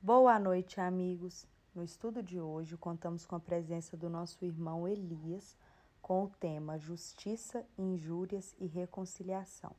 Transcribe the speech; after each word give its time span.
Boa 0.00 0.38
noite, 0.38 0.80
amigos. 0.80 1.44
No 1.74 1.82
estudo 1.82 2.22
de 2.22 2.40
hoje, 2.40 2.76
contamos 2.76 3.26
com 3.26 3.34
a 3.34 3.40
presença 3.40 3.96
do 3.96 4.08
nosso 4.08 4.44
irmão 4.44 4.86
Elias 4.86 5.56
com 6.00 6.22
o 6.22 6.28
tema 6.28 6.78
Justiça, 6.78 7.66
Injúrias 7.76 8.54
e 8.60 8.66
Reconciliação. 8.68 9.74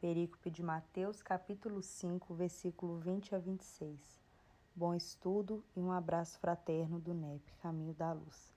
Perícope 0.00 0.50
de 0.50 0.62
Mateus, 0.62 1.22
capítulo 1.22 1.82
5, 1.82 2.34
versículo 2.34 2.96
20 3.00 3.34
a 3.34 3.38
26. 3.38 4.00
Bom 4.74 4.94
estudo 4.94 5.62
e 5.76 5.80
um 5.80 5.92
abraço 5.92 6.38
fraterno 6.38 6.98
do 6.98 7.12
NEP, 7.12 7.42
Caminho 7.60 7.92
da 7.92 8.14
Luz. 8.14 8.54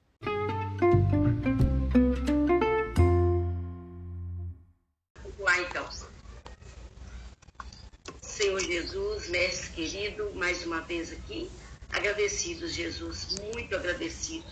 Jesus, 8.74 9.30
mestre 9.30 9.70
querido, 9.70 10.32
mais 10.34 10.66
uma 10.66 10.82
vez 10.82 11.12
aqui, 11.12 11.48
agradecidos, 11.92 12.74
Jesus, 12.74 13.28
muito 13.40 13.76
agradecidos 13.76 14.52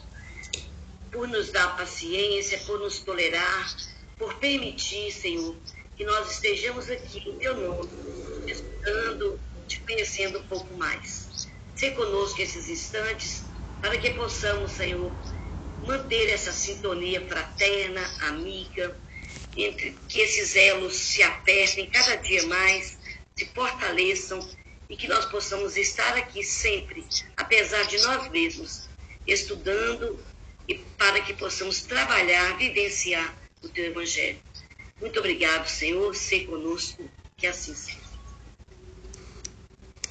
por 1.11 1.27
nos 1.27 1.49
dar 1.49 1.75
paciência, 1.75 2.59
por 2.59 2.79
nos 2.79 2.99
tolerar, 2.99 3.75
por 4.19 4.35
permitir, 4.35 5.11
Senhor, 5.11 5.55
que 5.97 6.05
nós 6.05 6.33
estejamos 6.33 6.87
aqui 6.91 7.27
no 7.27 7.33
teu 7.39 7.57
nome, 7.57 7.89
estudando, 8.45 9.39
te 9.67 9.79
conhecendo 9.79 10.37
um 10.37 10.47
pouco 10.47 10.71
mais. 10.75 11.49
Ser 11.75 11.95
conosco 11.95 12.39
esses 12.43 12.69
instantes, 12.69 13.45
para 13.81 13.97
que 13.97 14.11
possamos, 14.11 14.71
Senhor, 14.73 15.11
manter 15.83 16.29
essa 16.29 16.51
sintonia 16.51 17.27
fraterna, 17.27 18.07
amiga, 18.27 18.95
entre 19.57 19.97
que 20.07 20.21
esses 20.21 20.55
elos 20.55 20.93
se 20.93 21.23
apertem 21.23 21.89
cada 21.89 22.17
dia 22.17 22.45
mais, 22.45 23.00
se 23.35 23.45
fortaleçam 23.47 24.39
e 24.89 24.95
que 24.95 25.07
nós 25.07 25.25
possamos 25.25 25.77
estar 25.77 26.17
aqui 26.17 26.43
sempre, 26.43 27.05
apesar 27.37 27.83
de 27.83 27.97
nós 27.99 28.29
mesmos, 28.29 28.89
estudando 29.25 30.19
e 30.67 30.75
para 30.75 31.21
que 31.21 31.33
possamos 31.33 31.81
trabalhar, 31.81 32.57
vivenciar 32.57 33.35
o 33.61 33.69
teu 33.69 33.85
evangelho. 33.85 34.39
Muito 34.99 35.19
obrigado, 35.19 35.67
Senhor, 35.67 36.13
ser 36.15 36.45
conosco, 36.45 37.09
que 37.37 37.47
assim 37.47 37.73
seja. 37.73 37.99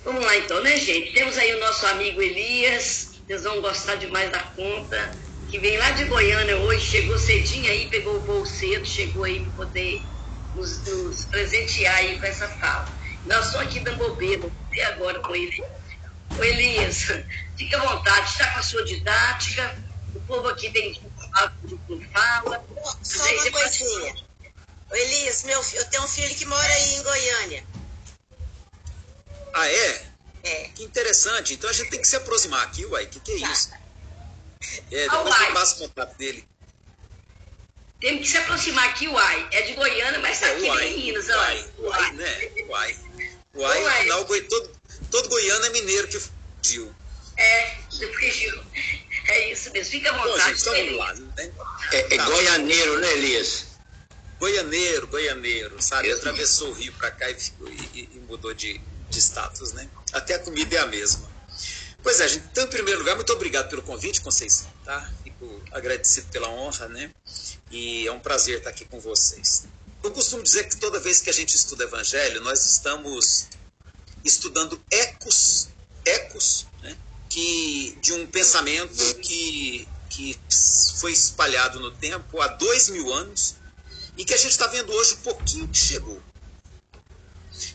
Vamos 0.04 0.24
lá 0.24 0.36
então, 0.38 0.62
né, 0.62 0.76
gente? 0.76 1.12
Temos 1.12 1.36
aí 1.36 1.54
o 1.54 1.60
nosso 1.60 1.86
amigo 1.86 2.22
Elias, 2.22 3.20
vocês 3.26 3.44
vão 3.44 3.60
gostar 3.60 3.96
demais 3.96 4.30
da 4.32 4.40
conta, 4.40 5.10
que 5.50 5.58
vem 5.58 5.76
lá 5.76 5.90
de 5.90 6.04
Goiânia 6.04 6.56
hoje, 6.56 6.86
chegou 6.86 7.18
cedinho 7.18 7.70
aí, 7.70 7.88
pegou 7.88 8.16
o 8.16 8.20
voo 8.20 8.46
cedo, 8.46 8.86
chegou 8.86 9.24
aí 9.24 9.40
para 9.40 9.52
poder 9.52 10.00
nos, 10.54 10.84
nos, 10.86 11.24
presentear 11.26 11.96
aí 11.96 12.18
com 12.18 12.26
essa 12.26 12.48
fala. 12.48 12.88
Nós 13.26 13.46
estamos 13.46 13.66
aqui 13.66 13.80
dando 13.80 13.98
bobeira, 13.98 14.50
até 14.66 14.84
agora 14.84 15.20
com 15.20 15.34
ele. 15.34 15.62
Ô 16.38 16.44
Elias, 16.44 17.06
fique 17.56 17.74
à 17.74 17.80
vontade, 17.80 18.30
está 18.30 18.50
com 18.52 18.58
a 18.60 18.62
sua 18.62 18.84
didática, 18.84 19.76
o 20.14 20.20
povo 20.20 20.48
aqui 20.48 20.70
tem 20.70 20.94
que 20.94 21.02
falar, 21.16 21.56
não 21.88 22.00
fala. 22.12 22.64
Só 23.02 23.24
uma 23.24 23.50
coisinha. 23.50 24.14
Pode... 24.14 24.26
Ô 24.90 24.94
Elias, 24.96 25.44
meu, 25.44 25.60
eu 25.74 25.84
tenho 25.86 26.02
um 26.04 26.08
filho 26.08 26.34
que 26.34 26.46
mora 26.46 26.72
aí 26.72 26.94
em 26.94 27.02
Goiânia. 27.02 27.64
Ah, 29.52 29.68
é? 29.68 30.06
É. 30.42 30.68
Que 30.74 30.84
interessante. 30.84 31.54
Então 31.54 31.68
a 31.68 31.72
gente 31.72 31.90
tem 31.90 32.00
que 32.00 32.08
se 32.08 32.16
aproximar 32.16 32.62
aqui, 32.64 32.84
uai. 32.86 33.04
O 33.04 33.08
que, 33.08 33.20
que 33.20 33.32
é 33.32 33.40
tá. 33.40 33.52
isso? 33.52 33.70
É, 34.90 35.08
depois 35.08 35.34
você 35.34 35.52
passa 35.52 35.74
o 35.76 35.78
contato 35.78 36.16
dele. 36.16 36.48
Temos 38.00 38.22
que 38.22 38.28
se 38.28 38.38
aproximar 38.38 38.88
aqui, 38.88 39.08
uai. 39.08 39.48
É 39.52 39.62
de 39.62 39.74
Goiânia, 39.74 40.18
mas 40.20 40.32
está 40.32 40.48
é, 40.48 40.56
aqui 40.56 40.68
uai, 40.68 40.88
em 40.88 41.04
Minas, 41.04 41.28
uai. 41.28 41.70
Uai, 41.78 42.00
uai, 42.00 42.12
né? 42.12 42.50
Uai. 42.68 42.96
Uai, 43.54 43.82
uai. 43.82 43.98
Afinal, 44.00 44.24
todo, 44.24 44.70
todo 45.10 45.28
goiano 45.28 45.66
é 45.66 45.70
mineiro 45.70 46.08
que 46.08 46.20
fugiu. 46.20 46.94
É, 47.36 47.76
fugiu. 47.90 48.64
É 49.28 49.52
isso 49.52 49.70
mesmo. 49.72 49.90
Fica 49.90 50.10
à 50.10 50.16
vontade. 50.16 50.62
Bom, 50.62 50.74
gente, 50.74 50.80
então 50.80 50.96
lá. 50.96 51.14
Né? 51.14 51.52
É, 51.92 52.14
é 52.14 52.16
tá. 52.16 52.24
goianeiro, 52.26 53.00
né, 53.00 53.12
Elias? 53.12 53.66
Goianeiro, 54.38 55.06
goianeiro, 55.06 55.82
sabe? 55.82 56.10
Atravessou 56.12 56.70
o 56.70 56.72
rio 56.72 56.92
para 56.94 57.10
cá 57.10 57.30
e, 57.30 57.36
e, 57.94 58.08
e, 58.14 58.18
mudou 58.28 58.54
de, 58.54 58.80
de 59.08 59.18
status, 59.18 59.72
né? 59.72 59.88
Até 60.12 60.34
a 60.34 60.38
comida 60.38 60.76
é 60.76 60.78
a 60.78 60.86
mesma. 60.86 61.30
Pois 62.02 62.20
é, 62.20 62.28
gente. 62.28 62.46
Então, 62.50 62.64
em 62.64 62.68
primeiro 62.68 63.00
lugar, 63.00 63.16
muito 63.16 63.32
obrigado 63.32 63.68
pelo 63.68 63.82
convite, 63.82 64.22
Conceição, 64.22 64.70
tá? 64.84 65.12
Fico 65.22 65.62
agradecido 65.72 66.28
pela 66.28 66.48
honra, 66.48 66.88
né? 66.88 67.10
E 67.70 68.06
é 68.06 68.12
um 68.12 68.20
prazer 68.20 68.58
estar 68.58 68.70
aqui 68.70 68.86
com 68.86 68.98
vocês. 68.98 69.66
Eu 70.02 70.10
costumo 70.12 70.42
dizer 70.42 70.68
que 70.68 70.76
toda 70.76 70.98
vez 70.98 71.20
que 71.20 71.28
a 71.28 71.32
gente 71.32 71.54
estuda 71.54 71.84
Evangelho, 71.84 72.40
nós 72.42 72.64
estamos 72.64 73.48
estudando 74.24 74.82
ecos, 74.90 75.68
ecos, 76.04 76.66
né? 76.82 76.96
Que 77.28 77.96
de 78.00 78.12
um 78.14 78.26
pensamento 78.26 79.14
que 79.16 79.86
que 80.10 80.36
foi 80.98 81.12
espalhado 81.12 81.78
no 81.78 81.92
tempo 81.92 82.40
há 82.40 82.48
dois 82.48 82.88
mil 82.88 83.12
anos 83.12 83.54
e 84.16 84.24
que 84.24 84.34
a 84.34 84.36
gente 84.36 84.50
está 84.50 84.66
vendo 84.66 84.92
hoje 84.92 85.14
um 85.14 85.18
pouquinho 85.18 85.68
que 85.68 85.78
chegou. 85.78 86.20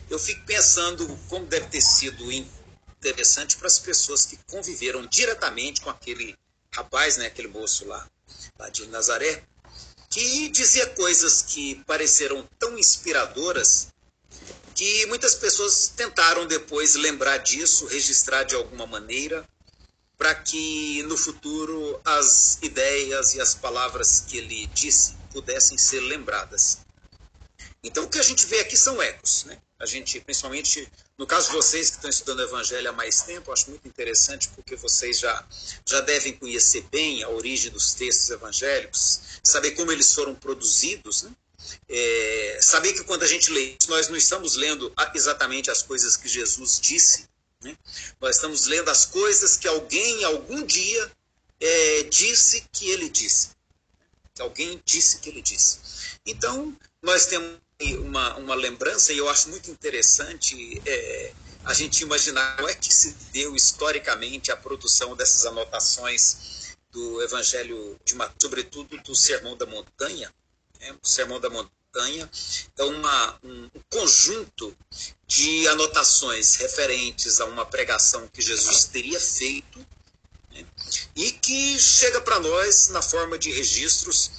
Eu 0.08 0.18
fico 0.18 0.44
pensando 0.44 1.06
como 1.28 1.46
deve 1.46 1.66
ter 1.68 1.80
sido 1.80 2.30
interessante 2.30 3.56
para 3.56 3.66
as 3.66 3.78
pessoas 3.78 4.26
que 4.26 4.38
conviveram 4.48 5.06
diretamente 5.06 5.80
com 5.80 5.90
aquele 5.90 6.36
rapaz, 6.72 7.16
né, 7.16 7.26
aquele 7.26 7.48
moço 7.48 7.86
lá, 7.86 8.06
lá 8.58 8.68
de 8.68 8.86
Nazaré, 8.88 9.42
que 10.10 10.48
dizia 10.48 10.86
coisas 10.88 11.42
que 11.42 11.76
pareceram 11.86 12.48
tão 12.58 12.78
inspiradoras 12.78 13.88
que 14.74 15.06
muitas 15.06 15.34
pessoas 15.34 15.88
tentaram 15.88 16.46
depois 16.46 16.94
lembrar 16.96 17.38
disso, 17.38 17.86
registrar 17.86 18.44
de 18.44 18.54
alguma 18.54 18.86
maneira, 18.86 19.44
para 20.18 20.34
que 20.34 21.02
no 21.04 21.16
futuro 21.16 22.00
as 22.04 22.58
ideias 22.62 23.34
e 23.34 23.40
as 23.40 23.54
palavras 23.54 24.20
que 24.20 24.36
ele 24.36 24.66
disse 24.68 25.14
pudessem 25.32 25.78
ser 25.78 26.00
lembradas. 26.00 26.85
Então 27.86 28.02
o 28.02 28.08
que 28.08 28.18
a 28.18 28.22
gente 28.22 28.44
vê 28.46 28.58
aqui 28.58 28.76
são 28.76 29.00
ecos, 29.00 29.44
né? 29.44 29.56
A 29.78 29.86
gente, 29.86 30.20
principalmente 30.20 30.88
no 31.16 31.24
caso 31.24 31.46
de 31.46 31.52
vocês 31.52 31.88
que 31.88 31.96
estão 31.96 32.10
estudando 32.10 32.40
o 32.40 32.42
Evangelho 32.42 32.90
há 32.90 32.92
mais 32.92 33.22
tempo, 33.22 33.52
acho 33.52 33.70
muito 33.70 33.86
interessante 33.86 34.48
porque 34.56 34.74
vocês 34.74 35.20
já, 35.20 35.46
já 35.86 36.00
devem 36.00 36.32
conhecer 36.32 36.82
bem 36.90 37.22
a 37.22 37.28
origem 37.28 37.70
dos 37.70 37.94
textos 37.94 38.28
evangélicos, 38.30 39.20
saber 39.40 39.70
como 39.72 39.92
eles 39.92 40.12
foram 40.12 40.34
produzidos, 40.34 41.22
né? 41.22 41.30
É, 41.88 42.58
saber 42.60 42.92
que 42.92 43.04
quando 43.04 43.22
a 43.22 43.26
gente 43.26 43.52
lê 43.52 43.76
isso, 43.80 43.88
nós 43.88 44.08
não 44.08 44.16
estamos 44.16 44.56
lendo 44.56 44.92
exatamente 45.14 45.70
as 45.70 45.82
coisas 45.82 46.16
que 46.16 46.28
Jesus 46.28 46.80
disse, 46.80 47.28
né? 47.62 47.76
nós 48.20 48.36
estamos 48.36 48.66
lendo 48.66 48.88
as 48.88 49.06
coisas 49.06 49.56
que 49.56 49.68
alguém, 49.68 50.24
algum 50.24 50.64
dia, 50.64 51.12
é, 51.60 52.02
disse 52.04 52.66
que 52.72 52.90
ele 52.90 53.08
disse. 53.08 53.50
Que 54.34 54.42
alguém 54.42 54.80
disse 54.84 55.18
que 55.18 55.28
ele 55.28 55.42
disse. 55.42 55.78
Então, 56.24 56.76
nós 57.02 57.26
temos 57.26 57.58
uma, 57.98 58.36
uma 58.36 58.54
lembrança, 58.54 59.12
e 59.12 59.18
eu 59.18 59.28
acho 59.28 59.50
muito 59.50 59.70
interessante 59.70 60.80
é, 60.86 61.32
a 61.64 61.74
gente 61.74 62.02
imaginar 62.02 62.56
como 62.56 62.68
é 62.68 62.74
que 62.74 62.92
se 62.92 63.12
deu 63.32 63.54
historicamente 63.54 64.50
a 64.50 64.56
produção 64.56 65.14
dessas 65.14 65.44
anotações 65.44 66.76
do 66.90 67.22
Evangelho, 67.22 67.98
de 68.04 68.14
uma, 68.14 68.32
sobretudo 68.40 68.96
do 68.98 69.14
Sermão 69.14 69.56
da 69.56 69.66
Montanha. 69.66 70.32
Né? 70.80 70.96
O 71.02 71.06
Sermão 71.06 71.38
da 71.38 71.50
Montanha 71.50 72.30
é 72.78 72.84
uma, 72.84 73.38
um 73.42 73.70
conjunto 73.90 74.76
de 75.26 75.68
anotações 75.68 76.56
referentes 76.56 77.40
a 77.40 77.44
uma 77.44 77.66
pregação 77.66 78.26
que 78.28 78.40
Jesus 78.40 78.84
teria 78.84 79.20
feito 79.20 79.78
né? 80.50 80.64
e 81.14 81.32
que 81.32 81.78
chega 81.78 82.20
para 82.20 82.40
nós 82.40 82.88
na 82.88 83.02
forma 83.02 83.38
de 83.38 83.50
registros 83.50 84.30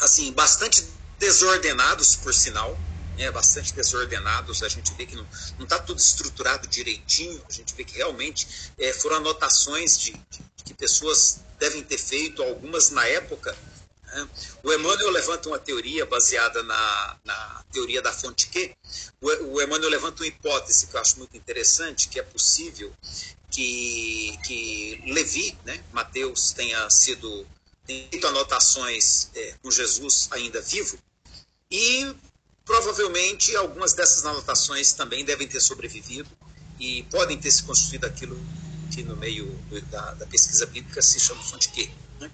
assim 0.00 0.32
bastante 0.32 0.86
desordenados, 1.22 2.16
por 2.16 2.34
sinal, 2.34 2.76
né, 3.16 3.30
bastante 3.30 3.72
desordenados. 3.72 4.60
A 4.64 4.68
gente 4.68 4.92
vê 4.94 5.06
que 5.06 5.14
não 5.14 5.24
está 5.60 5.78
tudo 5.78 6.00
estruturado 6.00 6.66
direitinho. 6.66 7.40
A 7.48 7.52
gente 7.52 7.72
vê 7.76 7.84
que 7.84 7.96
realmente 7.96 8.72
é, 8.76 8.92
foram 8.92 9.18
anotações 9.18 9.96
de, 9.96 10.10
de, 10.28 10.42
que 10.64 10.74
pessoas 10.74 11.38
devem 11.60 11.84
ter 11.84 11.98
feito, 11.98 12.42
algumas 12.42 12.90
na 12.90 13.06
época. 13.06 13.56
Né. 14.06 14.28
O 14.64 14.72
Emmanuel 14.72 15.10
levanta 15.10 15.48
uma 15.48 15.60
teoria 15.60 16.04
baseada 16.04 16.60
na, 16.64 17.16
na 17.24 17.64
teoria 17.70 18.02
da 18.02 18.12
fonte 18.12 18.48
Q. 18.48 18.74
O, 19.20 19.28
o 19.54 19.62
Emmanuel 19.62 19.90
levanta 19.90 20.24
uma 20.24 20.26
hipótese 20.26 20.88
que 20.88 20.96
eu 20.96 21.00
acho 21.00 21.18
muito 21.18 21.36
interessante, 21.36 22.08
que 22.08 22.18
é 22.18 22.22
possível 22.24 22.92
que, 23.48 24.36
que 24.44 25.04
Levi, 25.06 25.56
né, 25.64 25.84
Mateus, 25.92 26.50
tenha 26.50 26.90
sido 26.90 27.46
feito 27.86 28.26
anotações 28.26 29.30
é, 29.36 29.54
com 29.62 29.70
Jesus 29.70 30.28
ainda 30.32 30.60
vivo, 30.60 30.98
e 31.72 32.14
provavelmente 32.66 33.56
algumas 33.56 33.94
dessas 33.94 34.26
anotações 34.26 34.92
também 34.92 35.24
devem 35.24 35.48
ter 35.48 35.58
sobrevivido 35.58 36.28
e 36.78 37.02
podem 37.04 37.38
ter 37.38 37.50
se 37.50 37.62
construído 37.62 38.04
aquilo 38.04 38.38
que 38.90 39.02
no 39.02 39.16
meio 39.16 39.46
da, 39.90 40.12
da 40.14 40.26
pesquisa 40.26 40.66
bíblica 40.66 41.00
se 41.00 41.18
chama 41.18 41.42
fonte 41.42 41.70
Q. 41.70 41.90
Né? 42.20 42.30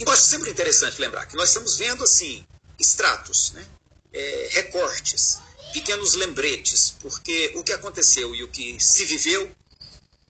E 0.00 0.02
eu 0.02 0.10
acho 0.10 0.22
sempre 0.22 0.50
interessante 0.50 1.00
lembrar 1.00 1.26
que 1.26 1.36
nós 1.36 1.50
estamos 1.50 1.76
vendo 1.76 2.02
assim 2.02 2.44
extratos, 2.78 3.52
né? 3.52 3.64
É, 4.12 4.48
recortes, 4.50 5.38
pequenos 5.72 6.14
lembretes, 6.14 6.94
porque 7.00 7.52
o 7.54 7.62
que 7.62 7.72
aconteceu 7.72 8.34
e 8.34 8.42
o 8.42 8.48
que 8.48 8.78
se 8.78 9.04
viveu 9.04 9.50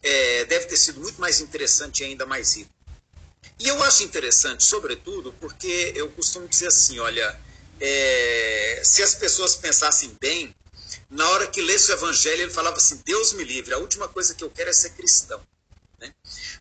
é, 0.02 0.44
deve 0.44 0.66
ter 0.66 0.76
sido 0.76 1.00
muito 1.00 1.20
mais 1.20 1.40
interessante 1.40 2.02
e 2.02 2.06
ainda 2.06 2.26
mais 2.26 2.56
rico. 2.56 2.70
E 3.58 3.66
eu 3.66 3.82
acho 3.82 4.04
interessante, 4.04 4.62
sobretudo, 4.62 5.32
porque 5.40 5.92
eu 5.96 6.10
costumo 6.10 6.46
dizer 6.46 6.68
assim: 6.68 6.98
olha, 7.00 7.40
é, 7.84 8.80
se 8.84 9.02
as 9.02 9.12
pessoas 9.12 9.56
pensassem 9.56 10.16
bem, 10.20 10.54
na 11.10 11.28
hora 11.30 11.48
que 11.48 11.60
lesse 11.60 11.90
o 11.90 11.94
evangelho, 11.94 12.42
ele 12.42 12.52
falava 12.52 12.76
assim: 12.76 13.02
Deus 13.04 13.32
me 13.32 13.42
livre, 13.42 13.74
a 13.74 13.78
última 13.78 14.08
coisa 14.08 14.34
que 14.34 14.44
eu 14.44 14.50
quero 14.50 14.70
é 14.70 14.72
ser 14.72 14.90
cristão. 14.90 15.42
Né? 16.00 16.14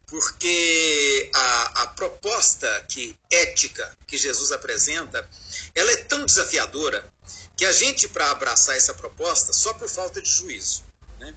Porque 0.07 1.29
a, 1.33 1.83
a 1.83 1.87
proposta 1.87 2.85
que, 2.89 3.15
ética 3.29 3.95
que 4.07 4.17
Jesus 4.17 4.51
apresenta, 4.51 5.29
ela 5.75 5.91
é 5.91 5.97
tão 5.97 6.25
desafiadora 6.25 7.07
que 7.55 7.65
a 7.65 7.71
gente, 7.71 8.07
para 8.07 8.31
abraçar 8.31 8.75
essa 8.75 8.93
proposta, 8.93 9.53
só 9.53 9.75
por 9.75 9.87
falta 9.87 10.19
de 10.19 10.29
juízo. 10.29 10.83
Né? 11.19 11.35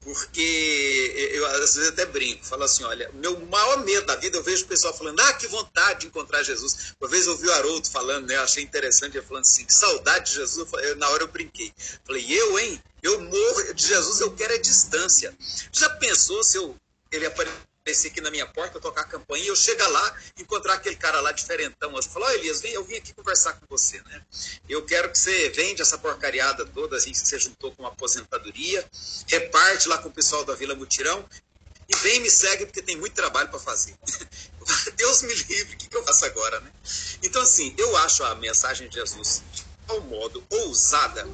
Porque 0.00 1.30
eu 1.34 1.46
às 1.46 1.74
vezes 1.74 1.88
até 1.88 2.06
brinco, 2.06 2.44
falo 2.44 2.64
assim, 2.64 2.82
olha, 2.84 3.10
meu 3.14 3.38
maior 3.46 3.84
medo 3.84 4.06
da 4.06 4.16
vida, 4.16 4.38
eu 4.38 4.42
vejo 4.42 4.64
o 4.64 4.68
pessoal 4.68 4.96
falando, 4.96 5.20
ah, 5.20 5.32
que 5.34 5.46
vontade 5.46 6.00
de 6.00 6.06
encontrar 6.06 6.42
Jesus. 6.42 6.94
Uma 6.98 7.08
vez 7.08 7.26
eu 7.26 7.32
ouvi 7.32 7.46
o 7.46 7.52
Haroldo 7.52 7.88
falando, 7.88 8.26
né, 8.26 8.36
eu 8.36 8.42
achei 8.42 8.62
interessante, 8.62 9.16
ele 9.16 9.26
falando 9.26 9.42
assim, 9.42 9.64
que 9.64 9.74
saudade 9.74 10.30
de 10.30 10.36
Jesus, 10.38 10.66
eu, 10.72 10.96
na 10.96 11.08
hora 11.10 11.24
eu 11.24 11.28
brinquei. 11.28 11.72
Falei, 12.04 12.24
eu, 12.28 12.58
hein, 12.58 12.82
eu 13.02 13.20
morro 13.20 13.74
de 13.74 13.86
Jesus, 13.86 14.20
eu 14.20 14.32
quero 14.32 14.54
a 14.54 14.58
distância. 14.58 15.36
Já 15.70 15.90
pensou 15.90 16.42
se 16.42 16.56
eu, 16.56 16.74
ele 17.12 17.26
aparecer 17.26 17.69
aparecer 17.80 18.08
aqui 18.08 18.20
na 18.20 18.30
minha 18.30 18.46
porta, 18.46 18.78
tocar 18.78 19.02
a 19.02 19.04
campainha, 19.04 19.48
eu 19.48 19.56
chegar 19.56 19.88
lá, 19.88 20.16
encontrar 20.38 20.74
aquele 20.74 20.96
cara 20.96 21.20
lá 21.20 21.32
diferentão, 21.32 21.94
eu 21.96 22.02
falo, 22.02 22.26
ó 22.26 22.28
oh, 22.28 22.32
Elias, 22.32 22.60
vem, 22.60 22.72
eu 22.72 22.84
vim 22.84 22.96
aqui 22.96 23.12
conversar 23.14 23.54
com 23.54 23.66
você, 23.68 24.00
né? 24.02 24.22
Eu 24.68 24.84
quero 24.84 25.10
que 25.10 25.18
você 25.18 25.48
vende 25.50 25.80
essa 25.80 25.96
porcariada 25.98 26.66
toda, 26.66 26.96
assim, 26.96 27.12
que 27.12 27.18
você 27.18 27.38
juntou 27.38 27.74
com 27.74 27.82
uma 27.82 27.88
aposentadoria, 27.90 28.86
reparte 29.26 29.88
lá 29.88 29.98
com 29.98 30.08
o 30.08 30.12
pessoal 30.12 30.44
da 30.44 30.54
Vila 30.54 30.74
Mutirão, 30.74 31.26
e 31.88 31.96
vem 31.96 32.16
e 32.16 32.20
me 32.20 32.30
segue, 32.30 32.66
porque 32.66 32.82
tem 32.82 32.96
muito 32.96 33.14
trabalho 33.14 33.48
para 33.48 33.58
fazer. 33.58 33.96
Deus 34.96 35.22
me 35.22 35.34
livre, 35.34 35.74
o 35.74 35.76
que, 35.76 35.88
que 35.88 35.96
eu 35.96 36.04
faço 36.04 36.24
agora, 36.24 36.60
né? 36.60 36.70
Então, 37.22 37.42
assim, 37.42 37.74
eu 37.76 37.96
acho 37.96 38.22
a 38.24 38.34
mensagem 38.36 38.88
de 38.88 38.94
Jesus, 38.96 39.42
ao 39.88 40.00
modo 40.02 40.44
ousada, 40.50 41.26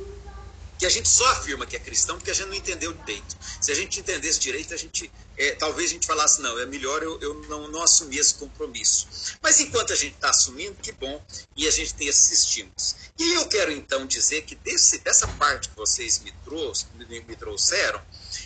que 0.79 0.87
a 0.87 0.91
gente 0.91 1.09
só 1.09 1.27
afirma 1.33 1.67
que 1.67 1.77
é 1.77 1.79
cristão 1.79 2.17
porque 2.17 2.31
a 2.31 2.35
gente 2.35 2.49
não 2.49 2.55
entendeu 2.55 2.93
direito. 2.93 3.37
Se 3.61 3.73
a 3.73 3.75
gente 3.75 4.01
entendesse 4.01 4.39
direito, 4.39 4.75
a 4.75 4.77
gente 4.77 5.11
é, 5.39 5.53
talvez 5.53 5.91
a 5.91 5.93
gente 5.95 6.07
falasse, 6.07 6.41
não, 6.41 6.59
é 6.59 6.65
melhor 6.65 7.03
eu, 7.03 7.21
eu 7.21 7.35
não, 7.43 7.69
não 7.69 7.83
assumir 7.83 8.19
esse 8.19 8.35
compromisso. 8.35 9.37
Mas 9.43 9.61
enquanto 9.61 9.93
a 9.93 9.97
gente 9.97 10.15
está 10.15 10.31
assumindo, 10.31 10.75
que 10.77 10.93
bom, 10.93 11.23
e 11.55 11.69
a 11.69 11.71
gente 11.71 11.95
tem 11.95 12.09
esses 12.09 12.31
estímulos. 12.31 12.97
E 13.19 13.35
eu 13.35 13.47
quero 13.47 13.71
então 13.71 14.07
dizer 14.07 14.43
que 14.43 14.55
desse, 14.55 14.99
dessa 14.99 15.29
parte 15.29 15.69
que 15.69 15.77
vocês 15.77 16.21
me, 16.21 16.33
trouxe, 16.45 16.87
me, 16.95 17.21
me 17.21 17.37
trouxeram, 17.37 18.03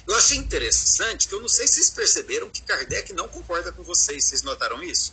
eu 0.06 0.16
achei 0.16 0.36
interessante 0.36 1.28
que 1.28 1.34
eu 1.34 1.40
não 1.40 1.48
sei 1.48 1.68
se 1.68 1.74
vocês 1.74 1.90
perceberam 1.90 2.50
que 2.50 2.62
Kardec 2.62 3.12
não 3.12 3.28
concorda 3.28 3.70
com 3.72 3.82
vocês. 3.82 4.24
Vocês 4.24 4.42
notaram 4.42 4.82
isso? 4.82 5.12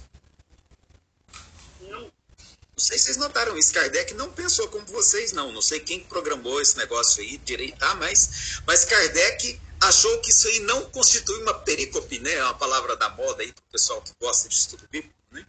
Não 2.80 2.86
sei 2.86 3.00
se 3.00 3.06
vocês 3.06 3.18
notaram 3.18 3.58
isso, 3.58 3.74
Kardec 3.74 4.14
não 4.14 4.32
pensou 4.32 4.68
como 4.68 4.86
vocês, 4.86 5.32
não. 5.32 5.52
Não 5.52 5.64
sei 5.64 5.80
quem 5.80 6.00
programou 6.02 6.62
esse 6.62 6.78
negócio 6.78 7.24
aí 7.24 7.40
direito, 7.40 7.80
tá? 7.80 7.96
mas, 7.96 8.60
mas 8.68 8.86
Kardec 8.86 9.60
achou 9.82 10.20
que 10.20 10.30
isso 10.30 10.48
aí 10.48 10.60
não 10.60 10.88
constitui 10.92 11.42
uma 11.42 11.56
pericope, 11.56 12.20
né? 12.20 12.36
É 12.36 12.44
uma 12.44 12.54
palavra 12.54 12.96
da 12.96 13.10
moda 13.10 13.42
aí 13.42 13.52
para 13.52 13.64
o 13.68 13.72
pessoal 13.72 14.00
que 14.04 14.12
gosta 14.22 14.48
de 14.48 14.54
estudo 14.54 14.88
bíblico. 14.92 15.16
Né? 15.32 15.44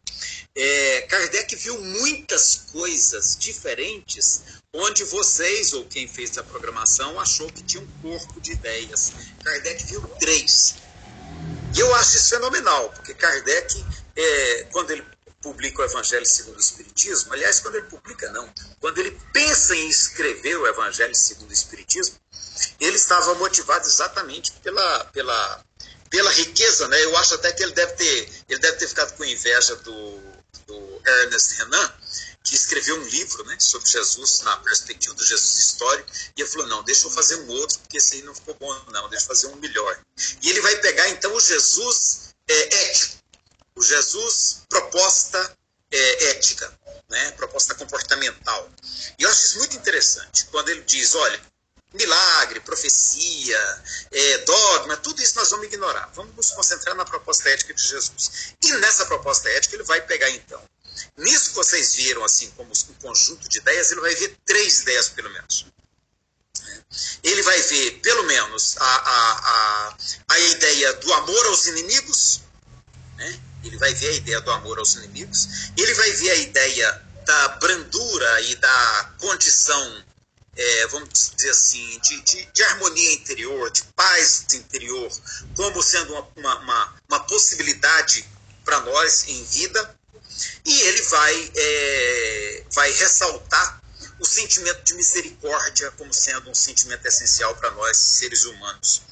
É, 0.55 1.03
Kardec 1.03 1.55
viu 1.55 1.79
muitas 1.83 2.63
coisas 2.73 3.37
diferentes 3.39 4.43
onde 4.73 5.05
vocês, 5.05 5.75
ou 5.75 5.85
quem 5.85 6.09
fez 6.09 6.39
a 6.39 6.43
programação, 6.43 7.21
achou 7.21 7.53
que 7.53 7.63
tinha 7.63 7.83
um 7.83 7.89
corpo 8.01 8.41
de 8.41 8.53
ideias. 8.53 9.13
Kardec 9.45 9.85
viu 9.85 10.01
três. 10.19 10.77
E 11.77 11.81
eu 11.81 11.95
acho 11.97 12.17
isso 12.17 12.31
fenomenal, 12.31 12.89
porque 12.89 13.13
Kardec, 13.13 13.85
é, 14.17 14.67
quando 14.73 14.93
ele 14.93 15.05
publica 15.41 15.83
o 15.83 15.85
Evangelho 15.85 16.27
segundo 16.27 16.57
o 16.57 16.61
Espiritismo, 16.61 17.33
aliás, 17.33 17.61
quando 17.61 17.77
ele 17.77 17.87
publica, 17.87 18.31
não, 18.33 18.53
quando 18.81 18.99
ele 18.99 19.19
pensa 19.33 19.75
em 19.75 19.89
escrever 19.89 20.57
o 20.57 20.67
Evangelho 20.67 21.15
segundo 21.15 21.51
o 21.51 21.53
Espiritismo, 21.53 22.17
ele 22.81 22.97
estava 22.97 23.35
motivado 23.35 23.87
exatamente 23.87 24.53
pela, 24.63 25.05
pela, 25.07 25.65
pela 26.11 26.31
riqueza, 26.33 26.89
né? 26.89 27.05
Eu 27.05 27.17
acho 27.17 27.35
até 27.35 27.53
que 27.53 27.63
ele 27.63 27.73
deve 27.73 27.93
ter, 27.93 28.33
ele 28.49 28.61
deve 28.61 28.79
ter 28.79 28.89
ficado 28.89 29.17
com 29.17 29.25
inveja 29.25 29.77
do, 29.77 30.21
do 30.67 31.03
Ernest 31.07 31.55
Renan, 31.55 31.93
que 32.43 32.55
escreveu 32.55 32.97
um 32.97 33.05
livro 33.05 33.45
né, 33.45 33.57
sobre 33.61 33.89
Jesus 33.89 34.41
na 34.41 34.57
perspectiva 34.59 35.15
do 35.15 35.25
Jesus 35.25 35.59
histórico, 35.59 36.11
e 36.37 36.41
ele 36.41 36.49
falou, 36.49 36.67
não, 36.67 36.83
deixa 36.83 37.07
eu 37.07 37.11
fazer 37.11 37.37
um 37.37 37.49
outro, 37.49 37.79
porque 37.81 37.99
esse 37.99 38.17
aí 38.17 38.23
não 38.23 38.35
ficou 38.35 38.55
bom, 38.55 38.75
não, 38.91 39.09
deixa 39.09 39.25
eu 39.25 39.29
fazer 39.29 39.47
um 39.49 39.57
melhor. 39.57 40.01
E 40.43 40.51
ele 40.51 40.61
vai 40.63 40.77
pegar, 40.77 41.09
então, 41.11 41.35
o 41.35 41.41
Jesus 41.41 42.35
é, 42.49 42.85
ético, 42.85 43.18
o 43.79 43.83
Jesus 43.83 44.63
proposta 44.69 45.57
é, 45.91 46.31
ética, 46.31 46.73
né? 47.09 47.31
proposta 47.33 47.75
comportamental. 47.75 48.69
E 49.19 49.23
eu 49.23 49.31
acho 49.31 49.45
isso 49.45 49.59
muito 49.59 49.77
interessante, 49.77 50.47
quando 50.47 50.69
ele 50.69 50.83
diz, 50.83 51.15
olha, 51.15 51.41
milagre, 51.95 52.61
profecia, 52.61 53.83
é, 54.11 54.39
dogma, 54.39 54.97
tudo 54.97 55.23
isso 55.23 55.37
nós 55.37 55.51
vamos 55.51 55.67
ignorar. 55.67 56.11
Vamos 56.15 56.35
nos 56.35 56.51
concentrar 56.51 56.95
na 56.95 57.05
proposta 57.05 57.49
ética 57.49 57.73
de 57.73 57.87
Jesus. 57.87 58.55
E 58.63 58.73
nessa 58.75 59.07
proposta 59.07 59.49
ética 59.51 59.77
ele 59.77 59.85
vai 59.85 60.01
pegar 60.03 60.29
então, 60.31 60.63
nisso 61.17 61.51
que 61.51 61.57
vocês 61.57 61.95
viram 61.95 62.25
assim 62.25 62.51
como 62.51 62.71
um 62.73 62.95
conjunto 62.95 63.49
de 63.49 63.59
ideias, 63.59 63.91
ele 63.91 64.01
vai 64.01 64.15
ver 64.15 64.37
três 64.45 64.81
ideias 64.81 65.09
pelo 65.09 65.31
menos. 65.31 65.67
Ele 67.23 67.43
vai 67.43 67.61
ver 67.63 68.01
pelo 68.01 68.25
menos 68.25 68.77
a, 68.79 68.85
a, 68.85 69.39
a, 69.39 69.97
a 70.31 70.39
ideia 70.41 70.93
do 70.95 71.13
amor 71.13 71.47
aos 71.47 71.67
inimigos, 71.67 72.41
né? 73.17 73.41
Ele 73.65 73.77
vai 73.77 73.93
ver 73.95 74.09
a 74.09 74.13
ideia 74.13 74.41
do 74.41 74.51
amor 74.51 74.79
aos 74.79 74.95
inimigos, 74.95 75.71
ele 75.77 75.95
vai 75.95 76.11
ver 76.13 76.31
a 76.31 76.37
ideia 76.37 77.03
da 77.25 77.49
brandura 77.49 78.41
e 78.43 78.55
da 78.57 79.13
condição, 79.19 80.05
é, 80.57 80.87
vamos 80.89 81.33
dizer 81.37 81.51
assim, 81.51 82.01
de, 82.01 82.23
de, 82.23 82.45
de, 82.53 82.63
harmonia 82.63 83.13
interior, 83.13 83.71
de 83.71 83.83
paz 83.95 84.47
interior, 84.55 85.11
como 85.55 85.83
sendo 85.83 86.15
uma, 86.15 86.29
uma, 86.37 86.59
uma, 86.61 86.97
uma 87.09 87.21
possibilidade 87.21 88.25
para 88.65 88.81
nós 88.81 89.25
em 89.29 89.45
vida, 89.45 89.95
e 90.65 90.81
ele 90.83 91.03
vai, 91.03 91.53
é, 91.55 92.65
vai 92.73 92.93
ressaltar 92.93 93.83
o 94.19 94.25
sentimento 94.25 94.83
de 94.83 94.95
misericórdia 94.95 95.91
como 95.93 96.13
sendo 96.13 96.51
um 96.51 96.55
sentimento 96.55 97.07
essencial 97.07 97.55
para 97.57 97.71
nós, 97.73 97.97
seres 97.97 98.45
humanos. 98.45 99.03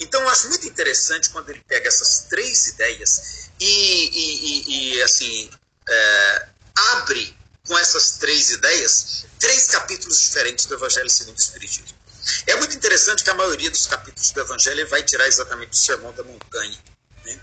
Então, 0.00 0.22
eu 0.22 0.28
acho 0.28 0.48
muito 0.48 0.66
interessante 0.66 1.30
quando 1.30 1.50
ele 1.50 1.62
pega 1.66 1.88
essas 1.88 2.20
três 2.30 2.68
ideias 2.68 3.43
e, 3.60 4.10
e, 4.12 4.96
e 4.96 5.02
assim, 5.02 5.50
é, 5.88 6.48
abre 6.92 7.36
com 7.66 7.78
essas 7.78 8.12
três 8.12 8.50
ideias 8.50 9.24
três 9.44 9.66
capítulos 9.66 10.18
diferentes 10.20 10.64
do 10.64 10.74
Evangelho 10.74 11.10
segundo 11.10 11.36
o 11.36 11.40
Espiritismo. 11.40 11.98
É 12.46 12.56
muito 12.56 12.74
interessante 12.74 13.22
que 13.22 13.28
a 13.28 13.34
maioria 13.34 13.70
dos 13.70 13.86
capítulos 13.86 14.30
do 14.30 14.40
Evangelho 14.40 14.88
vai 14.88 15.02
tirar 15.02 15.28
exatamente 15.28 15.72
o 15.72 15.76
Sermão 15.76 16.12
da 16.14 16.24
Montanha. 16.24 16.78
Né? 17.26 17.40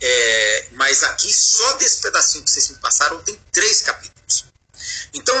É, 0.00 0.68
mas 0.72 1.02
aqui, 1.02 1.32
só 1.32 1.72
desse 1.72 2.00
pedacinho 2.00 2.44
que 2.44 2.50
vocês 2.50 2.68
me 2.68 2.78
passaram, 2.78 3.20
tem 3.24 3.36
três 3.50 3.82
capítulos. 3.82 4.44
Então, 5.12 5.34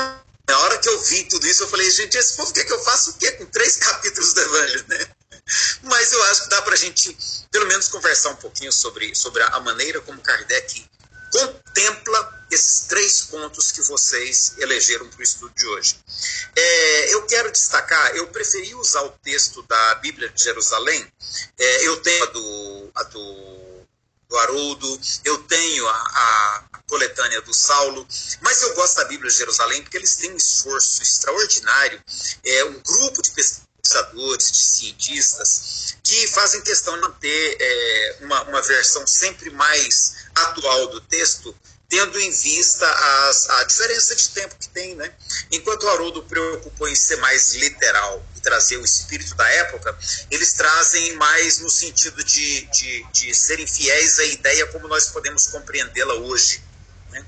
na 0.48 0.58
hora 0.58 0.78
que 0.78 0.88
eu 0.88 1.00
vi 1.02 1.22
tudo 1.24 1.46
isso, 1.46 1.62
eu 1.62 1.68
falei, 1.68 1.88
gente, 1.92 2.18
esse 2.18 2.34
povo 2.34 2.52
quer 2.52 2.64
que 2.64 2.72
eu 2.72 2.82
faça 2.82 3.10
o 3.10 3.14
quê 3.14 3.30
com 3.32 3.46
três 3.46 3.76
capítulos 3.78 4.32
do 4.32 4.40
Evangelho? 4.40 4.84
Né? 4.88 5.06
Mas 5.82 6.12
eu 6.12 6.22
acho 6.24 6.44
que 6.44 6.50
dá 6.50 6.62
para 6.62 6.74
a 6.74 6.78
gente, 6.78 7.16
pelo 7.50 7.66
menos, 7.66 7.88
conversar 7.88 8.30
um 8.30 8.36
pouquinho 8.36 8.72
sobre, 8.72 9.14
sobre 9.14 9.42
a 9.42 9.60
maneira 9.60 10.00
como 10.00 10.20
Kardec 10.20 10.88
contempla 11.30 12.46
esses 12.50 12.86
três 12.86 13.22
pontos 13.22 13.70
que 13.70 13.80
vocês 13.82 14.54
elegeram 14.58 15.08
para 15.08 15.20
o 15.20 15.22
estudo 15.22 15.54
de 15.54 15.66
hoje. 15.66 15.96
É, 16.56 17.14
eu 17.14 17.24
quero 17.26 17.50
destacar, 17.52 18.16
eu 18.16 18.26
preferi 18.28 18.74
usar 18.74 19.02
o 19.02 19.10
texto 19.10 19.62
da 19.62 19.94
Bíblia 19.96 20.28
de 20.28 20.42
Jerusalém, 20.42 21.06
é, 21.56 21.86
eu 21.86 22.00
tenho 22.02 22.24
a 22.24 22.26
do, 22.26 22.90
a 22.96 23.02
do, 23.04 23.86
do 24.28 24.36
Haroldo, 24.38 25.00
eu 25.24 25.38
tenho 25.44 25.86
a, 25.86 25.92
a, 25.92 26.80
coletânea 26.88 27.40
do 27.42 27.54
Saulo, 27.54 28.04
mas 28.40 28.62
eu 28.62 28.74
gosto 28.74 28.96
da 28.96 29.04
Bíblia 29.04 29.30
de 29.30 29.38
Jerusalém 29.38 29.80
porque 29.82 29.96
eles 29.96 30.16
têm 30.16 30.32
um 30.32 30.36
esforço 30.36 31.00
extraordinário, 31.00 32.02
é 32.44 32.64
um 32.64 32.80
grupo 32.80 33.22
de 33.22 33.30
pesquisadores 33.30 33.69
pesquisadores, 33.80 34.52
de 34.52 34.58
cientistas, 34.58 35.96
que 36.02 36.26
fazem 36.28 36.62
questão 36.62 36.94
de 36.94 37.00
manter 37.02 37.56
é, 37.60 38.16
uma, 38.20 38.42
uma 38.44 38.62
versão 38.62 39.06
sempre 39.06 39.50
mais 39.50 40.16
atual 40.34 40.88
do 40.88 41.00
texto, 41.00 41.56
tendo 41.88 42.20
em 42.20 42.30
vista 42.30 42.86
as, 43.28 43.50
a 43.50 43.64
diferença 43.64 44.14
de 44.14 44.28
tempo 44.28 44.54
que 44.58 44.68
tem. 44.68 44.94
Né? 44.94 45.12
Enquanto 45.50 45.82
o 45.82 45.88
Haroldo 45.88 46.22
preocupou 46.22 46.88
em 46.88 46.94
ser 46.94 47.16
mais 47.16 47.54
literal 47.54 48.24
e 48.36 48.40
trazer 48.40 48.76
o 48.76 48.84
espírito 48.84 49.34
da 49.34 49.48
época, 49.48 49.98
eles 50.30 50.52
trazem 50.52 51.14
mais 51.16 51.58
no 51.58 51.68
sentido 51.68 52.22
de, 52.22 52.66
de, 52.66 53.06
de 53.12 53.34
serem 53.34 53.66
fiéis 53.66 54.18
à 54.20 54.24
ideia 54.24 54.66
como 54.68 54.86
nós 54.86 55.06
podemos 55.06 55.48
compreendê-la 55.48 56.14
hoje. 56.14 56.62
Né? 57.10 57.24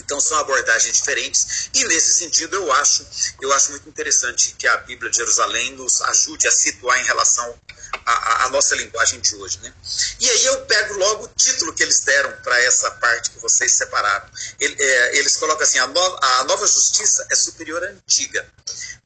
Então 0.00 0.20
são 0.20 0.38
abordagens 0.38 0.96
diferentes 0.96 1.70
e 1.74 1.84
nesse 1.84 2.12
sentido 2.12 2.56
eu 2.56 2.72
acho, 2.72 3.06
eu 3.40 3.52
acho 3.52 3.70
muito 3.70 3.88
interessante 3.88 4.54
que 4.58 4.66
a 4.66 4.76
Bíblia 4.78 5.10
de 5.10 5.18
Jerusalém 5.18 5.72
nos 5.72 6.00
ajude 6.02 6.48
a 6.48 6.50
situar 6.50 7.00
em 7.00 7.04
relação 7.04 7.58
à, 8.04 8.48
nossa 8.50 8.74
linguagem 8.74 9.20
de 9.20 9.34
hoje, 9.36 9.58
né? 9.62 9.72
E 10.18 10.28
aí 10.28 10.46
eu 10.46 10.60
pego 10.66 10.94
logo 10.94 11.24
o 11.24 11.28
título 11.28 11.72
que 11.72 11.82
eles 11.82 12.00
deram 12.00 12.32
para 12.42 12.60
essa 12.62 12.90
parte 12.92 13.30
que 13.30 13.38
vocês 13.38 13.72
separaram. 13.72 14.28
Ele, 14.58 14.76
é, 14.78 15.16
eles 15.18 15.36
colocam 15.36 15.62
assim: 15.62 15.78
a, 15.78 15.86
no, 15.86 16.18
a 16.22 16.44
nova 16.44 16.66
justiça 16.66 17.26
é 17.30 17.34
superior 17.34 17.82
à 17.82 17.88
antiga. 17.88 18.46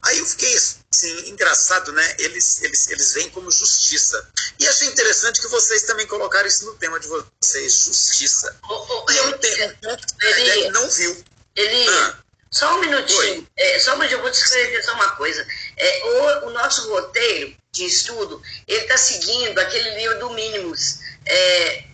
Aí 0.03 0.19
eu 0.19 0.27
fiquei 0.27 0.55
assim, 0.95 1.29
engraçado, 1.31 1.93
né? 1.93 2.17
Eles, 2.19 2.63
eles, 2.63 2.89
eles 2.89 3.13
vêm 3.15 3.29
como 3.31 3.51
justiça. 3.51 4.29
E 4.59 4.69
achei 4.69 4.89
interessante 4.89 5.41
que 5.41 5.49
vocês 5.49 5.83
também 5.83 6.07
colocaram 6.07 6.47
isso 6.47 6.65
no 6.67 6.75
tema 6.77 7.01
de 7.01 7.09
vocês, 7.09 7.73
justiça. 7.73 8.57
Oh, 8.63 8.87
oh, 8.89 9.11
e 9.11 9.39
tenho 9.39 9.71
um 9.71 9.75
ponto 9.77 10.07
que 10.17 10.27
ele 10.27 10.71
não 10.71 10.89
viu. 10.89 11.25
Ele, 11.57 11.89
ah. 11.89 12.19
Só 12.51 12.77
um 12.77 12.81
minutinho, 12.81 13.49
é, 13.57 13.81
só 13.81 13.95
um 13.95 13.99
minutinho, 13.99 14.19
eu 14.19 14.23
vou 14.23 14.31
te 14.31 14.39
escrever 14.39 14.83
só 14.85 14.95
uma 14.95 15.11
coisa. 15.17 15.45
É, 15.77 16.05
o, 16.05 16.47
o 16.47 16.51
nosso 16.51 16.89
roteiro 16.89 17.53
de 17.73 17.85
estudo, 17.85 18.41
ele 18.69 18.83
está 18.83 18.97
seguindo 18.97 19.59
aquele 19.59 19.91
livro 19.97 20.21
do 20.21 20.31
Mínimos, 20.31 21.01
é, 21.27 21.85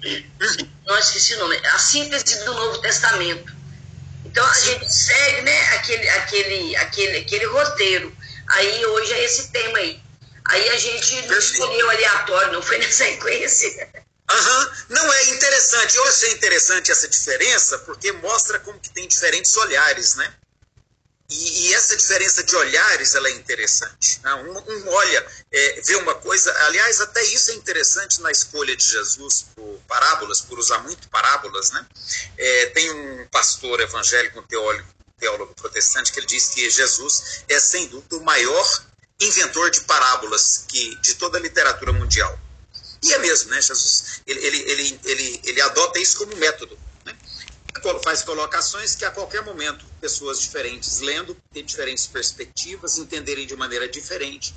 não 0.84 0.98
esqueci 0.98 1.34
o 1.34 1.38
nome, 1.38 1.56
a 1.56 1.78
síntese 1.78 2.44
do 2.44 2.52
Novo 2.52 2.78
Testamento. 2.82 3.50
Então 4.26 4.44
a 4.46 4.58
gente 4.58 4.92
segue 4.92 5.40
né, 5.40 5.60
aquele, 5.74 6.08
aquele, 6.10 6.76
aquele, 6.76 7.18
aquele 7.18 7.46
roteiro. 7.46 8.19
Aí 8.50 8.86
hoje 8.86 9.12
é 9.12 9.24
esse 9.24 9.48
tema 9.48 9.78
aí. 9.78 10.02
Aí 10.46 10.68
a 10.70 10.78
gente 10.78 11.26
não 11.26 11.38
escolheu 11.38 11.90
aleatório, 11.90 12.52
não 12.52 12.62
foi 12.62 12.78
na 12.78 12.90
sequência. 12.90 13.88
Uhum. 14.30 14.70
Não, 14.90 15.12
é 15.12 15.24
interessante. 15.30 15.96
Eu 15.96 16.04
achei 16.06 16.32
interessante 16.32 16.90
essa 16.90 17.08
diferença, 17.08 17.78
porque 17.80 18.12
mostra 18.12 18.58
como 18.60 18.78
que 18.78 18.90
tem 18.90 19.06
diferentes 19.06 19.56
olhares, 19.56 20.14
né? 20.14 20.34
E, 21.28 21.68
e 21.68 21.74
essa 21.74 21.96
diferença 21.96 22.42
de 22.42 22.56
olhares, 22.56 23.14
ela 23.14 23.28
é 23.28 23.32
interessante. 23.32 24.20
Né? 24.22 24.34
Um, 24.34 24.58
um, 24.58 24.88
olha, 24.88 25.26
é, 25.52 25.80
vê 25.82 25.94
uma 25.96 26.16
coisa... 26.16 26.52
Aliás, 26.66 27.00
até 27.00 27.22
isso 27.22 27.52
é 27.52 27.54
interessante 27.54 28.20
na 28.20 28.32
escolha 28.32 28.74
de 28.74 28.84
Jesus 28.84 29.46
por 29.54 29.80
parábolas, 29.86 30.40
por 30.40 30.58
usar 30.58 30.78
muito 30.80 31.08
parábolas, 31.08 31.70
né? 31.70 31.86
É, 32.36 32.66
tem 32.66 32.90
um 32.90 33.28
pastor 33.28 33.80
evangélico, 33.80 34.40
um 34.40 34.42
teólogo, 34.42 34.88
teólogo 35.20 35.54
protestante, 35.54 36.10
que 36.12 36.18
ele 36.18 36.26
diz 36.26 36.48
que 36.48 36.68
Jesus 36.68 37.44
é, 37.48 37.60
sem 37.60 37.86
dúvida, 37.86 38.16
o 38.16 38.24
maior 38.24 38.84
inventor 39.20 39.70
de 39.70 39.82
parábolas 39.82 40.64
que, 40.66 40.96
de 40.96 41.14
toda 41.14 41.38
a 41.38 41.40
literatura 41.40 41.92
mundial. 41.92 42.38
E 43.02 43.12
é 43.12 43.18
mesmo, 43.18 43.50
né? 43.50 43.60
Jesus, 43.60 44.22
ele, 44.26 44.44
ele, 44.44 44.58
ele, 44.58 45.00
ele, 45.04 45.40
ele 45.44 45.60
adota 45.60 45.98
isso 45.98 46.18
como 46.18 46.34
método. 46.36 46.78
Né? 47.04 47.16
Faz 48.02 48.22
colocações 48.22 48.94
que 48.94 49.04
a 49.04 49.10
qualquer 49.10 49.42
momento 49.42 49.84
pessoas 50.00 50.40
diferentes 50.40 51.00
lendo, 51.00 51.36
ter 51.52 51.62
diferentes 51.62 52.06
perspectivas, 52.06 52.98
entenderem 52.98 53.46
de 53.46 53.56
maneira 53.56 53.88
diferente, 53.88 54.54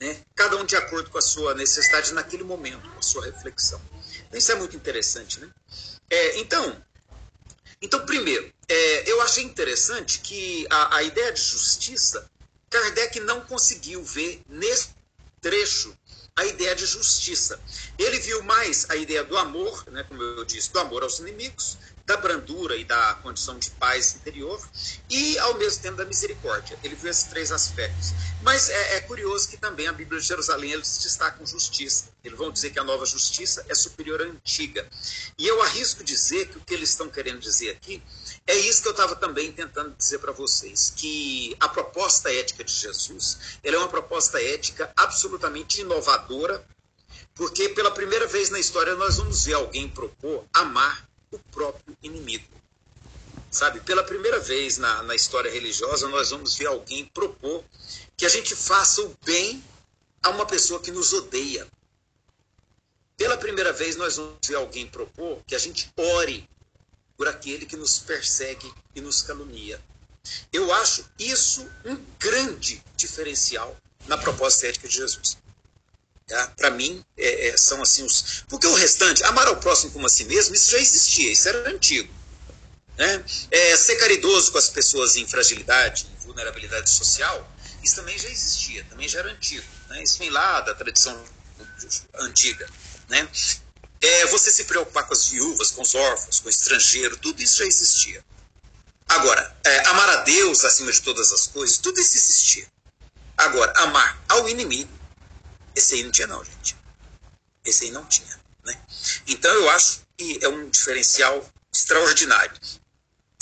né? 0.00 0.22
cada 0.34 0.56
um 0.56 0.64
de 0.64 0.76
acordo 0.76 1.10
com 1.10 1.18
a 1.18 1.22
sua 1.22 1.54
necessidade 1.54 2.12
naquele 2.12 2.44
momento, 2.44 2.88
com 2.88 2.98
a 2.98 3.02
sua 3.02 3.24
reflexão. 3.24 3.80
Isso 4.32 4.52
é 4.52 4.54
muito 4.54 4.76
interessante. 4.76 5.40
Né? 5.40 5.48
É, 6.08 6.38
então, 6.38 6.82
então, 7.82 8.06
primeiro, 8.06 8.52
é, 8.68 9.10
achei 9.32 9.44
interessante 9.44 10.20
que 10.20 10.66
a, 10.68 10.96
a 10.96 11.02
ideia 11.02 11.32
de 11.32 11.40
justiça, 11.40 12.30
Kardec 12.68 13.18
não 13.20 13.40
conseguiu 13.40 14.04
ver 14.04 14.42
nesse 14.46 14.90
trecho 15.40 15.96
a 16.36 16.44
ideia 16.44 16.74
de 16.74 16.84
justiça. 16.84 17.58
Ele 17.98 18.18
viu 18.18 18.42
mais 18.42 18.88
a 18.90 18.96
ideia 18.96 19.24
do 19.24 19.36
amor, 19.36 19.84
né, 19.90 20.02
como 20.04 20.22
eu 20.22 20.44
disse, 20.44 20.70
do 20.70 20.78
amor 20.80 21.02
aos 21.02 21.18
inimigos, 21.18 21.78
da 22.06 22.16
brandura 22.16 22.76
e 22.76 22.84
da 22.84 23.14
condição 23.22 23.58
de 23.58 23.70
paz 23.72 24.16
interior 24.16 24.60
e, 25.08 25.38
ao 25.38 25.54
mesmo 25.54 25.82
tempo, 25.82 25.96
da 25.96 26.04
misericórdia. 26.04 26.78
Ele 26.82 26.94
viu 26.94 27.10
esses 27.10 27.24
três 27.24 27.52
aspectos. 27.52 28.12
Mas 28.42 28.68
é, 28.68 28.96
é 28.96 29.00
curioso 29.02 29.48
que 29.48 29.56
também 29.56 29.86
a 29.86 29.92
Bíblia 29.92 30.20
de 30.20 30.26
Jerusalém 30.26 30.72
eles 30.72 30.98
destacam 30.98 31.46
justiça. 31.46 32.10
Eles 32.24 32.38
vão 32.38 32.50
dizer 32.50 32.70
que 32.70 32.78
a 32.78 32.84
nova 32.84 33.06
justiça 33.06 33.64
é 33.68 33.74
superior 33.74 34.20
à 34.20 34.24
antiga. 34.24 34.86
E 35.38 35.46
eu 35.46 35.62
arrisco 35.62 36.02
dizer 36.02 36.48
que 36.48 36.58
o 36.58 36.60
que 36.60 36.74
eles 36.74 36.90
estão 36.90 37.08
querendo 37.08 37.38
dizer 37.38 37.70
aqui 37.70 38.02
é 38.46 38.56
isso 38.56 38.82
que 38.82 38.88
eu 38.88 38.92
estava 38.92 39.14
também 39.14 39.52
tentando 39.52 39.94
dizer 39.96 40.18
para 40.18 40.32
vocês, 40.32 40.92
que 40.96 41.56
a 41.60 41.68
proposta 41.68 42.32
ética 42.32 42.64
de 42.64 42.72
Jesus 42.72 43.58
ela 43.62 43.76
é 43.76 43.78
uma 43.78 43.88
proposta 43.88 44.42
ética 44.42 44.92
absolutamente 44.96 45.80
inovadora, 45.80 46.64
porque 47.34 47.68
pela 47.68 47.90
primeira 47.90 48.26
vez 48.26 48.50
na 48.50 48.58
história 48.58 48.94
nós 48.96 49.16
vamos 49.16 49.44
ver 49.44 49.54
alguém 49.54 49.88
propor 49.88 50.44
amar 50.52 51.08
o 51.30 51.38
próprio 51.38 51.96
inimigo. 52.02 52.46
Sabe, 53.50 53.80
pela 53.80 54.02
primeira 54.02 54.40
vez 54.40 54.78
na, 54.78 55.02
na 55.02 55.14
história 55.14 55.50
religiosa 55.50 56.08
nós 56.08 56.30
vamos 56.30 56.56
ver 56.56 56.66
alguém 56.66 57.04
propor 57.06 57.62
que 58.16 58.26
a 58.26 58.28
gente 58.28 58.56
faça 58.56 59.02
o 59.02 59.14
bem 59.24 59.62
a 60.22 60.30
uma 60.30 60.46
pessoa 60.46 60.80
que 60.80 60.90
nos 60.90 61.12
odeia. 61.12 61.66
Pela 63.16 63.36
primeira 63.36 63.72
vez 63.72 63.94
nós 63.94 64.16
vamos 64.16 64.38
ver 64.44 64.56
alguém 64.56 64.86
propor 64.86 65.42
que 65.46 65.54
a 65.54 65.58
gente 65.58 65.92
ore 65.96 66.48
por 67.16 67.28
aquele 67.28 67.66
que 67.66 67.76
nos 67.76 67.98
persegue 67.98 68.72
e 68.94 69.00
nos 69.00 69.22
calunia. 69.22 69.80
Eu 70.52 70.72
acho 70.72 71.04
isso 71.18 71.68
um 71.84 71.96
grande 72.18 72.82
diferencial 72.96 73.76
na 74.06 74.16
proposta 74.16 74.66
ética 74.66 74.88
de 74.88 74.94
Jesus. 74.94 75.36
Tá? 76.26 76.46
Para 76.56 76.70
mim, 76.70 77.04
é, 77.16 77.48
é, 77.48 77.56
são 77.56 77.82
assim 77.82 78.04
os. 78.04 78.44
Porque 78.48 78.66
o 78.66 78.74
restante, 78.74 79.24
amar 79.24 79.46
ao 79.48 79.56
próximo 79.56 79.92
como 79.92 80.06
a 80.06 80.08
si 80.08 80.24
mesmo, 80.24 80.54
isso 80.54 80.70
já 80.70 80.78
existia, 80.78 81.32
isso 81.32 81.48
era 81.48 81.68
antigo. 81.68 82.12
Né? 82.96 83.24
É, 83.50 83.76
ser 83.76 83.96
caridoso 83.96 84.52
com 84.52 84.58
as 84.58 84.68
pessoas 84.68 85.16
em 85.16 85.26
fragilidade, 85.26 86.06
em 86.06 86.24
vulnerabilidade 86.24 86.90
social, 86.90 87.50
isso 87.82 87.96
também 87.96 88.18
já 88.18 88.28
existia, 88.28 88.84
também 88.84 89.08
já 89.08 89.18
era 89.18 89.30
antigo. 89.30 89.66
Né? 89.88 90.02
Isso 90.02 90.18
vem 90.18 90.30
lá 90.30 90.60
da 90.60 90.74
tradição 90.74 91.20
antiga. 92.20 92.68
Né? 93.08 93.28
É, 94.02 94.26
você 94.26 94.50
se 94.50 94.64
preocupar 94.64 95.06
com 95.06 95.14
as 95.14 95.28
viúvas, 95.28 95.70
com 95.70 95.82
os 95.82 95.94
órfãos, 95.94 96.40
com 96.40 96.48
o 96.48 96.50
estrangeiro, 96.50 97.16
tudo 97.16 97.40
isso 97.40 97.58
já 97.58 97.64
existia. 97.64 98.24
Agora, 99.08 99.56
é, 99.64 99.86
amar 99.86 100.08
a 100.10 100.16
Deus 100.22 100.64
acima 100.64 100.90
de 100.90 101.00
todas 101.00 101.32
as 101.32 101.46
coisas, 101.46 101.78
tudo 101.78 102.00
isso 102.00 102.16
existia. 102.16 102.66
Agora, 103.36 103.72
amar 103.76 104.20
ao 104.28 104.48
inimigo, 104.48 104.90
esse 105.74 105.94
aí 105.94 106.02
não 106.02 106.10
tinha 106.10 106.26
não, 106.26 106.44
gente. 106.44 106.76
Esse 107.64 107.84
aí 107.84 107.90
não 107.90 108.04
tinha. 108.06 108.40
Né? 108.64 108.80
Então 109.26 109.52
eu 109.52 109.70
acho 109.70 110.00
que 110.16 110.38
é 110.42 110.48
um 110.48 110.68
diferencial 110.68 111.48
extraordinário 111.72 112.52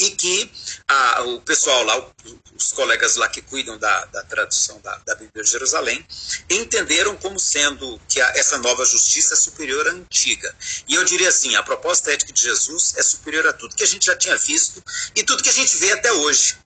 e 0.00 0.10
que 0.12 0.50
a, 0.88 1.22
o 1.22 1.40
pessoal 1.42 1.84
lá, 1.84 2.10
os 2.54 2.72
colegas 2.72 3.16
lá 3.16 3.28
que 3.28 3.42
cuidam 3.42 3.78
da, 3.78 4.06
da 4.06 4.22
tradução 4.24 4.80
da, 4.80 4.96
da, 4.98 5.14
Bíblia 5.14 5.44
de 5.44 5.50
Jerusalém, 5.50 6.04
entenderam 6.48 7.14
como 7.16 7.38
sendo 7.38 8.00
que 8.08 8.18
a, 8.20 8.28
essa 8.30 8.56
nova 8.58 8.84
justiça 8.86 9.34
é 9.34 9.36
superior 9.36 9.86
à 9.86 9.92
antiga. 9.92 10.56
E 10.88 10.94
eu 10.94 11.04
diria 11.04 11.28
assim, 11.28 11.54
a 11.54 11.62
proposta 11.62 12.10
ética 12.10 12.32
de 12.32 12.42
Jesus 12.42 12.94
é 12.96 13.02
superior 13.02 13.46
a 13.46 13.52
tudo 13.52 13.76
que 13.76 13.84
a 13.84 13.86
gente 13.86 14.06
já 14.06 14.16
tinha 14.16 14.36
visto 14.36 14.82
e 15.14 15.22
tudo 15.22 15.42
que 15.42 15.50
a 15.50 15.52
gente 15.52 15.76
vê 15.76 15.92
até 15.92 16.10
hoje. 16.12 16.56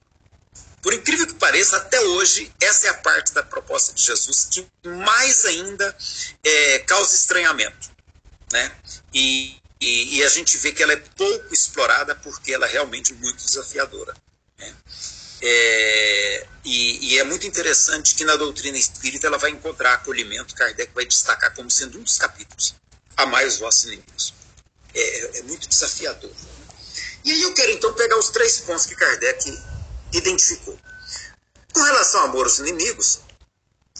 Por 0.80 0.92
incrível 0.92 1.26
que 1.26 1.34
pareça, 1.34 1.78
até 1.78 2.00
hoje, 2.00 2.52
essa 2.60 2.86
é 2.86 2.90
a 2.90 2.94
parte 2.94 3.32
da 3.32 3.42
proposta 3.42 3.92
de 3.94 4.02
Jesus 4.02 4.48
que 4.50 4.66
mais 4.86 5.44
ainda 5.44 5.96
é, 6.44 6.78
causa 6.80 7.14
estranhamento. 7.14 7.90
Né? 8.52 8.70
E, 9.12 9.56
e, 9.84 10.16
e, 10.16 10.24
a 10.24 10.28
gente 10.28 10.56
vê 10.56 10.72
que 10.72 10.82
ela 10.82 10.94
é 10.94 10.96
pouco 10.96 11.52
explorada 11.52 12.14
porque 12.14 12.52
ela 12.52 12.66
é 12.66 12.70
realmente 12.70 13.12
muito 13.12 13.44
desafiadora. 13.44 14.14
Né? 14.58 14.74
É, 15.42 16.46
e, 16.64 17.12
e, 17.12 17.18
é 17.18 17.24
muito 17.24 17.46
interessante 17.46 18.14
que 18.14 18.24
na 18.24 18.34
doutrina 18.36 18.78
espírita 18.78 19.26
ela 19.26 19.36
vai 19.36 19.50
encontrar 19.50 19.92
acolhimento, 19.92 20.54
Kardec 20.54 20.92
vai 20.94 21.04
destacar 21.04 21.54
como 21.54 21.70
sendo 21.70 21.98
um 21.98 22.02
dos 22.02 22.16
capítulos. 22.16 22.74
a 23.16 23.26
mais 23.26 23.58
vossos 23.58 23.84
inimigos. 23.84 24.32
É, 24.94 25.38
é 25.38 25.42
muito 25.42 25.68
desafiador. 25.68 26.32
E 27.22 27.30
aí 27.30 27.42
eu 27.42 27.52
quero 27.52 27.72
então 27.72 27.92
pegar 27.92 28.18
os 28.18 28.30
três 28.30 28.60
pontos 28.60 28.86
que 28.86 28.96
Kardec 28.96 29.58
identificou. 30.12 30.78
Com 31.74 31.82
relação 31.82 32.22
ao 32.22 32.28
amor 32.28 32.46
aos 32.46 32.58
inimigos, 32.58 33.20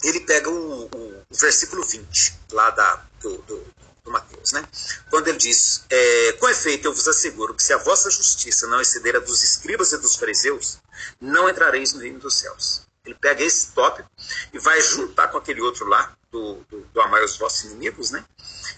ele 0.03 0.21
pega 0.21 0.49
o, 0.49 0.85
o, 0.85 1.23
o 1.29 1.35
versículo 1.35 1.83
20, 1.83 2.33
lá 2.51 2.69
da, 2.71 3.05
do, 3.21 3.37
do, 3.43 3.74
do 4.05 4.11
Mateus, 4.11 4.51
né? 4.53 4.63
Quando 5.09 5.27
ele 5.27 5.37
diz: 5.37 5.83
é, 5.89 6.33
Com 6.33 6.47
efeito, 6.47 6.85
eu 6.85 6.93
vos 6.93 7.07
asseguro 7.07 7.53
que 7.53 7.63
se 7.63 7.73
a 7.73 7.77
vossa 7.77 8.09
justiça 8.09 8.67
não 8.67 8.79
exceder 8.79 9.15
a 9.15 9.19
dos 9.19 9.43
escribas 9.43 9.91
e 9.91 9.97
dos 9.97 10.15
fariseus, 10.15 10.77
não 11.19 11.49
entrareis 11.49 11.91
no 11.93 12.01
reino 12.01 12.19
dos 12.19 12.35
céus. 12.35 12.85
Ele 13.03 13.15
pega 13.15 13.43
esse 13.43 13.71
tópico 13.71 14.09
e 14.53 14.59
vai 14.59 14.79
juntar 14.81 15.27
com 15.27 15.37
aquele 15.37 15.61
outro 15.61 15.85
lá, 15.87 16.15
do, 16.31 16.55
do, 16.69 16.81
do 16.81 17.01
amar 17.01 17.23
os 17.23 17.37
vossos 17.37 17.65
inimigos, 17.65 18.11
né? 18.11 18.23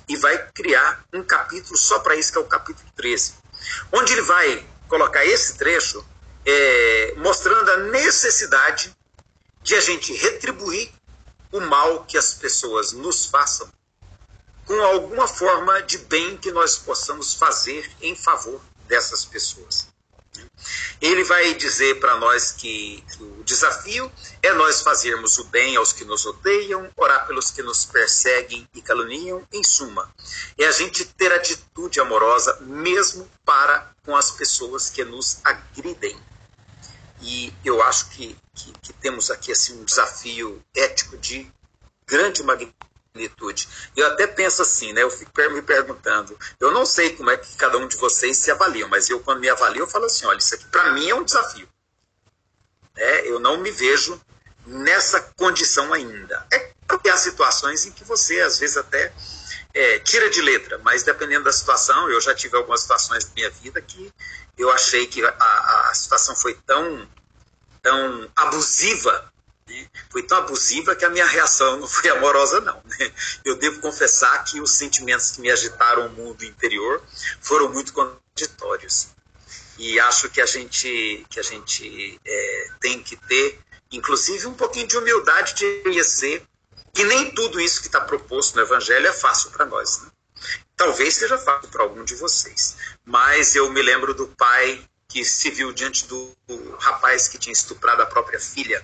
E 0.07 0.15
vai 0.17 0.51
criar 0.51 1.05
um 1.13 1.23
capítulo 1.23 1.77
só 1.77 1.99
para 1.99 2.15
isso, 2.15 2.31
que 2.31 2.37
é 2.37 2.41
o 2.41 2.45
capítulo 2.45 2.87
13. 2.95 3.35
Onde 3.91 4.13
ele 4.13 4.21
vai 4.21 4.67
colocar 4.87 5.25
esse 5.25 5.57
trecho 5.57 6.05
é, 6.45 7.13
mostrando 7.17 7.69
a 7.71 7.77
necessidade 7.77 8.95
de 9.61 9.75
a 9.75 9.81
gente 9.81 10.13
retribuir 10.13 10.91
o 11.51 11.59
mal 11.59 12.05
que 12.05 12.17
as 12.17 12.33
pessoas 12.33 12.93
nos 12.93 13.25
façam 13.25 13.69
com 14.67 14.79
alguma 14.81 15.27
forma 15.27 15.81
de 15.81 15.97
bem 15.97 16.37
que 16.37 16.51
nós 16.51 16.77
possamos 16.77 17.33
fazer 17.33 17.89
em 18.01 18.15
favor 18.15 18.61
dessas 18.87 19.23
pessoas. 19.23 19.87
Ele 21.01 21.23
vai 21.23 21.53
dizer 21.53 21.99
para 21.99 22.17
nós 22.17 22.51
que, 22.51 23.03
que, 23.11 23.23
o 23.23 23.43
desafio 23.43 24.11
é 24.43 24.53
nós 24.53 24.81
fazermos 24.81 25.37
o 25.37 25.45
bem 25.45 25.75
aos 25.77 25.93
que 25.93 26.03
nos 26.03 26.25
odeiam, 26.25 26.91
orar 26.97 27.25
pelos 27.25 27.49
que 27.49 27.63
nos 27.63 27.85
perseguem 27.85 28.67
e 28.73 28.81
caluniam, 28.81 29.47
em 29.51 29.63
suma, 29.63 30.13
é 30.57 30.65
a 30.65 30.71
gente 30.71 31.05
ter 31.05 31.31
atitude 31.31 31.99
amorosa 31.99 32.59
mesmo 32.61 33.29
para 33.45 33.91
com 34.03 34.15
as 34.15 34.31
pessoas 34.31 34.89
que 34.89 35.03
nos 35.03 35.39
agridem. 35.43 36.19
E 37.21 37.53
eu 37.63 37.81
acho 37.81 38.09
que, 38.09 38.37
que, 38.53 38.71
que 38.73 38.93
temos 38.93 39.31
aqui 39.31 39.51
assim, 39.51 39.79
um 39.79 39.85
desafio 39.85 40.61
ético 40.75 41.17
de 41.17 41.51
grande 42.05 42.43
magnitude. 42.43 42.86
Eu 43.95 44.07
até 44.07 44.27
penso 44.27 44.61
assim, 44.61 44.93
né? 44.93 45.03
Eu 45.03 45.11
fico 45.11 45.31
me 45.51 45.61
perguntando, 45.61 46.37
eu 46.59 46.71
não 46.71 46.85
sei 46.85 47.15
como 47.15 47.29
é 47.29 47.37
que 47.37 47.55
cada 47.55 47.77
um 47.77 47.87
de 47.87 47.97
vocês 47.97 48.37
se 48.37 48.51
avalia, 48.51 48.87
mas 48.87 49.09
eu 49.09 49.19
quando 49.19 49.39
me 49.39 49.49
avalio 49.49 49.83
eu 49.83 49.87
falo 49.87 50.05
assim, 50.05 50.25
olha, 50.25 50.37
isso 50.37 50.55
aqui 50.55 50.65
para 50.65 50.91
mim 50.91 51.09
é 51.09 51.15
um 51.15 51.23
desafio. 51.23 51.67
É, 52.95 53.29
eu 53.29 53.39
não 53.39 53.57
me 53.57 53.71
vejo 53.71 54.19
nessa 54.65 55.19
condição 55.37 55.93
ainda. 55.93 56.45
É 56.51 56.71
porque 56.87 57.09
há 57.09 57.17
situações 57.17 57.85
em 57.85 57.91
que 57.91 58.03
você 58.03 58.41
às 58.41 58.59
vezes 58.59 58.77
até 58.77 59.13
é, 59.73 59.99
tira 59.99 60.29
de 60.29 60.41
letra, 60.41 60.79
mas 60.79 61.03
dependendo 61.03 61.45
da 61.45 61.51
situação, 61.51 62.09
eu 62.09 62.19
já 62.19 62.33
tive 62.33 62.57
algumas 62.57 62.81
situações 62.81 63.25
da 63.25 63.33
minha 63.33 63.49
vida 63.49 63.81
que 63.81 64.11
eu 64.57 64.71
achei 64.71 65.05
que 65.05 65.23
a, 65.23 65.89
a 65.89 65.93
situação 65.93 66.35
foi 66.35 66.55
tão, 66.65 67.07
tão 67.81 68.31
abusiva, 68.35 69.31
foi 70.09 70.23
tão 70.23 70.37
abusiva 70.37 70.95
que 70.95 71.05
a 71.05 71.09
minha 71.09 71.25
reação 71.25 71.77
não 71.77 71.87
foi 71.87 72.09
amorosa, 72.09 72.61
não. 72.61 72.81
Né? 72.85 73.11
Eu 73.43 73.55
devo 73.55 73.79
confessar 73.79 74.43
que 74.43 74.61
os 74.61 74.71
sentimentos 74.71 75.31
que 75.31 75.41
me 75.41 75.51
agitaram 75.51 76.07
o 76.07 76.09
mundo 76.09 76.43
interior 76.43 77.03
foram 77.41 77.69
muito 77.69 77.93
contraditórios. 77.93 79.07
E 79.77 79.99
acho 79.99 80.29
que 80.29 80.41
a 80.41 80.45
gente, 80.45 81.25
que 81.29 81.39
a 81.39 81.43
gente 81.43 82.19
é, 82.25 82.69
tem 82.79 83.01
que 83.03 83.15
ter, 83.15 83.59
inclusive, 83.91 84.47
um 84.47 84.53
pouquinho 84.53 84.87
de 84.87 84.97
humildade 84.97 85.53
de 85.53 85.81
conhecer 85.83 86.43
que 86.93 87.03
nem 87.03 87.29
tudo 87.31 87.59
isso 87.59 87.81
que 87.81 87.87
está 87.87 88.01
proposto 88.01 88.55
no 88.55 88.61
Evangelho 88.61 89.05
é 89.05 89.13
fácil 89.13 89.51
para 89.51 89.65
nós. 89.65 90.01
Né? 90.01 90.09
Talvez 90.75 91.15
seja 91.15 91.37
fácil 91.37 91.69
para 91.69 91.83
algum 91.83 92.03
de 92.03 92.15
vocês, 92.15 92.75
mas 93.05 93.55
eu 93.55 93.69
me 93.69 93.81
lembro 93.81 94.13
do 94.15 94.27
pai 94.29 94.83
que 95.07 95.23
se 95.23 95.49
viu 95.51 95.71
diante 95.71 96.05
do, 96.07 96.35
rapaz 96.79 97.27
que 97.27 97.37
tinha 97.37 97.53
estuprado 97.53 98.01
a 98.01 98.05
própria 98.05 98.39
filha 98.39 98.83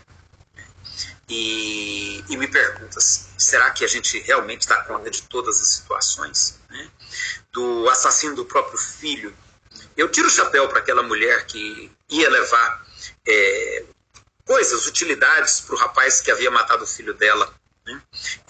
e, 1.29 2.23
e 2.29 2.37
me 2.37 2.47
pergunta 2.47 2.99
assim, 2.99 3.25
será 3.37 3.71
que 3.71 3.85
a 3.85 3.87
gente 3.87 4.19
realmente 4.19 4.67
dá 4.67 4.83
conta 4.83 5.09
de 5.09 5.23
todas 5.23 5.61
as 5.61 5.67
situações? 5.67 6.59
Né? 6.69 6.89
Do 7.51 7.89
assassino 7.89 8.35
do 8.35 8.45
próprio 8.45 8.77
filho. 8.77 9.35
Eu 9.95 10.09
tiro 10.09 10.27
o 10.27 10.31
chapéu 10.31 10.67
para 10.67 10.79
aquela 10.79 11.03
mulher 11.03 11.45
que 11.45 11.91
ia 12.09 12.29
levar 12.29 12.85
é, 13.27 13.85
coisas, 14.45 14.85
utilidades 14.85 15.61
para 15.61 15.75
o 15.75 15.77
rapaz 15.77 16.19
que 16.19 16.31
havia 16.31 16.51
matado 16.51 16.83
o 16.83 16.87
filho 16.87 17.13
dela. 17.13 17.53
Né? 17.85 18.01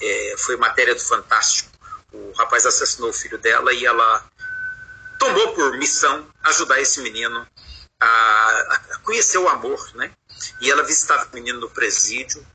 É, 0.01 0.35
foi 0.37 0.57
matéria 0.57 0.95
do 0.95 1.01
Fantástico. 1.01 1.71
O 2.11 2.31
rapaz 2.33 2.65
assassinou 2.65 3.09
o 3.09 3.13
filho 3.13 3.37
dela 3.37 3.73
e 3.73 3.85
ela 3.85 4.29
tomou 5.19 5.53
por 5.53 5.77
missão 5.77 6.27
ajudar 6.43 6.79
esse 6.79 7.01
menino 7.01 7.47
a, 7.99 8.05
a 8.91 8.99
conhecer 9.03 9.37
o 9.37 9.47
amor, 9.47 9.89
né? 9.95 10.11
E 10.59 10.69
ela 10.69 10.83
visitava 10.83 11.25
o 11.25 11.33
menino 11.33 11.59
no 11.59 11.69
presídio 11.69 12.45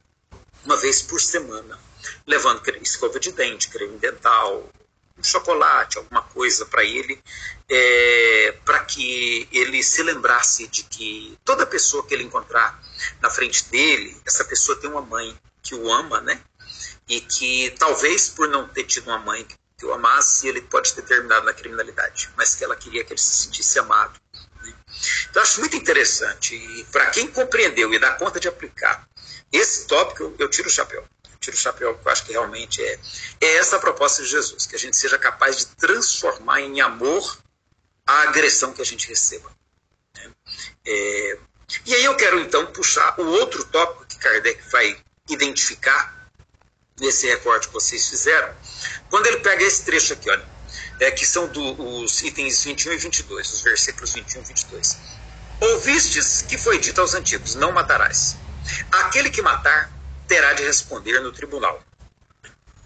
uma 0.68 0.76
vez 0.76 1.00
por 1.00 1.18
semana, 1.18 1.80
levando 2.26 2.62
escova 2.82 3.18
de 3.18 3.32
dente, 3.32 3.70
creme 3.70 3.96
dental, 3.96 4.68
um 5.16 5.24
chocolate, 5.24 5.96
alguma 5.96 6.20
coisa 6.20 6.66
para 6.66 6.84
ele, 6.84 7.22
é, 7.70 8.54
para 8.66 8.80
que 8.80 9.48
ele 9.50 9.82
se 9.82 10.02
lembrasse 10.02 10.66
de 10.68 10.82
que 10.82 11.38
toda 11.42 11.66
pessoa 11.66 12.06
que 12.06 12.12
ele 12.12 12.24
encontrar 12.24 12.78
na 13.18 13.30
frente 13.30 13.64
dele, 13.70 14.14
essa 14.26 14.44
pessoa 14.44 14.78
tem 14.78 14.90
uma 14.90 15.00
mãe 15.00 15.34
que 15.62 15.74
o 15.74 15.90
ama, 15.90 16.20
né? 16.20 16.38
E 17.08 17.22
que 17.22 17.74
talvez 17.78 18.28
por 18.28 18.46
não 18.46 18.68
ter 18.68 18.84
tido 18.84 19.06
uma 19.06 19.18
mãe 19.18 19.48
que 19.78 19.86
o 19.86 19.94
amasse, 19.94 20.48
ele 20.48 20.60
pode 20.60 20.92
ter 20.92 21.02
terminado 21.02 21.46
na 21.46 21.54
criminalidade, 21.54 22.28
mas 22.36 22.54
que 22.54 22.62
ela 22.62 22.76
queria 22.76 23.02
que 23.04 23.14
ele 23.14 23.20
se 23.20 23.44
sentisse 23.44 23.78
amado. 23.78 24.20
Né? 24.62 24.74
Então, 25.30 25.42
acho 25.42 25.60
muito 25.60 25.76
interessante. 25.76 26.54
E 26.54 26.84
para 26.92 27.06
quem 27.06 27.26
compreendeu 27.28 27.94
e 27.94 27.98
dá 27.98 28.12
conta 28.16 28.38
de 28.38 28.48
aplicar 28.48 29.07
esse 29.52 29.86
tópico, 29.86 30.34
eu, 30.38 30.48
tiro 30.48 30.68
o 30.68 30.70
chapéu. 30.70 31.06
Eu 31.30 31.38
tiro 31.38 31.56
o 31.56 31.60
chapéu, 31.60 31.94
porque 31.94 32.08
eu 32.08 32.12
acho 32.12 32.24
que 32.24 32.32
realmente 32.32 32.82
é, 32.82 32.98
é 33.40 33.56
essa 33.56 33.76
a 33.76 33.80
proposta 33.80 34.22
de 34.22 34.28
Jesus, 34.28 34.66
que 34.66 34.76
a 34.76 34.78
gente 34.78 34.96
seja 34.96 35.18
capaz 35.18 35.56
de 35.58 35.66
transformar 35.66 36.60
em 36.60 36.80
amor 36.80 37.38
a 38.06 38.22
agressão 38.22 38.72
que 38.72 38.82
a 38.82 38.86
gente 38.86 39.08
receba. 39.08 39.50
Né? 40.16 40.30
É, 40.86 41.38
e 41.84 41.94
aí 41.94 42.04
eu 42.04 42.16
quero 42.16 42.40
então 42.40 42.66
puxar 42.66 43.18
o 43.20 43.26
outro 43.26 43.64
tópico 43.64 44.06
que 44.06 44.18
Kardec 44.18 44.62
vai 44.70 44.96
identificar 45.28 46.30
nesse 46.98 47.26
recorte 47.26 47.68
que 47.68 47.74
vocês 47.74 48.08
fizeram, 48.08 48.54
quando 49.10 49.26
ele 49.26 49.38
pega 49.38 49.62
esse 49.62 49.84
trecho 49.84 50.14
aqui, 50.14 50.28
olha, 50.30 50.44
é, 51.00 51.10
que 51.10 51.24
são 51.24 51.46
do, 51.48 52.02
os 52.02 52.20
itens 52.22 52.64
21 52.64 52.92
e 52.92 52.96
22, 52.96 53.52
os 53.52 53.62
versículos 53.62 54.12
21 54.14 54.40
e 54.40 54.44
22. 54.44 54.96
Ouvistes 55.60 56.42
que 56.42 56.58
foi 56.58 56.78
dito 56.78 57.00
aos 57.00 57.14
antigos: 57.14 57.54
Não 57.54 57.72
matarás. 57.72 58.36
Aquele 58.92 59.30
que 59.30 59.42
matar 59.42 59.90
terá 60.26 60.52
de 60.52 60.62
responder 60.62 61.20
no 61.20 61.32
tribunal. 61.32 61.82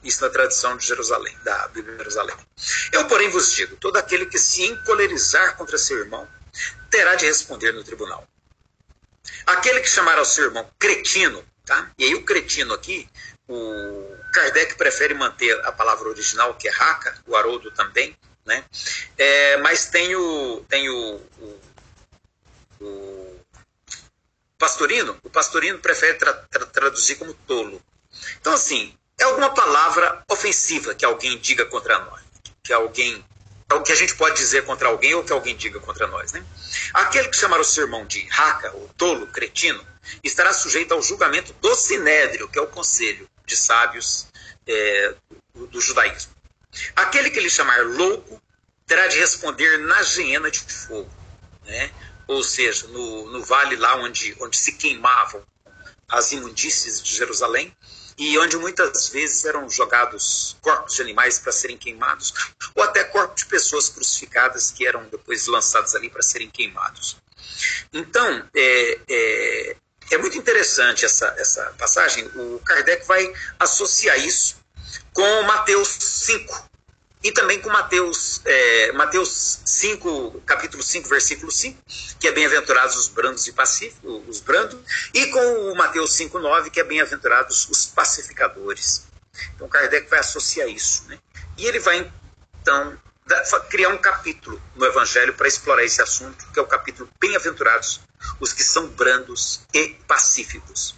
Isso 0.02 0.22
na 0.22 0.30
tradição 0.30 0.76
de 0.76 0.86
Jerusalém, 0.86 1.36
da 1.44 1.68
Bíblia 1.68 1.92
de 1.92 1.98
Jerusalém. 1.98 2.36
Eu, 2.92 3.06
porém, 3.06 3.28
vos 3.30 3.52
digo: 3.52 3.76
todo 3.76 3.96
aquele 3.96 4.26
que 4.26 4.38
se 4.38 4.64
encolerizar 4.64 5.56
contra 5.56 5.78
seu 5.78 5.98
irmão 5.98 6.26
terá 6.90 7.14
de 7.14 7.26
responder 7.26 7.72
no 7.72 7.84
tribunal. 7.84 8.26
Aquele 9.46 9.80
que 9.80 9.88
chamar 9.88 10.18
ao 10.18 10.24
seu 10.24 10.44
irmão 10.44 10.68
cretino, 10.78 11.44
tá? 11.64 11.90
E 11.96 12.04
aí 12.04 12.14
o 12.14 12.24
cretino 12.24 12.74
aqui 12.74 13.08
o 13.48 14.16
Kardec 14.32 14.76
prefere 14.76 15.14
manter 15.14 15.58
a 15.66 15.72
palavra 15.72 16.08
original, 16.08 16.54
que 16.54 16.68
é 16.68 16.70
raca, 16.70 17.14
o 17.26 17.36
Haroldo 17.36 17.70
também, 17.72 18.16
né? 18.46 18.64
É, 19.18 19.56
mas 19.58 19.86
tem 19.86 20.14
o, 20.16 20.64
tem 20.68 20.88
o, 20.88 21.20
o, 21.38 21.60
o, 22.80 23.31
Pastorino, 24.62 25.18
o 25.24 25.28
Pastorino 25.28 25.80
prefere 25.80 26.14
tra, 26.14 26.32
tra, 26.32 26.64
traduzir 26.66 27.16
como 27.16 27.34
tolo. 27.34 27.82
Então, 28.40 28.52
assim, 28.52 28.96
é 29.18 29.24
alguma 29.24 29.52
palavra 29.52 30.22
ofensiva 30.30 30.94
que 30.94 31.04
alguém 31.04 31.36
diga 31.38 31.66
contra 31.66 31.98
nós, 31.98 32.22
que 32.62 32.72
alguém 32.72 33.24
o 33.72 33.82
que 33.82 33.90
a 33.90 33.96
gente 33.96 34.14
pode 34.14 34.36
dizer 34.36 34.64
contra 34.64 34.86
alguém 34.86 35.14
ou 35.14 35.24
que 35.24 35.32
alguém 35.32 35.56
diga 35.56 35.80
contra 35.80 36.06
nós. 36.06 36.32
Né? 36.32 36.44
Aquele 36.92 37.28
que 37.28 37.36
chamar 37.36 37.58
o 37.58 37.64
seu 37.64 37.84
irmão 37.84 38.06
de 38.06 38.22
raca, 38.28 38.70
ou 38.74 38.86
tolo, 38.96 39.26
cretino, 39.26 39.84
estará 40.22 40.52
sujeito 40.52 40.92
ao 40.92 41.02
julgamento 41.02 41.52
do 41.54 41.74
sinédrio, 41.74 42.48
que 42.48 42.58
é 42.58 42.62
o 42.62 42.66
conselho 42.68 43.28
de 43.46 43.56
sábios 43.56 44.28
é, 44.66 45.14
do, 45.54 45.66
do 45.66 45.80
judaísmo. 45.80 46.32
Aquele 46.94 47.30
que 47.30 47.40
lhe 47.40 47.50
chamar 47.50 47.82
louco 47.84 48.40
terá 48.86 49.08
de 49.08 49.18
responder 49.18 49.78
na 49.78 50.00
hiena 50.02 50.50
de 50.50 50.60
fogo, 50.60 51.10
né? 51.64 51.90
Ou 52.32 52.42
seja, 52.42 52.86
no, 52.88 53.30
no 53.30 53.42
vale 53.44 53.76
lá 53.76 53.96
onde, 53.96 54.36
onde 54.40 54.56
se 54.56 54.72
queimavam 54.72 55.42
as 56.08 56.32
imundícies 56.32 57.02
de 57.02 57.14
Jerusalém, 57.14 57.74
e 58.18 58.38
onde 58.38 58.56
muitas 58.56 59.08
vezes 59.08 59.44
eram 59.44 59.68
jogados 59.68 60.56
corpos 60.60 60.94
de 60.94 61.02
animais 61.02 61.38
para 61.38 61.50
serem 61.50 61.78
queimados, 61.78 62.34
ou 62.74 62.82
até 62.82 63.02
corpos 63.04 63.42
de 63.42 63.48
pessoas 63.48 63.88
crucificadas 63.88 64.70
que 64.70 64.86
eram 64.86 65.08
depois 65.08 65.46
lançados 65.46 65.94
ali 65.94 66.10
para 66.10 66.22
serem 66.22 66.50
queimados. 66.50 67.16
Então, 67.92 68.48
é, 68.54 69.00
é, 69.08 69.76
é 70.12 70.18
muito 70.18 70.36
interessante 70.36 71.04
essa, 71.04 71.26
essa 71.38 71.74
passagem. 71.78 72.26
O 72.34 72.60
Kardec 72.60 73.06
vai 73.06 73.32
associar 73.58 74.18
isso 74.18 74.56
com 75.12 75.42
Mateus 75.42 75.88
5 75.88 76.71
e 77.22 77.30
também 77.30 77.60
com 77.60 77.70
Mateus, 77.70 78.40
é, 78.44 78.92
Mateus 78.92 79.60
5, 79.64 80.42
capítulo 80.44 80.82
5, 80.82 81.08
versículo 81.08 81.52
5, 81.52 81.78
que 82.18 82.26
é 82.26 82.32
bem-aventurados 82.32 82.96
os 82.96 83.08
brandos 83.08 83.46
e 83.46 83.52
pacíficos, 83.52 84.22
os 84.26 84.40
brandos, 84.40 84.78
e 85.14 85.26
com 85.28 85.70
o 85.70 85.76
Mateus 85.76 86.12
5, 86.14 86.38
9, 86.38 86.70
que 86.70 86.80
é 86.80 86.84
bem-aventurados 86.84 87.68
os 87.68 87.86
pacificadores. 87.86 89.06
Então 89.54 89.68
Kardec 89.68 90.10
vai 90.10 90.18
associar 90.18 90.68
isso. 90.68 91.04
Né? 91.06 91.18
E 91.56 91.66
ele 91.66 91.78
vai, 91.78 92.10
então, 92.60 92.98
criar 93.70 93.90
um 93.90 93.98
capítulo 93.98 94.60
no 94.74 94.84
Evangelho 94.84 95.34
para 95.34 95.46
explorar 95.46 95.84
esse 95.84 96.02
assunto, 96.02 96.44
que 96.52 96.58
é 96.58 96.62
o 96.62 96.66
capítulo 96.66 97.08
Bem-aventurados 97.20 98.00
os 98.40 98.52
que 98.52 98.64
são 98.64 98.88
brandos 98.88 99.62
e 99.72 99.88
pacíficos. 100.06 100.96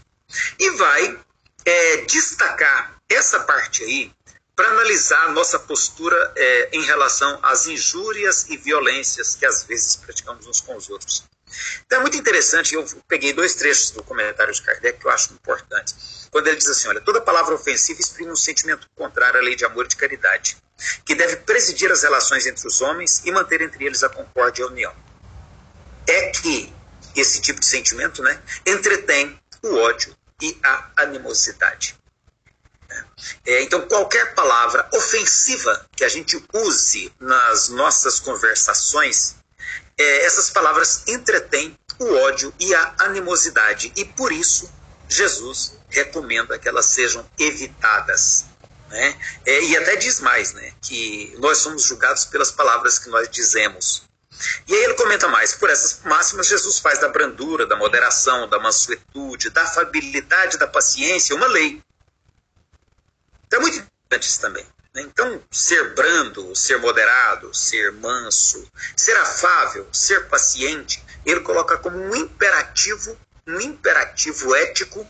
E 0.59 0.71
vai 0.71 1.19
é, 1.65 1.97
destacar 2.03 2.97
essa 3.09 3.41
parte 3.41 3.83
aí 3.85 4.14
para 4.57 4.69
analisar 4.71 5.33
nossa 5.33 5.59
postura 5.59 6.33
é, 6.37 6.69
em 6.73 6.83
relação 6.83 7.39
às 7.43 7.67
injúrias 7.67 8.47
e 8.49 8.57
violências 8.57 9.35
que 9.35 9.45
às 9.45 9.65
vezes 9.65 9.97
praticamos 9.97 10.47
uns 10.47 10.61
com 10.61 10.77
os 10.77 10.89
outros. 10.89 11.25
Então 11.87 11.99
é 11.99 12.03
muito 12.03 12.17
interessante, 12.17 12.75
eu 12.75 12.85
peguei 13.07 13.33
dois 13.33 13.55
trechos 13.55 13.91
do 13.91 14.03
comentário 14.03 14.53
de 14.53 14.63
Kardec 14.63 14.99
que 14.99 15.07
eu 15.07 15.11
acho 15.11 15.33
importantes. 15.33 16.29
Quando 16.31 16.49
ele 16.49 16.57
diz 16.57 16.69
assim: 16.69 16.89
olha, 16.89 17.01
toda 17.01 17.21
palavra 17.21 17.55
ofensiva 17.55 18.01
exprime 18.01 18.33
um 18.33 18.37
sentimento 18.37 18.89
contrário 18.97 19.39
à 19.39 19.43
lei 19.43 19.55
de 19.55 19.65
amor 19.65 19.85
e 19.85 19.89
de 19.89 19.97
caridade, 19.97 20.57
que 21.05 21.15
deve 21.15 21.37
presidir 21.37 21.91
as 21.93 22.03
relações 22.03 22.47
entre 22.47 22.67
os 22.67 22.81
homens 22.81 23.23
e 23.25 23.31
manter 23.31 23.61
entre 23.61 23.85
eles 23.85 24.03
a 24.03 24.09
concórdia 24.09 24.63
e 24.63 24.65
a 24.65 24.69
união. 24.69 24.95
É 26.09 26.31
que 26.31 26.73
esse 27.15 27.41
tipo 27.41 27.61
de 27.61 27.67
sentimento, 27.67 28.23
né, 28.23 28.43
entretém 28.67 29.41
o 29.63 29.77
ódio 29.77 30.17
e 30.43 30.59
a 30.63 30.91
animosidade. 30.97 31.97
É, 33.47 33.63
então, 33.63 33.87
qualquer 33.89 34.35
palavra 34.35 34.89
ofensiva 34.93 35.87
que 35.97 36.05
a 36.05 36.09
gente 36.09 36.43
use 36.53 37.13
nas 37.21 37.69
nossas 37.69 38.21
conversações, 38.21 39.37
é, 39.97 40.25
essas 40.25 40.51
palavras 40.51 41.03
entretêm 41.07 41.79
o 41.99 42.15
ódio 42.15 42.53
e 42.59 42.75
a 42.75 42.95
animosidade. 43.01 43.93
E 43.97 44.05
por 44.05 44.33
isso, 44.33 44.71
Jesus 45.09 45.79
recomenda 45.89 46.59
que 46.59 46.69
elas 46.69 46.87
sejam 46.87 47.29
evitadas. 47.39 48.47
Né? 48.91 49.17
É, 49.47 49.63
e 49.63 49.77
até 49.77 49.97
diz 49.97 50.21
mais, 50.21 50.53
né, 50.53 50.73
que 50.83 51.35
nós 51.39 51.59
somos 51.59 51.83
julgados 51.83 52.25
pelas 52.27 52.51
palavras 52.51 52.99
que 52.99 53.09
nós 53.09 53.29
dizemos. 53.29 54.05
E 54.67 54.75
aí 54.75 54.85
ele 54.85 54.95
comenta 54.95 55.29
mais: 55.29 55.55
por 55.55 55.71
essas 55.71 56.01
máximas, 56.05 56.47
Jesus 56.47 56.79
faz 56.79 56.99
da 56.99 57.09
brandura, 57.09 57.67
da 57.67 57.77
moderação, 57.77 58.49
da 58.49 58.59
mansuetude, 58.59 59.51
da 59.51 59.63
afabilidade, 59.63 60.59
da 60.59 60.67
paciência 60.67 61.37
uma 61.37 61.47
lei. 61.47 61.81
Então 63.47 63.59
é 63.59 63.63
muito 63.63 63.79
importante 63.79 64.29
isso 64.29 64.41
também. 64.41 64.67
Né? 64.95 65.03
Então, 65.03 65.43
ser 65.51 65.95
brando, 65.95 66.55
ser 66.55 66.79
moderado, 66.79 67.55
ser 67.55 67.93
manso, 67.93 68.67
ser 68.97 69.17
afável, 69.17 69.89
ser 69.93 70.29
paciente, 70.29 71.05
ele 71.27 71.41
coloca 71.41 71.79
como 71.79 71.99
um 71.99 72.15
imperativo, 72.15 73.19
um 73.47 73.61
imperativo 73.61 74.55
ético 74.55 75.07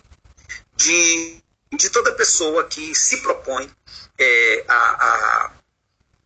de, 0.77 1.39
de 1.73 1.91
toda 1.91 2.13
pessoa 2.13 2.65
que 2.65 2.95
se 2.95 3.19
propõe 3.19 3.71
é, 4.19 4.65
a, 4.69 4.75
a, 4.75 5.53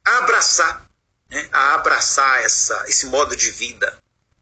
a 0.06 0.18
abraçar 0.18 0.88
né, 1.30 1.48
a 1.52 1.74
abraçar 1.74 2.42
essa, 2.42 2.84
esse 2.88 3.06
modo 3.06 3.36
de 3.36 3.50
vida 3.50 3.96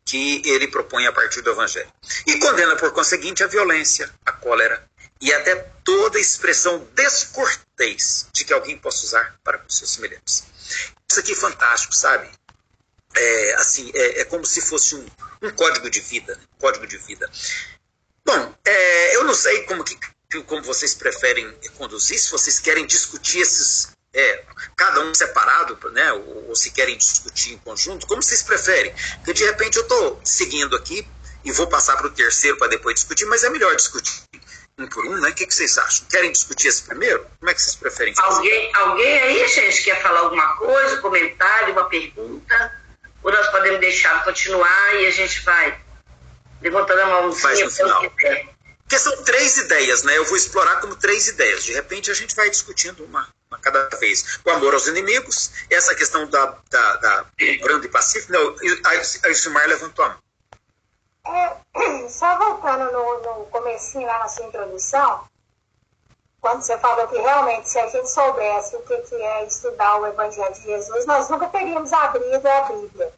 que 0.04 0.40
ele 0.44 0.68
propõe 0.68 1.06
a 1.06 1.12
partir 1.12 1.42
do 1.42 1.50
Evangelho. 1.50 1.92
E 2.26 2.38
condena, 2.38 2.76
por 2.76 2.92
conseguinte, 2.92 3.42
a 3.42 3.48
violência, 3.48 4.08
a 4.24 4.30
cólera 4.30 4.88
e 5.20 5.32
até 5.32 5.54
toda 5.84 6.18
expressão 6.18 6.86
descortês 6.94 8.26
de 8.32 8.44
que 8.44 8.52
alguém 8.52 8.78
possa 8.78 9.04
usar 9.04 9.38
para 9.42 9.58
com 9.58 9.68
seus 9.68 9.90
semelhantes. 9.90 10.44
Isso 11.08 11.20
aqui 11.20 11.32
é 11.32 11.36
fantástico, 11.36 11.94
sabe? 11.94 12.28
É, 13.14 13.54
assim, 13.54 13.90
é, 13.94 14.20
é 14.20 14.24
como 14.24 14.44
se 14.44 14.60
fosse 14.60 14.94
um, 14.94 15.06
um 15.42 15.50
código 15.50 15.88
de 15.88 16.00
vida, 16.00 16.34
né? 16.34 16.42
código 16.58 16.86
de 16.86 16.98
vida. 16.98 17.30
Bom, 18.24 18.54
é, 18.64 19.16
eu 19.16 19.24
não 19.24 19.34
sei 19.34 19.62
como 19.62 19.84
que 19.84 19.96
como 20.48 20.60
vocês 20.62 20.92
preferem 20.92 21.50
conduzir, 21.78 22.18
se 22.18 22.30
vocês 22.30 22.58
querem 22.58 22.84
discutir 22.84 23.38
esses 23.38 23.88
é, 24.12 24.44
cada 24.76 25.00
um 25.00 25.14
separado, 25.14 25.78
né, 25.92 26.12
ou, 26.12 26.48
ou, 26.48 26.56
se 26.56 26.70
querem 26.72 26.98
discutir 26.98 27.52
em 27.52 27.58
conjunto, 27.58 28.06
como 28.06 28.22
vocês 28.22 28.42
preferem. 28.42 28.92
Porque 29.18 29.34
de 29.34 29.44
repente 29.44 29.76
eu 29.76 29.82
estou 29.82 30.20
seguindo 30.24 30.74
aqui 30.74 31.06
e 31.44 31.52
vou 31.52 31.68
passar 31.68 31.96
para 31.96 32.08
o 32.08 32.10
terceiro 32.10 32.58
para 32.58 32.68
depois 32.68 32.96
discutir, 32.96 33.24
mas 33.26 33.44
é 33.44 33.50
melhor 33.50 33.74
discutir 33.76 34.12
um 34.78 34.86
por 34.86 35.06
um, 35.06 35.16
né? 35.18 35.30
O 35.30 35.34
que, 35.34 35.46
que 35.46 35.54
vocês 35.54 35.78
acham? 35.78 36.06
Querem 36.08 36.30
discutir 36.30 36.68
esse 36.68 36.82
primeiro? 36.82 37.26
Como 37.38 37.50
é 37.50 37.54
que 37.54 37.62
vocês 37.62 37.76
preferem 37.76 38.14
fazer? 38.14 38.36
Alguém, 38.36 38.74
alguém 38.74 39.20
aí, 39.20 39.48
gente, 39.48 39.82
quer 39.82 40.02
falar 40.02 40.20
alguma 40.20 40.56
coisa, 40.56 40.96
um 40.96 41.00
comentário, 41.00 41.72
uma 41.72 41.88
pergunta? 41.88 42.82
Ou 43.22 43.32
nós 43.32 43.48
podemos 43.48 43.80
deixar 43.80 44.22
continuar 44.24 44.94
e 44.96 45.06
a 45.06 45.10
gente 45.10 45.42
vai 45.42 45.80
levantando 46.60 47.00
a 47.00 47.06
mãozinha 47.06 47.70
para 47.70 48.10
quiser. 48.10 48.56
Porque 48.82 48.98
são 49.00 49.24
três 49.24 49.56
ideias, 49.56 50.04
né? 50.04 50.16
Eu 50.16 50.24
vou 50.26 50.36
explorar 50.36 50.80
como 50.80 50.94
três 50.94 51.26
ideias. 51.26 51.64
De 51.64 51.72
repente 51.72 52.08
a 52.10 52.14
gente 52.14 52.36
vai 52.36 52.48
discutindo 52.48 53.04
uma, 53.04 53.28
uma 53.50 53.58
cada 53.58 53.88
vez. 53.96 54.38
O 54.44 54.50
amor 54.50 54.74
aos 54.74 54.86
inimigos, 54.86 55.50
essa 55.68 55.92
questão 55.94 56.28
da, 56.28 56.56
da, 56.70 56.96
da 56.96 57.26
brando 57.62 57.86
e 57.86 57.88
pacífico. 57.88 58.32
Não, 58.32 58.54
a, 58.84 59.26
a 59.26 59.30
Ismar 59.30 59.66
levantou 59.66 60.04
a 60.04 60.10
mão. 60.10 60.25
É, 61.28 61.56
só 62.08 62.38
voltando 62.38 62.92
no, 62.92 63.20
no 63.20 63.46
comecinho 63.46 64.06
lá 64.06 64.20
na 64.20 64.28
sua 64.28 64.46
introdução, 64.46 65.24
quando 66.40 66.62
você 66.62 66.78
falou 66.78 67.08
que 67.08 67.18
realmente 67.18 67.68
se 67.68 67.78
a 67.78 67.88
gente 67.88 68.08
soubesse 68.08 68.76
o 68.76 68.82
que, 68.82 68.96
que 68.98 69.14
é 69.14 69.44
estudar 69.46 70.00
o 70.00 70.06
Evangelho 70.06 70.54
de 70.54 70.62
Jesus, 70.62 71.06
nós 71.06 71.28
nunca 71.28 71.48
teríamos 71.48 71.92
abrido 71.92 72.48
a 72.48 72.60
Bíblia. 72.62 73.12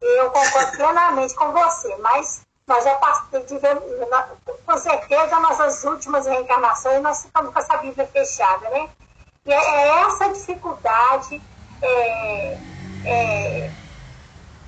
Eu 0.00 0.30
concordo 0.30 0.72
plenamente 0.78 1.34
com 1.34 1.52
você, 1.52 1.94
mas 1.96 2.42
nós 2.66 2.84
já 2.84 2.98
tivemos, 3.46 3.82
com 4.64 4.78
certeza, 4.78 5.40
nossas 5.40 5.84
últimas 5.84 6.24
reencarnações, 6.24 7.02
nós 7.02 7.22
ficamos 7.24 7.52
com 7.52 7.58
essa 7.58 7.76
Bíblia 7.78 8.06
fechada, 8.06 8.70
né? 8.70 8.88
E 9.44 9.52
é, 9.52 9.56
é 9.56 9.88
essa 10.02 10.32
dificuldade, 10.32 11.42
é, 11.82 12.58
é, 13.04 13.70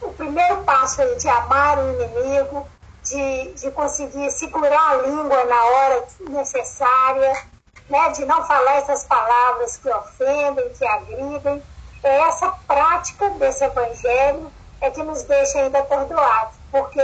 o 0.00 0.12
primeiro 0.12 0.64
passo 0.64 1.00
aí 1.00 1.16
de 1.16 1.28
amar 1.28 1.78
o 1.78 1.92
inimigo, 1.92 2.68
de, 3.02 3.52
de 3.54 3.70
conseguir 3.72 4.30
segurar 4.30 4.90
a 4.90 4.96
língua 4.96 5.44
na 5.44 5.64
hora 5.64 6.06
necessária, 6.30 7.46
né? 7.88 8.08
de 8.10 8.24
não 8.24 8.46
falar 8.46 8.76
essas 8.76 9.04
palavras 9.04 9.76
que 9.76 9.88
ofendem, 9.88 10.72
que 10.72 10.86
agridem. 10.86 11.62
É 12.02 12.20
essa 12.20 12.50
prática 12.66 13.30
desse 13.30 13.64
evangelho 13.64 14.50
é 14.80 14.90
que 14.90 15.02
nos 15.02 15.22
deixa 15.22 15.60
ainda 15.60 15.78
atordoados, 15.78 16.56
porque 16.70 17.00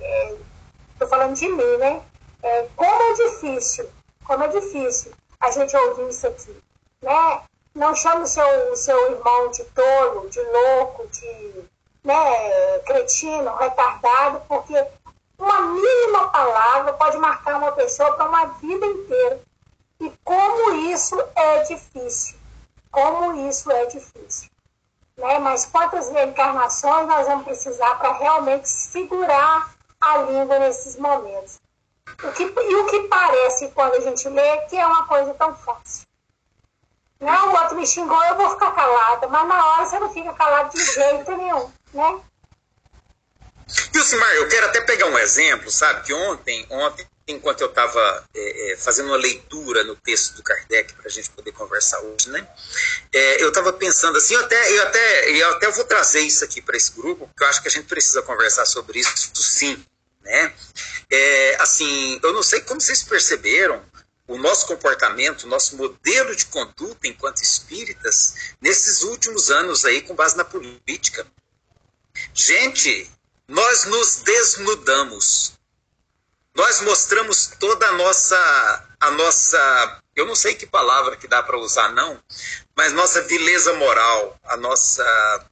estou 0.00 1.06
é, 1.06 1.06
falando 1.06 1.34
de 1.34 1.48
mim, 1.48 1.76
né? 1.78 2.02
É, 2.42 2.66
como 2.74 3.02
é 3.02 3.12
difícil, 3.14 3.88
como 4.24 4.42
é 4.42 4.48
difícil 4.48 5.12
a 5.40 5.50
gente 5.52 5.76
ouvir 5.76 6.08
isso 6.08 6.26
aqui, 6.26 6.56
né? 7.00 7.42
Não 7.74 7.94
chame 7.94 8.22
o 8.22 8.26
seu, 8.26 8.76
seu 8.76 9.12
irmão 9.12 9.50
de 9.50 9.64
tolo, 9.66 10.28
de 10.28 10.40
louco, 10.40 11.06
de 11.08 11.64
né, 12.04 12.78
cretino, 12.80 13.54
retardado, 13.56 14.42
porque 14.48 14.74
uma 15.42 15.60
mínima 15.60 16.28
palavra 16.28 16.92
pode 16.92 17.18
marcar 17.18 17.58
uma 17.58 17.72
pessoa 17.72 18.14
para 18.14 18.28
uma 18.28 18.46
vida 18.46 18.86
inteira. 18.86 19.40
E 19.98 20.12
como 20.22 20.74
isso 20.92 21.20
é 21.34 21.62
difícil. 21.64 22.38
Como 22.90 23.48
isso 23.48 23.70
é 23.70 23.86
difícil. 23.86 24.48
Né? 25.16 25.38
Mas 25.40 25.66
quantas 25.66 26.08
reencarnações 26.10 27.08
nós 27.08 27.26
vamos 27.26 27.44
precisar 27.44 27.96
para 27.96 28.12
realmente 28.12 28.68
segurar 28.68 29.74
a 30.00 30.18
língua 30.18 30.58
nesses 30.60 30.96
momentos. 30.96 31.60
O 32.22 32.32
que, 32.32 32.44
e 32.44 32.74
o 32.76 32.86
que 32.86 33.08
parece 33.08 33.68
quando 33.70 33.94
a 33.94 34.00
gente 34.00 34.28
lê 34.28 34.58
que 34.68 34.76
é 34.76 34.86
uma 34.86 35.06
coisa 35.06 35.34
tão 35.34 35.54
fácil. 35.56 36.06
Não, 37.18 37.48
o 37.48 37.60
outro 37.60 37.76
me 37.76 37.86
xingou, 37.86 38.24
eu 38.24 38.36
vou 38.36 38.50
ficar 38.50 38.72
calada, 38.72 39.28
mas 39.28 39.48
na 39.48 39.66
hora 39.66 39.86
você 39.86 39.98
não 39.98 40.12
fica 40.12 40.32
calado 40.32 40.70
de 40.70 40.84
jeito 40.84 41.36
nenhum, 41.36 41.70
né? 41.94 42.20
Silmar, 44.00 44.32
eu 44.34 44.48
quero 44.48 44.66
até 44.66 44.80
pegar 44.80 45.06
um 45.06 45.18
exemplo, 45.18 45.70
sabe? 45.70 46.04
Que 46.06 46.12
ontem, 46.12 46.66
ontem 46.70 47.06
enquanto 47.28 47.60
eu 47.60 47.68
estava 47.68 48.24
é, 48.34 48.72
é, 48.72 48.76
fazendo 48.76 49.06
uma 49.06 49.16
leitura 49.16 49.84
no 49.84 49.94
texto 49.96 50.34
do 50.34 50.42
Kardec 50.42 50.92
para 50.94 51.06
a 51.06 51.10
gente 51.10 51.30
poder 51.30 51.52
conversar 51.52 52.00
hoje, 52.00 52.28
né? 52.30 52.46
É, 53.12 53.42
eu 53.42 53.48
estava 53.48 53.72
pensando 53.72 54.18
assim, 54.18 54.34
eu 54.34 54.40
até, 54.40 54.78
eu 54.78 54.82
até, 54.82 55.30
eu 55.30 55.50
até 55.50 55.70
vou 55.70 55.84
trazer 55.84 56.20
isso 56.20 56.44
aqui 56.44 56.60
para 56.60 56.76
esse 56.76 56.92
grupo, 56.92 57.26
porque 57.26 57.44
eu 57.44 57.48
acho 57.48 57.62
que 57.62 57.68
a 57.68 57.70
gente 57.70 57.86
precisa 57.86 58.22
conversar 58.22 58.66
sobre 58.66 59.00
isso, 59.00 59.30
sim 59.34 59.82
né? 60.22 60.54
É, 61.10 61.56
assim, 61.60 62.18
eu 62.22 62.32
não 62.32 62.42
sei 62.42 62.60
como 62.60 62.80
vocês 62.80 63.02
perceberam 63.02 63.84
o 64.26 64.38
nosso 64.38 64.66
comportamento, 64.66 65.42
o 65.42 65.48
nosso 65.48 65.76
modelo 65.76 66.34
de 66.34 66.46
conduta 66.46 67.06
enquanto 67.06 67.42
espíritas 67.42 68.54
nesses 68.60 69.02
últimos 69.02 69.50
anos 69.50 69.84
aí 69.84 70.00
com 70.00 70.14
base 70.14 70.36
na 70.36 70.44
política. 70.44 71.26
Gente, 72.32 73.10
nós 73.48 73.84
nos 73.84 74.16
desnudamos. 74.16 75.52
Nós 76.54 76.80
mostramos 76.82 77.46
toda 77.58 77.86
a 77.88 77.92
nossa 77.92 78.88
a 79.00 79.10
nossa, 79.10 80.00
eu 80.14 80.24
não 80.24 80.34
sei 80.36 80.54
que 80.54 80.64
palavra 80.64 81.16
que 81.16 81.26
dá 81.26 81.42
para 81.42 81.58
usar 81.58 81.88
não, 81.92 82.22
mas 82.76 82.92
nossa 82.92 83.20
vileza 83.22 83.72
moral, 83.74 84.38
a 84.44 84.56
nossa 84.56 85.44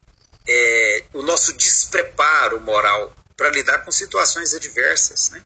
é, 0.46 1.04
o 1.12 1.22
nosso 1.22 1.52
despreparo 1.54 2.60
moral 2.60 3.12
para 3.36 3.50
lidar 3.50 3.78
com 3.84 3.90
situações 3.90 4.54
adversas. 4.54 5.30
Né? 5.30 5.44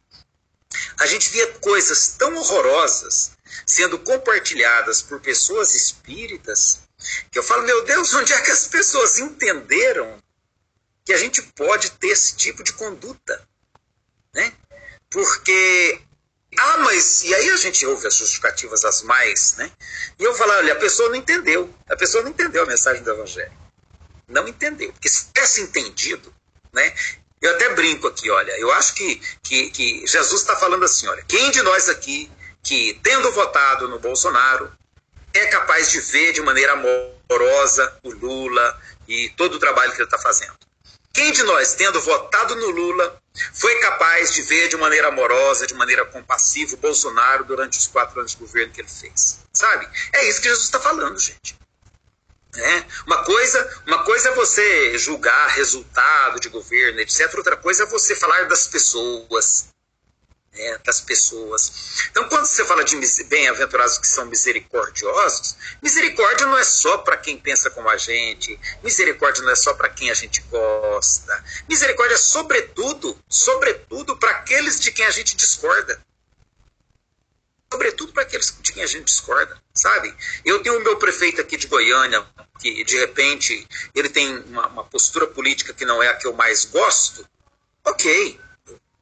A 0.99 1.07
gente 1.07 1.31
via 1.31 1.47
coisas 1.55 2.09
tão 2.19 2.37
horrorosas 2.37 3.33
sendo 3.67 3.99
compartilhadas 3.99 5.01
por 5.01 5.21
pessoas 5.21 5.75
espíritas 5.75 6.81
que 7.31 7.39
eu 7.39 7.43
falo, 7.43 7.63
meu 7.63 7.85
Deus, 7.85 8.13
onde 8.15 8.33
é 8.33 8.41
que 8.41 8.51
as 8.51 8.67
pessoas 8.67 9.19
entenderam 9.19 10.23
que 11.05 11.13
a 11.13 11.19
gente 11.19 11.43
pode 11.43 11.91
ter 11.93 12.09
esse 12.09 12.37
tipo 12.37 12.63
de 12.63 12.73
conduta? 12.73 13.47
Né? 14.35 14.53
Porque 15.11 16.01
ah, 16.57 16.79
mas 16.79 17.23
e 17.25 17.35
aí 17.35 17.51
a 17.51 17.57
gente 17.57 17.85
ouve 17.87 18.07
as 18.07 18.15
justificativas 18.15 18.85
as 18.85 19.03
mais, 19.03 19.57
né? 19.57 19.71
E 20.19 20.25
eu 20.25 20.35
falo, 20.35 20.53
olha, 20.53 20.73
a 20.73 20.77
pessoa 20.77 21.09
não 21.09 21.17
entendeu. 21.17 21.73
A 21.89 21.97
pessoa 21.97 22.23
não 22.23 22.31
entendeu 22.31 22.63
a 22.63 22.67
mensagem 22.67 23.03
do 23.03 23.11
Evangelho. 23.11 23.53
Não 24.29 24.47
entendeu. 24.47 24.93
Porque 24.93 25.09
se 25.09 25.27
tivesse 25.33 25.63
entendido, 25.63 26.33
né? 26.73 26.95
Eu 27.41 27.55
até 27.57 27.75
brinco 27.75 28.07
aqui, 28.07 28.31
olha, 28.31 28.59
eu 28.59 28.73
acho 28.73 28.95
que, 28.95 29.21
que, 29.43 29.71
que 29.71 30.07
Jesus 30.07 30.41
está 30.41 30.57
falando 30.57 30.85
assim, 30.85 31.07
olha, 31.09 31.23
quem 31.25 31.51
de 31.51 31.61
nós 31.61 31.91
aqui 31.91 32.31
que, 32.63 32.99
tendo 33.03 33.31
votado 33.33 33.87
no 33.87 33.99
Bolsonaro, 33.99 34.73
é 35.35 35.47
capaz 35.49 35.91
de 35.91 36.01
ver 36.01 36.33
de 36.33 36.41
maneira 36.41 36.73
amorosa 36.73 37.99
o 38.03 38.11
Lula 38.11 38.81
e 39.07 39.29
todo 39.37 39.57
o 39.57 39.59
trabalho 39.59 39.91
que 39.93 39.99
ele 39.99 40.05
está 40.05 40.19
fazendo? 40.19 40.55
Quem 41.15 41.31
de 41.31 41.45
nós, 41.45 41.75
tendo 41.75 42.01
votado 42.01 42.57
no 42.57 42.71
Lula, 42.71 43.23
foi 43.53 43.79
capaz 43.79 44.33
de 44.35 44.43
ver 44.43 44.69
de 44.69 44.77
maneira 44.77 45.09
amorosa, 45.09 45.65
de 45.65 45.73
maneira 45.73 46.05
compassiva 46.05 46.75
o 46.75 46.79
Bolsonaro 46.79 47.45
durante 47.45 47.79
os 47.79 47.87
quatro 47.87 48.19
anos 48.19 48.33
de 48.33 48.39
governo 48.39 48.73
que 48.73 48.81
ele 48.81 48.89
fez? 48.89 49.39
Sabe? 49.53 49.89
É 50.13 50.29
isso 50.29 50.41
que 50.41 50.49
Jesus 50.49 50.65
está 50.65 50.81
falando, 50.81 51.17
gente. 51.19 51.57
É. 52.57 52.85
Uma, 53.07 53.25
coisa, 53.25 53.83
uma 53.87 54.05
coisa 54.05 54.29
é 54.29 54.35
você 54.35 54.99
julgar 54.99 55.51
resultado 55.51 56.41
de 56.41 56.49
governo, 56.49 57.01
etc. 57.01 57.33
Outra 57.37 57.57
coisa 57.57 57.85
é 57.85 57.87
você 57.87 58.17
falar 58.17 58.49
das 58.49 58.67
pessoas. 58.67 59.69
Né, 60.55 60.79
das 60.85 61.01
pessoas. 61.01 62.07
Então, 62.11 62.29
quando 62.29 62.47
você 62.47 62.65
fala 62.65 62.85
de 62.85 62.97
bem-aventurados 63.25 63.99
que 63.99 64.07
são 64.07 64.25
misericordiosos, 64.27 65.57
misericórdia 65.83 66.47
não 66.47 66.57
é 66.57 66.63
só 66.63 66.99
para 66.99 67.17
quem 67.17 67.37
pensa 67.37 67.71
como 67.71 67.89
a 67.89 67.97
gente, 67.97 68.59
misericórdia 68.81 69.43
não 69.43 69.51
é 69.51 69.57
só 69.57 69.75
para 69.75 69.89
quem 69.89 70.11
a 70.11 70.15
gente 70.15 70.41
gosta. 70.43 71.45
Misericórdia 71.69 72.15
é, 72.15 72.19
sobretudo, 72.19 73.19
sobretudo 73.29 74.17
para 74.17 74.31
aqueles 74.31 74.79
de 74.79 74.93
quem 74.93 75.05
a 75.07 75.11
gente 75.11 75.35
discorda 75.35 76.01
sobretudo 77.75 78.13
para 78.13 78.23
aqueles 78.23 78.57
de 78.61 78.73
quem 78.73 78.85
a 78.85 78.87
gente 78.87 79.07
discorda, 79.07 79.61
sabe? 79.73 80.15
Eu 80.45 80.63
tenho 80.63 80.79
o 80.79 80.85
meu 80.85 80.97
prefeito 80.97 81.41
aqui 81.41 81.57
de 81.57 81.67
Goiânia, 81.67 82.25
que 82.61 82.85
de 82.85 82.97
repente 82.97 83.67
ele 83.93 84.09
tem 84.09 84.39
uma, 84.45 84.69
uma 84.69 84.85
postura 84.85 85.27
política 85.27 85.75
que 85.75 85.85
não 85.85 86.01
é 86.01 86.07
a 86.07 86.15
que 86.15 86.25
eu 86.25 86.33
mais 86.33 86.65
gosto, 86.65 87.29
ok, 87.85 88.39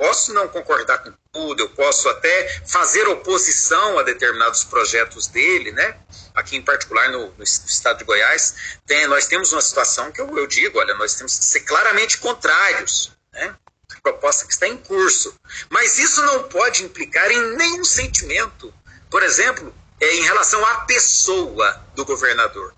posso 0.02 0.34
não 0.34 0.48
concordar 0.48 0.98
com 0.98 1.12
tudo, 1.32 1.62
eu 1.62 1.68
posso 1.68 2.08
até 2.08 2.60
fazer 2.66 3.06
oposição 3.06 4.00
a 4.00 4.02
determinados 4.02 4.64
projetos 4.64 5.28
dele, 5.28 5.70
né? 5.70 5.96
Aqui 6.34 6.56
em 6.56 6.62
particular 6.62 7.08
no, 7.12 7.32
no 7.38 7.44
estado 7.44 7.98
de 7.98 8.04
Goiás, 8.04 8.80
tem, 8.84 9.06
nós 9.06 9.26
temos 9.28 9.52
uma 9.52 9.62
situação 9.62 10.10
que 10.10 10.20
eu, 10.20 10.36
eu 10.36 10.48
digo, 10.48 10.80
olha, 10.80 10.92
nós 10.94 11.14
temos 11.14 11.38
que 11.38 11.44
ser 11.44 11.60
claramente 11.60 12.18
contrários, 12.18 13.12
né? 13.32 13.54
proposta 14.02 14.44
que 14.44 14.52
está 14.52 14.66
em 14.66 14.76
curso. 14.76 15.32
Mas 15.70 15.96
isso 16.00 16.20
não 16.22 16.48
pode 16.48 16.82
implicar 16.82 17.30
em 17.30 17.56
nenhum 17.56 17.84
sentimento. 17.84 18.74
Por 19.08 19.22
exemplo, 19.22 19.72
é, 20.00 20.16
em 20.16 20.22
relação 20.22 20.66
à 20.66 20.78
pessoa 20.78 21.80
do 21.94 22.04
governador 22.04 22.74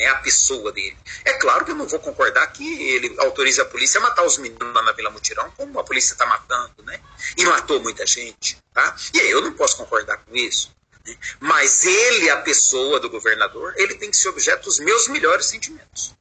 né, 0.00 0.06
a 0.06 0.16
pessoa 0.16 0.72
dele. 0.72 0.96
É 1.26 1.34
claro 1.34 1.62
que 1.62 1.72
eu 1.72 1.74
não 1.74 1.86
vou 1.86 2.00
concordar 2.00 2.46
que 2.46 2.64
ele 2.90 3.14
autorize 3.18 3.60
a 3.60 3.66
polícia 3.66 3.98
a 3.98 4.02
matar 4.02 4.24
os 4.24 4.38
meninos 4.38 4.74
lá 4.74 4.82
na 4.82 4.92
Vila 4.92 5.10
Mutirão, 5.10 5.50
como 5.50 5.78
a 5.78 5.84
polícia 5.84 6.14
está 6.14 6.24
matando, 6.24 6.82
né? 6.84 6.98
E 7.36 7.44
matou 7.44 7.80
muita 7.82 8.06
gente, 8.06 8.56
tá? 8.72 8.96
E 9.12 9.20
aí 9.20 9.30
eu 9.30 9.42
não 9.42 9.52
posso 9.52 9.76
concordar 9.76 10.16
com 10.24 10.34
isso. 10.34 10.74
Né? 11.06 11.14
Mas 11.38 11.84
ele, 11.84 12.30
a 12.30 12.38
pessoa 12.38 12.98
do 12.98 13.10
governador, 13.10 13.74
ele 13.76 13.94
tem 13.94 14.10
que 14.10 14.16
ser 14.16 14.30
objeto 14.30 14.64
dos 14.64 14.78
meus 14.78 15.06
melhores 15.08 15.46
sentimentos. 15.46 16.14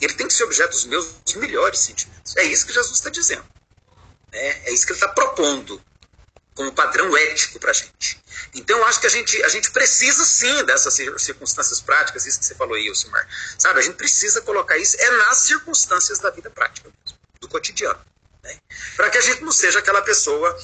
Ele 0.00 0.14
tem 0.14 0.26
que 0.26 0.32
ser 0.32 0.44
objeto 0.44 0.70
dos 0.70 0.86
meus 0.86 1.34
melhores 1.36 1.80
sentimentos. 1.80 2.34
É 2.38 2.44
isso 2.44 2.66
que 2.66 2.72
Jesus 2.72 2.96
está 2.96 3.10
dizendo. 3.10 3.44
Né? 4.32 4.62
É 4.64 4.72
isso 4.72 4.86
que 4.86 4.92
ele 4.92 5.00
está 5.00 5.08
propondo 5.08 5.80
como 6.54 6.72
padrão 6.72 7.16
ético 7.16 7.58
para 7.58 7.70
a 7.70 7.74
gente. 7.74 8.22
Então, 8.54 8.78
eu 8.78 8.84
acho 8.86 9.00
que 9.00 9.06
a 9.06 9.10
gente, 9.10 9.42
a 9.42 9.48
gente 9.48 9.70
precisa 9.70 10.24
sim 10.24 10.64
dessas 10.64 10.94
circunstâncias 11.18 11.80
práticas, 11.80 12.26
isso 12.26 12.38
que 12.38 12.46
você 12.46 12.54
falou 12.54 12.76
aí, 12.76 12.86
Elcimar. 12.86 13.26
Sabe, 13.58 13.80
a 13.80 13.82
gente 13.82 13.96
precisa 13.96 14.40
colocar 14.40 14.78
isso 14.78 14.96
é 15.00 15.10
nas 15.18 15.38
circunstâncias 15.38 16.18
da 16.20 16.30
vida 16.30 16.48
prática, 16.50 16.88
mesmo, 16.88 17.18
do 17.40 17.48
cotidiano. 17.48 17.98
Né? 18.42 18.56
Para 18.96 19.10
que 19.10 19.18
a 19.18 19.20
gente 19.20 19.42
não 19.42 19.50
seja 19.50 19.80
aquela 19.80 20.02
pessoa 20.02 20.56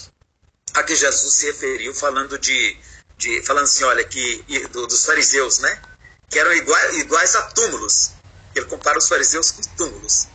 a 0.75 0.83
que 0.85 0.95
Jesus 0.95 1.35
se 1.35 1.47
referiu 1.47 1.93
falando 1.93 2.39
de, 2.39 2.77
de 3.17 3.43
falando 3.43 3.65
assim, 3.65 3.83
olha, 3.85 4.05
que 4.05 4.45
do, 4.71 4.87
dos 4.87 5.05
fariseus, 5.05 5.59
né? 5.59 5.83
Que 6.29 6.39
eram 6.39 6.53
iguais, 6.53 6.97
iguais 6.99 7.35
a 7.35 7.43
túmulos. 7.43 8.13
Ele 8.55 8.67
compara 8.67 8.99
os 8.99 9.09
fariseus 9.09 9.51
com 9.51 9.63
túmulos. 9.77 10.29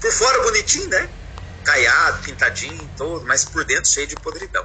Por 0.00 0.10
fora 0.12 0.42
bonitinho, 0.42 0.88
né? 0.88 1.10
Caiado, 1.64 2.22
pintadinho, 2.22 2.90
todo, 2.96 3.26
mas 3.26 3.44
por 3.44 3.64
dentro 3.64 3.90
cheio 3.90 4.06
de 4.06 4.14
podridão. 4.16 4.64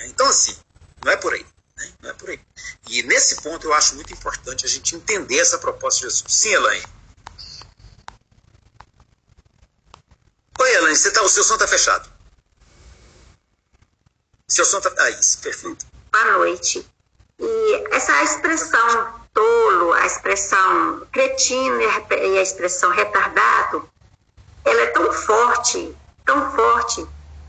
Né? 0.00 0.06
Então, 0.06 0.26
assim, 0.26 0.56
não 1.04 1.12
é 1.12 1.16
por 1.16 1.32
aí. 1.34 1.46
Né? 1.76 1.92
Não 2.02 2.10
é 2.10 2.12
por 2.14 2.30
aí. 2.30 2.40
E 2.88 3.02
nesse 3.02 3.36
ponto 3.42 3.66
eu 3.66 3.74
acho 3.74 3.94
muito 3.94 4.12
importante 4.12 4.64
a 4.64 4.68
gente 4.68 4.96
entender 4.96 5.38
essa 5.38 5.58
proposta 5.58 6.00
de 6.00 6.06
Jesus. 6.06 6.24
Sim, 6.28 6.54
Elaine. 6.54 6.86
Oi, 10.58 10.74
Elaine, 10.74 10.96
você 10.96 11.10
tá, 11.10 11.22
o 11.22 11.28
seu 11.28 11.44
som 11.44 11.54
está 11.54 11.66
fechado. 11.66 12.10
Seu 14.48 14.64
som 14.64 14.78
está. 14.78 14.92
Ah, 14.98 15.10
isso, 15.10 15.38
perfeito. 15.38 15.86
Boa 16.12 16.38
noite. 16.38 16.86
E 17.38 17.84
essa 17.92 18.22
expressão 18.22 19.20
tolo, 19.32 19.92
a 19.92 20.06
expressão 20.06 21.06
cretino 21.12 21.80
e 21.80 22.38
a 22.38 22.42
expressão 22.42 22.90
retardado, 22.90 23.88
ela 24.64 24.80
é 24.82 24.86
tão 24.88 25.12
forte, 25.12 25.96
tão 26.26 26.54
forte, 26.54 27.06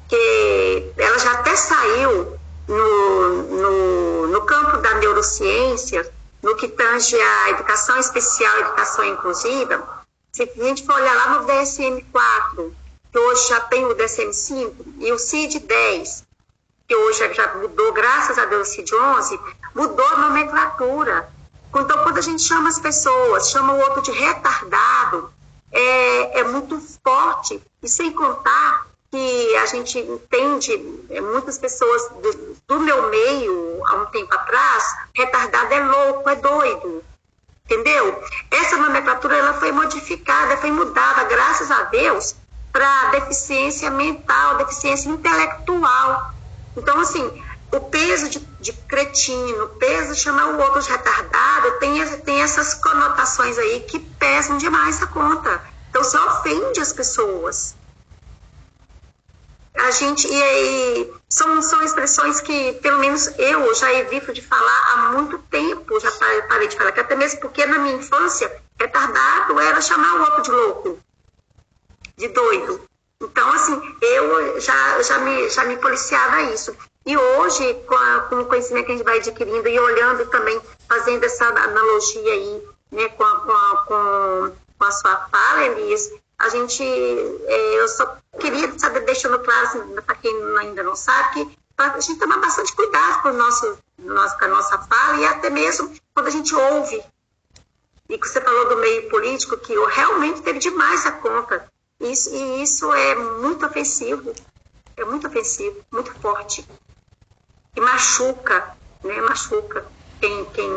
que 0.08 0.94
ela 0.98 1.18
já 1.20 1.32
até 1.34 1.56
saiu 1.56 2.40
no, 2.72 3.44
no, 3.44 4.28
no 4.28 4.42
campo 4.46 4.78
da 4.78 4.96
neurociência, 4.96 6.10
no 6.42 6.56
que 6.56 6.68
tange 6.68 7.20
a 7.20 7.50
educação 7.50 8.00
especial 8.00 8.60
educação 8.60 9.06
inclusiva, 9.06 10.02
se 10.32 10.44
a 10.44 10.64
gente 10.64 10.86
for 10.86 10.96
olhar 10.96 11.14
lá 11.14 11.40
no 11.40 11.48
DSM-4, 11.48 12.72
que 13.12 13.20
hoje 13.20 13.50
já 13.50 13.60
tem 13.62 13.86
o 13.86 13.94
DSM-5, 13.96 14.74
e 15.00 15.12
o 15.12 15.18
CID-10, 15.18 16.24
que 16.88 16.96
hoje 16.96 17.34
já 17.34 17.54
mudou, 17.56 17.92
graças 17.92 18.38
a 18.38 18.46
Deus, 18.46 18.70
o 18.70 18.72
CID-11, 18.72 19.40
mudou 19.76 20.08
a 20.08 20.18
nomenclatura. 20.18 21.30
Então, 21.70 22.04
quando 22.04 22.18
a 22.18 22.22
gente 22.22 22.42
chama 22.42 22.70
as 22.70 22.80
pessoas, 22.80 23.50
chama 23.50 23.74
o 23.74 23.80
outro 23.80 24.02
de 24.02 24.12
retardado, 24.12 25.32
é, 25.72 26.40
é 26.40 26.44
muito 26.46 26.80
forte. 27.04 27.62
E 27.84 27.90
sem 27.90 28.12
contar 28.12 28.88
que 29.12 29.56
a 29.58 29.66
gente 29.66 30.00
entende, 30.00 30.72
é, 31.10 31.20
muitas 31.20 31.58
pessoas 31.58 32.10
do, 32.72 32.80
meu 32.80 33.10
meio, 33.10 33.82
há 33.86 33.96
um 33.96 34.06
tempo 34.06 34.34
atrás, 34.34 34.96
retardado 35.14 35.74
é 35.74 35.84
louco, 35.84 36.30
é 36.30 36.36
doido, 36.36 37.04
entendeu? 37.66 38.24
Essa 38.50 38.78
nomenclatura 38.78 39.36
ela 39.36 39.54
foi 39.56 39.74
modificada, 39.74 40.56
foi 40.56 40.72
mudada, 40.72 41.26
graças 41.26 41.70
a 41.70 41.84
Deus, 41.84 42.34
para 42.72 43.10
deficiência 43.12 43.90
mental, 43.90 44.56
deficiência 44.56 45.10
intelectual. 45.10 46.32
Então, 46.78 46.98
assim, 47.02 47.44
o 47.74 47.82
peso 47.82 48.30
de, 48.30 48.40
de 48.62 48.72
cretino, 48.72 49.66
o 49.66 49.70
peso 49.70 50.14
de 50.14 50.22
chamar 50.22 50.48
o 50.48 50.62
outro 50.62 50.82
de 50.82 50.90
retardado, 50.90 51.72
tem, 51.80 52.06
tem 52.20 52.42
essas 52.42 52.74
conotações 52.76 53.58
aí 53.58 53.82
que 53.82 54.00
pesam 54.00 54.58
demais 54.58 55.04
a 55.04 55.08
conta. 55.08 55.62
Então, 55.90 56.02
você 56.02 56.18
ofende 56.18 56.80
as 56.80 56.94
pessoas 56.94 57.76
a 59.76 59.92
gente 59.92 60.28
e, 60.28 60.34
e 61.02 61.14
são, 61.30 61.62
são 61.62 61.82
expressões 61.82 62.42
que 62.42 62.74
pelo 62.74 63.00
menos 63.00 63.28
eu 63.38 63.74
já 63.74 63.92
evito 63.94 64.34
de 64.34 64.42
falar 64.42 64.94
há 64.94 64.98
muito 65.14 65.40
tempo, 65.50 66.00
já 66.00 66.12
parei 66.48 66.68
de 66.68 66.76
falar, 66.76 66.90
até 66.90 67.16
mesmo 67.16 67.40
porque 67.40 67.66
na 67.66 67.80
minha 67.80 67.96
infância 67.96 68.52
retardado 68.80 69.60
era 69.60 69.82
chamar 69.82 70.16
o 70.16 70.22
outro 70.22 70.42
de 70.44 70.52
louco, 70.52 71.00
de 72.18 72.28
doido. 72.28 72.82
Então, 73.22 73.54
assim, 73.54 73.80
eu 74.02 74.60
já, 74.60 75.02
já, 75.04 75.20
me, 75.20 75.50
já 75.50 75.64
me 75.66 75.78
policiava 75.78 76.42
isso. 76.54 76.76
E 77.06 77.16
hoje, 77.16 77.74
com, 77.88 77.96
a, 77.96 78.22
com 78.22 78.40
o 78.40 78.46
conhecimento 78.46 78.86
que 78.88 78.92
a 78.92 78.96
gente 78.96 79.06
vai 79.06 79.18
adquirindo 79.20 79.68
e 79.68 79.80
olhando 79.80 80.26
também, 80.28 80.60
fazendo 80.88 81.24
essa 81.24 81.46
analogia 81.46 82.34
aí, 82.34 82.64
né, 82.92 83.10
com 83.10 83.24
a, 83.24 83.38
com 83.42 83.52
a, 83.52 84.52
com 84.78 84.86
a 84.86 84.92
sua 84.92 85.16
fala, 85.32 85.64
Elias, 85.64 86.12
a 86.42 86.50
gente, 86.50 86.84
é, 86.84 87.80
eu 87.80 87.88
só 87.88 88.18
queria 88.40 88.78
saber, 88.78 89.02
deixando 89.02 89.40
claro, 89.40 89.68
assim, 89.68 90.02
para 90.02 90.16
quem 90.16 90.58
ainda 90.60 90.84
não 90.84 90.96
sabe, 90.96 91.46
que 91.46 91.58
a 91.78 92.00
gente 92.00 92.20
tomar 92.20 92.38
bastante 92.38 92.74
cuidado 92.74 93.22
com, 93.22 93.30
o 93.30 93.34
nosso, 93.34 93.78
com 93.98 94.46
a 94.46 94.48
nossa 94.48 94.78
fala 94.80 95.20
e 95.20 95.26
até 95.26 95.50
mesmo 95.50 95.94
quando 96.14 96.28
a 96.28 96.32
gente 96.32 96.54
ouve. 96.54 97.04
E 98.10 98.18
que 98.18 98.28
você 98.28 98.42
falou 98.42 98.70
do 98.70 98.78
meio 98.78 99.10
político, 99.10 99.58
que 99.58 99.74
realmente 99.74 100.42
teve 100.42 100.60
demais 100.60 101.06
a 101.06 101.14
conta. 101.14 101.72
Isso, 102.00 102.34
e 102.34 102.64
isso 102.64 102.92
é 102.94 103.16
muito 103.16 103.66
ofensivo, 103.66 104.34
é 104.98 105.06
muito 105.06 105.28
ofensivo, 105.28 105.84
muito 105.92 106.14
forte. 106.20 106.68
E 107.76 107.80
machuca, 107.80 108.76
né? 109.04 109.22
Machuca. 109.22 109.86
Quem, 110.20 110.46
quem 110.46 110.70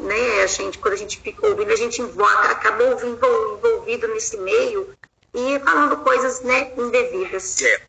né, 0.00 0.42
a 0.42 0.46
gente, 0.46 0.78
quando 0.78 0.94
a 0.94 0.98
gente 0.98 1.20
fica 1.20 1.46
ouvindo, 1.46 1.70
a 1.70 1.76
gente 1.76 2.02
acabou 2.50 2.92
envolvido 3.04 4.08
nesse 4.08 4.38
meio 4.38 4.96
e 5.36 5.60
falando 5.60 5.98
coisas 5.98 6.40
né, 6.40 6.72
indevidas. 6.78 7.60
É. 7.60 7.82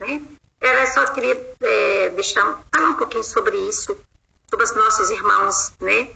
Né? 0.00 0.22
Era 0.60 0.86
só 0.92 1.06
queria 1.06 1.54
é, 1.60 2.10
deixar 2.10 2.62
falar 2.72 2.90
um 2.90 2.94
pouquinho 2.94 3.24
sobre 3.24 3.56
isso, 3.68 3.98
sobre 4.48 4.64
os 4.64 4.74
nossos 4.74 5.10
irmãos, 5.10 5.72
né, 5.80 6.10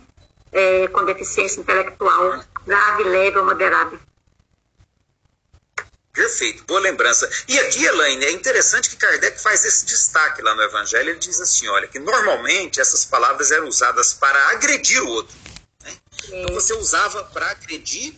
é, 0.52 0.86
com 0.88 1.04
deficiência 1.04 1.60
intelectual, 1.60 2.44
grave, 2.66 3.04
leve 3.04 3.38
ou 3.38 3.44
moderada. 3.46 3.98
Perfeito, 6.12 6.64
boa 6.64 6.80
lembrança. 6.80 7.28
E 7.48 7.58
aqui, 7.58 7.84
Elaine, 7.84 8.24
é 8.24 8.32
interessante 8.32 8.88
que 8.88 8.96
Kardec 8.96 9.40
faz 9.40 9.64
esse 9.64 9.84
destaque 9.84 10.40
lá 10.40 10.54
no 10.54 10.62
Evangelho. 10.62 11.10
Ele 11.10 11.18
diz 11.18 11.38
assim: 11.42 11.68
olha, 11.68 11.86
que 11.86 11.98
normalmente 11.98 12.80
essas 12.80 13.04
palavras 13.04 13.50
eram 13.50 13.68
usadas 13.68 14.14
para 14.14 14.48
agredir 14.48 15.02
o 15.02 15.08
outro. 15.08 15.36
Né? 15.84 15.94
Então 16.28 16.54
você 16.54 16.72
usava 16.72 17.22
para 17.24 17.50
agredir 17.50 18.14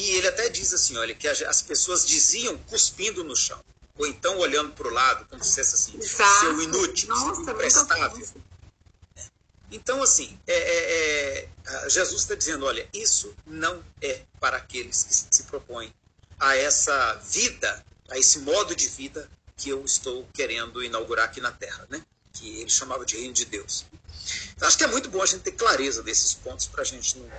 e, 0.00 0.16
ele 0.16 0.28
até 0.28 0.48
diz 0.48 0.72
assim, 0.72 0.96
olha, 0.96 1.14
que 1.14 1.28
as 1.28 1.62
pessoas 1.62 2.06
diziam 2.06 2.56
cuspindo 2.58 3.22
no 3.24 3.36
chão, 3.36 3.62
ou 3.96 4.06
então 4.06 4.38
olhando 4.38 4.72
para 4.72 4.88
o 4.88 4.90
lado, 4.90 5.26
como 5.28 5.42
se 5.44 5.56
fosse 5.56 5.74
assim, 5.74 5.98
Exato. 5.98 6.40
seu 6.40 6.62
inútil, 6.62 7.08
Nossa, 7.08 7.44
seu 7.44 7.54
imprestável. 7.54 8.28
Então, 9.70 10.02
assim, 10.02 10.36
é, 10.46 10.52
é, 10.52 11.48
é, 11.66 11.88
Jesus 11.88 12.22
está 12.22 12.34
dizendo, 12.34 12.66
olha, 12.66 12.88
isso 12.92 13.34
não 13.46 13.84
é 14.02 14.22
para 14.40 14.56
aqueles 14.56 15.04
que 15.04 15.14
se 15.36 15.42
propõem 15.44 15.94
a 16.40 16.56
essa 16.56 17.14
vida, 17.14 17.84
a 18.10 18.18
esse 18.18 18.40
modo 18.40 18.74
de 18.74 18.88
vida 18.88 19.30
que 19.56 19.68
eu 19.68 19.84
estou 19.84 20.26
querendo 20.32 20.82
inaugurar 20.82 21.26
aqui 21.26 21.40
na 21.40 21.52
Terra, 21.52 21.86
né? 21.88 22.02
que 22.32 22.60
ele 22.60 22.70
chamava 22.70 23.04
de 23.04 23.16
reino 23.16 23.34
de 23.34 23.44
Deus. 23.44 23.84
Então, 24.56 24.66
acho 24.66 24.78
que 24.78 24.84
é 24.84 24.86
muito 24.86 25.08
bom 25.10 25.22
a 25.22 25.26
gente 25.26 25.42
ter 25.42 25.52
clareza 25.52 26.02
desses 26.02 26.34
pontos 26.34 26.66
para 26.66 26.82
a 26.82 26.84
gente 26.84 27.18
não. 27.18 27.30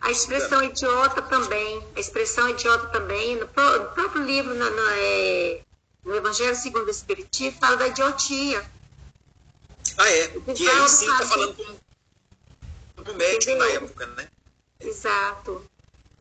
A 0.00 0.10
expressão 0.10 0.62
idiota 0.62 1.22
também, 1.22 1.86
a 1.96 2.00
expressão 2.00 2.48
idiota 2.50 2.88
também, 2.88 3.36
no, 3.36 3.48
próprio 3.48 4.22
livro, 4.22 4.54
no, 4.54 4.70
no, 4.70 4.90
é, 4.90 5.62
no 6.04 6.14
Evangelho 6.14 6.54
segundo 6.54 6.86
o 6.86 6.90
Espiritismo, 6.90 7.58
fala 7.58 7.76
da 7.76 7.88
idiotia. 7.88 8.64
Ah, 9.96 10.10
é? 10.10 10.28
Que 10.28 10.66
ele 10.66 10.88
sim 10.88 11.10
está 11.10 11.26
falando 11.26 11.54
como 11.54 13.14
médico 13.14 13.50
Entendeu? 13.50 13.58
na 13.58 13.66
época, 13.66 14.06
né? 14.06 14.28
Exato. 14.80 15.64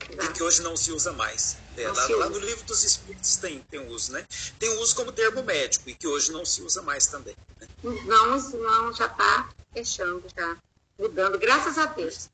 Exato. 0.09 0.31
E 0.31 0.33
que 0.33 0.43
hoje 0.43 0.61
não 0.61 0.75
se 0.75 0.91
usa 0.91 1.13
mais. 1.13 1.57
É, 1.77 1.87
lá, 1.87 2.07
lá, 2.17 2.29
no 2.29 2.39
livro 2.39 2.63
dos 2.65 2.83
Espíritos 2.83 3.37
tem, 3.37 3.59
tem 3.69 3.87
uso, 3.87 4.11
né? 4.11 4.25
Tem 4.59 4.69
uso 4.77 4.95
como 4.95 5.11
termo 5.11 5.41
médico 5.43 5.89
e 5.89 5.95
que 5.95 6.07
hoje 6.07 6.31
não 6.31 6.45
se 6.45 6.61
usa 6.61 6.81
mais 6.81 7.07
também. 7.07 7.35
Né? 7.59 7.67
Não, 7.83 8.37
não, 8.37 8.93
já 8.93 9.07
está 9.07 9.49
fechando, 9.73 10.23
já 10.35 10.57
mudando, 10.99 11.37
graças 11.39 11.77
a 11.77 11.85
Deus. 11.85 12.29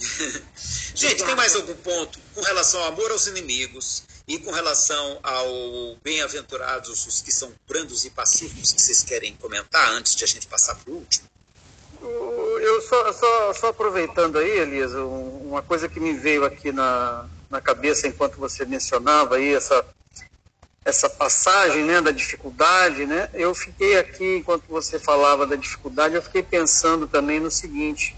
Gente, 0.94 1.24
tem 1.24 1.34
mais 1.34 1.54
algum 1.54 1.74
ponto 1.76 2.18
com 2.34 2.42
relação 2.42 2.80
ao 2.80 2.88
amor 2.88 3.10
aos 3.10 3.26
inimigos 3.26 4.04
e 4.26 4.38
com 4.38 4.50
relação 4.50 5.18
ao 5.22 5.96
bem-aventurados, 6.02 7.06
os 7.06 7.20
que 7.20 7.32
são 7.32 7.52
brandos 7.68 8.04
e 8.04 8.10
pacíficos, 8.10 8.72
que 8.72 8.82
vocês 8.82 9.02
querem 9.02 9.34
comentar 9.36 9.90
antes 9.92 10.14
de 10.14 10.24
a 10.24 10.26
gente 10.26 10.46
passar 10.46 10.74
para 10.76 10.92
o 10.92 10.96
último? 10.96 11.28
Eu 12.02 12.80
só, 12.82 13.12
só, 13.12 13.54
só 13.54 13.68
aproveitando 13.68 14.38
aí, 14.38 14.58
Elisa, 14.58 15.04
uma 15.04 15.62
coisa 15.62 15.88
que 15.88 16.00
me 16.00 16.12
veio 16.12 16.44
aqui 16.44 16.72
na, 16.72 17.28
na 17.48 17.60
cabeça 17.60 18.08
enquanto 18.08 18.36
você 18.38 18.64
mencionava 18.64 19.36
aí 19.36 19.54
essa, 19.54 19.84
essa 20.84 21.08
passagem 21.08 21.84
né, 21.84 22.00
da 22.00 22.10
dificuldade, 22.10 23.06
né? 23.06 23.28
Eu 23.32 23.54
fiquei 23.54 23.98
aqui, 23.98 24.36
enquanto 24.36 24.64
você 24.68 24.98
falava 24.98 25.46
da 25.46 25.54
dificuldade, 25.54 26.14
eu 26.14 26.22
fiquei 26.22 26.42
pensando 26.42 27.06
também 27.06 27.38
no 27.38 27.50
seguinte, 27.50 28.16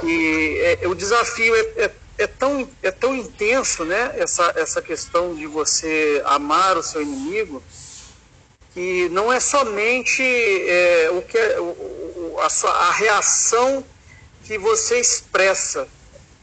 que 0.00 0.78
é, 0.82 0.86
o 0.86 0.94
desafio 0.94 1.54
é, 1.54 1.84
é, 1.84 1.90
é, 2.18 2.26
tão, 2.26 2.68
é 2.82 2.90
tão 2.90 3.14
intenso, 3.14 3.84
né? 3.84 4.14
Essa, 4.16 4.52
essa 4.56 4.82
questão 4.82 5.34
de 5.34 5.46
você 5.46 6.22
amar 6.24 6.76
o 6.76 6.82
seu 6.82 7.02
inimigo, 7.02 7.62
que 8.72 9.08
não 9.10 9.32
é 9.32 9.40
somente 9.40 10.22
é, 10.22 11.10
o 11.12 11.22
que 11.22 11.38
é, 11.38 11.60
o, 11.60 12.38
a, 12.42 12.50
sua, 12.50 12.70
a 12.70 12.92
reação 12.92 13.84
que 14.44 14.58
você 14.58 15.00
expressa. 15.00 15.88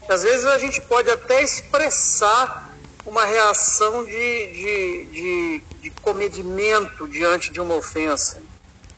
Às 0.07 0.23
vezes 0.23 0.45
a 0.45 0.57
gente 0.57 0.81
pode 0.81 1.09
até 1.09 1.41
expressar 1.41 2.73
uma 3.05 3.25
reação 3.25 4.05
de, 4.05 4.11
de, 4.11 5.05
de, 5.05 5.61
de 5.81 5.89
comedimento 6.01 7.07
diante 7.07 7.51
de 7.51 7.59
uma 7.59 7.75
ofensa. 7.75 8.41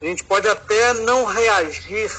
A 0.02 0.06
gente 0.06 0.24
pode 0.24 0.48
até 0.48 0.94
não 0.94 1.26
reagir, 1.26 2.12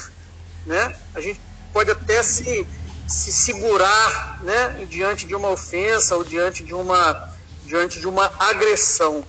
né? 0.65 0.95
A 1.15 1.21
gente 1.21 1.39
pode 1.77 1.91
até 1.91 2.23
se, 2.23 2.65
se 3.07 3.31
segurar, 3.31 4.43
né? 4.43 4.83
Diante 4.89 5.27
de 5.27 5.35
uma 5.35 5.49
ofensa 5.49 6.15
ou 6.15 6.23
diante 6.23 6.63
de 6.63 6.73
uma, 6.73 7.31
diante 7.65 7.99
de 7.99 8.07
uma 8.07 8.33
agressão. 8.39 9.23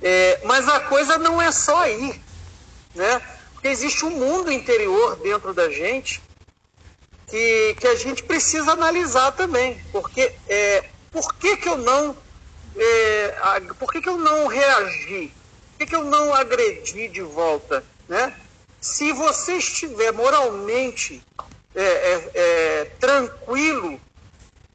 É, 0.00 0.40
mas 0.44 0.66
a 0.66 0.80
coisa 0.80 1.18
não 1.18 1.42
é 1.42 1.52
só 1.52 1.82
aí, 1.82 2.18
né? 2.94 3.20
Porque 3.52 3.68
existe 3.68 4.02
um 4.06 4.12
mundo 4.12 4.50
interior 4.50 5.16
dentro 5.16 5.52
da 5.52 5.68
gente 5.68 6.22
que, 7.26 7.76
que 7.78 7.86
a 7.86 7.96
gente 7.96 8.22
precisa 8.22 8.72
analisar 8.72 9.32
também. 9.32 9.78
Porque 9.92 10.32
é, 10.48 10.88
por 11.12 11.34
que, 11.34 11.58
que 11.58 11.68
eu 11.68 11.76
não 11.76 12.16
é, 12.78 13.60
por 13.78 13.92
que, 13.92 14.00
que 14.00 14.08
eu 14.08 14.16
não 14.16 14.46
reagi? 14.46 15.34
Por 15.72 15.78
que, 15.80 15.86
que 15.86 15.96
eu 15.96 16.04
não 16.04 16.32
agredi 16.32 17.08
de 17.08 17.20
volta? 17.20 17.84
Né? 18.08 18.34
Se 18.80 19.12
você 19.12 19.58
estiver 19.58 20.14
moralmente 20.14 21.22
é, 21.80 21.82
é, 21.82 22.30
é 22.34 22.84
tranquilo 22.98 24.00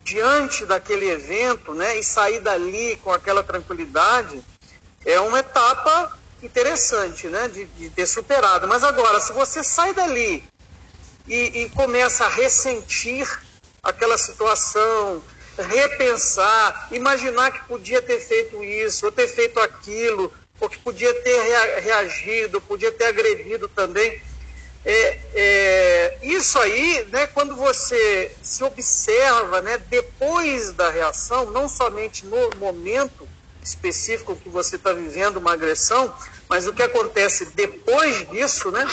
diante 0.04 0.66
daquele 0.66 1.10
evento 1.10 1.74
né, 1.74 1.98
e 1.98 2.04
sair 2.04 2.40
dali 2.40 2.98
com 3.04 3.12
aquela 3.12 3.44
tranquilidade, 3.44 4.42
é 5.06 5.20
uma 5.20 5.40
etapa 5.40 6.18
interessante, 6.42 7.28
né, 7.28 7.48
de, 7.48 7.66
de 7.66 7.90
ter 7.90 8.06
superado. 8.06 8.68
Mas 8.68 8.84
agora, 8.84 9.20
se 9.20 9.32
você 9.34 9.64
sai 9.64 9.94
dali 9.94 10.44
e, 11.28 11.64
e 11.64 11.70
começa 11.70 12.26
a 12.26 12.30
ressentir 12.30 13.28
aquela 13.82 14.18
situação, 14.18 15.22
repensar, 15.58 16.88
imaginar 16.92 17.52
que 17.52 17.68
podia 17.68 18.02
ter 18.02 18.20
feito 18.20 18.64
isso, 18.64 19.06
ou 19.06 19.12
ter 19.12 19.28
feito 19.28 19.60
aquilo, 19.60 20.32
ou 20.60 20.70
que 20.70 20.80
podia 20.80 21.14
ter 21.22 21.82
reagido, 21.82 22.62
podia 22.62 22.92
ter 22.92 23.06
agredido 23.06 23.68
também. 23.68 24.22
É, 24.86 25.20
é, 25.34 26.18
isso 26.22 26.60
aí, 26.60 27.08
né, 27.10 27.26
quando 27.28 27.56
você 27.56 28.36
se 28.42 28.64
observa 28.64 29.62
né, 29.62 29.78
depois 29.78 30.74
da 30.74 30.90
reação, 30.90 31.52
não 31.52 31.70
somente 31.70 32.26
no 32.26 32.50
momento, 32.58 33.28
específico 33.64 34.36
que 34.36 34.50
você 34.50 34.76
está 34.76 34.92
vivendo 34.92 35.38
uma 35.38 35.54
agressão, 35.54 36.14
mas 36.50 36.68
o 36.68 36.74
que 36.74 36.84
acontece 36.84 37.46
depois 37.46 38.30
disso, 38.30 38.70
né? 38.72 38.86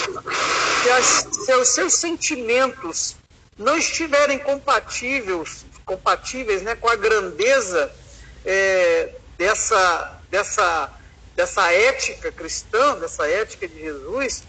Se, 0.82 0.90
as, 0.90 1.06
se 1.44 1.54
os 1.54 1.68
seus 1.68 1.94
sentimentos 1.94 3.16
não 3.58 3.76
estiverem 3.76 4.38
compatíveis, 4.38 5.66
compatíveis 5.84 6.62
né, 6.62 6.74
com 6.74 6.88
a 6.88 6.96
grandeza 6.96 7.92
é, 8.44 9.14
dessa, 9.36 10.20
dessa, 10.30 10.90
dessa 11.34 11.72
ética 11.72 12.30
cristã, 12.32 12.96
dessa 12.98 13.28
ética 13.28 13.66
de 13.66 13.80
Jesus, 13.80 14.42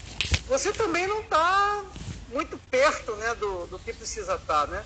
você 0.48 0.72
também 0.72 1.06
não 1.06 1.20
está 1.20 1.84
muito 2.28 2.58
perto 2.70 3.12
né, 3.16 3.34
do, 3.34 3.66
do 3.66 3.78
que 3.78 3.92
precisa 3.92 4.34
estar, 4.34 4.66
tá, 4.66 4.72
né? 4.72 4.84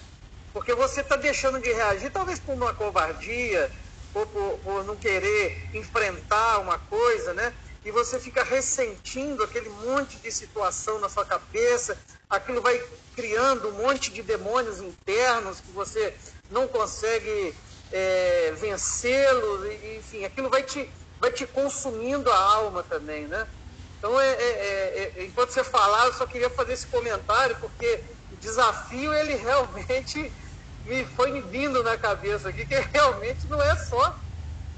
Porque 0.53 0.75
você 0.75 1.01
está 1.01 1.17
deixando 1.17 1.61
de 1.61 1.73
reagir, 1.73 2.11
talvez 2.11 2.39
por 2.39 2.55
uma 2.55 2.73
covardia, 2.73 3.71
ou 4.15 4.27
por, 4.27 4.59
por 4.59 4.85
não 4.85 4.97
querer 4.97 5.69
enfrentar 5.75 6.59
uma 6.59 6.79
coisa, 6.79 7.35
né? 7.35 7.53
E 7.85 7.91
você 7.91 8.19
fica 8.19 8.43
ressentindo 8.43 9.45
aquele 9.45 9.69
monte 9.69 10.17
de 10.17 10.33
situação 10.33 10.99
na 10.99 11.09
sua 11.09 11.25
cabeça, 11.25 11.97
aquilo 12.29 12.61
vai 12.61 12.83
criando 13.15 13.69
um 13.69 13.73
monte 13.73 14.11
de 14.11 14.23
demônios 14.23 14.81
internos 14.81 15.61
que 15.61 15.71
você 15.71 16.15
não 16.51 16.67
consegue 16.67 17.55
é, 17.93 18.53
vencê-los, 18.57 19.67
enfim, 19.99 20.25
aquilo 20.25 20.51
vai 20.51 20.63
te, 20.63 20.91
vai 21.21 21.31
te 21.33 21.47
consumindo 21.47 22.31
a 22.31 22.39
alma 22.39 22.83
também, 22.83 23.27
né? 23.27 23.47
Então, 23.99 24.21
é, 24.21 24.33
é, 24.33 24.39
é, 24.39 25.13
é 25.17 25.25
enquanto 25.25 25.51
você 25.51 25.65
falava, 25.65 26.07
eu 26.07 26.13
só 26.13 26.27
queria 26.27 26.51
fazer 26.51 26.75
esse 26.75 26.87
comentário, 26.87 27.57
porque 27.57 28.05
o 28.31 28.37
desafio, 28.37 29.13
ele 29.15 29.35
realmente 29.37 30.33
me 30.85 31.05
foi 31.05 31.33
me 31.33 31.43
vindo 31.43 31.83
na 31.83 31.97
cabeça 31.97 32.49
aqui 32.49 32.65
que 32.65 32.75
realmente 32.93 33.47
não 33.49 33.61
é 33.61 33.77
só 33.77 34.21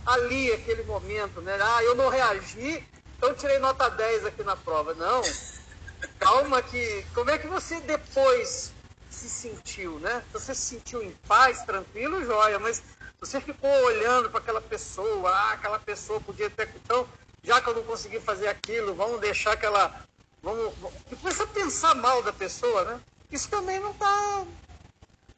ali, 0.06 0.52
aquele 0.52 0.82
momento, 0.84 1.40
né? 1.42 1.58
Ah, 1.60 1.84
eu 1.84 1.94
não 1.94 2.08
reagi, 2.08 2.86
então 3.16 3.34
tirei 3.34 3.58
nota 3.58 3.90
10 3.90 4.24
aqui 4.24 4.42
na 4.42 4.56
prova. 4.56 4.94
Não. 4.94 5.20
Calma 6.18 6.62
que. 6.62 7.04
Como 7.14 7.30
é 7.30 7.38
que 7.38 7.46
você 7.46 7.80
depois 7.82 8.72
se 9.10 9.28
sentiu, 9.28 9.98
né? 9.98 10.22
Você 10.32 10.54
se 10.54 10.62
sentiu 10.62 11.02
em 11.02 11.12
paz, 11.26 11.62
tranquilo, 11.64 12.24
joia, 12.24 12.58
mas 12.58 12.82
você 13.20 13.40
ficou 13.40 13.70
olhando 13.84 14.30
para 14.30 14.40
aquela 14.40 14.60
pessoa, 14.60 15.30
ah, 15.30 15.52
aquela 15.52 15.78
pessoa 15.78 16.20
podia 16.20 16.48
ter. 16.50 16.68
Então, 16.76 17.08
já 17.42 17.60
que 17.60 17.68
eu 17.68 17.74
não 17.74 17.82
consegui 17.82 18.20
fazer 18.20 18.48
aquilo, 18.48 18.94
vamos 18.94 19.20
deixar 19.20 19.56
que 19.56 19.66
ela. 19.66 20.06
Vamos, 20.42 20.72
e 21.10 21.16
começa 21.16 21.42
a 21.42 21.48
pensar 21.48 21.94
mal 21.94 22.22
da 22.22 22.32
pessoa, 22.32 22.84
né? 22.84 23.00
Isso 23.30 23.48
também 23.48 23.80
não 23.80 23.90
está 23.90 24.46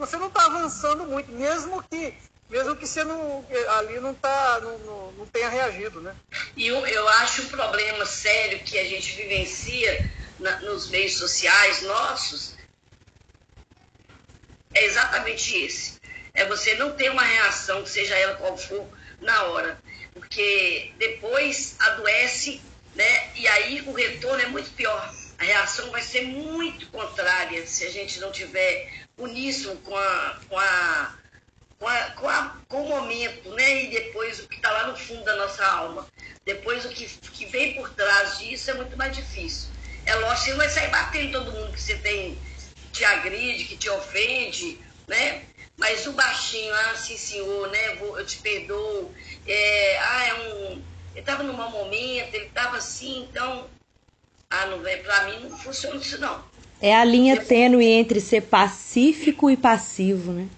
você 0.01 0.17
não 0.17 0.29
está 0.29 0.47
avançando 0.47 1.05
muito, 1.05 1.31
mesmo 1.31 1.83
que 1.83 2.15
mesmo 2.49 2.75
que 2.75 2.87
você 2.87 3.05
não 3.05 3.45
ali 3.77 4.01
não 4.01 4.15
tá 4.15 4.59
não, 4.61 4.79
não, 4.79 5.13
não 5.13 5.27
tenha 5.27 5.51
reagido, 5.51 6.01
né? 6.01 6.17
E 6.57 6.67
eu, 6.67 6.87
eu 6.87 7.09
acho 7.09 7.43
um 7.43 7.49
problema 7.49 8.07
sério 8.07 8.61
que 8.61 8.79
a 8.79 8.85
gente 8.85 9.15
vivencia 9.15 10.11
na, 10.39 10.59
nos 10.61 10.89
meios 10.89 11.19
sociais 11.19 11.83
nossos 11.83 12.57
é 14.73 14.85
exatamente 14.87 15.55
esse. 15.59 16.00
É 16.41 16.47
você 16.47 16.75
não 16.77 16.93
ter 16.93 17.11
uma 17.11 17.23
reação, 17.23 17.85
seja 17.85 18.17
ela 18.17 18.35
qual 18.37 18.57
for, 18.57 18.89
na 19.21 19.43
hora. 19.43 19.79
Porque 20.15 20.91
depois 20.97 21.77
adoece, 21.79 22.63
né? 22.95 23.31
E 23.37 23.47
aí 23.47 23.83
o 23.83 23.93
retorno 23.93 24.43
é 24.43 24.47
muito 24.47 24.71
pior. 24.71 25.15
A 25.39 25.45
reação 25.45 25.91
vai 25.91 26.01
ser 26.01 26.23
muito 26.23 26.87
contrária 26.87 27.67
se 27.67 27.85
a 27.85 27.91
gente 27.91 28.19
não 28.21 28.33
tiver 28.33 29.05
uníssono 29.19 29.79
com 29.83 29.95
a, 29.95 30.41
com 30.49 30.59
a, 30.59 31.15
com, 31.79 31.87
a, 31.87 32.05
com, 32.13 32.29
a, 32.31 32.57
com 32.67 32.85
o 32.85 32.89
momento, 32.89 33.51
né? 33.51 33.85
E 33.85 33.91
depois 33.91 34.41
o 34.41 34.49
que 34.49 34.57
está 34.57 34.71
lá 34.71 34.87
no 34.87 34.97
fundo 34.97 35.23
da 35.23 35.37
nossa 35.37 35.63
alma. 35.63 36.09
Depois 36.47 36.87
o 36.87 36.89
que, 36.89 37.07
que 37.07 37.45
vem 37.45 37.75
por 37.75 37.91
trás 37.91 38.39
disso 38.39 38.71
é 38.71 38.75
muito 38.75 38.97
mais 38.97 39.15
difícil. 39.15 39.69
É 40.07 40.15
lógico, 40.15 40.45
você 40.45 40.51
não 40.53 40.57
vai 40.57 40.71
sair 40.71 40.89
batendo 40.89 41.33
todo 41.33 41.53
mundo 41.53 41.73
que 41.75 41.83
você 41.83 41.97
tem, 41.99 42.39
te 42.93 43.05
agride, 43.05 43.65
que 43.65 43.77
te 43.77 43.91
ofende, 43.91 44.81
né? 45.07 45.45
Mas 45.81 46.07
o 46.07 46.13
baixinho, 46.13 46.75
ah, 46.75 46.95
sim, 46.95 47.17
senhor, 47.17 47.71
né? 47.71 47.99
Eu 47.99 48.27
te 48.27 48.37
perdoo. 48.37 49.15
É, 49.47 49.99
ah, 49.99 50.27
é 50.27 50.35
um. 50.35 50.83
Ele 51.13 51.21
estava 51.21 51.43
num 51.43 51.55
mau 51.55 51.71
momento, 51.71 52.35
ele 52.35 52.45
estava 52.45 52.77
assim, 52.77 53.23
então. 53.23 53.67
Ah, 54.51 54.67
não 54.67 54.81
vem, 54.81 55.03
pra 55.03 55.25
mim 55.25 55.49
não 55.49 55.59
funciona 55.59 55.97
isso, 55.97 56.21
não. 56.21 56.45
É 56.83 56.95
a 56.95 57.03
linha 57.03 57.43
tênue 57.43 57.87
entre 57.87 58.21
ser 58.21 58.43
pacífico 58.43 59.51
e 59.51 59.57
passivo, 59.57 60.33
né? 60.33 60.49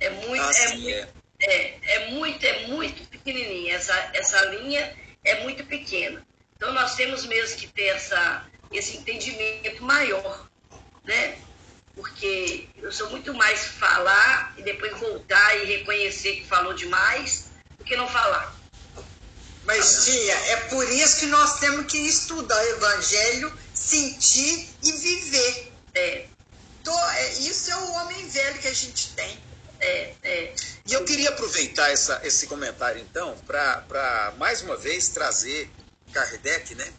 É 0.00 0.08
muito, 0.08 0.42
ah, 0.42 0.50
é, 0.50 0.52
sim, 0.52 0.82
muito 0.82 0.88
é. 0.88 1.08
é. 1.42 1.78
É, 1.82 2.10
muito, 2.10 2.44
é 2.44 2.66
muito 2.66 3.06
pequenininha. 3.08 3.74
Essa, 3.74 4.10
essa 4.14 4.42
linha 4.46 4.96
é 5.22 5.42
muito 5.42 5.64
pequena. 5.66 6.24
Então 6.56 6.72
nós 6.72 6.94
temos 6.94 7.26
mesmo 7.26 7.58
que 7.58 7.66
ter 7.66 7.88
essa, 7.88 8.46
esse 8.72 8.96
entendimento 8.96 9.82
maior, 9.84 10.48
né? 11.04 11.36
Porque 12.00 12.66
eu 12.78 12.90
sou 12.90 13.10
muito 13.10 13.34
mais 13.34 13.60
falar 13.60 14.54
e 14.56 14.62
depois 14.62 14.98
voltar 14.98 15.56
e 15.58 15.66
reconhecer 15.66 16.36
que 16.36 16.46
falou 16.46 16.72
demais 16.72 17.50
do 17.76 17.84
que 17.84 17.94
não 17.94 18.08
falar. 18.08 18.56
Mas, 19.64 20.06
tia, 20.06 20.34
é 20.34 20.56
por 20.70 20.90
isso 20.90 21.20
que 21.20 21.26
nós 21.26 21.60
temos 21.60 21.84
que 21.84 21.98
estudar 21.98 22.56
o 22.56 22.68
Evangelho, 22.70 23.52
sentir 23.74 24.66
e 24.82 24.92
viver. 24.92 25.72
É. 25.94 26.26
é 27.14 27.32
isso 27.34 27.70
é 27.70 27.76
o 27.76 27.92
homem 27.92 28.26
velho 28.28 28.58
que 28.60 28.68
a 28.68 28.72
gente 28.72 29.10
tem. 29.10 29.38
É, 29.78 30.14
é. 30.22 30.54
E 30.86 30.94
eu 30.94 31.04
queria 31.04 31.28
aproveitar 31.28 31.90
essa, 31.90 32.18
esse 32.24 32.46
comentário, 32.46 33.00
então, 33.02 33.36
para 33.46 34.32
mais 34.38 34.62
uma 34.62 34.76
vez 34.78 35.08
trazer 35.08 35.70
Kardec, 36.14 36.74
né? 36.74 36.90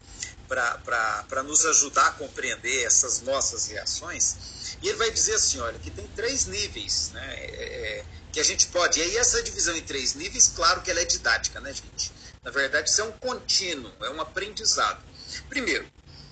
Para 0.47 1.41
nos 1.43 1.66
ajudar 1.66 2.08
a 2.08 2.12
compreender 2.12 2.84
essas 2.86 3.22
nossas 3.22 3.66
reações. 3.66 4.51
E 4.82 4.90
ele 4.90 4.98
vai 4.98 5.12
dizer 5.12 5.36
assim: 5.36 5.60
olha, 5.60 5.78
que 5.80 5.92
tem 5.92 6.08
três 6.08 6.46
níveis, 6.46 7.12
né? 7.14 7.36
É, 7.36 8.00
é 8.00 8.06
que 8.32 8.40
a 8.40 8.44
gente 8.44 8.68
pode. 8.68 9.00
E 9.00 9.04
aí, 9.04 9.18
essa 9.18 9.44
divisão 9.44 9.76
em 9.76 9.82
três 9.82 10.14
níveis, 10.16 10.52
claro 10.56 10.82
que 10.82 10.90
ela 10.90 11.02
é 11.02 11.06
didática, 11.06 11.60
né, 11.60 11.74
gente? 11.74 12.12
Na 12.44 12.50
verdade, 12.50 12.90
isso 12.90 13.02
é 13.02 13.04
um 13.04 13.12
contínuo, 13.12 13.92
é 14.02 14.10
um 14.10 14.22
aprendizado. 14.22 15.04
Primeiro, 15.50 15.86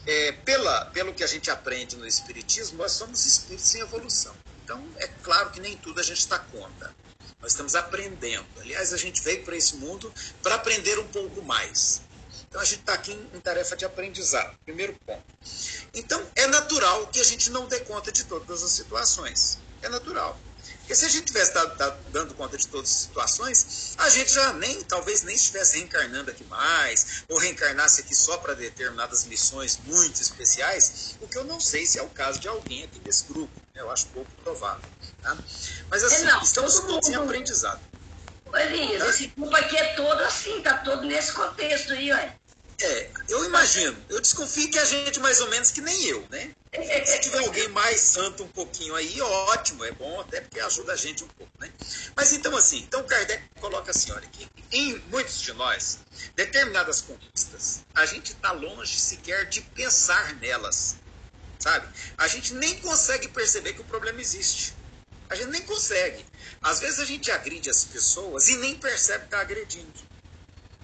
é, 0.07 0.31
pela, 0.31 0.85
pelo 0.85 1.13
que 1.13 1.23
a 1.23 1.27
gente 1.27 1.51
aprende 1.51 1.97
no 1.97 2.07
Espiritismo, 2.07 2.77
nós 2.77 2.93
somos 2.93 3.25
espíritos 3.25 3.75
em 3.75 3.81
evolução. 3.81 4.33
Então, 4.63 4.83
é 4.97 5.07
claro 5.07 5.51
que 5.51 5.59
nem 5.59 5.75
tudo 5.77 5.99
a 5.99 6.03
gente 6.03 6.19
está 6.19 6.39
conta. 6.39 6.95
Nós 7.41 7.51
estamos 7.51 7.75
aprendendo. 7.75 8.45
Aliás, 8.59 8.93
a 8.93 8.97
gente 8.97 9.21
veio 9.21 9.43
para 9.43 9.55
esse 9.55 9.75
mundo 9.75 10.13
para 10.41 10.55
aprender 10.55 10.99
um 10.99 11.07
pouco 11.07 11.41
mais. 11.41 12.01
Então, 12.49 12.59
a 12.59 12.65
gente 12.65 12.79
está 12.79 12.93
aqui 12.93 13.13
em, 13.13 13.37
em 13.37 13.39
tarefa 13.39 13.75
de 13.77 13.85
aprendizado. 13.85 14.57
Primeiro 14.65 14.93
ponto. 15.05 15.23
Então, 15.93 16.21
é 16.35 16.47
natural 16.47 17.07
que 17.07 17.19
a 17.19 17.23
gente 17.23 17.49
não 17.51 17.67
dê 17.67 17.79
conta 17.81 18.11
de 18.11 18.23
todas 18.25 18.63
as 18.63 18.71
situações. 18.71 19.59
É 19.81 19.87
natural. 19.89 20.37
Porque 20.89 20.95
se 20.95 21.05
a 21.05 21.09
gente 21.09 21.25
tivesse 21.25 21.53
dado, 21.53 21.77
dado, 21.77 21.99
dando 22.11 22.33
conta 22.33 22.57
de 22.57 22.67
todas 22.67 22.89
as 22.89 22.95
situações, 22.95 23.93
a 23.99 24.09
gente 24.09 24.33
já 24.33 24.51
nem, 24.53 24.81
talvez 24.83 25.21
nem 25.21 25.35
estivesse 25.35 25.77
reencarnando 25.77 26.31
aqui 26.31 26.43
mais, 26.45 27.23
ou 27.29 27.37
reencarnasse 27.37 28.01
aqui 28.01 28.15
só 28.15 28.37
para 28.39 28.55
determinadas 28.55 29.23
missões 29.25 29.79
muito 29.85 30.19
especiais, 30.19 31.15
o 31.21 31.27
que 31.27 31.37
eu 31.37 31.43
não 31.43 31.59
sei 31.59 31.85
se 31.85 31.99
é 31.99 32.01
o 32.01 32.09
caso 32.09 32.39
de 32.39 32.47
alguém 32.47 32.83
aqui 32.85 32.97
desse 33.01 33.25
grupo. 33.25 33.51
Né? 33.75 33.81
Eu 33.81 33.91
acho 33.91 34.07
pouco 34.07 34.31
provável. 34.43 34.81
Tá? 35.21 35.37
Mas 35.91 36.03
assim, 36.03 36.23
é, 36.23 36.31
não, 36.31 36.41
estamos 36.41 36.79
todos 36.79 37.07
em 37.07 37.13
aprendizado. 37.13 37.79
Elias, 38.57 39.03
esse 39.09 39.27
grupo 39.27 39.55
aqui 39.55 39.77
é 39.77 39.93
todo 39.93 40.21
assim, 40.21 40.61
tá 40.61 40.77
todo 40.77 41.03
nesse 41.03 41.33
contexto 41.33 41.93
aí, 41.93 42.11
ué. 42.11 42.35
É, 42.81 43.09
eu 43.27 43.43
imagino. 43.45 43.97
Eu 44.07 44.21
desconfio 44.21 44.71
que 44.71 44.79
a 44.79 44.85
gente 44.85 45.19
mais 45.19 45.41
ou 45.41 45.49
menos 45.49 45.69
que 45.69 45.81
nem 45.81 46.05
eu, 46.05 46.25
né? 46.29 46.51
Se 47.05 47.19
tiver 47.19 47.39
alguém 47.39 47.67
mais 47.69 47.99
santo 47.99 48.43
um 48.43 48.47
pouquinho 48.47 48.95
aí, 48.95 49.19
ótimo, 49.21 49.83
é 49.83 49.91
bom 49.91 50.21
até 50.21 50.39
porque 50.39 50.59
ajuda 50.59 50.93
a 50.93 50.95
gente 50.95 51.23
um 51.23 51.27
pouco, 51.27 51.51
né? 51.59 51.69
Mas 52.15 52.31
então 52.31 52.55
assim, 52.55 52.77
então 52.79 53.03
Kardec 53.03 53.43
coloca 53.59 53.91
assim, 53.91 54.11
olha, 54.11 54.27
que 54.27 54.47
em 54.71 54.99
muitos 55.09 55.41
de 55.41 55.51
nós, 55.53 55.99
determinadas 56.35 57.01
conquistas, 57.01 57.81
a 57.95 58.05
gente 58.05 58.31
está 58.31 58.51
longe 58.51 58.99
sequer 58.99 59.45
de 59.45 59.61
pensar 59.61 60.35
nelas, 60.35 60.95
sabe? 61.57 61.87
A 62.17 62.27
gente 62.27 62.53
nem 62.53 62.79
consegue 62.79 63.27
perceber 63.27 63.73
que 63.73 63.81
o 63.81 63.85
problema 63.85 64.21
existe. 64.21 64.78
A 65.29 65.35
gente 65.35 65.49
nem 65.49 65.61
consegue. 65.61 66.25
Às 66.61 66.79
vezes 66.79 66.99
a 66.99 67.05
gente 67.05 67.31
agride 67.31 67.69
as 67.69 67.83
pessoas 67.85 68.49
e 68.49 68.57
nem 68.57 68.75
percebe 68.75 69.19
que 69.19 69.25
está 69.25 69.41
agredindo. 69.41 70.09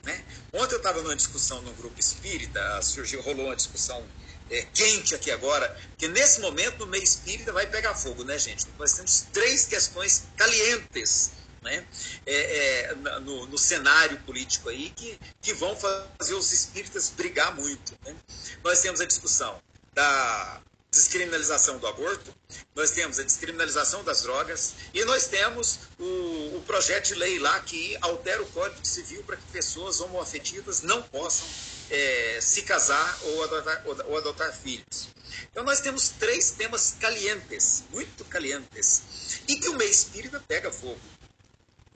Né? 0.04 0.24
Ontem 0.54 0.76
eu 0.76 0.78
estava 0.78 1.02
numa 1.02 1.16
discussão 1.16 1.62
no 1.62 1.74
grupo 1.74 2.00
espírita, 2.00 2.82
surgiu, 2.82 3.22
rolou 3.22 3.48
uma 3.48 3.56
discussão 3.56 4.06
é, 4.50 4.62
quente 4.74 5.16
aqui 5.16 5.32
agora, 5.32 5.76
que 5.98 6.08
nesse 6.08 6.40
momento 6.40 6.80
no 6.80 6.88
meio 6.88 7.04
espírita 7.04 7.52
vai 7.52 7.66
pegar 7.66 7.96
fogo, 7.96 8.24
né, 8.24 8.38
gente? 8.38 8.68
Nós 8.78 8.94
temos 8.94 9.26
três 9.34 9.66
questões 9.66 10.26
calientes 10.38 11.32
né? 11.66 11.84
É, 12.28 12.92
é, 12.92 12.96
no, 12.96 13.48
no, 13.48 13.58
cenário 13.58 14.20
político 14.20 14.70
aí 14.70 14.92
que, 14.92 15.20
que 15.42 15.52
vão 15.54 15.76
fazer 15.76 16.36
os 16.36 16.54
espíritas 16.54 17.10
brigar 17.10 17.56
muito. 17.56 17.98
Né? 18.06 18.16
Nós 18.64 18.80
temos 18.82 19.02
a 19.02 19.06
discussão 19.06 19.60
da 19.94 20.62
descriminalização 20.96 21.78
do 21.78 21.86
aborto, 21.86 22.34
nós 22.74 22.92
temos 22.92 23.20
a 23.20 23.24
descriminalização 23.24 24.04
das 24.04 24.24
drogas 24.24 24.74
e 24.94 25.04
nós 25.04 25.28
temos 25.28 25.80
o, 26.00 26.58
o 26.58 26.64
projeto 26.66 27.08
de 27.08 27.16
lei 27.16 27.38
lá 27.38 27.60
que 27.60 27.98
altera 28.02 28.42
o 28.42 28.46
Código 28.48 28.86
Civil 28.86 29.22
para 29.24 29.36
que 29.36 29.44
pessoas 29.52 30.00
homoafetivas 30.00 30.82
não 30.82 31.04
possam 31.04 31.46
é, 31.92 32.40
se 32.42 32.62
casar 32.62 33.20
ou 33.24 33.44
adotar, 33.44 33.84
ou 33.86 34.18
adotar 34.18 34.56
filhos. 34.56 35.10
Então 35.52 35.64
nós 35.64 35.82
temos 35.82 36.10
três 36.10 36.52
temas 36.52 36.96
calientes, 37.00 37.84
muito 37.92 38.24
calientes, 38.26 39.42
e 39.48 39.58
que 39.58 39.68
o 39.68 39.76
meio 39.76 39.92
espírita 39.92 40.42
pega 40.48 40.72
fogo. 40.72 41.00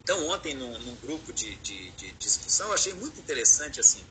Então 0.03 0.27
ontem 0.27 0.53
num, 0.55 0.77
num 0.79 0.95
grupo 0.95 1.31
de, 1.31 1.55
de, 1.57 1.91
de, 1.91 2.11
discussão 2.13 2.67
eu 2.67 2.73
achei 2.73 2.93
muito 2.93 3.19
interessante 3.19 3.79
assim, 3.79 4.03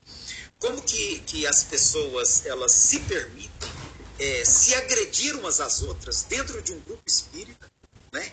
como 0.59 0.80
que, 0.80 1.20
que 1.20 1.47
as 1.47 1.64
pessoas 1.64 2.47
elas 2.47 2.72
se 2.72 3.01
permitem 3.01 3.78
é, 4.19 4.45
se 4.45 4.75
agredir 4.75 5.37
umas 5.37 5.61
às 5.61 5.83
outras 5.83 6.23
dentro 6.25 6.61
de 6.62 6.73
um 6.73 6.81
grupo 6.81 7.03
espírita, 7.07 7.71
né? 8.12 8.33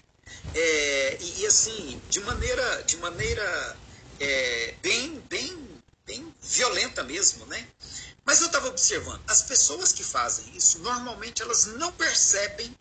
É, 0.53 1.17
e, 1.21 1.41
e, 1.41 1.45
assim, 1.45 2.01
de 2.09 2.19
maneira, 2.21 2.83
de 2.83 2.97
maneira 2.97 3.77
é, 4.19 4.75
bem, 4.81 5.19
bem, 5.29 5.81
bem 6.05 6.36
violenta 6.41 7.03
mesmo, 7.03 7.45
né? 7.45 7.67
Mas 8.23 8.41
eu 8.41 8.47
estava 8.47 8.67
observando, 8.67 9.21
as 9.27 9.43
pessoas 9.43 9.93
que 9.93 10.03
fazem 10.03 10.55
isso, 10.55 10.79
normalmente 10.79 11.41
elas 11.41 11.65
não 11.65 11.91
percebem 11.91 12.75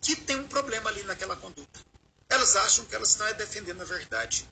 que 0.00 0.14
tem 0.14 0.38
um 0.38 0.46
problema 0.46 0.88
ali 0.90 1.02
naquela 1.02 1.36
conduta. 1.36 1.80
Elas 2.28 2.56
acham 2.56 2.84
que 2.84 2.94
elas 2.94 3.10
estão 3.10 3.26
é 3.26 3.34
defendendo 3.34 3.82
a 3.82 3.84
verdade. 3.84 4.48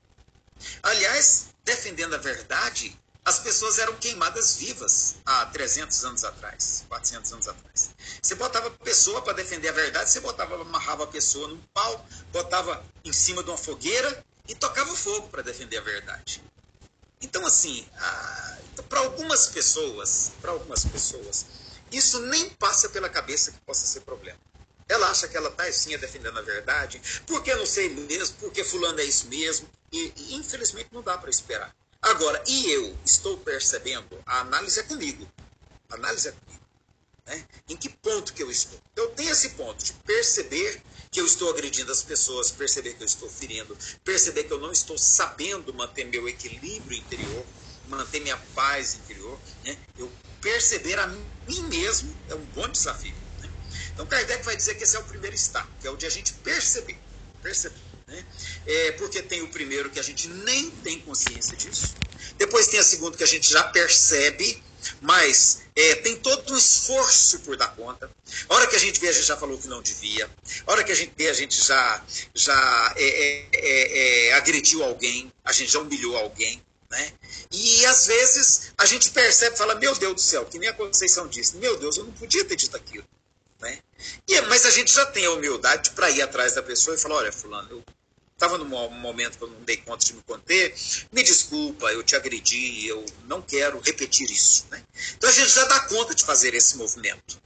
Aliás, 0.82 1.46
defendendo 1.64 2.14
a 2.14 2.18
verdade 2.18 2.98
as 3.30 3.38
pessoas 3.38 3.78
eram 3.78 3.94
queimadas 3.94 4.56
vivas 4.56 5.14
há 5.24 5.46
300 5.46 6.04
anos 6.04 6.24
atrás, 6.24 6.84
400 6.88 7.32
anos 7.32 7.46
atrás. 7.46 7.90
Você 8.20 8.34
botava 8.34 8.66
a 8.66 8.70
pessoa 8.72 9.22
para 9.22 9.34
defender 9.34 9.68
a 9.68 9.72
verdade, 9.72 10.10
você 10.10 10.18
botava, 10.18 10.60
amarrava 10.60 11.04
a 11.04 11.06
pessoa 11.06 11.46
num 11.46 11.60
pau, 11.72 12.04
botava 12.32 12.84
em 13.04 13.12
cima 13.12 13.44
de 13.44 13.50
uma 13.50 13.56
fogueira 13.56 14.24
e 14.48 14.54
tocava 14.56 14.92
fogo 14.96 15.28
para 15.28 15.42
defender 15.42 15.78
a 15.78 15.80
verdade. 15.80 16.42
Então, 17.22 17.46
assim, 17.46 17.86
para 18.88 18.98
algumas 18.98 19.46
pessoas, 19.46 20.32
para 20.40 20.50
algumas 20.50 20.84
pessoas, 20.84 21.46
isso 21.92 22.18
nem 22.22 22.50
passa 22.50 22.88
pela 22.88 23.08
cabeça 23.08 23.52
que 23.52 23.58
possa 23.60 23.86
ser 23.86 24.00
problema. 24.00 24.38
Ela 24.88 25.08
acha 25.08 25.28
que 25.28 25.36
ela 25.36 25.50
está 25.50 25.62
assim 25.66 25.96
defendendo 25.98 26.36
a 26.36 26.42
verdade, 26.42 27.00
porque 27.28 27.54
não 27.54 27.64
sei 27.64 27.90
mesmo, 27.90 28.36
porque 28.40 28.64
fulano 28.64 28.98
é 28.98 29.04
isso 29.04 29.28
mesmo, 29.28 29.68
e, 29.92 30.12
e 30.16 30.34
infelizmente 30.34 30.88
não 30.90 31.00
dá 31.00 31.16
para 31.16 31.30
esperar. 31.30 31.72
Agora, 32.02 32.42
e 32.46 32.70
eu 32.70 32.96
estou 33.04 33.36
percebendo, 33.38 34.22
a 34.24 34.40
análise 34.40 34.80
é 34.80 34.82
comigo. 34.82 35.28
A 35.90 35.94
análise 35.96 36.28
é 36.28 36.32
comigo. 36.32 36.64
Né? 37.26 37.46
Em 37.68 37.76
que 37.76 37.88
ponto 37.88 38.32
que 38.32 38.42
eu 38.42 38.50
estou? 38.50 38.80
Eu 38.96 39.10
tenho 39.10 39.30
esse 39.30 39.50
ponto 39.50 39.84
de 39.84 39.92
perceber 39.92 40.82
que 41.10 41.20
eu 41.20 41.26
estou 41.26 41.50
agredindo 41.50 41.92
as 41.92 42.02
pessoas, 42.02 42.50
perceber 42.50 42.94
que 42.94 43.02
eu 43.02 43.06
estou 43.06 43.28
ferindo, 43.28 43.76
perceber 44.04 44.44
que 44.44 44.52
eu 44.52 44.58
não 44.58 44.72
estou 44.72 44.96
sabendo 44.96 45.74
manter 45.74 46.04
meu 46.04 46.28
equilíbrio 46.28 46.98
interior, 46.98 47.44
manter 47.88 48.20
minha 48.20 48.36
paz 48.54 48.94
interior. 48.94 49.38
Né? 49.64 49.76
Eu 49.98 50.10
perceber 50.40 50.98
a 50.98 51.06
mim 51.06 51.62
mesmo 51.68 52.16
é 52.28 52.34
um 52.34 52.44
bom 52.46 52.68
desafio. 52.68 53.14
Né? 53.40 53.50
Então, 53.92 54.06
Kardec 54.06 54.42
vai 54.44 54.56
dizer 54.56 54.74
que 54.76 54.84
esse 54.84 54.96
é 54.96 55.00
o 55.00 55.04
primeiro 55.04 55.36
estado, 55.36 55.68
que 55.80 55.86
é 55.86 55.90
o 55.90 55.96
de 55.96 56.06
a 56.06 56.10
gente 56.10 56.32
perceber. 56.34 56.98
Perceber. 57.42 57.89
Né? 58.10 58.26
É, 58.66 58.92
porque 58.92 59.22
tem 59.22 59.42
o 59.42 59.48
primeiro 59.48 59.88
que 59.88 60.00
a 60.00 60.02
gente 60.02 60.28
nem 60.28 60.70
tem 60.70 61.00
consciência 61.00 61.56
disso. 61.56 61.94
Depois 62.36 62.66
tem 62.66 62.80
a 62.80 62.82
segunda 62.82 63.16
que 63.16 63.24
a 63.24 63.26
gente 63.26 63.48
já 63.48 63.62
percebe 63.62 64.62
mas 65.00 65.62
é, 65.76 65.94
tem 65.96 66.16
todo 66.16 66.52
um 66.52 66.56
esforço 66.56 67.40
por 67.40 67.56
dar 67.56 67.68
conta. 67.74 68.10
A 68.48 68.54
hora 68.54 68.66
que 68.66 68.76
a 68.76 68.78
gente 68.78 69.00
vê, 69.00 69.08
a 69.08 69.12
gente 69.12 69.26
já 69.26 69.36
falou 69.36 69.58
que 69.58 69.68
não 69.68 69.82
devia. 69.82 70.30
A 70.66 70.72
hora 70.72 70.84
que 70.84 70.92
a 70.92 70.94
gente 70.94 71.12
vê, 71.16 71.28
a 71.28 71.34
gente 71.34 71.60
já, 71.62 72.04
já 72.34 72.94
é, 72.96 73.04
é, 73.04 73.48
é, 73.52 74.28
é 74.28 74.32
agrediu 74.34 74.82
alguém, 74.82 75.32
a 75.44 75.52
gente 75.52 75.72
já 75.72 75.80
humilhou 75.80 76.16
alguém. 76.16 76.62
Né? 76.90 77.12
E 77.52 77.86
às 77.86 78.06
vezes 78.06 78.72
a 78.76 78.84
gente 78.84 79.10
percebe 79.10 79.56
fala, 79.56 79.74
meu 79.74 79.94
Deus 79.94 80.14
do 80.14 80.20
céu, 80.20 80.44
que 80.44 80.58
nem 80.58 80.68
a 80.68 80.72
Conceição 80.72 81.28
disse, 81.28 81.56
meu 81.56 81.76
Deus, 81.76 81.96
eu 81.96 82.04
não 82.04 82.12
podia 82.12 82.44
ter 82.44 82.56
dito 82.56 82.76
aquilo. 82.76 83.04
Né? 83.60 83.78
E, 84.26 84.40
mas 84.42 84.66
a 84.66 84.70
gente 84.70 84.92
já 84.92 85.06
tem 85.06 85.26
a 85.26 85.32
humildade 85.32 85.90
para 85.90 86.10
ir 86.10 86.22
atrás 86.22 86.54
da 86.54 86.62
pessoa 86.62 86.96
e 86.96 86.98
falar, 86.98 87.16
olha, 87.16 87.32
fulano, 87.32 87.68
eu 87.70 87.84
estava 88.40 88.56
num 88.56 88.64
momento 88.64 89.36
que 89.36 89.44
eu 89.44 89.48
não 89.48 89.60
dei 89.60 89.76
conta 89.76 90.06
de 90.06 90.14
me 90.14 90.22
conter, 90.22 90.74
me 91.12 91.22
desculpa, 91.22 91.92
eu 91.92 92.02
te 92.02 92.16
agredi, 92.16 92.86
eu 92.86 93.04
não 93.26 93.42
quero 93.42 93.78
repetir 93.80 94.30
isso. 94.30 94.66
Né? 94.70 94.82
Então 95.16 95.28
a 95.28 95.32
gente 95.32 95.50
já 95.50 95.64
dá 95.66 95.80
conta 95.80 96.14
de 96.14 96.24
fazer 96.24 96.54
esse 96.54 96.78
movimento. 96.78 97.38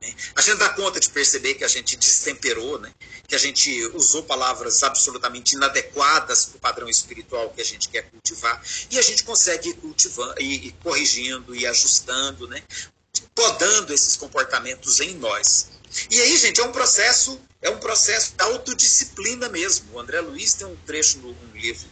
Né? 0.00 0.14
A 0.36 0.40
gente 0.40 0.58
dá 0.58 0.68
conta 0.68 1.00
de 1.00 1.10
perceber 1.10 1.54
que 1.54 1.64
a 1.64 1.68
gente 1.68 1.96
destemperou, 1.96 2.78
né? 2.78 2.94
que 3.26 3.34
a 3.34 3.38
gente 3.38 3.84
usou 3.94 4.22
palavras 4.22 4.84
absolutamente 4.84 5.56
inadequadas 5.56 6.46
para 6.46 6.56
o 6.56 6.60
padrão 6.60 6.88
espiritual 6.88 7.50
que 7.50 7.60
a 7.60 7.64
gente 7.64 7.88
quer 7.88 8.08
cultivar, 8.08 8.62
e 8.92 8.98
a 8.98 9.02
gente 9.02 9.24
consegue 9.24 9.70
ir 9.70 9.74
cultivando, 9.74 10.40
e 10.40 10.70
corrigindo, 10.84 11.54
e 11.54 11.66
ajustando, 11.66 12.46
né? 12.46 12.62
podando 13.34 13.92
esses 13.92 14.14
comportamentos 14.14 15.00
em 15.00 15.14
nós. 15.14 15.68
E 16.10 16.20
aí, 16.20 16.36
gente, 16.36 16.60
é 16.60 16.64
um 16.64 16.72
processo, 16.72 17.40
é 17.60 17.70
um 17.70 17.78
processo 17.78 18.34
de 18.34 18.42
autodisciplina 18.42 19.48
mesmo. 19.48 19.92
O 19.92 20.00
André 20.00 20.20
Luiz 20.20 20.54
tem 20.54 20.66
um 20.66 20.76
trecho 20.76 21.18
no 21.18 21.30
um 21.30 21.56
livro, 21.56 21.88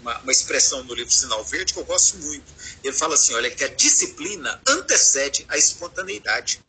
uma, 0.00 0.18
uma, 0.18 0.32
expressão 0.32 0.84
no 0.84 0.94
livro 0.94 1.12
Sinal 1.12 1.42
Verde 1.44 1.72
que 1.72 1.78
eu 1.78 1.84
gosto 1.84 2.18
muito. 2.18 2.52
Ele 2.84 2.94
fala 2.94 3.14
assim: 3.14 3.34
olha, 3.34 3.50
que 3.50 3.64
a 3.64 3.68
disciplina 3.68 4.60
antecede 4.66 5.46
a 5.48 5.56
espontaneidade. 5.56 6.60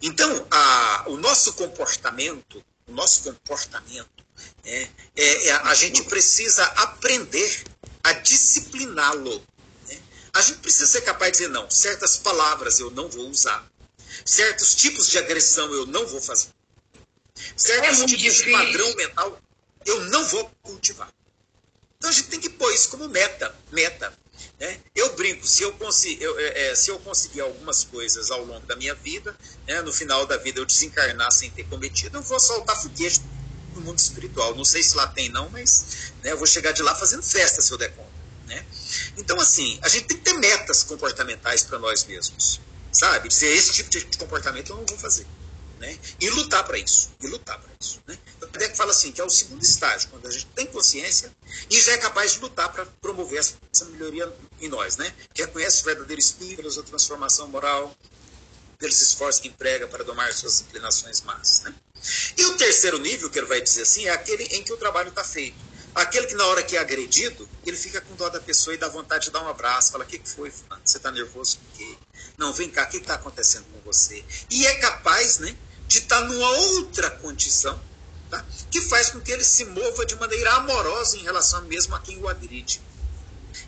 Então, 0.00 0.46
a, 0.50 1.04
o 1.08 1.16
nosso 1.16 1.52
comportamento, 1.54 2.64
o 2.86 2.92
nosso 2.92 3.22
comportamento, 3.22 4.24
é, 4.64 4.88
é, 5.16 5.46
é 5.48 5.52
a 5.52 5.74
gente 5.74 6.02
precisa 6.04 6.64
aprender 6.64 7.64
a 8.02 8.12
discipliná-lo. 8.12 9.42
Né? 9.88 9.98
A 10.32 10.40
gente 10.40 10.58
precisa 10.58 10.86
ser 10.86 11.02
capaz 11.02 11.32
de 11.32 11.38
dizer, 11.38 11.48
não, 11.50 11.68
certas 11.70 12.16
palavras 12.16 12.78
eu 12.78 12.90
não 12.90 13.08
vou 13.08 13.28
usar 13.28 13.66
Certos 14.24 14.74
tipos 14.74 15.08
de 15.08 15.18
agressão 15.18 15.72
eu 15.72 15.86
não 15.86 16.06
vou 16.06 16.20
fazer. 16.20 16.48
Certos 17.56 18.00
é 18.00 18.06
tipos 18.06 18.22
difícil. 18.22 18.44
de 18.46 18.52
padrão 18.52 18.94
mental 18.96 19.40
eu 19.84 20.00
não 20.06 20.24
vou 20.26 20.50
cultivar. 20.62 21.12
Então 21.96 22.10
a 22.10 22.12
gente 22.12 22.28
tem 22.28 22.40
que 22.40 22.50
pôr 22.50 22.72
isso 22.72 22.88
como 22.88 23.08
meta. 23.08 23.54
Meta. 23.70 24.12
Né? 24.58 24.80
Eu 24.94 25.14
brinco, 25.14 25.46
se 25.46 25.62
eu, 25.62 25.72
consigo, 25.74 26.22
eu, 26.22 26.38
é, 26.38 26.68
é, 26.68 26.74
se 26.74 26.90
eu 26.90 26.98
conseguir 26.98 27.40
algumas 27.40 27.84
coisas 27.84 28.30
ao 28.30 28.44
longo 28.44 28.66
da 28.66 28.74
minha 28.74 28.94
vida, 28.94 29.36
né, 29.66 29.80
no 29.82 29.92
final 29.92 30.26
da 30.26 30.36
vida 30.36 30.60
eu 30.60 30.64
desencarnar 30.64 31.30
sem 31.30 31.50
ter 31.50 31.64
cometido, 31.64 32.18
eu 32.18 32.22
vou 32.22 32.40
soltar 32.40 32.80
foguete 32.80 33.22
no 33.74 33.82
mundo 33.82 33.98
espiritual. 33.98 34.54
Não 34.54 34.64
sei 34.64 34.82
se 34.82 34.96
lá 34.96 35.06
tem, 35.06 35.28
não, 35.28 35.48
mas 35.50 36.12
né, 36.22 36.32
eu 36.32 36.38
vou 36.38 36.46
chegar 36.46 36.72
de 36.72 36.82
lá 36.82 36.94
fazendo 36.94 37.22
festa 37.22 37.62
se 37.62 37.70
eu 37.70 37.78
der 37.78 37.94
conta. 37.94 38.10
Né? 38.46 38.64
Então, 39.16 39.38
assim, 39.40 39.78
a 39.82 39.88
gente 39.88 40.06
tem 40.06 40.16
que 40.16 40.24
ter 40.24 40.34
metas 40.34 40.82
comportamentais 40.82 41.62
para 41.62 41.78
nós 41.78 42.04
mesmos 42.04 42.60
sabe? 42.96 43.32
Se 43.32 43.46
é 43.46 43.52
esse 43.52 43.72
tipo 43.72 43.90
de 43.90 44.18
comportamento 44.18 44.70
eu 44.70 44.76
não 44.76 44.86
vou 44.86 44.98
fazer. 44.98 45.26
Né? 45.78 45.98
E 46.20 46.30
lutar 46.30 46.64
para 46.64 46.78
isso. 46.78 47.10
E 47.20 47.26
lutar 47.26 47.58
para 47.60 47.70
isso. 47.78 48.00
Né? 48.06 48.18
O 48.36 48.46
Kardec 48.46 48.76
fala 48.76 48.90
assim, 48.90 49.12
que 49.12 49.20
é 49.20 49.24
o 49.24 49.30
segundo 49.30 49.62
estágio, 49.62 50.08
quando 50.08 50.26
a 50.26 50.30
gente 50.30 50.46
tem 50.46 50.66
consciência 50.66 51.30
e 51.70 51.80
já 51.80 51.92
é 51.92 51.98
capaz 51.98 52.32
de 52.32 52.40
lutar 52.40 52.72
para 52.72 52.86
promover 52.86 53.38
essa 53.38 53.84
melhoria 53.86 54.32
em 54.60 54.68
nós. 54.68 54.96
Né? 54.96 55.12
Reconhece 55.34 55.82
o 55.82 55.84
verdadeiro 55.84 56.20
espírito, 56.20 56.80
a 56.80 56.82
transformação 56.82 57.48
moral, 57.48 57.94
pelos 58.78 59.00
esforços 59.00 59.40
que 59.40 59.48
emprega 59.48 59.86
para 59.86 60.04
domar 60.04 60.32
suas 60.32 60.62
inclinações 60.62 61.20
más. 61.22 61.62
Né? 61.62 61.74
E 62.36 62.44
o 62.46 62.56
terceiro 62.56 62.98
nível, 62.98 63.30
que 63.30 63.38
ele 63.38 63.46
vai 63.46 63.60
dizer 63.60 63.82
assim, 63.82 64.06
é 64.06 64.10
aquele 64.10 64.44
em 64.44 64.62
que 64.62 64.72
o 64.72 64.76
trabalho 64.76 65.08
está 65.08 65.24
feito. 65.24 65.56
Aquele 65.96 66.26
que 66.26 66.34
na 66.34 66.44
hora 66.48 66.62
que 66.62 66.76
é 66.76 66.78
agredido, 66.78 67.48
ele 67.64 67.74
fica 67.74 68.02
com 68.02 68.14
dó 68.16 68.28
da 68.28 68.38
pessoa 68.38 68.74
e 68.74 68.76
dá 68.76 68.86
vontade 68.86 69.24
de 69.24 69.30
dar 69.30 69.42
um 69.42 69.48
abraço, 69.48 69.92
fala, 69.92 70.04
o 70.04 70.06
que, 70.06 70.18
que 70.18 70.28
foi, 70.28 70.52
Você 70.84 70.98
está 70.98 71.10
nervoso 71.10 71.56
com 71.56 71.78
quê? 71.78 71.96
Não, 72.36 72.52
vem 72.52 72.68
cá, 72.68 72.84
o 72.84 72.88
que 72.88 72.98
está 72.98 73.14
acontecendo 73.14 73.64
com 73.72 73.80
você? 73.80 74.22
E 74.50 74.66
é 74.66 74.74
capaz 74.74 75.38
né, 75.38 75.56
de 75.88 76.00
estar 76.00 76.20
tá 76.20 76.26
numa 76.26 76.50
outra 76.50 77.10
condição 77.12 77.80
tá, 78.28 78.44
que 78.70 78.82
faz 78.82 79.08
com 79.08 79.20
que 79.22 79.32
ele 79.32 79.42
se 79.42 79.64
mova 79.64 80.04
de 80.04 80.14
maneira 80.16 80.52
amorosa 80.56 81.16
em 81.16 81.22
relação 81.22 81.62
mesmo 81.62 81.94
a 81.94 82.00
quem 82.00 82.18
o 82.18 82.28
agride. 82.28 82.82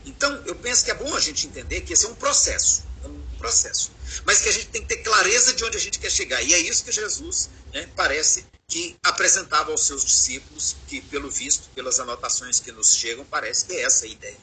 Então, 0.05 0.31
eu 0.45 0.55
penso 0.55 0.85
que 0.85 0.91
é 0.91 0.95
bom 0.95 1.15
a 1.15 1.21
gente 1.21 1.47
entender 1.47 1.81
que 1.81 1.95
esse 1.95 2.05
é 2.05 2.11
um 2.11 2.15
processo. 2.15 2.85
É 3.03 3.09
um 3.09 3.23
processo. 3.39 3.91
Mas 4.27 4.43
que 4.43 4.51
a 4.51 4.53
gente 4.53 4.67
tem 4.67 4.83
que 4.83 4.89
ter 4.89 5.03
clareza 5.03 5.55
de 5.55 5.65
onde 5.65 5.79
a 5.79 5.81
gente 5.81 5.99
quer 5.99 6.11
chegar. 6.11 6.43
E 6.43 6.53
é 6.53 6.59
isso 6.59 6.85
que 6.85 6.93
Jesus 6.93 7.49
né, 7.73 7.89
parece 7.97 8.45
que 8.69 8.97
apresentava 9.03 9.73
aos 9.73 9.87
seus 9.87 10.05
discípulos, 10.05 10.77
que, 10.87 11.01
pelo 11.01 11.31
visto, 11.31 11.71
pelas 11.71 11.99
anotações 11.99 12.61
que 12.61 12.71
nos 12.71 12.95
chegam, 12.95 13.25
parece 13.25 13.65
que 13.65 13.73
é 13.73 13.83
essa 13.83 14.07
ideia. 14.07 14.37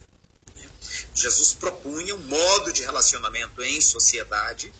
Jesus 1.13 1.53
propunha 1.53 2.15
um 2.15 2.19
modo 2.19 2.73
de 2.73 2.81
relacionamento 2.81 3.61
em 3.63 3.79
sociedade 3.79 4.73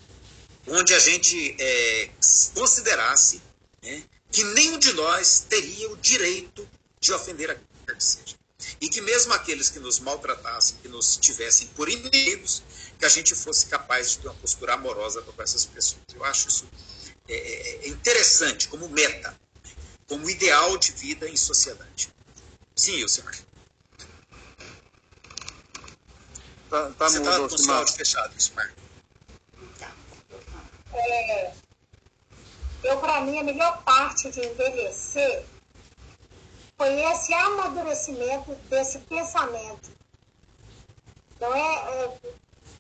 onde 0.68 0.94
a 0.94 1.00
gente 1.00 1.56
é, 1.60 2.10
considerasse 2.54 3.42
né, 3.84 4.04
que 4.32 4.44
nenhum 4.44 4.80
de 4.80 4.94
nós 4.94 5.46
teria 5.48 5.92
o 5.92 5.98
direito 5.98 6.68
de 7.00 7.14
ofender 7.14 7.52
a 7.52 7.56
quem 7.56 8.00
seja. 8.00 8.36
E 8.82 8.90
que 8.90 9.00
mesmo 9.00 9.32
aqueles 9.34 9.70
que 9.70 9.80
nos 9.80 10.00
maltratassem, 10.00 10.78
que 10.82 10.88
nos 10.88 11.18
tivessem 11.18 11.68
por 11.70 11.88
inimigos, 11.88 12.64
que 12.98 13.06
a 13.06 13.10
gente 13.10 13.36
fosse 13.36 13.68
capaz 13.68 14.12
de 14.12 14.20
ter 14.20 14.28
uma 14.28 14.36
postura 14.36 14.74
amorosa 14.74 15.22
com 15.22 15.42
essas 15.42 15.66
pessoas. 15.66 16.02
Eu 16.14 16.24
acho 16.24 16.50
isso 16.50 16.66
é, 17.28 17.34
é, 17.34 17.86
é 17.86 17.88
interessante 17.88 18.68
como 18.68 18.90
meta, 18.90 19.38
como 20.08 20.30
ideal 20.30 20.78
de 20.78 20.92
vida 20.92 21.28
em 21.28 21.36
sociedade. 21.36 22.10
Sim, 22.76 22.98
eu 22.98 23.08
senhor. 23.08 23.36
Tá, 26.70 26.92
tá 26.92 27.10
Você 27.10 27.20
está 27.20 27.36
com 27.38 27.72
o 27.72 27.72
áudio 27.72 27.94
fechado, 27.94 28.34
Ismar. 28.38 28.74
Tá. 29.80 29.92
É, 30.94 31.54
eu, 32.84 33.00
para 33.00 33.22
mim, 33.22 33.40
a 33.40 33.44
melhor 33.44 33.84
parte 33.84 34.30
de 34.30 34.46
envelhecer 34.46 35.46
foi 36.78 37.02
esse 37.02 37.34
amadurecimento 37.34 38.54
desse 38.70 39.00
pensamento. 39.00 39.90
Não 41.40 41.56
é, 41.56 42.04
é 42.04 42.20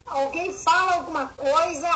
alguém 0.05 0.53
fala 0.53 0.95
alguma 0.95 1.29
coisa 1.29 1.87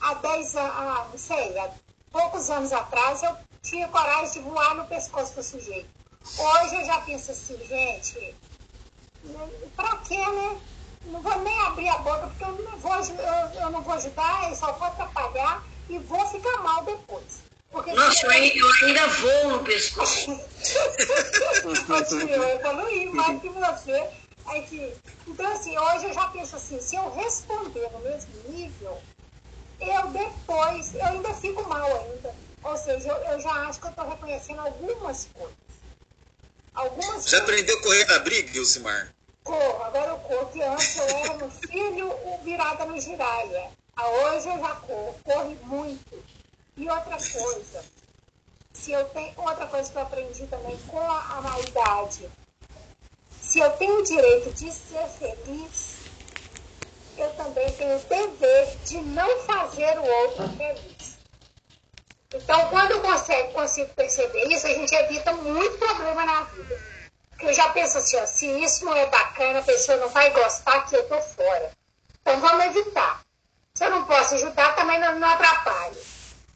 há 0.00 0.14
10 0.14 0.56
anos, 0.56 1.10
não 1.10 1.18
sei, 1.18 1.58
há 1.58 1.70
poucos 2.12 2.50
anos 2.50 2.72
atrás 2.72 3.22
eu 3.22 3.36
tinha 3.62 3.88
coragem 3.88 4.32
de 4.32 4.48
voar 4.48 4.74
no 4.74 4.86
pescoço 4.86 5.34
do 5.34 5.42
sujeito. 5.42 5.88
Hoje 6.38 6.76
eu 6.76 6.84
já 6.84 7.00
penso 7.00 7.30
assim, 7.30 7.58
gente, 7.64 8.34
pra 9.76 9.96
quê, 9.98 10.16
né? 10.16 10.60
não 11.08 11.22
vou 11.22 11.38
nem 11.40 11.60
abrir 11.62 11.88
a 11.88 11.98
boca, 11.98 12.28
porque 12.28 12.44
eu 12.44 12.52
não 12.52 12.78
vou, 12.78 12.94
eu, 12.94 13.60
eu 13.60 13.70
não 13.70 13.82
vou 13.82 13.94
ajudar, 13.94 14.50
eu 14.50 14.56
só 14.56 14.72
vou 14.72 14.88
atrapalhar 14.88 15.64
e 15.88 15.98
vou 15.98 16.26
ficar 16.26 16.58
mal 16.58 16.84
depois. 16.84 17.42
Porque 17.70 17.92
Nossa, 17.92 18.26
eu, 18.26 18.32
eu 18.32 18.86
ainda 18.86 19.06
vou 19.08 19.48
no 19.50 19.64
pescoço. 19.64 20.30
eu 22.28 22.48
evoluí 22.48 23.06
mais 23.10 23.40
que 23.40 23.48
você. 23.50 24.08
Aí, 24.46 24.96
então, 25.26 25.52
assim, 25.52 25.76
hoje 25.78 26.06
eu 26.06 26.14
já 26.14 26.28
penso 26.28 26.56
assim, 26.56 26.80
se 26.80 26.96
eu 26.96 27.10
responder 27.10 27.90
no 27.92 27.98
mesmo 28.00 28.32
nível, 28.48 28.98
eu 29.80 30.10
depois, 30.10 30.94
eu 30.94 31.04
ainda 31.06 31.34
fico 31.34 31.68
mal 31.68 31.86
ainda. 31.86 32.34
Ou 32.62 32.76
seja, 32.76 33.08
eu, 33.08 33.16
eu 33.32 33.40
já 33.40 33.52
acho 33.68 33.80
que 33.80 33.86
eu 33.86 33.90
estou 33.90 34.08
reconhecendo 34.08 34.60
algumas 34.60 35.28
coisas. 35.32 35.56
Algumas 36.74 37.28
já 37.28 37.38
coisas. 37.38 37.40
aprendeu 37.40 37.78
a 37.78 37.82
correr 37.82 38.04
na 38.06 38.18
briga, 38.18 38.56
Ilcimar? 38.56 39.12
corro, 39.48 39.82
agora 39.82 40.10
eu 40.10 40.18
corro, 40.18 40.46
que 40.48 40.62
antes 40.62 40.96
eu 40.96 41.08
era 41.08 41.34
no 41.38 41.50
filho 41.50 42.12
virada 42.44 42.84
no 42.84 43.00
giraia. 43.00 43.70
A 43.96 44.08
hoje 44.08 44.48
eu 44.48 44.58
já 44.58 44.74
corro, 44.76 45.16
corro 45.24 45.56
muito. 45.62 46.24
E 46.76 46.88
outra 46.88 47.16
coisa, 47.16 47.84
se 48.74 48.92
eu 48.92 49.04
tenho, 49.06 49.32
outra 49.36 49.66
coisa 49.66 49.90
que 49.90 49.96
eu 49.96 50.02
aprendi 50.02 50.46
também 50.46 50.78
com 50.86 51.00
a, 51.00 51.54
a 51.54 51.60
idade, 51.60 52.30
se 53.40 53.58
eu 53.58 53.70
tenho 53.72 54.00
o 54.00 54.04
direito 54.04 54.52
de 54.52 54.70
ser 54.70 55.08
feliz, 55.08 55.97
eu 57.22 57.30
também 57.34 57.70
tenho 57.72 57.96
o 57.96 58.00
dever 58.00 58.76
de 58.84 58.98
não 58.98 59.38
fazer 59.40 59.98
o 59.98 60.04
outro 60.04 60.48
feliz. 60.56 61.18
Então, 62.34 62.68
quando 62.68 62.90
eu 62.90 63.00
consigo, 63.00 63.52
consigo 63.52 63.94
perceber 63.94 64.44
isso, 64.48 64.66
a 64.66 64.70
gente 64.70 64.94
evita 64.94 65.32
muito 65.32 65.78
problema 65.78 66.24
na 66.24 66.42
vida. 66.42 66.78
Porque 67.30 67.46
eu 67.46 67.54
já 67.54 67.68
penso 67.70 67.98
assim, 67.98 68.16
ó, 68.16 68.26
se 68.26 68.46
isso 68.62 68.84
não 68.84 68.94
é 68.94 69.06
bacana, 69.06 69.60
a 69.60 69.62
pessoa 69.62 69.96
não 69.98 70.08
vai 70.08 70.30
gostar 70.30 70.82
que 70.82 70.96
eu 70.96 71.08
tô 71.08 71.20
fora. 71.22 71.70
Então 72.20 72.40
vamos 72.40 72.66
evitar. 72.66 73.22
Se 73.74 73.84
eu 73.84 73.90
não 73.90 74.04
posso 74.04 74.34
ajudar, 74.34 74.74
também 74.74 74.98
não, 74.98 75.18
não 75.18 75.28
atrapalho. 75.28 75.96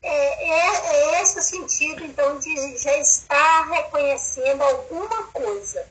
É, 0.03 0.51
é, 0.51 1.19
é 1.19 1.23
esse 1.23 1.39
o 1.39 1.43
sentido, 1.43 2.05
então, 2.05 2.39
de 2.39 2.77
já 2.77 2.97
estar 2.99 3.69
reconhecendo 3.71 4.61
alguma 4.61 5.25
coisa. 5.29 5.87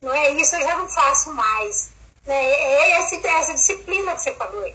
Não 0.00 0.12
é 0.14 0.30
isso, 0.30 0.56
eu 0.56 0.62
já 0.62 0.76
não 0.76 0.88
faço 0.88 1.32
mais. 1.34 1.92
É 2.26 2.90
essa, 2.92 3.16
essa 3.16 3.54
disciplina 3.54 4.14
que 4.14 4.22
você 4.22 4.34
falou 4.34 4.62
aí. 4.64 4.74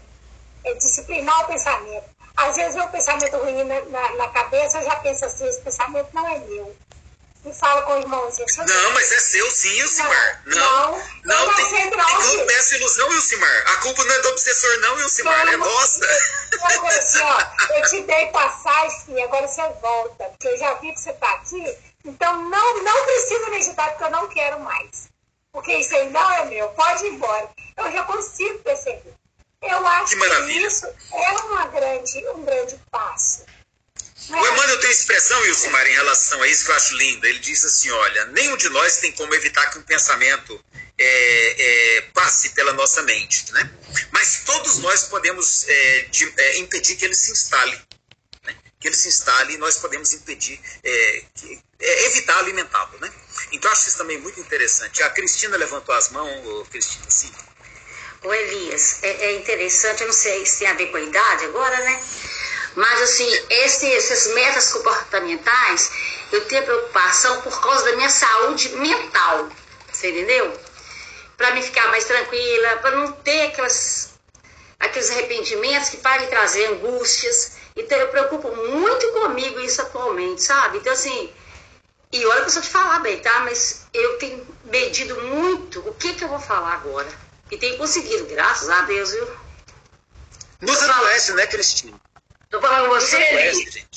é 0.65 0.73
disciplinar 0.75 1.41
o 1.41 1.47
pensamento. 1.47 2.09
Às 2.37 2.55
vezes 2.55 2.81
um 2.81 2.87
pensamento 2.87 3.37
ruim 3.37 3.63
na, 3.63 3.81
na, 3.81 4.15
na 4.15 4.27
cabeça, 4.29 4.77
eu 4.79 4.85
já 4.85 4.95
penso 4.97 5.25
assim, 5.25 5.47
esse 5.47 5.61
pensamento 5.61 6.09
não 6.13 6.27
é 6.27 6.39
meu 6.39 6.75
e 7.45 7.53
fala 7.53 7.81
com 7.83 7.93
o 7.93 7.99
irmãozinho. 7.99 8.47
Não, 8.57 8.93
mas 8.93 9.11
é 9.11 9.19
seu 9.19 9.49
sim, 9.51 9.75
Ilcimar. 9.79 10.41
Não, 10.45 10.57
não, 10.57 11.01
não, 11.23 11.45
não 11.47 11.55
tem, 11.55 11.65
tem 11.71 11.89
não 11.89 12.45
peça 12.45 12.75
ilusão, 12.75 13.11
Ilcimar. 13.13 13.63
A 13.67 13.75
culpa 13.77 14.03
não 14.03 14.13
é 14.13 14.19
do 14.19 14.29
obsessor, 14.29 14.79
não, 14.81 14.99
Ilcimar, 14.99 15.45
não, 15.45 15.53
é 15.53 15.57
nossa. 15.57 16.05
Eu, 16.05 16.87
assim, 16.87 17.19
ó, 17.21 17.73
eu 17.75 17.89
te 17.89 18.01
dei 18.01 18.27
passagem, 18.27 19.23
agora 19.23 19.47
você 19.47 19.61
volta, 19.81 20.25
porque 20.25 20.47
eu 20.47 20.57
já 20.57 20.73
vi 20.75 20.93
que 20.93 20.99
você 20.99 21.09
está 21.09 21.31
aqui, 21.33 21.77
então 22.05 22.49
não, 22.49 22.83
não 22.83 23.05
precisa 23.05 23.49
me 23.49 23.57
ajudar, 23.57 23.89
porque 23.89 24.03
eu 24.03 24.11
não 24.11 24.27
quero 24.27 24.59
mais. 24.59 25.10
Porque 25.51 25.75
isso 25.75 25.93
aí 25.95 26.09
não 26.09 26.31
é 26.31 26.45
meu, 26.45 26.69
pode 26.69 27.05
ir 27.05 27.13
embora. 27.13 27.49
Eu 27.77 27.91
já 27.91 28.03
consigo 28.03 28.59
perceber. 28.59 29.13
Eu 29.61 29.85
acho 29.85 30.17
que, 30.17 30.45
que 30.45 30.51
isso 30.65 30.87
é 30.87 31.31
uma 31.43 31.67
grande, 31.67 32.27
um 32.29 32.43
grande 32.43 32.79
passo. 32.89 33.45
O 34.29 34.35
Emmanuel 34.35 34.79
tem 34.79 34.91
expressão, 34.91 35.39
Wilsomar, 35.41 35.85
em 35.87 35.93
relação 35.93 36.41
a 36.41 36.47
isso 36.47 36.65
que 36.65 36.71
eu 36.71 36.75
acho 36.75 36.95
linda. 36.95 37.27
Ele 37.27 37.39
diz 37.39 37.65
assim: 37.65 37.91
olha, 37.91 38.25
nenhum 38.27 38.55
de 38.55 38.69
nós 38.69 38.97
tem 38.97 39.11
como 39.11 39.33
evitar 39.35 39.69
que 39.71 39.77
um 39.77 39.83
pensamento 39.83 40.63
é, 40.97 41.97
é, 41.97 42.01
passe 42.13 42.49
pela 42.49 42.73
nossa 42.73 43.01
mente, 43.01 43.51
né? 43.51 43.71
Mas 44.11 44.43
todos 44.45 44.77
nós 44.77 45.03
podemos 45.05 45.67
é, 45.67 46.01
de, 46.11 46.33
é, 46.37 46.57
impedir 46.59 46.95
que 46.95 47.05
ele 47.05 47.15
se 47.15 47.31
instale. 47.31 47.79
Né? 48.43 48.55
Que 48.79 48.87
ele 48.87 48.95
se 48.95 49.09
instale 49.09 49.53
e 49.53 49.57
nós 49.57 49.77
podemos 49.77 50.13
impedir, 50.13 50.59
é, 50.83 51.23
que, 51.35 51.61
é, 51.79 52.05
evitar 52.05 52.37
alimentá-lo, 52.37 52.99
né? 52.99 53.11
Então 53.51 53.71
acho 53.71 53.87
isso 53.87 53.97
também 53.97 54.17
muito 54.19 54.39
interessante. 54.39 55.03
A 55.03 55.09
Cristina 55.09 55.57
levantou 55.57 55.93
as 55.95 56.09
mãos, 56.09 56.67
Cristina, 56.69 57.05
sim. 57.09 57.31
O 58.23 58.31
Elias, 58.31 58.99
é, 59.01 59.33
interessante, 59.33 60.01
eu 60.01 60.07
não 60.07 60.13
sei 60.13 60.45
se 60.45 60.59
tem 60.59 60.67
a 60.67 60.73
ver 60.73 60.87
com 60.87 60.97
a 60.97 61.01
idade 61.01 61.45
agora, 61.45 61.75
né? 61.77 62.03
Mas, 62.75 63.01
assim, 63.01 63.27
esse, 63.49 63.91
essas 63.93 64.33
metas 64.33 64.71
comportamentais, 64.71 65.91
eu 66.31 66.45
tenho 66.45 66.63
preocupação 66.63 67.41
por 67.41 67.59
causa 67.61 67.85
da 67.85 67.95
minha 67.95 68.09
saúde 68.09 68.69
mental. 68.75 69.49
Você 69.91 70.11
entendeu? 70.11 70.53
Para 71.35 71.51
me 71.51 71.61
ficar 71.61 71.87
mais 71.87 72.05
tranquila, 72.05 72.77
para 72.77 72.91
não 72.91 73.11
ter 73.11 73.47
aquelas, 73.47 74.13
aqueles 74.79 75.09
arrependimentos 75.09 75.89
que 75.89 75.97
podem 75.97 76.27
trazer 76.27 76.67
angústias. 76.67 77.53
Então, 77.75 77.97
eu 77.97 78.07
preocupo 78.09 78.55
muito 78.55 79.11
comigo 79.13 79.59
isso 79.59 79.81
atualmente, 79.81 80.43
sabe? 80.43 80.77
Então, 80.77 80.93
assim, 80.93 81.33
e 82.11 82.25
olha 82.25 82.41
que 82.41 82.47
eu 82.47 82.51
sou 82.51 82.61
te 82.61 82.69
falar 82.69 82.99
bem, 82.99 83.19
tá? 83.19 83.39
Mas 83.41 83.87
eu 83.93 84.17
tenho 84.17 84.45
medido 84.65 85.21
muito 85.21 85.79
o 85.87 85.93
que, 85.93 86.13
que 86.13 86.23
eu 86.23 86.27
vou 86.27 86.39
falar 86.39 86.73
agora. 86.73 87.07
E 87.49 87.57
tenho 87.57 87.77
conseguido, 87.77 88.25
graças 88.25 88.69
a 88.69 88.81
Deus, 88.81 89.11
viu? 89.11 89.27
Nos 90.61 90.81
adoece, 90.83 91.33
né, 91.33 91.47
Cristina? 91.47 91.99
Tô 92.49 92.59
falando 92.59 92.89
com 92.89 92.95
você, 92.95 93.17
Eli. 93.17 93.87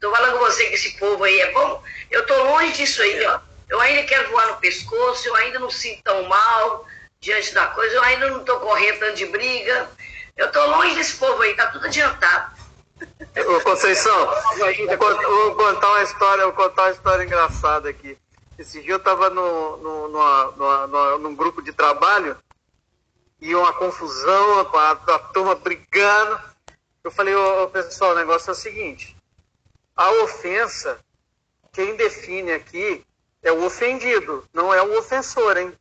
Tô 0.00 0.10
falando 0.10 0.32
com 0.32 0.38
você 0.38 0.66
que 0.66 0.74
esse 0.74 0.98
povo 0.98 1.24
aí 1.24 1.40
é 1.40 1.52
bom. 1.52 1.82
Eu 2.10 2.26
tô 2.26 2.42
longe 2.44 2.72
disso 2.72 3.02
aí, 3.02 3.24
ó. 3.26 3.40
Eu 3.68 3.80
ainda 3.80 4.02
quero 4.04 4.30
voar 4.30 4.48
no 4.48 4.56
pescoço, 4.56 5.28
eu 5.28 5.36
ainda 5.36 5.58
não 5.58 5.70
sinto 5.70 6.02
tão 6.02 6.24
mal 6.24 6.86
diante 7.20 7.52
da 7.52 7.66
coisa, 7.68 7.94
eu 7.94 8.02
ainda 8.02 8.30
não 8.30 8.44
tô 8.44 8.58
correndo 8.60 8.98
tanto 9.00 9.16
de 9.16 9.26
briga. 9.26 9.90
Eu 10.36 10.50
tô 10.52 10.64
longe 10.66 10.94
desse 10.94 11.14
povo 11.16 11.42
aí, 11.42 11.54
tá 11.54 11.66
tudo 11.68 11.86
adiantado. 11.86 12.57
Ô, 13.46 13.60
Conceição, 13.62 14.26
vou 14.98 15.54
contar 15.54 15.88
uma 15.88 16.02
história, 16.02 16.44
vou 16.44 16.52
contar 16.52 16.82
uma 16.82 16.90
história 16.90 17.24
engraçada 17.24 17.88
aqui. 17.88 18.18
Esse 18.58 18.82
dia 18.82 18.94
eu 18.94 18.98
estava 18.98 19.30
no, 19.30 19.76
no, 19.76 20.08
no, 20.08 20.86
no, 20.86 21.18
num 21.18 21.34
grupo 21.34 21.62
de 21.62 21.72
trabalho 21.72 22.36
e 23.40 23.54
uma 23.54 23.72
confusão, 23.72 24.60
a, 24.60 24.90
a 24.90 25.18
turma 25.18 25.54
brigando. 25.54 26.40
Eu 27.04 27.10
falei, 27.10 27.34
ô, 27.34 27.64
ô, 27.64 27.68
pessoal, 27.68 28.12
o 28.12 28.16
negócio 28.16 28.50
é 28.50 28.52
o 28.52 28.56
seguinte: 28.56 29.16
a 29.96 30.10
ofensa, 30.24 30.98
quem 31.72 31.94
define 31.94 32.52
aqui 32.52 33.04
é 33.42 33.52
o 33.52 33.64
ofendido, 33.64 34.44
não 34.52 34.74
é 34.74 34.82
o 34.82 34.98
ofensor, 34.98 35.56
hein? 35.56 35.72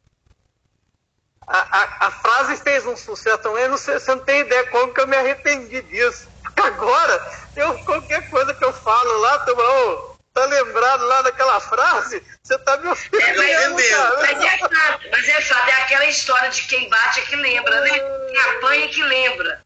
A, 1.48 1.60
a, 1.60 2.08
a 2.08 2.12
frase 2.12 2.58
fez 2.58 2.86
um 2.86 2.96
sucesso 2.96 3.40
tão 3.40 3.54
grande, 3.54 3.70
você, 3.70 4.00
você 4.00 4.14
não 4.14 4.24
tem 4.24 4.42
ideia 4.42 4.70
como 4.70 4.94
que 4.94 5.00
eu 5.00 5.08
me 5.08 5.16
arrependi 5.16 5.82
disso. 5.82 6.28
Agora, 6.56 7.32
eu, 7.56 7.78
qualquer 7.80 8.30
coisa 8.30 8.54
que 8.54 8.64
eu 8.64 8.74
falo 8.74 9.18
lá, 9.20 9.40
tu, 9.40 9.56
oh, 9.58 10.18
tá 10.34 10.46
lembrado 10.46 11.06
lá 11.06 11.22
daquela 11.24 11.60
frase? 11.60 12.24
Você 12.44 12.58
tá 12.60 12.78
me 12.78 12.88
ofendendo. 12.90 13.42
É, 13.42 13.70
mas, 13.70 13.84
mas, 14.22 14.44
é 14.44 14.58
fato, 14.58 15.10
mas 15.12 15.30
é 15.30 15.42
fato, 15.42 15.70
é 15.70 15.74
aquela 15.82 16.06
história 16.06 16.50
de 16.50 16.64
quem 16.64 16.90
bate 16.90 17.20
é 17.20 17.24
que 17.24 17.36
lembra, 17.36 17.82
né? 17.82 18.00
Quem 18.00 18.40
apanha 18.40 18.86
é 18.86 18.88
que 18.88 19.04
lembra. 19.04 19.62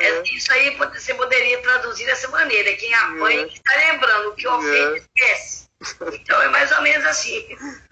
É. 0.00 0.04
é. 0.04 0.22
Isso 0.34 0.52
aí 0.52 0.76
você 0.76 1.14
poderia 1.14 1.62
traduzir 1.62 2.06
dessa 2.06 2.28
maneira. 2.28 2.74
Quem 2.76 2.92
apanha 2.94 3.42
é. 3.42 3.46
está 3.46 3.74
lembrando, 3.76 4.30
o 4.30 4.34
que 4.34 4.46
ofende 4.46 5.02
esquece. 5.16 5.68
Então 6.12 6.42
é 6.42 6.48
mais 6.48 6.70
ou 6.72 6.82
menos 6.82 7.06
assim. 7.06 7.46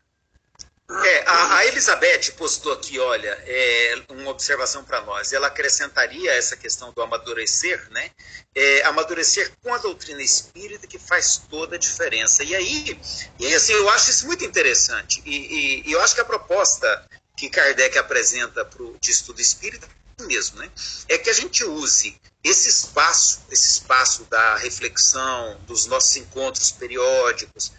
É, 0.88 1.24
a, 1.26 1.56
a, 1.56 1.66
Elizabeth 1.66 2.32
postou 2.36 2.72
aqui, 2.72 2.96
olha, 3.00 3.36
é, 3.44 4.02
uma 4.08 4.30
observação 4.30 4.84
para 4.84 5.00
nós. 5.00 5.32
Ela 5.32 5.48
acrescentaria 5.48 6.32
essa 6.32 6.56
questão 6.56 6.92
do 6.92 7.02
amadurecer, 7.02 7.90
né? 7.90 8.10
É, 8.54 8.84
amadurecer 8.84 9.50
com 9.62 9.74
a 9.74 9.78
doutrina 9.78 10.22
espírita 10.22 10.86
que 10.86 10.98
faz 10.98 11.38
toda 11.50 11.74
a 11.74 11.78
diferença. 11.78 12.44
E 12.44 12.54
aí, 12.54 13.00
e 13.38 13.54
assim, 13.54 13.72
eu 13.72 13.88
acho 13.90 14.10
isso 14.10 14.26
muito 14.26 14.44
interessante. 14.44 15.20
E, 15.26 15.36
e, 15.36 15.88
e 15.88 15.92
eu 15.92 16.00
acho 16.00 16.14
que 16.14 16.20
a 16.20 16.24
proposta 16.24 17.08
que 17.36 17.50
Kardec 17.50 17.98
apresenta 17.98 18.64
pro, 18.64 18.96
de 19.00 19.10
estudo 19.10 19.40
espírita 19.40 19.88
mesmo, 20.20 20.58
né? 20.58 20.70
É 21.08 21.18
que 21.18 21.28
a 21.28 21.34
gente 21.34 21.64
use 21.64 22.18
esse 22.44 22.68
espaço, 22.68 23.42
esse 23.50 23.68
espaço 23.68 24.24
da 24.30 24.56
reflexão, 24.56 25.60
dos 25.66 25.86
nossos 25.86 26.16
encontros 26.16 26.70
periódicos, 26.70 27.72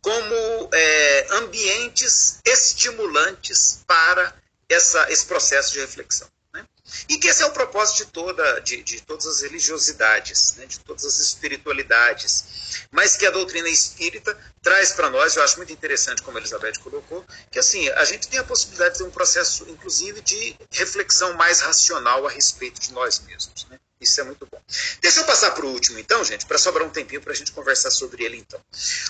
como 0.00 0.68
é, 0.72 1.26
ambientes 1.30 2.38
estimulantes 2.44 3.80
para 3.86 4.34
essa, 4.68 5.10
esse 5.10 5.26
processo 5.26 5.72
de 5.72 5.80
reflexão. 5.80 6.28
Né? 6.52 6.64
E 7.08 7.18
que 7.18 7.28
esse 7.28 7.42
é 7.42 7.46
o 7.46 7.52
propósito 7.52 8.04
de, 8.04 8.12
toda, 8.12 8.60
de, 8.60 8.82
de 8.82 9.00
todas 9.02 9.26
as 9.26 9.40
religiosidades, 9.42 10.54
né? 10.56 10.66
de 10.66 10.80
todas 10.80 11.04
as 11.04 11.18
espiritualidades, 11.18 12.86
mas 12.90 13.16
que 13.16 13.26
a 13.26 13.30
doutrina 13.30 13.68
espírita 13.68 14.36
traz 14.62 14.92
para 14.92 15.10
nós, 15.10 15.36
eu 15.36 15.42
acho 15.42 15.56
muito 15.56 15.72
interessante, 15.72 16.22
como 16.22 16.38
a 16.38 16.40
Elizabeth 16.40 16.78
colocou, 16.82 17.24
que 17.50 17.58
assim, 17.58 17.88
a 17.90 18.04
gente 18.04 18.28
tem 18.28 18.38
a 18.38 18.44
possibilidade 18.44 18.92
de 18.92 18.98
ter 18.98 19.04
um 19.04 19.10
processo, 19.10 19.68
inclusive, 19.68 20.20
de 20.20 20.56
reflexão 20.70 21.34
mais 21.34 21.60
racional 21.60 22.26
a 22.26 22.30
respeito 22.30 22.80
de 22.80 22.92
nós 22.92 23.20
mesmos. 23.20 23.66
Né? 23.68 23.78
Isso 24.00 24.18
é 24.18 24.24
muito 24.24 24.46
bom. 24.46 24.58
Deixa 25.02 25.20
eu 25.20 25.26
passar 25.26 25.50
para 25.50 25.66
o 25.66 25.70
último, 25.70 25.98
então, 25.98 26.24
gente, 26.24 26.46
para 26.46 26.56
sobrar 26.56 26.86
um 26.86 26.90
tempinho 26.90 27.20
para 27.20 27.32
a 27.32 27.36
gente 27.36 27.52
conversar 27.52 27.90
sobre 27.90 28.24
ele, 28.24 28.38
então. 28.38 28.58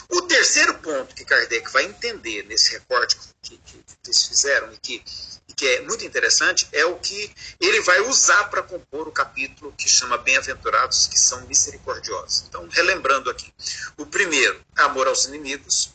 O 0.08 0.22
terceiro 0.22 0.74
ponto 0.78 1.14
que 1.14 1.24
Kardec 1.24 1.70
vai 1.70 1.84
entender 1.84 2.44
nesse 2.46 2.72
recorte 2.72 3.16
que, 3.40 3.56
que, 3.58 3.84
eles 4.04 4.26
fizeram 4.26 4.72
e 4.72 4.78
que, 4.78 5.04
e 5.48 5.52
que 5.52 5.64
é 5.64 5.82
muito 5.82 6.04
interessante 6.04 6.68
é 6.72 6.84
o 6.84 6.98
que 6.98 7.32
ele 7.60 7.80
vai 7.82 8.00
usar 8.00 8.44
para 8.50 8.64
compor 8.64 9.06
o 9.06 9.12
capítulo 9.12 9.72
que 9.78 9.88
chama 9.88 10.18
Bem-aventurados 10.18 11.06
que 11.06 11.20
são 11.20 11.46
misericordiosos. 11.46 12.44
Então, 12.48 12.66
relembrando 12.68 13.30
aqui. 13.30 13.54
O 13.96 14.06
primeiro, 14.06 14.60
amor 14.74 15.06
aos 15.06 15.24
inimigos. 15.24 15.90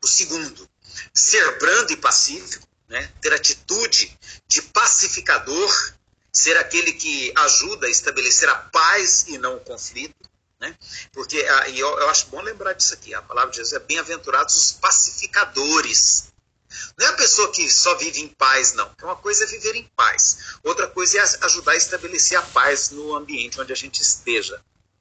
O 0.00 0.06
segundo, 0.06 0.68
ser 1.12 1.58
brando 1.58 1.92
e 1.92 1.96
pacífico, 1.96 2.68
né? 2.88 3.10
ter 3.20 3.32
atitude 3.32 4.16
de 4.46 4.62
pacificador 4.62 5.94
ser 6.34 6.56
aquele 6.58 6.92
que 6.92 7.32
ajuda 7.36 7.86
a 7.86 7.90
estabelecer 7.90 8.48
a 8.48 8.56
paz 8.56 9.24
e 9.28 9.38
não 9.38 9.56
o 9.56 9.60
conflito. 9.60 10.28
Né? 10.60 10.76
Porque, 11.12 11.38
ah, 11.38 11.68
e 11.68 11.78
eu, 11.78 11.88
eu 11.98 12.08
acho 12.10 12.26
bom 12.26 12.40
lembrar 12.40 12.72
disso 12.72 12.92
aqui, 12.92 13.14
a 13.14 13.22
palavra 13.22 13.50
de 13.50 13.58
Jesus 13.58 13.72
é 13.72 13.78
bem-aventurados 13.78 14.56
os 14.56 14.72
pacificadores. 14.72 16.32
Não 16.98 17.06
é 17.06 17.10
a 17.10 17.14
pessoa 17.14 17.52
que 17.52 17.70
só 17.70 17.94
vive 17.96 18.20
em 18.20 18.28
paz, 18.28 18.72
não. 18.72 18.90
Uma 19.02 19.14
coisa 19.14 19.44
é 19.44 19.46
viver 19.46 19.76
em 19.76 19.88
paz, 19.94 20.56
outra 20.64 20.88
coisa 20.88 21.18
é 21.18 21.44
ajudar 21.46 21.72
a 21.72 21.76
estabelecer 21.76 22.36
a 22.36 22.42
paz 22.42 22.90
no 22.90 23.14
ambiente 23.14 23.60
onde 23.60 23.72
a 23.72 23.76
gente 23.76 24.02
esteja. 24.02 24.60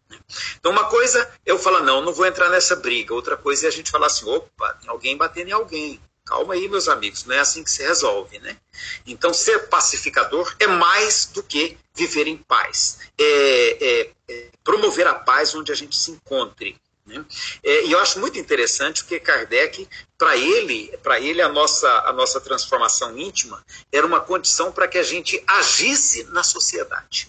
Né? 0.09 0.19
Então, 0.59 0.71
uma 0.71 0.87
coisa 0.87 1.21
é 1.45 1.51
eu 1.51 1.57
falar, 1.57 1.81
não, 1.81 2.01
não 2.01 2.13
vou 2.13 2.27
entrar 2.27 2.49
nessa 2.49 2.75
briga. 2.75 3.13
Outra 3.13 3.35
coisa 3.35 3.65
é 3.65 3.69
a 3.69 3.71
gente 3.71 3.89
falar 3.89 4.07
assim, 4.07 4.29
opa, 4.29 4.79
alguém 4.85 5.17
batendo 5.17 5.49
em 5.49 5.53
alguém. 5.53 5.99
Calma 6.25 6.53
aí, 6.53 6.69
meus 6.69 6.87
amigos, 6.87 7.25
não 7.25 7.35
é 7.35 7.39
assim 7.39 7.63
que 7.63 7.71
se 7.71 7.83
resolve, 7.83 8.39
né? 8.39 8.55
Então, 9.05 9.33
ser 9.33 9.67
pacificador 9.67 10.55
é 10.57 10.67
mais 10.67 11.25
do 11.25 11.43
que 11.43 11.77
viver 11.93 12.27
em 12.27 12.37
paz. 12.37 12.99
É, 13.19 13.77
é, 13.81 14.11
é 14.29 14.49
promover 14.63 15.05
a 15.05 15.15
paz 15.15 15.53
onde 15.53 15.71
a 15.71 15.75
gente 15.75 15.95
se 15.95 16.11
encontre. 16.11 16.77
Né? 17.05 17.25
É, 17.61 17.85
e 17.85 17.91
eu 17.91 17.99
acho 17.99 18.19
muito 18.19 18.39
interessante 18.39 19.03
porque 19.03 19.19
Kardec, 19.19 19.87
para 20.17 20.37
ele, 20.37 20.97
para 21.03 21.19
ele 21.19 21.41
a 21.41 21.49
nossa, 21.49 21.89
a 22.05 22.13
nossa 22.13 22.39
transformação 22.39 23.17
íntima 23.17 23.63
era 23.91 24.07
uma 24.07 24.21
condição 24.21 24.71
para 24.71 24.87
que 24.87 24.97
a 24.97 25.03
gente 25.03 25.43
agisse 25.45 26.23
na 26.25 26.43
sociedade. 26.43 27.27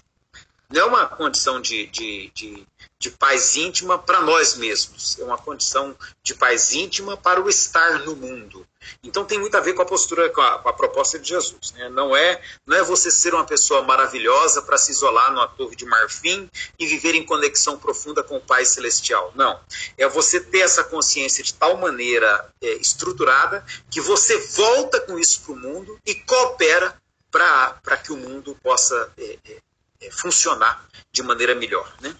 Não 0.70 0.80
é 0.80 0.84
uma 0.84 1.06
condição 1.06 1.60
de, 1.60 1.86
de, 1.88 2.30
de, 2.32 2.66
de 2.98 3.10
paz 3.10 3.56
íntima 3.56 3.98
para 3.98 4.20
nós 4.20 4.56
mesmos, 4.56 5.18
é 5.18 5.24
uma 5.24 5.36
condição 5.36 5.96
de 6.22 6.34
paz 6.34 6.72
íntima 6.72 7.16
para 7.16 7.40
o 7.40 7.48
estar 7.48 7.98
no 8.00 8.16
mundo 8.16 8.66
Então 9.02 9.24
tem 9.24 9.38
muito 9.38 9.56
a 9.56 9.60
ver 9.60 9.74
com 9.74 9.82
a 9.82 9.86
postura, 9.86 10.30
com 10.30 10.40
a, 10.40 10.58
com 10.58 10.68
a 10.68 10.72
proposta 10.72 11.18
de 11.18 11.28
Jesus. 11.28 11.72
Né? 11.72 11.88
Não, 11.88 12.16
é, 12.16 12.40
não 12.66 12.76
é 12.76 12.82
você 12.82 13.10
ser 13.10 13.34
uma 13.34 13.44
pessoa 13.44 13.82
maravilhosa 13.82 14.62
para 14.62 14.78
se 14.78 14.90
isolar 14.90 15.30
numa 15.32 15.48
torre 15.48 15.76
de 15.76 15.84
marfim 15.84 16.48
e 16.78 16.86
viver 16.86 17.14
em 17.14 17.24
conexão 17.24 17.78
profunda 17.78 18.22
com 18.22 18.36
o 18.36 18.40
Pai 18.40 18.64
Celestial. 18.64 19.32
Não. 19.34 19.60
É 19.96 20.08
você 20.08 20.40
ter 20.40 20.60
essa 20.60 20.84
consciência 20.84 21.42
de 21.42 21.54
tal 21.54 21.76
maneira 21.76 22.48
é, 22.62 22.74
estruturada 22.74 23.64
que 23.90 24.00
você 24.00 24.38
volta 24.38 25.00
com 25.00 25.18
isso 25.18 25.42
para 25.42 25.52
o 25.52 25.56
mundo 25.56 25.98
e 26.06 26.14
coopera 26.14 26.96
para 27.30 27.96
que 27.96 28.12
o 28.12 28.16
mundo 28.16 28.56
possa 28.62 29.12
é, 29.18 29.38
é, 29.44 29.56
funcionar 30.10 30.84
de 31.14 31.22
maneira 31.22 31.54
melhor. 31.54 31.90
Né? 32.00 32.14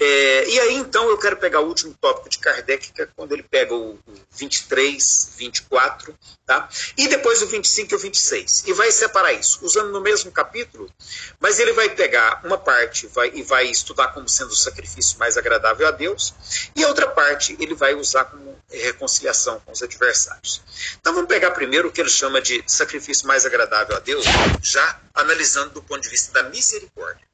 É, 0.00 0.48
e 0.48 0.60
aí, 0.60 0.74
então, 0.76 1.08
eu 1.10 1.18
quero 1.18 1.36
pegar 1.36 1.60
o 1.60 1.66
último 1.66 1.94
tópico 2.00 2.28
de 2.28 2.38
Kardec, 2.38 2.90
que 2.90 3.02
é 3.02 3.06
quando 3.14 3.32
ele 3.32 3.42
pega 3.42 3.74
o, 3.74 3.92
o 3.92 4.14
23, 4.32 5.32
24, 5.36 6.14
tá? 6.46 6.68
e 6.96 7.06
depois 7.06 7.42
o 7.42 7.46
25 7.46 7.92
e 7.92 7.94
o 7.94 7.98
26, 7.98 8.64
e 8.66 8.72
vai 8.72 8.90
separar 8.90 9.34
isso, 9.34 9.60
usando 9.62 9.90
no 9.92 10.00
mesmo 10.00 10.32
capítulo, 10.32 10.90
mas 11.38 11.60
ele 11.60 11.72
vai 11.72 11.90
pegar 11.90 12.40
uma 12.42 12.56
parte 12.56 13.06
vai, 13.08 13.30
e 13.34 13.42
vai 13.42 13.66
estudar 13.66 14.08
como 14.08 14.28
sendo 14.28 14.50
o 14.50 14.56
sacrifício 14.56 15.18
mais 15.18 15.36
agradável 15.36 15.86
a 15.86 15.90
Deus, 15.90 16.34
e 16.74 16.82
a 16.82 16.88
outra 16.88 17.08
parte 17.08 17.56
ele 17.60 17.74
vai 17.74 17.94
usar 17.94 18.24
como 18.24 18.49
reconciliação 18.70 19.60
com 19.60 19.72
os 19.72 19.82
adversários. 19.82 20.62
Então 21.00 21.14
vamos 21.14 21.28
pegar 21.28 21.50
primeiro 21.50 21.88
o 21.88 21.92
que 21.92 22.00
ele 22.00 22.10
chama 22.10 22.40
de 22.40 22.62
sacrifício 22.66 23.26
mais 23.26 23.44
agradável 23.44 23.96
a 23.96 24.00
Deus, 24.00 24.24
já 24.62 25.00
analisando 25.14 25.74
do 25.74 25.82
ponto 25.82 26.02
de 26.02 26.08
vista 26.08 26.32
da 26.32 26.48
misericórdia. 26.48 27.26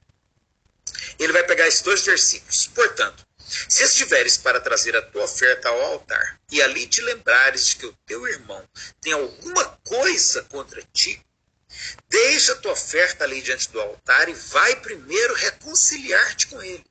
Ele 1.18 1.32
vai 1.32 1.44
pegar 1.44 1.66
esses 1.66 1.82
dois 1.82 2.04
versículos. 2.04 2.66
Portanto, 2.68 3.26
se 3.68 3.84
estiveres 3.84 4.36
para 4.36 4.60
trazer 4.60 4.96
a 4.96 5.02
tua 5.02 5.24
oferta 5.24 5.68
ao 5.68 5.80
altar, 5.82 6.40
e 6.50 6.60
ali 6.60 6.86
te 6.86 7.00
lembrares 7.00 7.66
de 7.66 7.76
que 7.76 7.86
o 7.86 7.96
teu 8.04 8.26
irmão 8.26 8.62
tem 9.00 9.12
alguma 9.12 9.64
coisa 9.84 10.42
contra 10.44 10.82
ti, 10.92 11.24
deixa 12.08 12.52
a 12.52 12.56
tua 12.56 12.72
oferta 12.72 13.24
ali 13.24 13.40
diante 13.40 13.70
do 13.70 13.80
altar 13.80 14.28
e 14.28 14.34
vai 14.34 14.76
primeiro 14.76 15.34
reconciliar-te 15.34 16.48
com 16.48 16.62
ele. 16.62 16.84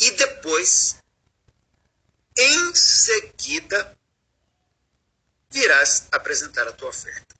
E 0.00 0.10
depois, 0.12 0.96
em 2.38 2.74
seguida, 2.74 3.96
virás 5.50 6.06
apresentar 6.12 6.68
a 6.68 6.72
tua 6.72 6.88
oferta. 6.88 7.34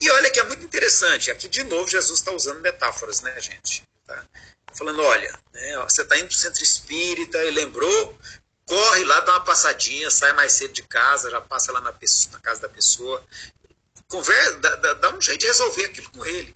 E 0.00 0.10
olha 0.10 0.30
que 0.30 0.38
é 0.38 0.44
muito 0.44 0.64
interessante, 0.64 1.30
aqui 1.30 1.48
de 1.48 1.64
novo 1.64 1.88
Jesus 1.88 2.20
está 2.20 2.30
usando 2.30 2.60
metáforas, 2.60 3.20
né, 3.22 3.40
gente? 3.40 3.82
Tá? 4.06 4.24
Falando, 4.74 5.02
olha, 5.02 5.32
né, 5.52 5.78
você 5.78 6.02
está 6.02 6.16
indo 6.16 6.28
para 6.28 6.34
o 6.34 6.38
centro 6.38 6.62
espírita 6.62 7.42
e 7.44 7.50
lembrou, 7.50 8.18
corre 8.66 9.04
lá, 9.04 9.20
dá 9.20 9.32
uma 9.32 9.44
passadinha, 9.44 10.10
sai 10.10 10.32
mais 10.34 10.52
cedo 10.52 10.72
de 10.72 10.82
casa, 10.82 11.30
já 11.30 11.40
passa 11.40 11.72
lá 11.72 11.80
na, 11.80 11.92
pessoa, 11.92 12.32
na 12.32 12.40
casa 12.40 12.60
da 12.62 12.68
pessoa, 12.68 13.26
conversa, 14.08 14.58
dá, 14.58 14.94
dá, 14.94 15.14
um 15.14 15.20
jeito 15.20 15.40
de 15.40 15.46
resolver 15.46 15.86
aquilo 15.86 16.10
com 16.10 16.24
ele. 16.24 16.54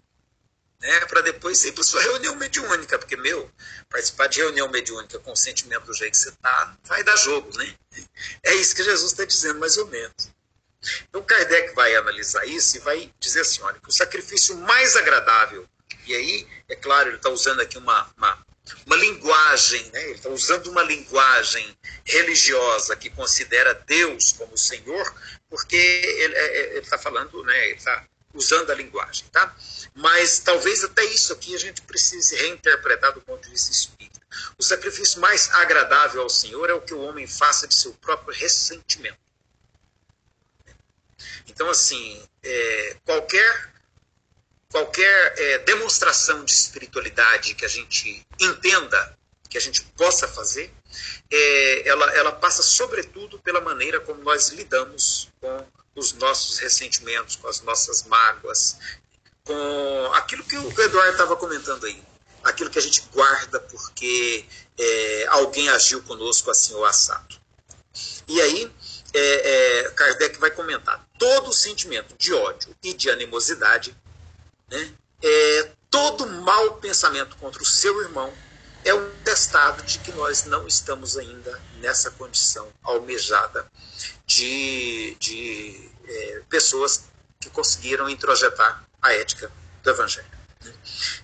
Né, 0.79 1.01
para 1.07 1.22
depois 1.22 1.64
ir 1.64 1.72
para 1.72 1.83
sua 1.83 2.03
reunião 2.05 2.37
mediúnica, 2.37 2.99
porque, 2.99 3.16
meu, 3.16 3.51
participar 3.89 4.27
de 4.27 4.41
reunião 4.41 4.68
mediúnica 4.68 5.18
com 5.20 5.33
o 5.33 5.37
sentimento 5.37 5.87
do 5.87 5.95
jeito 5.95 6.12
que 6.12 6.18
você 6.18 6.29
está, 6.29 6.77
vai 6.85 7.03
dar 7.03 7.16
jogo, 7.16 7.57
né? 7.57 7.74
É 8.43 8.55
isso 8.55 8.77
que 8.77 8.85
Jesus 8.85 9.12
está 9.12 9.24
dizendo, 9.24 9.59
mais 9.59 9.79
ou 9.79 9.87
menos. 9.89 10.31
Então, 11.09 11.22
Kardec 11.22 11.74
vai 11.74 11.95
analisar 11.97 12.47
isso 12.47 12.77
e 12.77 12.81
vai 12.81 13.12
dizer 13.18 13.41
assim: 13.41 13.62
olha, 13.62 13.81
que 13.81 13.89
o 13.89 13.93
sacrifício 13.93 14.57
mais 14.59 14.97
agradável, 14.97 15.66
e 16.07 16.14
aí, 16.14 16.47
é 16.68 16.77
claro, 16.77 17.09
ele 17.09 17.16
está 17.16 17.31
usando 17.31 17.61
aqui 17.61 17.79
uma, 17.79 18.09
uma, 18.16 18.47
uma 18.87 18.97
linguagem, 18.97 19.91
né? 19.93 20.03
ele 20.05 20.14
está 20.14 20.29
usando 20.29 20.68
uma 20.68 20.83
linguagem 20.83 21.77
religiosa 22.05 22.97
que 22.97 23.11
considera 23.11 23.74
Deus 23.74 24.33
como 24.33 24.57
Senhor, 24.57 25.14
porque 25.49 25.77
ele 25.77 26.35
é, 26.35 26.79
está 26.79 26.99
falando, 26.99 27.43
né? 27.45 27.68
ele 27.68 27.77
está 27.77 28.05
usando 28.37 28.70
a 28.70 28.74
linguagem. 28.74 29.26
Tá? 29.28 29.55
Mas 29.95 30.39
talvez 30.39 30.84
até 30.84 31.05
isso 31.05 31.32
aqui 31.32 31.55
a 31.55 31.59
gente 31.59 31.82
precise 31.82 32.37
reinterpretar 32.37 33.12
do 33.12 33.20
ponto 33.20 33.43
de 33.43 33.51
vista 33.51 33.72
espírita. 33.72 34.20
O 34.59 34.62
sacrifício 34.62 35.20
mais 35.20 35.51
agradável 35.55 36.22
ao 36.22 36.28
Senhor 36.28 36.68
é 36.70 36.74
o 36.74 36.82
que 36.82 36.95
o 36.95 37.01
homem 37.01 37.26
faça 37.26 37.66
de 37.66 37.74
seu 37.74 37.93
próprio 37.95 38.34
ressentimento. 38.34 39.18
Então, 41.49 41.70
assim, 41.70 42.22
é, 42.43 42.97
qualquer, 43.05 43.72
qualquer 44.70 45.34
é, 45.39 45.59
demonstração 45.59 46.45
de 46.45 46.53
espiritualidade 46.53 47.55
que 47.55 47.64
a 47.64 47.68
gente 47.68 48.26
entenda, 48.41 49.16
que 49.49 49.57
a 49.57 49.61
gente 49.61 49.82
possa 49.97 50.28
fazer, 50.28 50.72
é, 51.30 51.89
ela, 51.89 52.14
ela 52.14 52.32
passa 52.32 52.62
sobretudo 52.62 53.39
pela 53.39 53.61
maneira 53.61 54.01
como 54.01 54.22
nós 54.22 54.51
lidamos 54.51 55.30
com 55.41 55.66
os 55.97 56.12
nossos 56.12 56.59
ressentimentos, 56.59 57.36
com 57.36 57.49
as 57.49 57.62
nossas 57.62 58.05
mágoas, 58.05 58.76
com 59.44 60.12
aquilo 60.14 60.44
que 60.44 60.57
o 60.57 60.82
Eduardo 60.82 61.12
estava 61.12 61.36
comentando 61.36 61.86
aí, 61.86 62.03
aquilo 62.44 62.70
que 62.70 62.78
a 62.78 62.82
gente 62.82 63.03
guarda 63.12 63.59
porque 63.61 64.44
é, 64.78 65.26
alguém 65.30 65.68
agiu 65.70 66.03
conosco 66.03 66.51
assim 66.51 66.74
ou 66.74 66.84
assado. 66.84 67.36
E 68.28 68.40
aí, 68.40 68.70
é, 69.14 69.80
é, 69.80 69.90
Kardec 69.90 70.38
vai 70.38 70.51
comentar: 70.51 71.09
todo 71.18 71.53
sentimento 71.53 72.14
de 72.18 72.32
ódio 72.34 72.76
e 72.82 72.92
de 72.92 73.09
animosidade, 73.11 73.97
né, 74.68 74.92
é, 75.22 75.72
todo 75.90 76.26
mau 76.26 76.74
pensamento 76.76 77.36
contra 77.36 77.62
o 77.62 77.66
seu 77.66 78.03
irmão 78.03 78.32
é 78.87 78.95
um 78.95 79.11
testado 79.24 79.82
de 79.82 79.99
que 79.99 80.12
nós 80.12 80.45
não 80.45 80.66
estamos 80.66 81.18
ainda 81.18 81.61
nessa 81.80 82.11
condição 82.12 82.68
almejada 82.84 83.66
de, 84.24 85.16
de 85.18 85.91
é, 86.07 86.43
pessoas 86.49 87.05
que 87.41 87.51
conseguiram 87.51 88.09
introjetar 88.09 88.84
a 89.03 89.12
ética 89.12 89.51
do 89.82 89.91
Evangelho. 89.91 90.28
Né. 90.64 90.72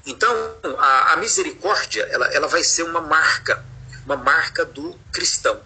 Então, 0.04 0.34
a, 0.76 1.12
a 1.12 1.16
misericórdia 1.16 2.02
ela, 2.10 2.26
ela 2.34 2.48
vai 2.48 2.64
ser 2.64 2.82
uma 2.82 3.00
marca, 3.00 3.64
uma 4.04 4.16
marca 4.16 4.64
do 4.64 4.98
cristão 5.12 5.62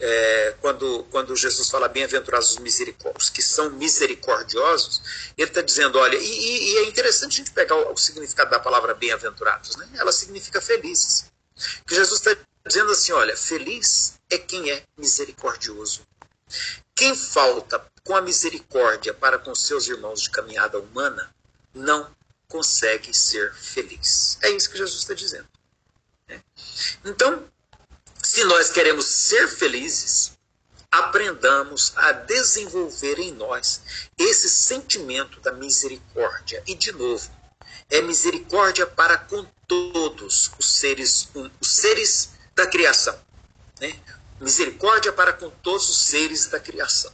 é, 0.00 0.54
quando, 0.60 1.04
quando 1.10 1.34
Jesus 1.34 1.68
fala 1.68 1.88
bem-aventurados 1.88 2.50
os 2.50 2.58
misericórdios, 2.58 3.30
que 3.30 3.42
são 3.42 3.70
misericordiosos, 3.70 5.30
ele 5.36 5.48
está 5.48 5.60
dizendo, 5.60 5.98
olha, 5.98 6.16
e, 6.16 6.22
e, 6.22 6.76
é 6.78 6.84
interessante 6.84 7.34
a 7.34 7.36
gente 7.36 7.50
pegar 7.50 7.76
o, 7.76 7.92
o 7.92 7.96
significado 7.96 8.50
da 8.50 8.60
palavra 8.60 8.94
bem-aventurados, 8.94 9.76
né? 9.76 9.88
ela 9.94 10.12
significa 10.12 10.60
felizes. 10.60 11.26
Que 11.86 11.94
Jesus 11.94 12.20
está 12.20 12.36
dizendo 12.66 12.92
assim, 12.92 13.12
olha, 13.12 13.36
feliz 13.36 14.14
é 14.30 14.38
quem 14.38 14.70
é 14.70 14.82
misericordioso. 14.96 16.02
Quem 16.94 17.14
falta 17.14 17.84
com 18.04 18.16
a 18.16 18.22
misericórdia 18.22 19.12
para 19.12 19.38
com 19.38 19.54
seus 19.54 19.86
irmãos 19.86 20.22
de 20.22 20.30
caminhada 20.30 20.78
humana, 20.78 21.34
não 21.74 22.10
consegue 22.48 23.14
ser 23.14 23.54
feliz. 23.54 24.38
É 24.42 24.50
isso 24.50 24.70
que 24.70 24.78
Jesus 24.78 25.02
está 25.02 25.12
dizendo. 25.12 25.46
Né? 26.26 26.42
Então, 27.04 27.46
se 28.22 28.44
nós 28.44 28.70
queremos 28.70 29.06
ser 29.06 29.48
felizes, 29.48 30.32
aprendamos 30.90 31.92
a 31.96 32.12
desenvolver 32.12 33.18
em 33.18 33.32
nós 33.32 33.82
esse 34.16 34.48
sentimento 34.48 35.40
da 35.40 35.52
misericórdia. 35.52 36.62
E, 36.66 36.74
de 36.74 36.92
novo, 36.92 37.30
é 37.90 38.00
misericórdia 38.00 38.86
para 38.86 39.16
com 39.18 39.46
todos 39.66 40.50
os 40.58 40.78
seres, 40.78 41.28
os 41.60 41.68
seres 41.68 42.30
da 42.54 42.66
criação. 42.66 43.18
Né? 43.80 43.98
Misericórdia 44.40 45.12
para 45.12 45.32
com 45.32 45.50
todos 45.50 45.88
os 45.88 45.98
seres 45.98 46.46
da 46.46 46.58
criação 46.60 47.12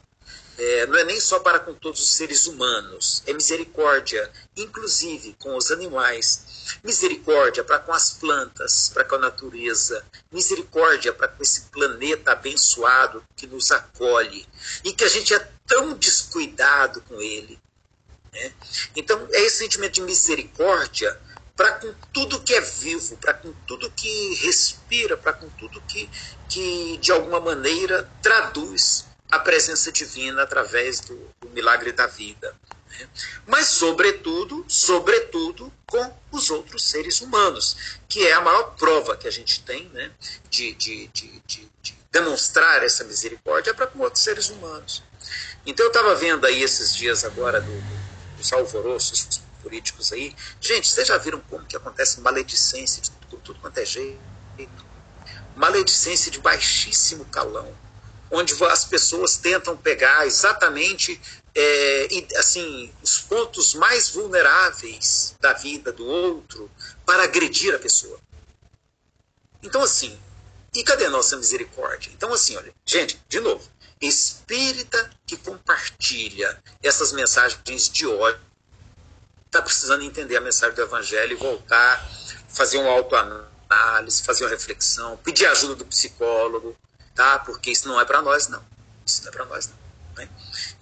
é, 0.57 0.86
não 0.86 0.96
é 0.96 1.05
nem 1.05 1.20
só 1.20 1.40
para 1.40 1.59
com 1.59 1.74
todos 1.74 2.00
os 2.00 2.11
seres 2.14 2.46
humanos, 2.46 3.22
é 3.26 3.32
misericórdia, 3.32 4.30
inclusive 4.57 5.34
com 5.38 5.57
os 5.57 5.70
animais, 5.70 6.78
misericórdia 6.82 7.64
para 7.64 7.78
com 7.78 7.92
as 7.92 8.11
plantas, 8.12 8.88
para 8.88 9.05
com 9.05 9.16
a 9.16 9.18
natureza, 9.18 10.05
misericórdia 10.30 11.12
para 11.12 11.28
com 11.28 11.42
esse 11.42 11.62
planeta 11.62 12.32
abençoado 12.32 13.24
que 13.36 13.46
nos 13.46 13.70
acolhe 13.72 14.46
e 14.84 14.92
que 14.92 15.05
a 15.05 15.09
gente 15.09 15.34
é 15.34 15.48
tão 15.66 15.94
descuidado 15.94 17.00
com 17.02 17.20
ele. 17.20 17.59
Né? 18.32 18.52
Então, 18.94 19.26
é 19.32 19.42
esse 19.42 19.59
sentimento 19.59 19.94
de 19.94 20.02
misericórdia 20.02 21.18
para 21.57 21.72
com 21.72 21.94
tudo 22.12 22.40
que 22.40 22.55
é 22.55 22.61
vivo, 22.61 23.16
para 23.16 23.34
com 23.34 23.52
tudo 23.66 23.90
que 23.90 24.34
respira, 24.34 25.16
para 25.16 25.32
com 25.32 25.48
tudo 25.50 25.80
que, 25.82 26.11
que 26.48 26.96
de 26.98 27.12
alguma 27.12 27.40
maneira 27.40 28.11
traduz 28.20 29.05
a 29.30 29.38
presença 29.38 29.90
divina 29.90 30.42
através 30.42 31.00
do, 31.00 31.16
do 31.40 31.48
milagre 31.50 31.92
da 31.92 32.06
vida. 32.06 32.54
Né? 32.90 33.08
Mas, 33.46 33.66
sobretudo, 33.68 34.64
sobretudo 34.68 35.72
com 35.86 36.16
os 36.30 36.50
outros 36.50 36.84
seres 36.84 37.20
humanos, 37.20 37.98
que 38.08 38.26
é 38.26 38.32
a 38.32 38.40
maior 38.40 38.74
prova 38.76 39.16
que 39.16 39.26
a 39.26 39.30
gente 39.30 39.62
tem 39.62 39.88
né, 39.88 40.10
de, 40.48 40.72
de, 40.74 41.08
de, 41.08 41.42
de, 41.46 41.68
de 41.82 41.98
demonstrar 42.12 42.84
essa 42.84 43.04
misericórdia 43.04 43.74
para 43.74 43.86
com 43.86 44.00
outros 44.00 44.22
seres 44.22 44.50
humanos. 44.50 45.02
Então, 45.66 45.86
eu 45.86 45.90
estava 45.90 46.14
vendo 46.14 46.46
aí 46.46 46.62
esses 46.62 46.94
dias 46.94 47.24
agora 47.24 47.60
do, 47.60 47.82
dos 48.36 48.52
alvoroços 48.52 49.40
políticos 49.62 50.12
aí. 50.12 50.34
Gente, 50.60 50.86
vocês 50.86 51.08
já 51.08 51.16
viram 51.16 51.40
como 51.40 51.64
que 51.64 51.76
acontece 51.76 52.20
maledicência 52.20 53.02
de 53.02 53.10
tudo, 53.10 53.40
tudo 53.42 53.60
quanto 53.60 53.78
é 53.78 53.84
jeito? 53.84 54.20
Maledicência 55.56 56.30
de 56.30 56.38
baixíssimo 56.38 57.24
calão 57.26 57.74
onde 58.30 58.54
as 58.64 58.84
pessoas 58.84 59.36
tentam 59.36 59.76
pegar 59.76 60.26
exatamente 60.26 61.20
é, 61.54 62.08
assim 62.36 62.92
os 63.02 63.18
pontos 63.18 63.74
mais 63.74 64.10
vulneráveis 64.10 65.36
da 65.40 65.52
vida 65.52 65.92
do 65.92 66.04
outro 66.04 66.70
para 67.06 67.24
agredir 67.24 67.74
a 67.74 67.78
pessoa. 67.78 68.18
Então, 69.62 69.82
assim, 69.82 70.18
e 70.74 70.82
cadê 70.82 71.06
a 71.06 71.10
nossa 71.10 71.36
misericórdia? 71.36 72.10
Então, 72.12 72.32
assim, 72.32 72.56
olha, 72.56 72.74
gente, 72.84 73.20
de 73.28 73.40
novo, 73.40 73.66
espírita 74.00 75.10
que 75.26 75.36
compartilha 75.36 76.60
essas 76.82 77.12
mensagens 77.12 77.88
de 77.88 78.06
ódio 78.06 78.40
está 79.46 79.62
precisando 79.62 80.02
entender 80.02 80.36
a 80.36 80.40
mensagem 80.40 80.74
do 80.74 80.82
Evangelho 80.82 81.32
e 81.32 81.36
voltar, 81.36 82.04
fazer 82.48 82.78
um 82.78 82.88
autoanálise, 82.88 84.22
fazer 84.22 84.44
uma 84.44 84.50
reflexão, 84.50 85.16
pedir 85.18 85.46
ajuda 85.46 85.76
do 85.76 85.84
psicólogo, 85.84 86.76
tá? 87.14 87.38
Porque 87.38 87.70
isso 87.70 87.88
não 87.88 88.00
é 88.00 88.04
para 88.04 88.20
nós, 88.20 88.48
não. 88.48 88.62
Isso 89.06 89.22
não 89.22 89.28
é 89.28 89.32
para 89.32 89.44
nós, 89.44 89.68
não. 89.68 89.76
Né? 90.16 90.28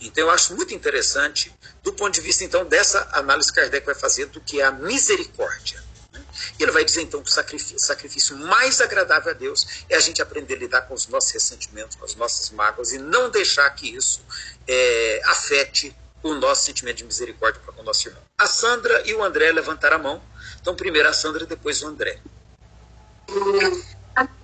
Então, 0.01 0.25
eu 0.25 0.31
acho 0.31 0.55
muito 0.55 0.75
interessante, 0.75 1.55
do 1.83 1.93
ponto 1.93 2.15
de 2.15 2.21
vista, 2.21 2.45
então, 2.45 2.65
dessa 2.65 3.09
análise 3.13 3.53
que 3.53 3.61
Kardec 3.61 3.85
vai 3.85 3.95
fazer 3.95 4.27
do 4.27 4.41
que 4.41 4.61
é 4.61 4.65
a 4.65 4.71
misericórdia. 4.71 5.83
Né? 6.13 6.25
E 6.59 6.63
ele 6.63 6.73
vai 6.73 6.85
dizer, 6.85 7.03
então, 7.03 7.23
que 7.23 7.31
o 7.31 7.33
sacrifício, 7.33 7.79
sacrifício 7.79 8.37
mais 8.37 8.81
agradável 8.81 9.31
a 9.31 9.35
Deus 9.35 9.85
é 9.89 9.97
a 9.97 10.01
gente 10.01 10.21
aprender 10.21 10.55
a 10.55 10.59
lidar 10.59 10.83
com 10.83 10.95
os 10.95 11.07
nossos 11.07 11.31
ressentimentos, 11.31 11.97
com 11.97 12.05
as 12.05 12.15
nossas 12.15 12.51
mágoas 12.51 12.93
e 12.93 12.99
não 12.99 13.31
deixar 13.31 13.69
que 13.71 13.95
isso 13.95 14.21
é, 14.67 15.21
afete 15.25 15.95
o 16.23 16.35
nosso 16.35 16.65
sentimento 16.65 16.99
de 16.99 17.05
misericórdia 17.05 17.61
para 17.61 17.73
com 17.73 17.83
o 17.83 17.85
nosso 17.85 18.09
irmão. 18.09 18.23
A 18.39 18.47
Sandra 18.47 19.03
e 19.05 19.15
o 19.15 19.23
André 19.25 19.51
levantaram 19.51 19.97
a 19.97 19.99
mão. 19.99 20.23
Então, 20.61 20.75
primeiro 20.75 21.09
a 21.09 21.13
Sandra, 21.13 21.45
depois 21.45 21.83
o 21.83 21.89
André. 21.89 22.21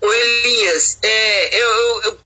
O 0.00 0.12
Elias, 0.12 0.98
é, 1.02 1.56
eu, 1.56 2.02
eu, 2.02 2.18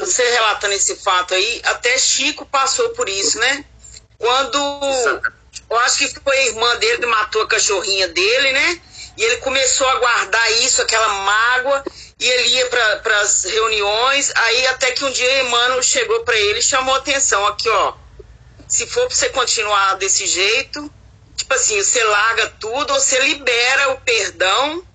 você 0.00 0.30
relatando 0.30 0.74
esse 0.74 0.96
fato 0.96 1.34
aí, 1.34 1.62
até 1.64 1.96
Chico 1.98 2.44
passou 2.46 2.90
por 2.90 3.08
isso, 3.08 3.38
né? 3.38 3.64
Quando 4.18 4.58
eu 5.68 5.78
acho 5.80 5.98
que 5.98 6.20
foi 6.20 6.36
a 6.36 6.46
irmã 6.46 6.76
dele 6.76 6.98
que 6.98 7.06
matou 7.06 7.42
a 7.42 7.48
cachorrinha 7.48 8.08
dele, 8.08 8.52
né? 8.52 8.80
E 9.16 9.22
ele 9.22 9.36
começou 9.38 9.88
a 9.88 9.98
guardar 9.98 10.52
isso, 10.62 10.82
aquela 10.82 11.08
mágoa, 11.08 11.84
e 12.20 12.28
ele 12.28 12.48
ia 12.48 12.66
para 13.02 13.20
as 13.20 13.44
reuniões, 13.44 14.32
aí 14.34 14.66
até 14.68 14.92
que 14.92 15.04
um 15.04 15.10
dia 15.10 15.42
Emmanuel 15.42 15.82
chegou 15.82 16.20
para 16.24 16.36
ele 16.36 16.58
e 16.58 16.62
chamou 16.62 16.94
atenção, 16.94 17.46
aqui 17.46 17.68
ó, 17.68 17.94
se 18.68 18.86
for 18.86 19.06
para 19.06 19.16
você 19.16 19.28
continuar 19.30 19.94
desse 19.94 20.26
jeito, 20.26 20.90
tipo 21.36 21.52
assim, 21.54 21.82
você 21.82 22.02
larga 22.04 22.48
tudo, 22.60 22.92
ou 22.92 23.00
você 23.00 23.18
libera 23.20 23.92
o 23.92 24.00
perdão, 24.00 24.85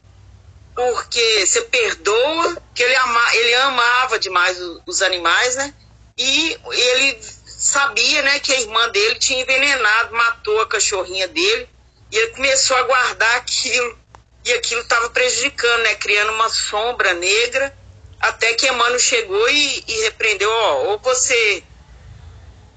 porque 0.75 1.45
você 1.45 1.61
perdoa, 1.61 2.57
que 2.73 2.83
ele, 2.83 2.95
ama, 2.95 3.35
ele 3.35 3.53
amava 3.55 4.19
demais 4.19 4.57
os, 4.85 5.01
animais, 5.01 5.55
né? 5.55 5.73
E 6.17 6.57
ele 6.71 7.19
sabia, 7.45 8.21
né, 8.21 8.39
que 8.39 8.53
a 8.53 8.59
irmã 8.59 8.89
dele 8.89 9.15
tinha 9.15 9.41
envenenado, 9.41 10.15
matou 10.15 10.61
a 10.61 10.67
cachorrinha 10.67 11.27
dele, 11.27 11.69
e 12.11 12.17
ele 12.17 12.27
começou 12.27 12.75
a 12.77 12.83
guardar 12.83 13.37
aquilo, 13.37 13.97
e 14.45 14.53
aquilo 14.53 14.81
estava 14.81 15.09
prejudicando, 15.09 15.83
né, 15.83 15.95
criando 15.95 16.31
uma 16.33 16.49
sombra 16.49 17.13
negra, 17.13 17.75
até 18.19 18.53
que 18.53 18.67
Emmanuel 18.67 18.99
chegou 18.99 19.49
e, 19.49 19.83
e 19.87 20.01
repreendeu, 20.03 20.49
ó, 20.49 20.83
ou 20.85 20.99
você 20.99 21.63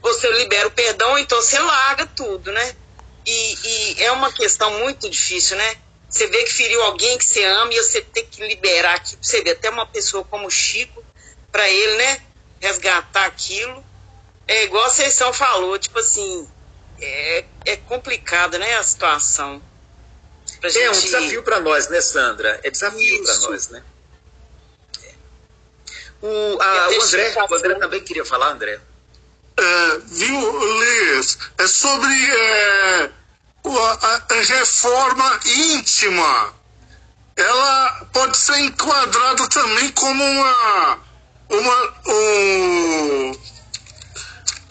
você 0.05 0.31
libera 0.33 0.69
o 0.69 0.71
perdão, 0.71 1.17
então 1.17 1.41
você 1.41 1.59
larga 1.59 2.07
tudo, 2.07 2.53
né? 2.53 2.77
E, 3.25 3.59
e, 3.65 4.03
é 4.05 4.13
uma 4.13 4.31
questão 4.31 4.71
muito 4.81 5.09
difícil, 5.09 5.57
né? 5.57 5.77
Você 6.15 6.29
vê 6.29 6.45
que 6.45 6.53
feriu 6.53 6.81
alguém 6.83 7.19
que 7.19 7.25
você 7.25 7.43
ama 7.43 7.75
e 7.75 7.77
você 7.77 8.01
tem 8.01 8.25
que 8.25 8.47
liberar 8.47 8.95
aqui. 8.95 9.19
Você 9.21 9.43
vê 9.43 9.51
até 9.51 9.69
uma 9.69 9.85
pessoa 9.85 10.23
como 10.23 10.47
o 10.47 10.51
Chico, 10.51 11.05
para 11.51 11.69
ele, 11.69 11.97
né? 11.97 12.23
Resgatar 12.61 13.27
aquilo. 13.27 13.85
É 14.47 14.63
igual 14.63 14.85
a 14.85 14.91
Seição 14.91 15.33
falou, 15.33 15.77
tipo 15.77 15.99
assim, 15.99 16.49
é, 17.01 17.45
é 17.65 17.77
complicado, 17.79 18.61
né? 18.61 18.77
A 18.77 18.85
situação. 18.85 19.61
Pra 20.61 20.71
gente... 20.71 20.85
É 20.85 20.91
um 20.91 20.93
desafio 20.93 21.43
para 21.43 21.59
nós, 21.59 21.89
né, 21.89 22.01
Sandra? 22.01 22.61
É 22.63 22.71
desafio 22.71 23.25
para 23.25 23.37
nós, 23.39 23.69
né? 23.71 23.83
O, 26.23 26.63
a, 26.63 26.91
o 26.91 27.03
André, 27.03 27.35
o 27.51 27.55
André 27.57 27.75
também 27.75 28.01
queria 28.01 28.25
falar, 28.25 28.53
André. 28.53 28.81
É, 29.59 29.99
viu, 30.05 30.79
Liz? 30.79 31.39
É 31.59 31.67
sobre 31.67 32.15
é, 32.15 33.11
a, 33.71 34.35
reforma 34.43 35.41
íntima. 35.45 36.55
Ela 37.37 38.07
pode 38.13 38.37
ser 38.37 38.59
enquadrada 38.61 39.49
também 39.49 39.91
como 39.93 40.23
uma, 40.23 40.99
uma 41.51 41.95
um, 42.07 43.31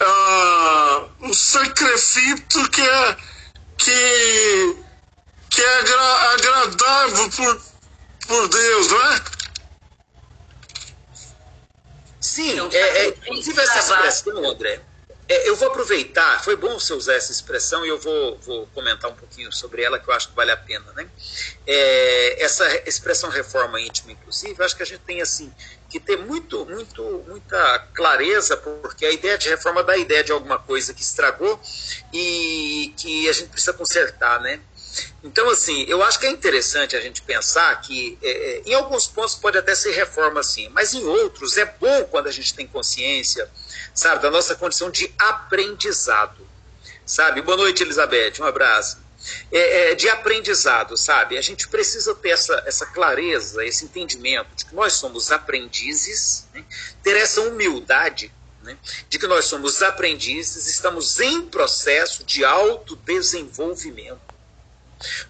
uh, 0.00 1.10
um 1.20 1.32
sacrifício 1.34 2.70
que 2.70 2.80
é, 2.80 3.16
que, 3.76 4.76
que 5.50 5.60
é 5.60 5.78
agra, 5.78 6.32
agradável 6.32 7.30
por, 7.30 7.62
por 8.26 8.48
Deus, 8.48 8.90
não 8.90 9.12
é? 9.12 9.24
Sim, 12.20 12.68
é, 12.72 12.78
é, 12.78 13.08
inclusive 13.08 13.60
essa 13.60 13.78
expressão, 13.80 14.50
André, 14.50 14.80
é, 15.26 15.48
eu 15.48 15.56
vou 15.56 15.68
aproveitar, 15.68 16.42
foi 16.44 16.54
bom 16.54 16.78
você 16.78 16.92
usar 16.92 17.14
essa 17.14 17.32
expressão 17.32 17.84
e 17.84 17.88
eu 17.88 17.98
vou, 17.98 18.38
vou 18.40 18.66
comentar 18.68 19.10
um 19.10 19.14
pouquinho 19.14 19.50
sobre 19.50 19.82
ela, 19.82 19.98
que 19.98 20.08
eu 20.08 20.14
acho 20.14 20.28
que 20.28 20.36
vale 20.36 20.50
a 20.50 20.56
pena. 20.56 20.84
Né? 20.92 21.08
É, 21.66 22.42
essa 22.42 22.66
expressão 22.86 23.30
reforma 23.30 23.80
íntima, 23.80 24.12
inclusive, 24.12 24.62
acho 24.62 24.76
que 24.76 24.82
a 24.82 24.86
gente 24.86 25.00
tem 25.00 25.22
assim 25.22 25.52
que 25.88 25.98
ter 25.98 26.18
muito, 26.18 26.66
muito, 26.66 27.24
muita 27.26 27.78
clareza, 27.94 28.56
porque 28.56 29.06
a 29.06 29.12
ideia 29.12 29.38
de 29.38 29.48
reforma 29.48 29.82
dá 29.82 29.94
a 29.94 29.98
ideia 29.98 30.24
de 30.24 30.32
alguma 30.32 30.58
coisa 30.58 30.92
que 30.92 31.02
estragou 31.02 31.58
e 32.12 32.92
que 32.96 33.28
a 33.28 33.32
gente 33.32 33.48
precisa 33.48 33.72
consertar, 33.72 34.40
né? 34.40 34.60
Então, 35.22 35.48
assim, 35.50 35.84
eu 35.88 36.02
acho 36.02 36.18
que 36.18 36.26
é 36.26 36.30
interessante 36.30 36.96
a 36.96 37.00
gente 37.00 37.22
pensar 37.22 37.80
que 37.80 38.18
é, 38.22 38.30
é, 38.30 38.62
em 38.66 38.74
alguns 38.74 39.06
pontos 39.06 39.34
pode 39.34 39.58
até 39.58 39.74
ser 39.74 39.92
reforma, 39.92 40.42
sim, 40.42 40.68
mas 40.68 40.94
em 40.94 41.04
outros 41.04 41.56
é 41.56 41.64
bom 41.64 42.04
quando 42.04 42.26
a 42.28 42.32
gente 42.32 42.54
tem 42.54 42.66
consciência, 42.66 43.50
sabe, 43.94 44.22
da 44.22 44.30
nossa 44.30 44.54
condição 44.54 44.90
de 44.90 45.12
aprendizado, 45.18 46.46
sabe? 47.04 47.40
Boa 47.42 47.56
noite, 47.56 47.82
Elizabeth, 47.82 48.34
um 48.40 48.44
abraço. 48.44 49.02
É, 49.50 49.92
é, 49.92 49.94
de 49.94 50.06
aprendizado, 50.10 50.98
sabe? 50.98 51.38
A 51.38 51.40
gente 51.40 51.66
precisa 51.68 52.14
ter 52.14 52.28
essa, 52.30 52.62
essa 52.66 52.84
clareza, 52.84 53.64
esse 53.64 53.86
entendimento 53.86 54.54
de 54.54 54.66
que 54.66 54.74
nós 54.74 54.92
somos 54.92 55.32
aprendizes, 55.32 56.46
né? 56.52 56.62
ter 57.02 57.16
essa 57.16 57.40
humildade 57.40 58.30
né? 58.62 58.76
de 59.08 59.18
que 59.18 59.26
nós 59.26 59.46
somos 59.46 59.82
aprendizes, 59.82 60.66
estamos 60.66 61.20
em 61.20 61.46
processo 61.46 62.22
de 62.22 62.44
autodesenvolvimento. 62.44 64.33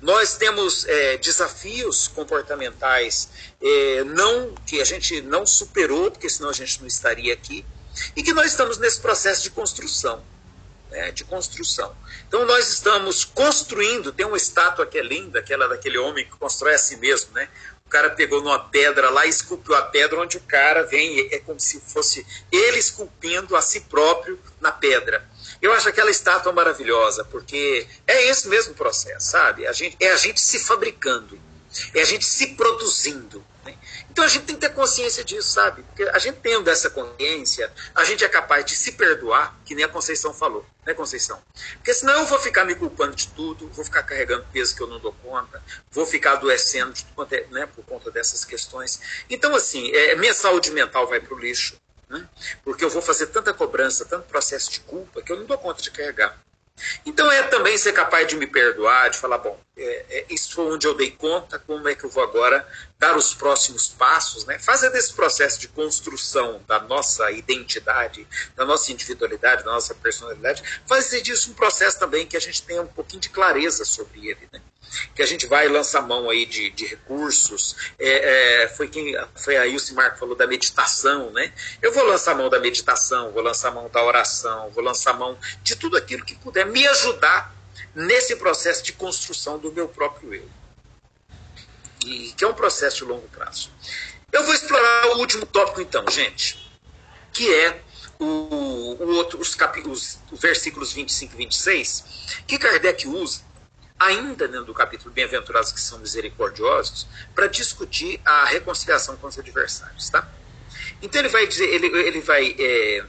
Nós 0.00 0.36
temos 0.36 0.84
é, 0.86 1.16
desafios 1.16 2.08
comportamentais 2.08 3.28
é, 3.60 4.04
não 4.04 4.54
que 4.66 4.80
a 4.80 4.84
gente 4.84 5.20
não 5.22 5.46
superou, 5.46 6.10
porque 6.10 6.28
senão 6.28 6.50
a 6.50 6.52
gente 6.52 6.80
não 6.80 6.86
estaria 6.86 7.32
aqui, 7.32 7.64
e 8.16 8.22
que 8.22 8.32
nós 8.32 8.46
estamos 8.46 8.78
nesse 8.78 9.00
processo 9.00 9.42
de 9.42 9.50
construção. 9.50 10.22
Né, 10.90 11.10
de 11.10 11.24
construção. 11.24 11.96
Então 12.28 12.46
nós 12.46 12.68
estamos 12.68 13.24
construindo, 13.24 14.12
tem 14.12 14.24
uma 14.24 14.36
estátua 14.36 14.86
que 14.86 14.96
é 14.96 15.02
linda, 15.02 15.40
aquela 15.40 15.66
daquele 15.66 15.98
homem 15.98 16.24
que 16.24 16.36
constrói 16.36 16.74
a 16.74 16.78
si 16.78 16.96
mesmo, 16.98 17.32
né? 17.32 17.48
O 17.84 17.88
cara 17.88 18.10
pegou 18.10 18.40
numa 18.40 18.58
pedra 18.58 19.10
lá 19.10 19.26
e 19.26 19.28
esculpiu 19.28 19.74
a 19.74 19.82
pedra 19.82 20.20
onde 20.20 20.36
o 20.36 20.40
cara 20.40 20.84
vem, 20.84 21.28
é 21.32 21.38
como 21.38 21.58
se 21.58 21.80
fosse 21.80 22.24
ele 22.52 22.78
esculpindo 22.78 23.56
a 23.56 23.62
si 23.62 23.80
próprio 23.80 24.38
na 24.60 24.70
pedra. 24.70 25.28
Eu 25.60 25.72
acho 25.72 25.88
aquela 25.88 26.10
estátua 26.10 26.52
maravilhosa, 26.52 27.24
porque 27.24 27.86
é 28.06 28.28
esse 28.28 28.48
mesmo 28.48 28.74
processo, 28.74 29.30
sabe? 29.30 29.66
A 29.66 29.72
gente, 29.72 29.96
é 30.00 30.10
a 30.10 30.16
gente 30.16 30.40
se 30.40 30.58
fabricando, 30.58 31.38
é 31.94 32.00
a 32.00 32.04
gente 32.04 32.24
se 32.24 32.48
produzindo. 32.48 33.44
Né? 33.64 33.76
Então 34.10 34.24
a 34.24 34.28
gente 34.28 34.44
tem 34.44 34.54
que 34.54 34.60
ter 34.60 34.72
consciência 34.72 35.24
disso, 35.24 35.50
sabe? 35.50 35.82
Porque 35.82 36.02
a 36.04 36.18
gente 36.18 36.38
tendo 36.40 36.68
essa 36.70 36.90
consciência, 36.90 37.72
a 37.94 38.04
gente 38.04 38.24
é 38.24 38.28
capaz 38.28 38.64
de 38.64 38.76
se 38.76 38.92
perdoar, 38.92 39.58
que 39.64 39.74
nem 39.74 39.84
a 39.84 39.88
Conceição 39.88 40.32
falou, 40.32 40.64
né, 40.86 40.94
Conceição? 40.94 41.42
Porque 41.74 41.94
senão 41.94 42.14
eu 42.14 42.26
vou 42.26 42.38
ficar 42.38 42.64
me 42.64 42.74
culpando 42.74 43.16
de 43.16 43.28
tudo, 43.28 43.68
vou 43.70 43.84
ficar 43.84 44.02
carregando 44.02 44.46
peso 44.52 44.76
que 44.76 44.82
eu 44.82 44.86
não 44.86 45.00
dou 45.00 45.12
conta, 45.14 45.62
vou 45.90 46.06
ficar 46.06 46.32
adoecendo 46.32 46.92
de, 46.92 47.06
né, 47.50 47.66
por 47.66 47.84
conta 47.84 48.10
dessas 48.10 48.44
questões. 48.44 49.00
Então, 49.28 49.54
assim, 49.54 49.90
é, 49.92 50.14
minha 50.14 50.34
saúde 50.34 50.70
mental 50.70 51.08
vai 51.08 51.20
para 51.20 51.34
o 51.34 51.38
lixo, 51.38 51.74
né? 52.08 52.28
Porque 52.62 52.84
eu 52.84 52.90
vou 52.90 53.02
fazer 53.02 53.26
tanta 53.28 53.52
cobrança, 53.52 54.04
tanto 54.04 54.26
processo 54.26 54.70
de 54.70 54.80
culpa, 54.80 55.22
que 55.22 55.32
eu 55.32 55.36
não 55.36 55.44
dou 55.44 55.58
conta 55.58 55.82
de 55.82 55.90
carregar. 55.90 56.38
Então 57.06 57.30
é 57.30 57.42
também 57.44 57.78
ser 57.78 57.92
capaz 57.92 58.26
de 58.26 58.36
me 58.36 58.46
perdoar, 58.46 59.08
de 59.10 59.18
falar, 59.18 59.38
bom, 59.38 59.58
é, 59.76 60.06
é, 60.08 60.26
isso 60.30 60.54
foi 60.54 60.72
onde 60.72 60.86
eu 60.86 60.94
dei 60.94 61.10
conta, 61.10 61.58
como 61.58 61.88
é 61.88 61.94
que 61.94 62.04
eu 62.04 62.10
vou 62.10 62.22
agora 62.22 62.66
dar 62.98 63.16
os 63.16 63.34
próximos 63.34 63.88
passos, 63.88 64.44
né? 64.44 64.58
desse 64.92 65.12
processo 65.12 65.58
de 65.58 65.68
construção 65.68 66.62
da 66.66 66.80
nossa 66.80 67.30
identidade, 67.32 68.26
da 68.54 68.64
nossa 68.64 68.92
individualidade, 68.92 69.64
da 69.64 69.72
nossa 69.72 69.94
personalidade, 69.94 70.62
fazer 70.86 71.20
disso 71.22 71.50
um 71.50 71.54
processo 71.54 71.98
também 71.98 72.26
que 72.26 72.36
a 72.36 72.40
gente 72.40 72.62
tenha 72.62 72.82
um 72.82 72.86
pouquinho 72.86 73.20
de 73.20 73.28
clareza 73.28 73.84
sobre 73.84 74.28
ele. 74.28 74.48
Né? 74.52 74.60
que 75.14 75.22
a 75.22 75.26
gente 75.26 75.46
vai 75.46 75.66
lançar 75.68 76.02
mão 76.02 76.30
aí 76.30 76.46
de, 76.46 76.70
de 76.70 76.86
recursos. 76.86 77.74
É, 77.98 78.62
é, 78.62 78.68
foi 78.68 78.86
quem 78.86 79.16
foi 79.34 79.56
a 79.56 79.66
Ilse 79.66 79.92
Marco 79.92 80.18
falou 80.18 80.36
da 80.36 80.46
meditação, 80.46 81.32
né? 81.32 81.52
Eu 81.82 81.92
vou 81.92 82.04
lançar 82.04 82.34
mão 82.34 82.48
da 82.48 82.60
meditação, 82.60 83.32
vou 83.32 83.42
lançar 83.42 83.72
mão 83.72 83.88
da 83.88 84.04
oração, 84.04 84.70
vou 84.70 84.84
lançar 84.84 85.14
mão 85.14 85.36
de 85.62 85.74
tudo 85.74 85.96
aquilo 85.96 86.24
que 86.24 86.36
puder 86.36 86.66
me 86.66 86.86
ajudar 86.86 87.52
nesse 87.94 88.36
processo 88.36 88.82
de 88.82 88.92
construção 88.92 89.58
do 89.58 89.72
meu 89.72 89.88
próprio 89.88 90.34
eu. 90.34 90.48
E 92.04 92.32
que 92.32 92.44
é 92.44 92.48
um 92.48 92.54
processo 92.54 92.98
de 92.98 93.04
longo 93.04 93.28
prazo. 93.28 93.70
Eu 94.32 94.44
vou 94.44 94.54
explorar 94.54 95.06
o 95.08 95.18
último 95.18 95.46
tópico 95.46 95.80
então, 95.80 96.04
gente, 96.10 96.58
que 97.32 97.52
é 97.54 97.80
o, 98.18 98.24
o 98.24 99.14
outro, 99.14 99.40
os, 99.40 99.54
cap, 99.54 99.80
os 99.86 100.18
versículos 100.32 100.92
25 100.92 101.34
e 101.34 101.36
26, 101.36 102.04
que 102.46 102.58
Kardec 102.58 103.06
usa 103.06 103.42
ainda 103.98 104.48
dentro 104.48 104.66
do 104.66 104.74
capítulo 104.74 105.12
Bem-aventurados 105.12 105.72
que 105.72 105.80
são 105.80 105.98
misericordiosos, 105.98 107.06
para 107.34 107.46
discutir 107.46 108.20
a 108.24 108.44
reconciliação 108.44 109.16
com 109.16 109.26
os 109.26 109.38
adversários, 109.38 110.10
tá? 110.10 110.28
Então 111.00 111.20
ele 111.20 111.28
vai 111.28 111.46
dizer, 111.46 111.68
ele, 111.68 111.86
ele 111.86 112.20
vai, 112.20 112.54
é, 112.58 113.04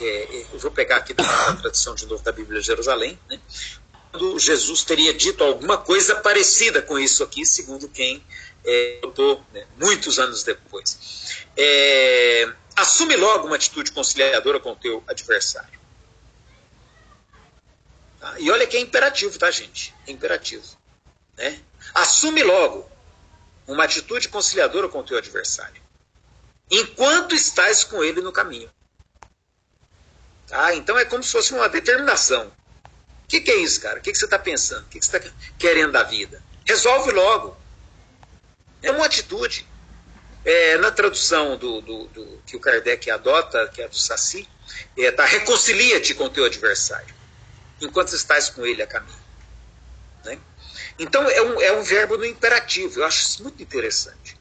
é, 0.00 0.46
eu 0.52 0.58
vou 0.58 0.70
pegar 0.70 0.96
aqui 0.96 1.12
da, 1.14 1.22
da 1.22 1.56
tradição 1.60 1.94
de 1.94 2.06
novo 2.06 2.22
da 2.22 2.32
Bíblia 2.32 2.60
de 2.60 2.66
Jerusalém, 2.66 3.18
né? 3.28 3.38
Jesus 4.38 4.82
teria 4.82 5.14
dito 5.14 5.44
alguma 5.44 5.78
coisa 5.78 6.16
parecida 6.16 6.82
com 6.82 6.98
isso 6.98 7.22
aqui, 7.22 7.46
segundo 7.46 7.88
quem 7.88 8.24
é, 8.64 8.98
botou 9.02 9.44
né, 9.52 9.66
muitos 9.76 10.18
anos 10.18 10.42
depois. 10.42 11.44
É, 11.56 12.52
assume 12.76 13.16
logo 13.16 13.46
uma 13.46 13.56
atitude 13.56 13.92
conciliadora 13.92 14.58
com 14.58 14.72
o 14.72 14.76
teu 14.76 15.02
adversário. 15.06 15.78
Tá? 18.18 18.34
E 18.38 18.50
olha 18.50 18.66
que 18.66 18.76
é 18.76 18.80
imperativo, 18.80 19.38
tá, 19.38 19.50
gente? 19.50 19.94
É 20.06 20.10
imperativo. 20.10 20.64
Né? 21.36 21.60
Assume 21.94 22.42
logo 22.42 22.90
uma 23.66 23.84
atitude 23.84 24.28
conciliadora 24.28 24.88
com 24.88 24.98
o 24.98 25.04
teu 25.04 25.16
adversário. 25.16 25.80
Enquanto 26.70 27.34
estás 27.34 27.84
com 27.84 28.02
ele 28.02 28.20
no 28.20 28.32
caminho. 28.32 28.70
Tá? 30.46 30.74
Então 30.74 30.98
é 30.98 31.04
como 31.04 31.22
se 31.22 31.32
fosse 31.32 31.54
uma 31.54 31.68
determinação. 31.68 32.52
O 33.30 33.32
que, 33.32 33.42
que, 33.42 33.50
é 33.52 33.56
isso, 33.58 33.80
cara? 33.80 34.00
O 34.00 34.02
que, 34.02 34.10
que 34.10 34.18
você 34.18 34.24
está 34.24 34.40
pensando? 34.40 34.82
O 34.82 34.88
que, 34.88 34.98
que 34.98 35.06
você 35.06 35.16
está 35.16 35.30
querendo 35.56 35.92
da 35.92 36.02
vida? 36.02 36.42
Resolve 36.66 37.12
logo. 37.12 37.56
É 38.82 38.90
uma 38.90 39.06
atitude. 39.06 39.64
É, 40.44 40.76
na 40.78 40.90
tradução 40.90 41.56
do, 41.56 41.80
do, 41.80 42.06
do, 42.08 42.42
que 42.44 42.56
o 42.56 42.60
Kardec 42.60 43.08
adota, 43.08 43.68
que 43.68 43.82
é 43.82 43.84
a 43.84 43.88
do 43.88 43.96
Saci, 43.96 44.48
é, 44.98 45.12
tá, 45.12 45.24
reconcilia-te 45.26 46.12
com 46.12 46.28
teu 46.28 46.44
adversário 46.44 47.14
enquanto 47.80 48.16
estás 48.16 48.50
com 48.50 48.66
ele 48.66 48.82
a 48.82 48.86
caminho. 48.88 49.22
Né? 50.24 50.36
Então 50.98 51.22
é 51.30 51.40
um, 51.40 51.60
é 51.60 51.72
um 51.78 51.84
verbo 51.84 52.16
no 52.16 52.24
imperativo, 52.24 52.98
eu 52.98 53.04
acho 53.04 53.22
isso 53.22 53.44
muito 53.44 53.62
interessante. 53.62 54.36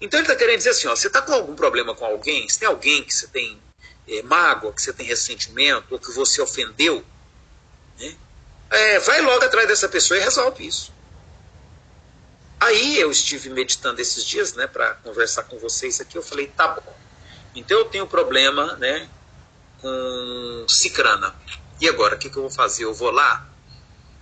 Então 0.00 0.20
ele 0.20 0.28
está 0.28 0.36
querendo 0.36 0.58
dizer 0.58 0.70
assim: 0.70 0.86
ó, 0.86 0.94
você 0.94 1.08
está 1.08 1.20
com 1.20 1.32
algum 1.32 1.56
problema 1.56 1.92
com 1.92 2.04
alguém, 2.04 2.48
se 2.48 2.60
tem 2.60 2.68
alguém 2.68 3.02
que 3.02 3.12
você 3.12 3.26
tem 3.26 3.60
é, 4.06 4.22
mágoa, 4.22 4.72
que 4.72 4.80
você 4.80 4.92
tem 4.92 5.04
ressentimento, 5.04 5.86
ou 5.90 5.98
que 5.98 6.12
você 6.12 6.40
ofendeu, 6.40 7.04
né? 7.98 8.14
É, 8.70 8.98
vai 9.00 9.20
logo 9.20 9.44
atrás 9.44 9.66
dessa 9.68 9.88
pessoa 9.88 10.18
e 10.18 10.22
resolve 10.22 10.66
isso. 10.66 10.92
Aí 12.60 12.98
eu 12.98 13.10
estive 13.10 13.50
meditando 13.50 14.00
esses 14.00 14.24
dias, 14.24 14.54
né, 14.54 14.66
para 14.66 14.94
conversar 14.94 15.44
com 15.44 15.58
vocês 15.58 16.00
aqui. 16.00 16.16
Eu 16.18 16.22
falei, 16.22 16.48
tá 16.48 16.68
bom. 16.68 16.96
Então 17.54 17.78
eu 17.78 17.84
tenho 17.84 18.06
problema, 18.06 18.74
né, 18.76 19.08
com 19.80 20.66
cicrana. 20.68 21.34
E 21.80 21.88
agora, 21.88 22.16
o 22.16 22.18
que, 22.18 22.28
que 22.28 22.36
eu 22.36 22.42
vou 22.42 22.50
fazer? 22.50 22.84
Eu 22.84 22.92
vou 22.92 23.10
lá? 23.10 23.48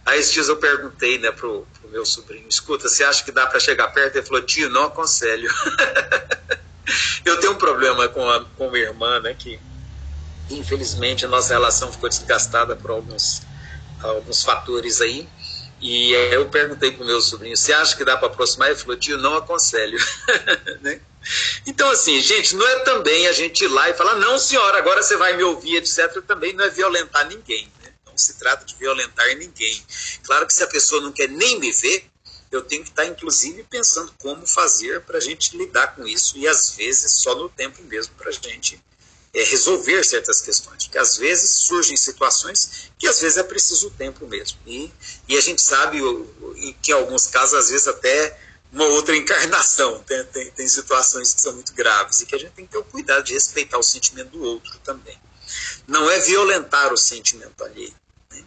Aí 0.04 0.20
esses 0.20 0.32
dias 0.32 0.48
eu 0.48 0.56
perguntei 0.56 1.18
né, 1.18 1.32
pro, 1.32 1.66
pro 1.80 1.90
meu 1.90 2.06
sobrinho, 2.06 2.46
escuta, 2.48 2.88
você 2.88 3.02
acha 3.02 3.24
que 3.24 3.32
dá 3.32 3.46
para 3.46 3.58
chegar 3.58 3.88
perto? 3.88 4.16
Ele 4.16 4.26
falou, 4.26 4.42
tio, 4.42 4.70
não 4.70 4.84
aconselho. 4.84 5.50
eu 7.24 7.40
tenho 7.40 7.54
um 7.54 7.56
problema 7.56 8.06
com 8.08 8.28
a, 8.30 8.44
com 8.44 8.70
minha 8.70 8.84
irmã, 8.84 9.18
né, 9.20 9.34
que 9.34 9.58
infelizmente 10.48 11.24
a 11.24 11.28
nossa 11.28 11.52
relação 11.52 11.90
ficou 11.90 12.08
desgastada 12.08 12.76
por 12.76 12.92
alguns, 12.92 13.42
alguns 14.02 14.42
fatores 14.42 15.00
aí. 15.00 15.28
E 15.80 16.12
eu 16.32 16.48
perguntei 16.48 16.90
pro 16.90 17.04
meu 17.04 17.20
sobrinho, 17.20 17.56
você 17.56 17.72
acha 17.72 17.96
que 17.96 18.04
dá 18.04 18.16
para 18.16 18.28
aproximar? 18.28 18.70
Ele 18.70 18.78
falou, 18.78 18.96
tio, 18.96 19.18
não 19.18 19.36
aconselho. 19.36 19.98
né? 20.80 21.00
Então, 21.66 21.90
assim, 21.90 22.20
gente, 22.20 22.56
não 22.56 22.66
é 22.66 22.80
também 22.80 23.26
a 23.26 23.32
gente 23.32 23.64
ir 23.64 23.68
lá 23.68 23.90
e 23.90 23.94
falar, 23.94 24.14
não, 24.14 24.38
senhora, 24.38 24.78
agora 24.78 25.02
você 25.02 25.16
vai 25.16 25.36
me 25.36 25.42
ouvir, 25.42 25.76
etc. 25.76 26.22
Também 26.26 26.52
não 26.54 26.64
é 26.64 26.70
violentar 26.70 27.28
ninguém. 27.28 27.70
Né? 27.82 27.92
Não 28.06 28.16
se 28.16 28.38
trata 28.38 28.64
de 28.64 28.74
violentar 28.76 29.26
ninguém. 29.36 29.84
Claro 30.22 30.46
que 30.46 30.54
se 30.54 30.62
a 30.62 30.66
pessoa 30.66 31.02
não 31.02 31.12
quer 31.12 31.28
nem 31.28 31.60
me 31.60 31.70
ver, 31.72 32.08
eu 32.50 32.62
tenho 32.62 32.82
que 32.82 32.90
estar, 32.90 33.04
inclusive, 33.04 33.62
pensando 33.64 34.14
como 34.18 34.46
fazer 34.46 35.02
para 35.02 35.18
a 35.18 35.20
gente 35.20 35.56
lidar 35.56 35.94
com 35.94 36.06
isso 36.06 36.38
e, 36.38 36.48
às 36.48 36.70
vezes, 36.70 37.12
só 37.12 37.34
no 37.34 37.48
tempo 37.50 37.82
mesmo 37.82 38.14
para 38.14 38.30
a 38.30 38.32
gente 38.32 38.80
é, 39.36 39.44
resolver 39.44 40.02
certas 40.02 40.40
questões. 40.40 40.84
Porque, 40.84 40.96
às 40.96 41.18
vezes, 41.18 41.50
surgem 41.50 41.94
situações 41.94 42.90
que, 42.98 43.06
às 43.06 43.20
vezes, 43.20 43.36
é 43.36 43.42
preciso 43.42 43.90
tempo 43.90 44.26
mesmo. 44.26 44.58
E, 44.66 44.90
e 45.28 45.36
a 45.36 45.40
gente 45.42 45.60
sabe 45.60 46.00
que, 46.80 46.90
em 46.90 46.94
alguns 46.94 47.26
casos, 47.26 47.54
às 47.54 47.68
vezes, 47.68 47.86
até 47.86 48.40
uma 48.72 48.86
outra 48.86 49.14
encarnação. 49.14 50.02
Tem, 50.08 50.24
tem, 50.24 50.50
tem, 50.52 50.66
situações 50.66 51.34
que 51.34 51.42
são 51.42 51.52
muito 51.52 51.74
graves 51.74 52.20
e 52.22 52.26
que 52.26 52.34
a 52.34 52.38
gente 52.38 52.52
tem 52.52 52.64
que 52.64 52.72
ter 52.72 52.78
o 52.78 52.84
cuidado 52.84 53.24
de 53.24 53.34
respeitar 53.34 53.78
o 53.78 53.82
sentimento 53.82 54.30
do 54.30 54.42
outro 54.42 54.78
também. 54.78 55.18
Não 55.86 56.10
é 56.10 56.18
violentar 56.20 56.92
o 56.92 56.96
sentimento 56.96 57.62
alheio. 57.62 57.94
Né? 58.30 58.42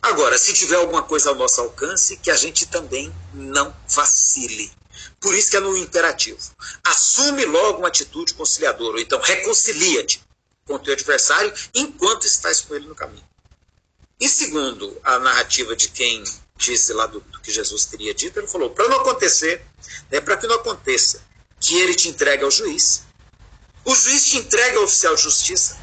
Agora, 0.00 0.36
se 0.38 0.52
tiver 0.52 0.76
alguma 0.76 1.02
coisa 1.02 1.30
ao 1.30 1.36
nosso 1.36 1.60
alcance, 1.60 2.16
que 2.16 2.30
a 2.30 2.36
gente 2.36 2.66
também 2.66 3.14
não 3.32 3.74
vacile. 3.88 4.72
Por 5.20 5.34
isso 5.34 5.50
que 5.50 5.56
é 5.56 5.60
no 5.60 5.76
imperativo. 5.76 6.40
Assume 6.84 7.44
logo 7.44 7.78
uma 7.78 7.88
atitude 7.88 8.34
conciliadora, 8.34 8.94
ou 8.94 9.00
então 9.00 9.20
reconcilia-te 9.20 10.22
com 10.66 10.74
o 10.74 10.78
teu 10.78 10.92
adversário 10.94 11.52
enquanto 11.74 12.26
estás 12.26 12.60
com 12.60 12.74
ele 12.74 12.86
no 12.86 12.94
caminho. 12.94 13.24
E 14.20 14.28
segundo 14.28 15.00
a 15.02 15.18
narrativa 15.18 15.74
de 15.74 15.88
quem 15.88 16.22
disse 16.56 16.92
lá 16.92 17.06
do, 17.06 17.20
do 17.20 17.40
que 17.40 17.50
Jesus 17.50 17.86
teria 17.86 18.14
dito, 18.14 18.38
ele 18.38 18.46
falou: 18.46 18.70
para 18.70 18.88
não 18.88 19.00
acontecer, 19.00 19.64
né, 20.10 20.20
para 20.20 20.36
que 20.36 20.46
não 20.46 20.56
aconteça, 20.56 21.22
que 21.60 21.76
ele 21.76 21.94
te 21.94 22.08
entregue 22.08 22.44
ao 22.44 22.50
juiz, 22.50 23.02
o 23.84 23.94
juiz 23.94 24.26
te 24.26 24.36
entregue 24.36 24.76
ao 24.76 24.84
oficial 24.84 25.14
de 25.16 25.22
justiça 25.22 25.78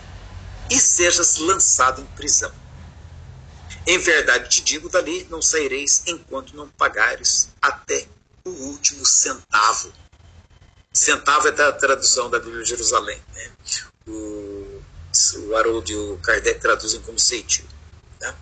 e 0.69 0.80
sejas 0.80 1.38
lançado 1.38 2.01
em 2.01 2.05
prisão. 2.15 2.51
Em 3.86 3.97
verdade 3.97 4.49
te 4.49 4.61
digo, 4.61 4.88
dali 4.88 5.25
não 5.30 5.41
saireis 5.41 6.03
enquanto 6.05 6.55
não 6.55 6.69
pagares 6.69 7.49
até 7.61 8.07
o 8.45 8.49
último 8.49 9.05
centavo. 9.05 9.91
Centavo 10.93 11.47
é 11.47 11.51
da 11.51 11.71
tradução 11.71 12.30
da 12.30 12.39
Bíblia 12.39 12.63
de 12.63 12.69
Jerusalém. 12.69 13.21
Né? 13.34 13.51
O, 14.07 14.59
o 15.38 15.55
Haroldo 15.55 15.91
e 15.91 15.95
o 15.95 16.18
Kardec 16.18 16.60
traduzem 16.60 17.01
como 17.01 17.20
ceitil. 17.20 17.66
Tá? 18.20 18.36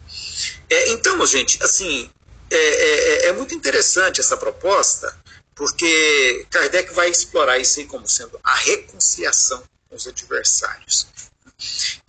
É, 0.69 0.89
então, 0.89 1.25
gente, 1.25 1.61
assim, 1.63 2.09
é, 2.49 2.57
é, 2.57 3.25
é, 3.27 3.33
muito 3.33 3.53
interessante 3.53 4.19
essa 4.19 4.37
proposta, 4.37 5.15
porque 5.55 6.45
Kardec 6.49 6.93
vai 6.93 7.09
explorar 7.09 7.57
isso 7.57 7.79
aí 7.79 7.85
como 7.85 8.07
sendo 8.07 8.39
a 8.43 8.55
reconciliação 8.55 9.63
com 9.89 9.95
os 9.95 10.07
adversários. 10.07 11.07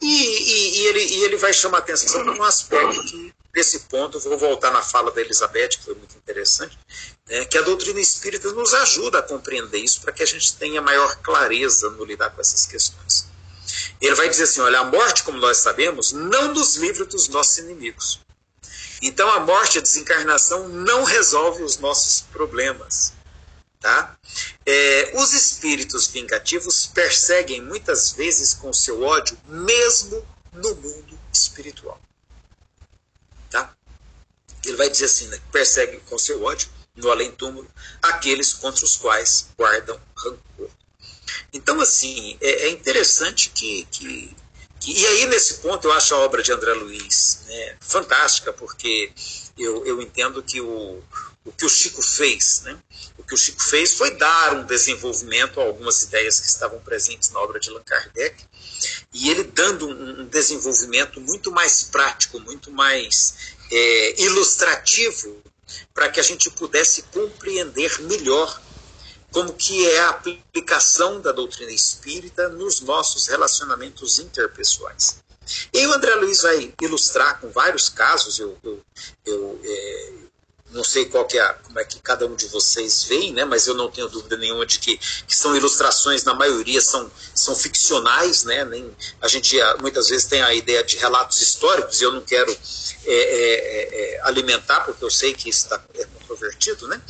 E, 0.00 0.06
e, 0.06 0.78
e, 0.78 0.86
ele, 0.86 1.04
e 1.04 1.24
ele 1.24 1.36
vai 1.36 1.52
chamar 1.52 1.78
atenção 1.78 2.22
para 2.22 2.32
um 2.32 2.42
aspecto 2.42 3.02
que, 3.04 3.32
nesse 3.54 3.80
ponto, 3.80 4.20
vou 4.20 4.36
voltar 4.36 4.70
na 4.70 4.82
fala 4.82 5.10
da 5.10 5.20
Elizabeth, 5.20 5.70
que 5.70 5.84
foi 5.84 5.94
muito 5.94 6.16
interessante, 6.16 6.78
né, 7.26 7.44
que 7.46 7.56
a 7.56 7.62
doutrina 7.62 8.00
espírita 8.00 8.52
nos 8.52 8.74
ajuda 8.74 9.20
a 9.20 9.22
compreender 9.22 9.78
isso 9.78 10.00
para 10.02 10.12
que 10.12 10.22
a 10.22 10.26
gente 10.26 10.54
tenha 10.56 10.82
maior 10.82 11.16
clareza 11.16 11.90
no 11.90 12.04
lidar 12.04 12.30
com 12.30 12.40
essas 12.40 12.66
questões. 12.66 13.26
Ele 14.00 14.14
vai 14.14 14.28
dizer 14.28 14.44
assim: 14.44 14.60
olha, 14.60 14.80
a 14.80 14.84
morte, 14.84 15.22
como 15.22 15.38
nós 15.38 15.58
sabemos, 15.58 16.12
não 16.12 16.54
nos 16.54 16.76
livra 16.76 17.04
dos 17.04 17.28
nossos 17.28 17.58
inimigos, 17.58 18.20
então 19.00 19.28
a 19.30 19.40
morte, 19.40 19.78
a 19.78 19.82
desencarnação 19.82 20.68
não 20.68 21.04
resolve 21.04 21.62
os 21.62 21.78
nossos 21.78 22.20
problemas. 22.20 23.12
Tá? 23.80 24.18
É, 24.66 25.12
os 25.14 25.32
espíritos 25.32 26.08
vingativos 26.08 26.86
perseguem 26.86 27.62
muitas 27.62 28.10
vezes 28.10 28.52
com 28.52 28.72
seu 28.72 29.02
ódio, 29.02 29.38
mesmo 29.46 30.26
no 30.52 30.74
mundo 30.74 31.18
espiritual. 31.32 32.00
Tá? 33.48 33.72
Ele 34.64 34.76
vai 34.76 34.90
dizer 34.90 35.04
assim: 35.04 35.28
né, 35.28 35.40
persegue 35.52 35.98
com 36.08 36.18
seu 36.18 36.42
ódio, 36.42 36.68
no 36.96 37.10
além-túmulo, 37.10 37.70
aqueles 38.02 38.52
contra 38.52 38.84
os 38.84 38.96
quais 38.96 39.48
guardam 39.56 40.00
rancor. 40.16 40.70
Então, 41.52 41.80
assim, 41.80 42.36
é, 42.40 42.66
é 42.66 42.70
interessante 42.70 43.50
que, 43.50 43.86
que 43.90 44.36
e 44.86 45.06
aí, 45.06 45.26
nesse 45.26 45.54
ponto, 45.54 45.88
eu 45.88 45.92
acho 45.92 46.14
a 46.14 46.18
obra 46.18 46.42
de 46.42 46.52
André 46.52 46.72
Luiz 46.72 47.40
né, 47.46 47.76
fantástica, 47.80 48.52
porque 48.52 49.12
eu, 49.58 49.84
eu 49.84 50.00
entendo 50.00 50.42
que 50.42 50.60
o, 50.60 51.02
o, 51.44 51.52
que 51.52 51.66
o 51.66 51.68
Chico 51.68 52.00
fez. 52.00 52.62
Né? 52.62 52.78
O 53.18 53.22
que 53.22 53.34
o 53.34 53.36
Chico 53.36 53.62
fez 53.62 53.94
foi 53.94 54.12
dar 54.12 54.54
um 54.54 54.64
desenvolvimento 54.64 55.60
a 55.60 55.64
algumas 55.64 56.02
ideias 56.02 56.40
que 56.40 56.46
estavam 56.46 56.78
presentes 56.80 57.30
na 57.30 57.40
obra 57.40 57.58
de 57.58 57.70
Allan 57.70 57.82
Kardec, 57.82 58.44
e 59.12 59.30
ele 59.30 59.44
dando 59.44 59.88
um, 59.88 60.26
desenvolvimento 60.26 61.20
muito 61.20 61.50
mais 61.50 61.82
prático, 61.82 62.38
muito 62.40 62.70
mais 62.70 63.34
é, 63.70 64.22
ilustrativo, 64.22 65.42
para 65.92 66.08
que 66.08 66.20
a 66.20 66.22
gente 66.22 66.48
pudesse 66.50 67.02
compreender 67.02 68.00
melhor 68.02 68.60
como 69.38 69.54
que 69.54 69.88
é 69.88 70.00
a 70.00 70.08
aplicação 70.08 71.20
da 71.20 71.30
doutrina 71.30 71.70
espírita 71.70 72.48
nos 72.48 72.80
nossos 72.80 73.28
relacionamentos 73.28 74.18
interpessoais. 74.18 75.22
E 75.72 75.86
o 75.86 75.92
André 75.92 76.12
Luiz 76.16 76.42
vai 76.42 76.74
ilustrar 76.82 77.40
com 77.40 77.48
vários 77.48 77.88
casos, 77.88 78.40
eu, 78.40 78.58
eu, 78.64 78.82
eu 79.24 79.60
é, 79.62 80.12
não 80.70 80.84
sei 80.84 81.06
qual 81.06 81.24
que 81.24 81.38
é, 81.38 81.52
como 81.64 81.78
é 81.78 81.84
que 81.84 81.98
cada 82.00 82.26
um 82.26 82.34
de 82.34 82.46
vocês 82.48 83.04
vê, 83.04 83.30
né, 83.32 83.44
mas 83.44 83.66
eu 83.66 83.74
não 83.74 83.90
tenho 83.90 84.08
dúvida 84.08 84.36
nenhuma 84.36 84.66
de 84.66 84.78
que, 84.78 84.98
que 84.98 85.34
são 85.34 85.56
ilustrações, 85.56 86.24
na 86.24 86.34
maioria 86.34 86.80
são, 86.80 87.10
são 87.34 87.56
ficcionais, 87.56 88.44
né, 88.44 88.64
nem, 88.64 88.94
a 89.20 89.28
gente 89.28 89.58
ah, 89.60 89.76
muitas 89.80 90.08
vezes 90.08 90.26
tem 90.26 90.42
a 90.42 90.52
ideia 90.54 90.84
de 90.84 90.96
relatos 90.96 91.40
históricos, 91.40 92.00
e 92.00 92.04
eu 92.04 92.12
não 92.12 92.20
quero 92.20 92.50
é, 92.50 92.56
é, 93.06 94.14
é, 94.16 94.20
alimentar, 94.24 94.80
porque 94.80 95.02
eu 95.02 95.10
sei 95.10 95.32
que 95.32 95.48
isso 95.48 95.64
está 95.64 95.82
é 95.94 96.04
controvertido, 96.04 96.86
né, 96.86 97.00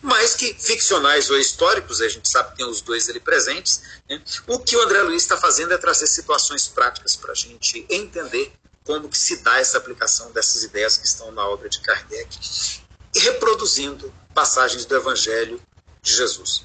mas 0.00 0.34
que 0.34 0.54
ficcionais 0.54 1.28
ou 1.28 1.38
históricos, 1.38 2.00
a 2.00 2.08
gente 2.08 2.28
sabe 2.30 2.50
que 2.50 2.58
tem 2.58 2.66
os 2.66 2.80
dois 2.80 3.08
ali 3.08 3.20
presentes, 3.20 3.82
né, 4.08 4.22
o 4.46 4.60
que 4.60 4.76
o 4.76 4.82
André 4.82 5.02
Luiz 5.02 5.22
está 5.22 5.36
fazendo 5.36 5.74
é 5.74 5.78
trazer 5.78 6.06
situações 6.06 6.68
práticas 6.68 7.16
para 7.16 7.32
a 7.32 7.34
gente 7.34 7.84
entender 7.90 8.52
como 8.84 9.08
que 9.08 9.18
se 9.18 9.42
dá 9.42 9.58
essa 9.58 9.76
aplicação 9.76 10.30
dessas 10.30 10.62
ideias 10.62 10.96
que 10.96 11.06
estão 11.06 11.30
na 11.32 11.46
obra 11.46 11.68
de 11.68 11.78
Kardec 11.80 12.87
e 13.14 13.18
reproduzindo 13.20 14.12
passagens 14.34 14.84
do 14.84 14.96
Evangelho 14.96 15.60
de 16.02 16.14
Jesus. 16.14 16.64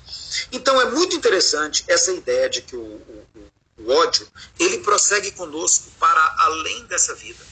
Então 0.51 0.79
é 0.79 0.89
muito 0.89 1.15
interessante 1.15 1.83
essa 1.87 2.11
ideia 2.11 2.49
de 2.49 2.61
que 2.61 2.75
o, 2.75 2.81
o, 2.81 3.27
o 3.77 3.91
ódio 3.91 4.27
ele 4.59 4.79
prossegue 4.79 5.31
conosco 5.31 5.89
para 5.99 6.35
além 6.39 6.85
dessa 6.85 7.13
vida. 7.15 7.43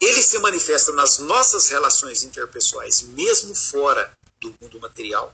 Ele 0.00 0.22
se 0.22 0.38
manifesta 0.38 0.92
nas 0.92 1.18
nossas 1.18 1.68
relações 1.68 2.22
interpessoais, 2.22 3.02
mesmo 3.02 3.54
fora 3.54 4.12
do 4.40 4.54
mundo 4.60 4.80
material. 4.80 5.32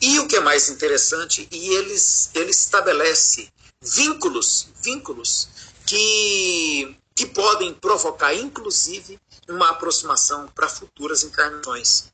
E 0.00 0.18
o 0.18 0.26
que 0.26 0.36
é 0.36 0.40
mais 0.40 0.68
interessante, 0.68 1.48
e 1.50 1.74
ele, 1.74 1.96
ele 2.34 2.50
estabelece 2.50 3.48
vínculos, 3.80 4.68
vínculos 4.82 5.48
que, 5.86 6.96
que 7.14 7.26
podem 7.26 7.72
provocar, 7.72 8.34
inclusive, 8.34 9.18
uma 9.48 9.70
aproximação 9.70 10.48
para 10.48 10.68
futuras 10.68 11.22
encarnações. 11.22 12.12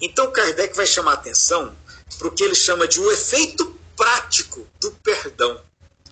Então 0.00 0.30
Kardec 0.30 0.76
vai 0.76 0.86
chamar 0.86 1.14
atenção 1.14 1.76
para 2.18 2.28
o 2.28 2.30
que 2.30 2.44
ele 2.44 2.54
chama 2.54 2.86
de 2.86 3.00
o 3.00 3.10
efeito 3.10 3.78
prático 3.96 4.66
do 4.80 4.90
perdão. 4.92 5.62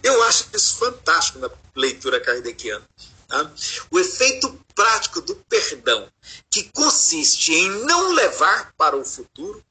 Eu 0.03 0.23
acho 0.25 0.49
isso 0.53 0.77
fantástico 0.77 1.39
na 1.39 1.51
leitura 1.77 2.21
kardeciana. 2.21 2.89
Tá? 3.29 3.51
O 3.91 3.99
efeito 3.99 4.59
prático 4.75 5.21
do 5.21 5.37
perdão, 5.37 6.11
que 6.51 6.71
consiste 6.73 7.53
em 7.53 7.71
não 7.85 8.13
levar 8.13 8.73
para 8.77 8.97
o 8.97 9.05
futuro 9.05 9.65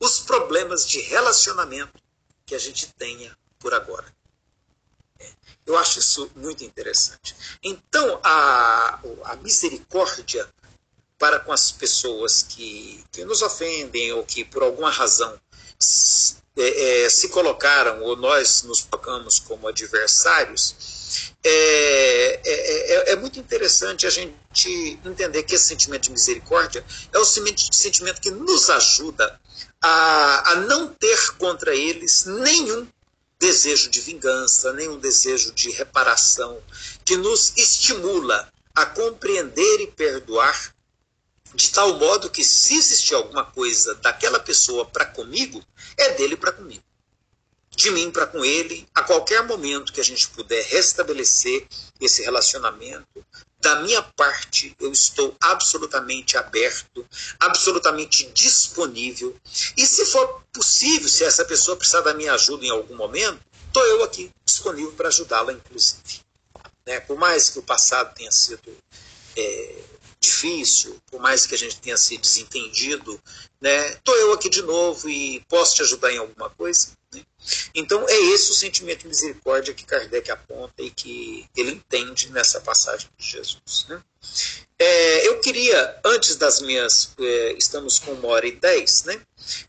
os 0.00 0.20
problemas 0.20 0.86
de 0.86 1.00
relacionamento 1.00 2.00
que 2.46 2.54
a 2.54 2.58
gente 2.58 2.92
tenha 2.94 3.36
por 3.58 3.74
agora. 3.74 4.06
Eu 5.68 5.76
acho 5.76 5.98
isso 5.98 6.30
muito 6.34 6.64
interessante. 6.64 7.36
Então, 7.62 8.18
a, 8.24 9.00
a 9.24 9.36
misericórdia 9.36 10.48
para 11.18 11.38
com 11.40 11.52
as 11.52 11.70
pessoas 11.70 12.42
que, 12.42 13.04
que 13.12 13.22
nos 13.26 13.42
ofendem 13.42 14.12
ou 14.14 14.24
que, 14.24 14.44
por 14.44 14.62
alguma 14.62 14.90
razão, 14.90 15.38
se, 15.78 16.36
é, 16.56 17.04
é, 17.04 17.10
se 17.10 17.28
colocaram 17.28 18.02
ou 18.02 18.16
nós 18.16 18.62
nos 18.62 18.80
colocamos 18.80 19.38
como 19.40 19.68
adversários, 19.68 21.34
é, 21.44 22.40
é, 22.44 23.10
é, 23.10 23.12
é, 23.12 23.16
muito 23.16 23.38
interessante 23.38 24.06
a 24.06 24.10
gente 24.10 24.98
entender 25.04 25.42
que 25.42 25.54
esse 25.54 25.64
sentimento 25.64 26.04
de 26.04 26.12
misericórdia 26.12 26.82
é 27.12 27.18
o 27.18 27.24
sentimento 27.24 28.22
que 28.22 28.30
nos 28.30 28.70
ajuda 28.70 29.38
a, 29.82 30.52
a 30.52 30.54
não 30.56 30.88
ter 30.88 31.36
contra 31.36 31.74
eles 31.74 32.24
nenhum 32.24 32.88
desejo 33.38 33.90
de 33.90 34.00
vingança, 34.00 34.72
nenhum 34.72 34.98
desejo 34.98 35.52
de 35.52 35.70
reparação, 35.70 36.60
que 37.04 37.16
nos 37.16 37.52
estimula 37.56 38.52
a 38.74 38.86
compreender 38.86 39.80
e 39.80 39.86
perdoar 39.86 40.74
de 41.54 41.70
tal 41.70 41.98
modo 41.98 42.30
que 42.30 42.44
se 42.44 42.76
existir 42.76 43.14
alguma 43.14 43.44
coisa 43.44 43.94
daquela 43.96 44.38
pessoa 44.38 44.84
para 44.84 45.06
comigo, 45.06 45.64
é 45.96 46.10
dele 46.14 46.36
para 46.36 46.52
comigo. 46.52 46.84
De 47.78 47.92
mim 47.92 48.10
para 48.10 48.26
com 48.26 48.44
ele, 48.44 48.88
a 48.92 49.04
qualquer 49.04 49.46
momento 49.46 49.92
que 49.92 50.00
a 50.00 50.04
gente 50.04 50.28
puder 50.30 50.64
restabelecer 50.64 51.64
esse 52.00 52.24
relacionamento, 52.24 53.24
da 53.60 53.76
minha 53.82 54.02
parte, 54.02 54.74
eu 54.80 54.90
estou 54.90 55.32
absolutamente 55.40 56.36
aberto, 56.36 57.06
absolutamente 57.38 58.24
disponível. 58.32 59.36
E 59.76 59.86
se 59.86 60.06
for 60.06 60.42
possível, 60.52 61.08
se 61.08 61.22
essa 61.22 61.44
pessoa 61.44 61.76
precisar 61.76 62.00
da 62.00 62.14
minha 62.14 62.32
ajuda 62.32 62.66
em 62.66 62.70
algum 62.70 62.96
momento, 62.96 63.40
estou 63.68 63.86
eu 63.86 64.02
aqui 64.02 64.28
disponível 64.44 64.90
para 64.94 65.06
ajudá-la, 65.06 65.52
inclusive. 65.52 66.20
Né? 66.84 66.98
Por 66.98 67.16
mais 67.16 67.48
que 67.48 67.60
o 67.60 67.62
passado 67.62 68.12
tenha 68.12 68.32
sido 68.32 68.76
é, 69.36 69.84
difícil, 70.18 71.00
por 71.06 71.20
mais 71.20 71.46
que 71.46 71.54
a 71.54 71.58
gente 71.58 71.78
tenha 71.80 71.96
se 71.96 72.18
desentendido, 72.18 73.20
né? 73.60 73.92
Estou 73.92 74.16
eu 74.16 74.32
aqui 74.32 74.50
de 74.50 74.62
novo 74.62 75.08
e 75.08 75.44
posso 75.48 75.76
te 75.76 75.82
ajudar 75.82 76.12
em 76.12 76.18
alguma 76.18 76.50
coisa. 76.50 76.88
Né? 77.12 77.22
Então 77.74 78.08
é 78.08 78.16
esse 78.32 78.50
o 78.50 78.54
sentimento 78.54 79.00
de 79.00 79.08
misericórdia 79.08 79.74
que 79.74 79.84
Kardec 79.84 80.30
aponta 80.30 80.82
e 80.82 80.90
que 80.90 81.46
ele 81.56 81.72
entende 81.72 82.30
nessa 82.30 82.60
passagem 82.60 83.08
de 83.16 83.26
Jesus. 83.26 83.86
Né? 83.88 84.02
É, 84.80 85.26
eu 85.26 85.40
queria, 85.40 86.00
antes 86.04 86.36
das 86.36 86.60
minhas. 86.60 87.10
É, 87.18 87.52
estamos 87.54 87.98
com 87.98 88.12
uma 88.12 88.28
hora 88.28 88.46
e 88.46 88.52
dez, 88.52 89.02
né? 89.04 89.20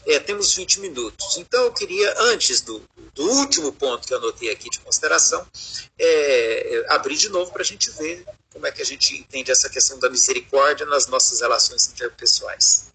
É, 0.05 0.19
temos 0.19 0.53
20 0.53 0.81
minutos. 0.81 1.37
Então 1.37 1.63
eu 1.63 1.73
queria, 1.73 2.13
antes 2.19 2.61
do, 2.61 2.83
do 3.15 3.23
último 3.23 3.71
ponto 3.73 4.07
que 4.07 4.13
eu 4.13 4.19
anotei 4.19 4.51
aqui 4.51 4.69
de 4.69 4.79
consideração, 4.79 5.45
é, 5.97 6.85
abrir 6.89 7.15
de 7.15 7.29
novo 7.29 7.51
para 7.51 7.63
a 7.63 7.65
gente 7.65 7.89
ver 7.91 8.23
como 8.53 8.67
é 8.67 8.71
que 8.71 8.81
a 8.81 8.85
gente 8.85 9.17
entende 9.17 9.51
essa 9.51 9.69
questão 9.69 9.97
da 9.99 10.09
misericórdia 10.09 10.85
nas 10.85 11.07
nossas 11.07 11.41
relações 11.41 11.87
interpessoais. 11.87 12.91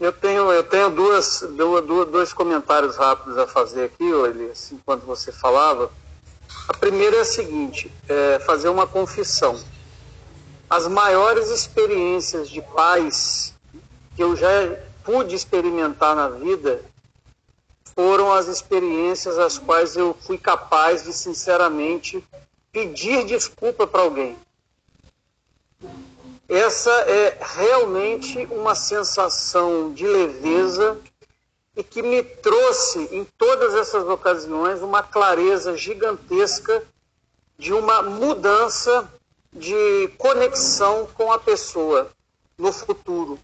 Eu 0.00 0.12
tenho, 0.12 0.52
eu 0.52 0.62
tenho 0.62 0.90
duas, 0.90 1.42
duas, 1.56 2.08
dois 2.08 2.32
comentários 2.32 2.96
rápidos 2.96 3.36
a 3.36 3.48
fazer 3.48 3.84
aqui, 3.84 4.04
Elias, 4.04 4.70
enquanto 4.70 5.04
você 5.04 5.32
falava. 5.32 5.90
A 6.68 6.74
primeira 6.74 7.16
é 7.16 7.20
a 7.20 7.24
seguinte: 7.24 7.92
é 8.08 8.38
fazer 8.40 8.68
uma 8.68 8.86
confissão. 8.86 9.60
As 10.70 10.86
maiores 10.86 11.48
experiências 11.50 12.48
de 12.48 12.62
paz 12.62 13.54
que 14.14 14.22
eu 14.22 14.36
já 14.36 14.48
pude 15.02 15.34
experimentar 15.34 16.14
na 16.14 16.28
vida 16.28 16.80
foram 17.96 18.32
as 18.32 18.46
experiências 18.46 19.36
às 19.36 19.58
quais 19.58 19.96
eu 19.96 20.16
fui 20.20 20.38
capaz 20.38 21.02
de, 21.02 21.12
sinceramente, 21.12 22.22
pedir 22.70 23.24
desculpa 23.24 23.84
para 23.84 24.02
alguém. 24.02 24.36
Essa 26.48 26.90
é 26.90 27.36
realmente 27.40 28.46
uma 28.50 28.74
sensação 28.74 29.92
de 29.92 30.06
leveza 30.06 30.98
e 31.76 31.84
que 31.84 32.02
me 32.02 32.22
trouxe 32.22 33.06
em 33.12 33.22
todas 33.36 33.74
essas 33.74 34.08
ocasiões 34.08 34.80
uma 34.80 35.02
clareza 35.02 35.76
gigantesca 35.76 36.82
de 37.58 37.74
uma 37.74 38.02
mudança 38.02 39.12
de 39.52 40.08
conexão 40.16 41.06
com 41.12 41.30
a 41.30 41.38
pessoa 41.38 42.10
no 42.56 42.72
futuro. 42.72 43.38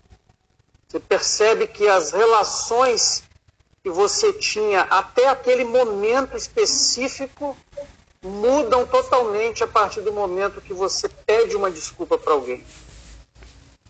Você 0.89 0.99
percebe 0.99 1.67
que 1.67 1.87
as 1.87 2.11
relações 2.11 3.23
que 3.83 3.91
você 3.91 4.33
tinha 4.33 4.81
até 4.83 5.29
aquele 5.29 5.65
momento 5.65 6.39
específico 6.39 7.55
mudam 8.23 8.87
totalmente 8.87 9.63
a 9.63 9.67
partir 9.67 10.01
do 10.01 10.13
momento 10.13 10.63
que 10.63 10.73
você 10.73 11.07
pede 11.09 11.55
uma 11.55 11.71
desculpa 11.71 12.17
para 12.17 12.33
alguém. 12.33 12.65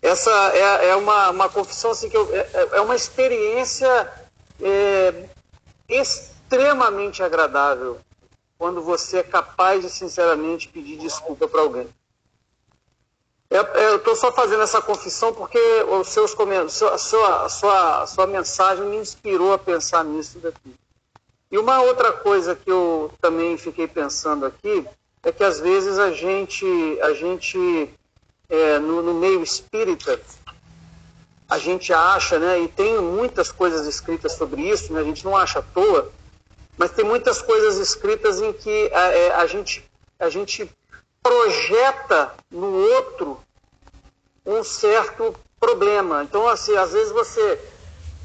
Essa 0.05 0.31
é, 0.53 0.89
é 0.89 0.95
uma, 0.95 1.31
uma 1.31 1.49
confissão 1.49 1.89
assim, 1.89 2.07
que 2.07 2.15
eu, 2.15 2.29
é, 2.31 2.69
é 2.73 2.81
uma 2.81 2.95
experiência 2.95 4.13
é, 4.61 5.27
extremamente 5.89 7.23
agradável 7.23 7.97
quando 8.55 8.83
você 8.83 9.17
é 9.17 9.23
capaz 9.23 9.81
de 9.81 9.89
sinceramente 9.89 10.67
pedir 10.67 10.97
desculpa 10.97 11.47
para 11.47 11.59
alguém. 11.61 11.89
É, 13.49 13.57
é, 13.57 13.89
eu 13.89 13.95
estou 13.95 14.15
só 14.15 14.31
fazendo 14.31 14.61
essa 14.61 14.79
confissão 14.79 15.33
porque 15.33 15.57
os 15.89 16.07
seus 16.09 16.35
comentários, 16.35 16.83
a 16.83 16.99
sua, 16.99 17.49
sua, 17.49 18.05
sua 18.05 18.27
mensagem 18.27 18.85
me 18.85 18.97
inspirou 18.97 19.53
a 19.53 19.57
pensar 19.57 20.05
nisso 20.05 20.37
daqui. 20.37 20.75
E 21.51 21.57
uma 21.57 21.81
outra 21.81 22.13
coisa 22.13 22.55
que 22.55 22.71
eu 22.71 23.11
também 23.19 23.57
fiquei 23.57 23.87
pensando 23.87 24.45
aqui 24.45 24.85
é 25.23 25.31
que 25.31 25.43
às 25.43 25.59
vezes 25.59 25.97
a 25.97 26.11
gente, 26.11 26.65
a 27.01 27.11
gente 27.13 27.91
é, 28.49 28.79
no, 28.79 29.01
no, 29.01 29.13
meio 29.13 29.41
espírita, 29.43 30.19
a 31.49 31.57
gente 31.57 31.93
acha, 31.93 32.39
né, 32.39 32.59
e 32.59 32.67
tem 32.67 32.99
muitas 32.99 33.51
coisas 33.51 33.85
escritas 33.85 34.33
sobre 34.33 34.61
isso, 34.61 34.91
né, 34.93 35.01
a 35.01 35.03
gente 35.03 35.23
não 35.23 35.35
acha 35.35 35.59
à 35.59 35.61
toa, 35.61 36.11
mas 36.77 36.91
tem 36.91 37.05
muitas 37.05 37.41
coisas 37.41 37.77
escritas 37.77 38.41
em 38.41 38.51
que 38.51 38.91
a, 38.93 39.07
é, 39.11 39.31
a, 39.35 39.45
gente, 39.45 39.89
a 40.19 40.29
gente 40.29 40.69
projeta 41.23 42.33
no 42.51 42.73
outro 42.73 43.39
um 44.45 44.63
certo 44.63 45.35
problema. 45.59 46.23
Então, 46.23 46.47
assim, 46.47 46.75
às 46.75 46.93
vezes 46.93 47.11
você. 47.11 47.59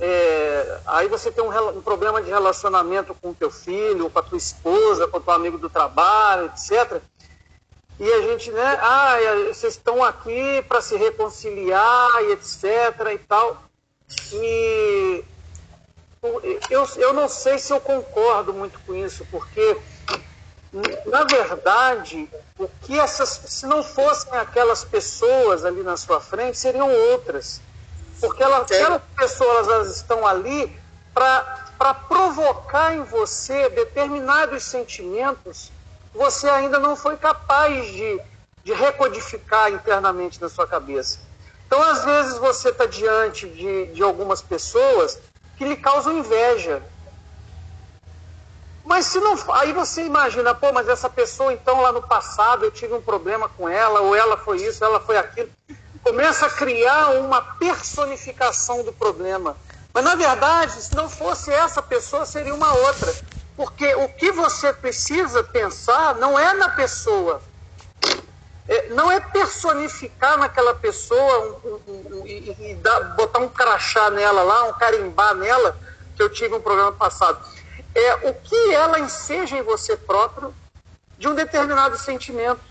É, 0.03 0.81
aí 0.87 1.09
você 1.09 1.31
tem 1.31 1.45
um, 1.45 1.79
um, 1.79 1.83
problema 1.83 2.23
de 2.23 2.31
relacionamento 2.31 3.15
com 3.15 3.31
o 3.31 3.35
teu 3.35 3.51
filho, 3.51 4.09
com 4.09 4.19
a 4.19 4.23
tua 4.23 4.39
esposa, 4.39 5.07
com 5.07 5.19
o 5.19 5.21
teu 5.21 5.35
amigo 5.35 5.59
do 5.59 5.69
trabalho, 5.69 6.47
etc. 6.47 7.03
E 8.01 8.11
a 8.11 8.23
gente, 8.23 8.51
né? 8.51 8.79
Ah, 8.81 9.19
vocês 9.49 9.75
estão 9.75 10.03
aqui 10.03 10.65
para 10.67 10.81
se 10.81 10.97
reconciliar 10.97 12.09
e 12.23 12.33
etc. 12.33 12.65
e 13.13 13.19
tal. 13.19 13.63
E 14.33 15.23
eu, 16.71 16.89
eu 16.97 17.13
não 17.13 17.29
sei 17.29 17.59
se 17.59 17.71
eu 17.71 17.79
concordo 17.79 18.55
muito 18.55 18.81
com 18.87 18.95
isso, 18.95 19.27
porque, 19.31 19.77
na 21.05 21.25
verdade, 21.25 22.27
o 22.59 22.67
que 22.81 22.99
essas, 22.99 23.29
se 23.29 23.67
não 23.67 23.83
fossem 23.83 24.33
aquelas 24.33 24.83
pessoas 24.83 25.63
ali 25.63 25.83
na 25.83 25.99
sua 25.99 26.23
frente, 26.23 26.57
seriam 26.57 26.91
outras. 26.91 27.61
Porque 28.19 28.43
elas, 28.43 28.63
aquelas 28.63 29.03
pessoas 29.15 29.69
elas 29.69 29.95
estão 29.95 30.27
ali 30.27 30.75
para 31.13 31.95
provocar 32.09 32.95
em 32.95 33.03
você 33.03 33.69
determinados 33.69 34.63
sentimentos 34.63 35.71
você 36.15 36.49
ainda 36.49 36.79
não 36.79 36.97
foi 36.97 37.17
capaz 37.17 37.87
de, 37.87 38.21
de 38.65 38.73
recodificar 38.73 39.73
internamente 39.73 40.41
na 40.41 40.49
sua 40.49 40.67
cabeça. 40.67 41.19
Então, 41.67 41.81
às 41.83 42.05
vezes, 42.05 42.39
você 42.39 42.71
está 42.71 42.85
diante 42.85 43.49
de, 43.49 43.87
de 43.87 44.03
algumas 44.03 44.43
pessoas 44.43 45.21
que 45.57 45.65
lhe 45.65 45.77
causam 45.77 46.19
inveja. 46.19 46.83
Mas 48.85 49.07
se 49.07 49.21
não. 49.21 49.37
Aí 49.53 49.73
você 49.73 50.03
imagina, 50.03 50.53
pô, 50.53 50.73
mas 50.73 50.89
essa 50.89 51.09
pessoa, 51.09 51.53
então, 51.53 51.81
lá 51.81 51.93
no 51.93 52.03
passado 52.03 52.65
eu 52.65 52.73
tive 52.73 52.95
um 52.95 53.01
problema 53.03 53.49
com 53.49 53.69
ela, 53.69 54.01
ou 54.01 54.17
ela 54.17 54.37
foi 54.37 54.57
isso, 54.57 54.85
ela 54.85 54.99
foi 54.99 55.17
aquilo. 55.17 55.49
Começa 56.03 56.47
a 56.47 56.51
criar 56.51 57.11
uma 57.21 57.41
personificação 57.41 58.83
do 58.83 58.93
problema. 58.93 59.57
Mas, 59.93 60.05
na 60.05 60.15
verdade, 60.15 60.73
se 60.83 60.95
não 60.95 61.09
fosse 61.09 61.53
essa 61.53 61.81
pessoa, 61.83 62.27
seria 62.27 62.55
uma 62.55 62.73
outra. 62.73 63.15
Porque 63.61 63.95
o 63.95 64.09
que 64.09 64.33
você 64.33 64.73
precisa 64.73 65.45
pensar 65.45 66.15
não 66.15 66.39
é 66.39 66.55
na 66.55 66.71
pessoa, 66.71 67.43
é, 68.67 68.89
não 68.89 69.11
é 69.11 69.21
personificar 69.21 70.39
naquela 70.39 70.75
pessoa 70.75 71.61
um, 71.63 71.69
um, 71.69 72.21
um, 72.21 72.27
e, 72.27 72.71
e 72.71 72.75
dar, 72.77 73.01
botar 73.17 73.39
um 73.39 73.51
crachá 73.51 74.09
nela 74.09 74.43
lá, 74.43 74.65
um 74.65 74.73
carimbar 74.73 75.35
nela, 75.35 75.77
que 76.17 76.23
eu 76.23 76.31
tive 76.31 76.55
um 76.55 76.61
programa 76.63 76.93
passado. 76.93 77.39
É 77.95 78.31
o 78.31 78.33
que 78.33 78.73
ela 78.73 78.99
enseja 78.99 79.59
em 79.59 79.63
você 79.63 79.95
próprio 79.95 80.55
de 81.19 81.29
um 81.29 81.35
determinado 81.35 81.99
sentimento. 81.99 82.63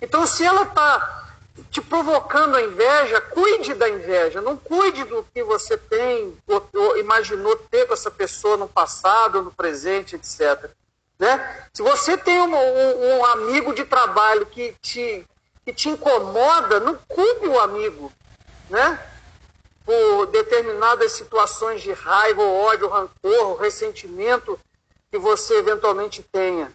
Então, 0.00 0.26
se 0.26 0.46
ela 0.46 0.62
está 0.62 1.21
te 1.70 1.80
provocando 1.80 2.56
a 2.56 2.62
inveja, 2.62 3.20
cuide 3.20 3.74
da 3.74 3.88
inveja, 3.88 4.40
não 4.40 4.56
cuide 4.56 5.04
do 5.04 5.22
que 5.34 5.42
você 5.42 5.76
tem 5.76 6.36
ou, 6.46 6.66
ou 6.74 6.98
imaginou 6.98 7.56
ter 7.56 7.86
com 7.86 7.94
essa 7.94 8.10
pessoa 8.10 8.56
no 8.56 8.68
passado, 8.68 9.42
no 9.42 9.52
presente, 9.52 10.16
etc. 10.16 10.70
Né? 11.18 11.66
Se 11.72 11.82
você 11.82 12.16
tem 12.16 12.40
um, 12.40 12.54
um, 12.54 13.18
um, 13.18 13.24
amigo 13.26 13.74
de 13.74 13.84
trabalho 13.84 14.46
que 14.46 14.74
te, 14.80 15.26
que 15.64 15.72
te 15.72 15.88
incomoda, 15.88 16.80
não 16.80 16.96
culpe 17.06 17.46
o 17.46 17.60
amigo, 17.60 18.12
né? 18.68 18.98
Por 19.84 20.26
determinadas 20.26 21.12
situações 21.12 21.82
de 21.82 21.92
raiva, 21.92 22.42
ódio, 22.42 22.88
rancor, 22.88 23.60
ressentimento 23.60 24.58
que 25.10 25.18
você 25.18 25.58
eventualmente 25.58 26.22
tenha. 26.22 26.72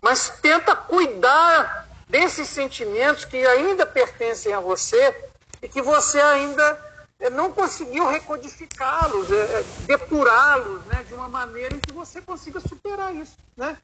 Mas 0.00 0.30
tenta 0.40 0.76
cuidar 0.76 1.89
desses 2.10 2.48
sentimentos 2.48 3.24
que 3.24 3.46
ainda 3.46 3.86
pertencem 3.86 4.52
a 4.52 4.60
você 4.60 5.28
e 5.62 5.68
que 5.68 5.80
você 5.80 6.20
ainda 6.20 6.78
eh, 7.20 7.30
não 7.30 7.52
conseguiu 7.52 8.08
recodificá-los, 8.08 9.30
é, 9.30 9.62
depurá-los 9.86 10.84
né, 10.86 11.04
de 11.06 11.14
uma 11.14 11.28
maneira 11.28 11.74
em 11.74 11.78
que 11.78 11.92
você 11.92 12.20
consiga 12.20 12.58
superar 12.60 13.14
isso. 13.14 13.36
Né? 13.56 13.76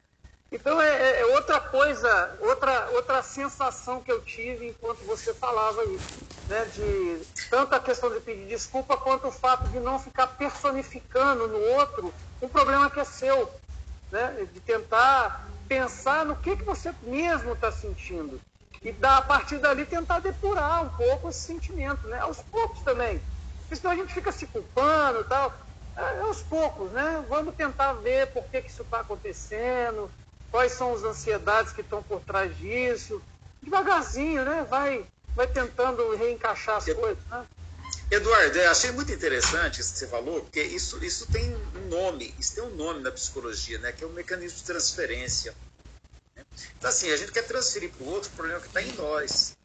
Então 0.51 0.81
é, 0.81 0.87
é, 0.89 1.21
é, 1.21 1.25
outra 1.27 1.59
coisa, 1.59 2.37
outra, 2.41 2.89
outra 2.91 3.21
sensação 3.21 4.01
que 4.01 4.11
eu 4.11 4.21
tive 4.21 4.67
enquanto 4.67 5.05
você 5.05 5.33
falava 5.33 5.81
aí, 5.81 5.99
né? 6.47 6.65
De 6.73 7.21
tanto 7.49 7.75
a 7.75 7.79
questão 7.79 8.09
de 8.09 8.21
pedir 8.21 8.47
desculpa 8.47 8.95
quanto 8.95 9.27
o 9.27 9.31
fato 9.31 9.67
de 9.69 9.79
não 9.79 9.99
ficar 9.99 10.27
personificando 10.27 11.47
no 11.47 11.59
outro 11.59 12.13
um 12.41 12.47
problema 12.47 12.89
que 12.89 12.99
é 12.99 13.03
seu, 13.03 13.51
né? 14.09 14.47
De 14.53 14.59
tentar 14.61 15.45
pensar 15.67 16.25
no 16.25 16.35
que, 16.35 16.55
que 16.55 16.63
você 16.63 16.93
mesmo 17.01 17.53
está 17.53 17.71
sentindo 17.71 18.39
e 18.83 18.91
da, 18.91 19.17
a 19.17 19.21
partir 19.21 19.57
dali 19.57 19.85
tentar 19.85 20.19
depurar 20.19 20.83
um 20.83 20.89
pouco 20.89 21.29
esse 21.29 21.39
sentimento, 21.39 22.07
né? 22.07 22.19
Aos 22.19 22.41
poucos 22.41 22.81
também, 22.81 23.21
porque 23.59 23.75
senão 23.75 23.93
a 23.93 23.95
gente 23.95 24.13
fica 24.13 24.31
se 24.31 24.47
culpando 24.47 25.21
e 25.21 25.23
tal. 25.25 25.53
É, 25.95 26.19
aos 26.21 26.43
poucos, 26.43 26.91
né? 26.91 27.25
Vamos 27.27 27.55
tentar 27.55 27.93
ver 27.93 28.27
por 28.27 28.43
que, 28.43 28.61
que 28.61 28.69
isso 28.69 28.83
está 28.83 28.99
acontecendo, 28.99 30.11
quais 30.51 30.71
são 30.73 30.93
as 30.93 31.03
ansiedades 31.03 31.73
que 31.73 31.81
estão 31.81 32.03
por 32.03 32.21
trás 32.21 32.55
disso. 32.55 33.21
Devagarzinho, 33.61 34.45
né? 34.45 34.65
Vai, 34.69 35.05
vai 35.35 35.47
tentando 35.47 36.15
reencaixar 36.15 36.77
as 36.77 36.85
coisas. 36.85 37.23
Né? 37.25 37.45
Eduardo, 38.09 38.57
eu 38.57 38.71
achei 38.71 38.89
muito 38.91 39.11
interessante 39.11 39.81
isso 39.81 39.91
que 39.91 39.99
você 39.99 40.07
falou, 40.07 40.41
porque 40.41 40.61
isso, 40.63 41.03
isso 41.03 41.25
tem 41.25 41.53
um 41.53 41.87
nome, 41.89 42.33
isso 42.39 42.55
tem 42.55 42.63
um 42.63 42.73
nome 42.73 43.01
na 43.01 43.11
psicologia, 43.11 43.77
né? 43.79 43.91
Que 43.91 44.03
é 44.03 44.07
o 44.07 44.11
mecanismo 44.11 44.57
de 44.59 44.63
transferência. 44.63 45.53
Né? 46.33 46.45
Então, 46.77 46.89
assim, 46.89 47.11
a 47.11 47.17
gente 47.17 47.33
quer 47.33 47.43
transferir 47.43 47.91
para 47.91 48.05
o 48.05 48.09
outro 48.09 48.29
o 48.31 48.35
problema 48.35 48.61
que 48.61 48.67
está 48.67 48.81
em 48.81 48.93
nós. 48.93 49.57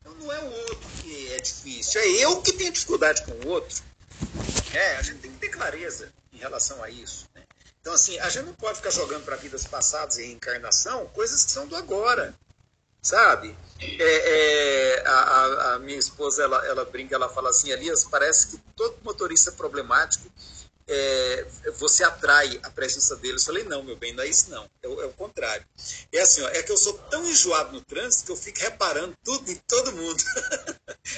Então, 0.00 0.12
não 0.14 0.30
é 0.30 0.38
o 0.38 0.50
outro 0.50 0.88
que 1.00 1.32
é 1.32 1.40
difícil, 1.40 2.00
é 2.02 2.06
eu 2.08 2.42
que 2.42 2.52
tenho 2.52 2.70
dificuldade 2.70 3.24
com 3.24 3.32
o 3.32 3.48
outro. 3.48 3.82
É, 4.74 4.96
a 4.96 5.02
gente 5.02 5.20
tem 5.20 5.32
que 5.32 5.38
ter 5.38 5.48
clareza 5.48 6.12
em 6.30 6.36
relação 6.36 6.82
a 6.82 6.90
isso. 6.90 7.26
Né? 7.34 7.42
Então, 7.80 7.94
assim, 7.94 8.18
a 8.18 8.28
gente 8.28 8.44
não 8.44 8.54
pode 8.54 8.76
ficar 8.76 8.90
jogando 8.90 9.24
para 9.24 9.36
vidas 9.36 9.66
passadas 9.66 10.18
e 10.18 10.26
reencarnação 10.26 11.06
coisas 11.06 11.42
que 11.42 11.50
são 11.50 11.66
do 11.66 11.74
agora, 11.74 12.34
sabe? 13.08 13.56
É, 13.80 15.00
é, 15.00 15.04
a, 15.06 15.74
a, 15.74 15.78
minha 15.78 15.98
esposa, 15.98 16.42
ela, 16.42 16.66
ela 16.66 16.84
brinca, 16.84 17.14
ela 17.14 17.28
fala 17.28 17.48
assim, 17.50 17.70
Elias, 17.70 18.04
parece 18.04 18.48
que 18.48 18.62
todo 18.76 18.96
motorista 19.02 19.52
problemático 19.52 20.28
é, 20.88 21.46
você 21.76 22.02
atrai 22.02 22.58
a 22.62 22.70
presença 22.70 23.14
deles. 23.16 23.42
Eu 23.42 23.46
falei, 23.46 23.64
não, 23.64 23.82
meu 23.82 23.94
bem, 23.94 24.14
não 24.14 24.24
é 24.24 24.26
isso 24.26 24.50
não. 24.50 24.64
É, 24.82 24.86
é, 24.86 25.04
o 25.04 25.12
contrário. 25.12 25.64
É 26.10 26.20
assim, 26.20 26.40
ó, 26.40 26.48
é 26.48 26.62
que 26.62 26.72
eu 26.72 26.78
sou 26.78 26.94
tão 27.10 27.24
enjoado 27.26 27.72
no 27.72 27.82
trânsito 27.82 28.24
que 28.24 28.32
eu 28.32 28.36
fico 28.36 28.58
reparando 28.58 29.14
tudo 29.22 29.50
em 29.52 29.56
todo 29.66 29.92
mundo. 29.92 30.24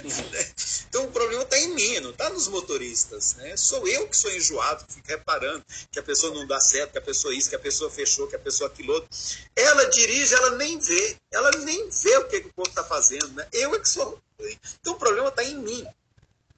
então 0.88 1.04
o 1.04 1.12
problema 1.12 1.44
está 1.44 1.56
em 1.56 1.72
mim, 1.72 2.00
não 2.00 2.10
está 2.10 2.28
nos 2.30 2.48
motoristas. 2.48 3.34
Né? 3.36 3.56
Sou 3.56 3.86
eu 3.86 4.08
que 4.08 4.16
sou 4.16 4.30
enjoado, 4.32 4.84
que 4.84 4.94
fico 4.94 5.08
reparando 5.08 5.64
que 5.90 6.00
a 6.00 6.02
pessoa 6.02 6.34
não 6.34 6.46
dá 6.46 6.60
certo, 6.60 6.92
que 6.92 6.98
a 6.98 7.02
pessoa 7.02 7.32
isso, 7.32 7.48
que 7.48 7.56
a 7.56 7.60
pessoa 7.60 7.90
fechou, 7.90 8.26
que 8.26 8.36
a 8.36 8.40
pessoa 8.40 8.68
aquilo 8.68 8.94
outro. 8.94 9.08
Ela 9.54 9.84
dirige, 9.84 10.34
ela 10.34 10.50
nem 10.56 10.78
vê. 10.80 11.16
Ela 11.30 11.50
nem 11.52 11.88
vê 11.88 12.16
o 12.16 12.28
que, 12.28 12.40
que 12.40 12.48
o 12.48 12.52
povo 12.54 12.68
está 12.68 12.82
fazendo. 12.82 13.28
Né? 13.28 13.46
Eu 13.52 13.72
é 13.74 13.78
que 13.78 13.88
sou. 13.88 14.20
Então 14.80 14.94
o 14.94 14.98
problema 14.98 15.28
está 15.28 15.44
em 15.44 15.56
mim. 15.56 15.86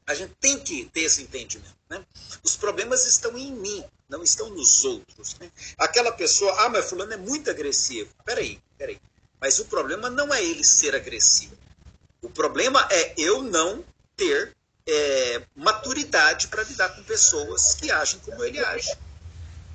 A 0.06 0.14
gente 0.14 0.34
tem 0.40 0.58
que 0.58 0.86
ter 0.86 1.02
esse 1.02 1.22
entendimento. 1.22 1.81
Né? 1.92 2.02
Os 2.42 2.56
problemas 2.56 3.04
estão 3.04 3.36
em 3.36 3.52
mim, 3.52 3.84
não 4.08 4.22
estão 4.22 4.48
nos 4.48 4.82
outros. 4.82 5.36
Né? 5.38 5.52
Aquela 5.76 6.10
pessoa, 6.10 6.50
ah, 6.64 6.70
mas 6.70 6.88
fulano 6.88 7.12
é 7.12 7.18
muito 7.18 7.50
agressivo. 7.50 8.08
Peraí, 8.24 8.58
peraí. 8.78 8.98
Mas 9.38 9.58
o 9.58 9.66
problema 9.66 10.08
não 10.08 10.32
é 10.32 10.42
ele 10.42 10.64
ser 10.64 10.94
agressivo. 10.94 11.54
O 12.22 12.30
problema 12.30 12.88
é 12.90 13.12
eu 13.18 13.42
não 13.42 13.84
ter 14.16 14.56
é, 14.86 15.42
maturidade 15.54 16.48
para 16.48 16.62
lidar 16.62 16.96
com 16.96 17.02
pessoas 17.02 17.74
que 17.74 17.90
agem 17.90 18.18
como 18.20 18.42
ele 18.42 18.58
age. 18.58 18.96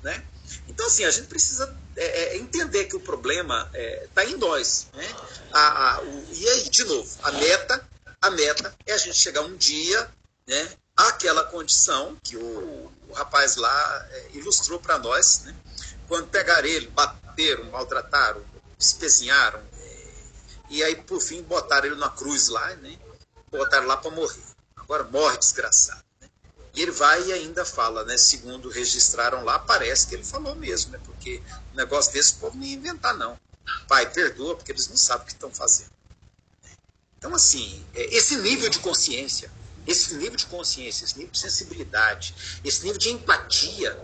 Né? 0.02 0.24
Então, 0.66 0.86
assim, 0.86 1.04
a 1.04 1.10
gente 1.12 1.28
precisa 1.28 1.72
é, 1.94 2.34
é 2.34 2.36
entender 2.36 2.86
que 2.86 2.96
o 2.96 3.00
problema 3.00 3.70
está 3.72 3.78
é, 3.78 4.08
tá 4.12 4.24
em 4.24 4.36
nós. 4.36 4.88
Né? 4.92 5.08
A, 5.52 5.94
a, 5.94 6.02
o, 6.02 6.28
e 6.32 6.48
aí, 6.48 6.68
de 6.68 6.82
novo, 6.82 7.16
a 7.22 7.30
meta, 7.30 7.88
a 8.20 8.30
meta 8.30 8.74
é 8.86 8.92
a 8.92 8.98
gente 8.98 9.16
chegar 9.16 9.42
um 9.42 9.56
dia 9.56 10.10
né, 10.48 10.68
àquela 10.98 11.44
condição 11.44 12.16
que 12.24 12.36
o, 12.36 12.90
o 13.08 13.12
rapaz 13.12 13.54
lá 13.54 14.06
é, 14.10 14.30
ilustrou 14.32 14.80
para 14.80 14.98
nós, 14.98 15.42
né, 15.44 15.54
quando 16.08 16.26
pegaram 16.26 16.66
ele, 16.66 16.88
bateram, 16.88 17.64
maltrataram, 17.70 18.44
espezinharam, 18.76 19.62
é, 19.80 20.14
e 20.68 20.82
aí, 20.82 20.96
por 20.96 21.20
fim, 21.20 21.40
botaram 21.42 21.86
ele 21.86 21.94
na 21.94 22.10
cruz 22.10 22.48
lá, 22.48 22.74
né, 22.76 22.98
botaram 23.50 23.86
lá 23.86 23.96
para 23.96 24.10
morrer. 24.10 24.42
Agora 24.76 25.04
morre 25.04 25.38
desgraçado. 25.38 26.02
Né? 26.20 26.28
E 26.74 26.82
ele 26.82 26.90
vai 26.90 27.22
e 27.28 27.32
ainda 27.32 27.64
fala, 27.64 28.04
né, 28.04 28.18
segundo 28.18 28.68
registraram 28.68 29.44
lá, 29.44 29.56
parece 29.60 30.08
que 30.08 30.16
ele 30.16 30.24
falou 30.24 30.56
mesmo, 30.56 30.90
né, 30.90 31.00
porque 31.04 31.40
o 31.72 31.76
negócio 31.76 32.12
desse 32.12 32.34
povo 32.34 32.56
não 32.56 32.64
ia 32.64 32.74
inventar, 32.74 33.14
não. 33.14 33.38
Pai, 33.86 34.10
perdoa, 34.10 34.56
porque 34.56 34.72
eles 34.72 34.88
não 34.88 34.96
sabem 34.96 35.22
o 35.22 35.26
que 35.26 35.32
estão 35.32 35.50
fazendo. 35.50 35.90
Então, 37.18 37.32
assim, 37.34 37.86
é, 37.94 38.16
esse 38.16 38.36
nível 38.36 38.68
de 38.68 38.80
consciência 38.80 39.48
esse 39.88 40.14
nível 40.16 40.36
de 40.36 40.46
consciência, 40.46 41.04
esse 41.04 41.16
nível 41.16 41.32
de 41.32 41.38
sensibilidade, 41.38 42.60
esse 42.62 42.84
nível 42.84 42.98
de 42.98 43.10
empatia, 43.10 43.98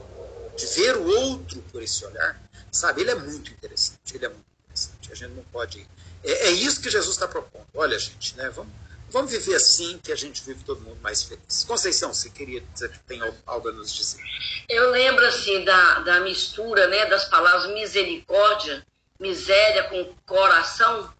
de 0.57 0.67
ver 0.67 0.97
o 0.97 1.07
outro 1.07 1.63
por 1.71 1.83
esse 1.83 2.05
olhar, 2.07 2.41
sabe? 2.73 3.03
Ele 3.03 3.11
é 3.11 3.15
muito 3.15 3.51
interessante. 3.51 4.15
Ele 4.15 4.25
é 4.25 4.29
muito 4.29 4.47
interessante. 4.65 5.13
A 5.13 5.15
gente 5.15 5.33
não 5.33 5.45
pode. 5.45 5.87
É, 6.25 6.49
é 6.49 6.51
isso 6.51 6.81
que 6.81 6.89
Jesus 6.89 7.15
está 7.15 7.29
propondo. 7.29 7.67
Olha, 7.75 7.99
gente, 7.99 8.35
né? 8.37 8.49
Vamos, 8.49 8.73
vamos 9.11 9.31
viver 9.31 9.57
assim 9.57 9.99
que 10.03 10.11
a 10.11 10.17
gente 10.17 10.43
vive 10.43 10.65
todo 10.65 10.81
mundo 10.81 10.99
mais 11.03 11.23
feliz. 11.23 11.65
Conceição, 11.65 12.15
você 12.15 12.31
queria 12.31 12.63
dizer 12.73 12.91
que 12.91 12.99
tem 13.01 13.21
algo 13.45 13.69
a 13.69 13.73
nos 13.73 13.93
dizer? 13.93 14.23
Eu 14.69 14.91
lembro 14.91 15.27
assim 15.27 15.65
da, 15.65 16.01
da 16.01 16.21
mistura, 16.21 16.87
né, 16.87 17.07
das 17.07 17.27
palavras 17.27 17.73
misericórdia, 17.75 18.87
miséria 19.21 19.85
com 19.85 20.15
coração. 20.25 21.13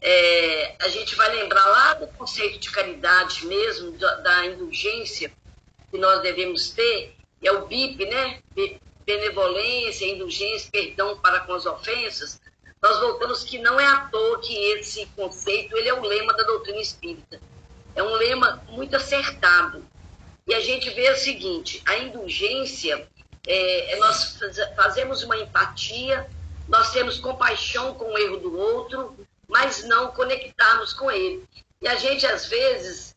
É, 0.00 0.76
a 0.80 0.88
gente 0.88 1.14
vai 1.14 1.34
lembrar 1.34 1.64
lá 1.66 1.94
do 1.94 2.06
conceito 2.08 2.58
de 2.58 2.70
caridade 2.70 3.46
mesmo, 3.46 3.92
da, 3.92 4.16
da 4.16 4.46
indulgência 4.46 5.32
que 5.90 5.98
nós 5.98 6.20
devemos 6.22 6.70
ter, 6.70 7.16
é 7.42 7.52
o 7.52 7.66
BIP, 7.66 8.04
né? 8.06 8.42
Benevolência, 9.04 10.06
indulgência, 10.06 10.70
perdão 10.70 11.16
para 11.18 11.40
com 11.40 11.54
as 11.54 11.64
ofensas. 11.64 12.40
Nós 12.82 12.98
voltamos 13.00 13.44
que 13.44 13.58
não 13.58 13.80
é 13.80 13.86
à 13.86 14.00
toa 14.00 14.40
que 14.40 14.54
esse 14.72 15.06
conceito 15.16 15.76
ele 15.76 15.88
é 15.88 15.94
o 15.94 16.02
lema 16.02 16.32
da 16.34 16.44
doutrina 16.44 16.80
espírita. 16.80 17.40
É 17.94 18.02
um 18.02 18.14
lema 18.14 18.62
muito 18.68 18.96
acertado. 18.96 19.84
E 20.46 20.54
a 20.54 20.60
gente 20.60 20.90
vê 20.90 21.10
o 21.10 21.16
seguinte: 21.16 21.82
a 21.86 21.96
indulgência, 21.98 23.08
é, 23.46 23.92
é 23.92 23.96
nós 23.96 24.38
fazemos 24.76 25.22
uma 25.22 25.36
empatia, 25.36 26.28
nós 26.68 26.92
temos 26.92 27.18
compaixão 27.18 27.94
com 27.94 28.12
o 28.12 28.18
erro 28.18 28.38
do 28.38 28.58
outro, 28.58 29.16
mas 29.48 29.84
não 29.84 30.12
conectarmos 30.12 30.92
com 30.92 31.10
ele. 31.10 31.46
E 31.80 31.88
a 31.88 31.94
gente, 31.96 32.26
às 32.26 32.46
vezes, 32.46 33.16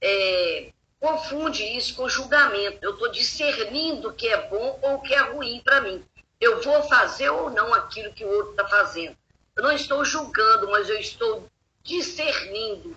é, 0.00 0.72
confunde 1.00 1.62
isso 1.62 1.94
com 1.94 2.08
julgamento. 2.08 2.78
Eu 2.82 2.92
estou 2.92 3.10
discernindo 3.10 4.08
o 4.08 4.12
que 4.12 4.28
é 4.28 4.48
bom 4.48 4.78
ou 4.82 4.94
o 4.94 5.02
que 5.02 5.14
é 5.14 5.20
ruim 5.20 5.60
para 5.64 5.80
mim. 5.80 6.04
Eu 6.40 6.62
vou 6.62 6.82
fazer 6.84 7.30
ou 7.30 7.50
não 7.50 7.72
aquilo 7.72 8.12
que 8.12 8.24
o 8.24 8.28
outro 8.28 8.50
está 8.50 8.66
fazendo. 8.68 9.16
Eu 9.56 9.62
não 9.62 9.72
estou 9.72 10.04
julgando, 10.04 10.70
mas 10.70 10.88
eu 10.88 10.98
estou 10.98 11.48
discernindo 11.82 12.94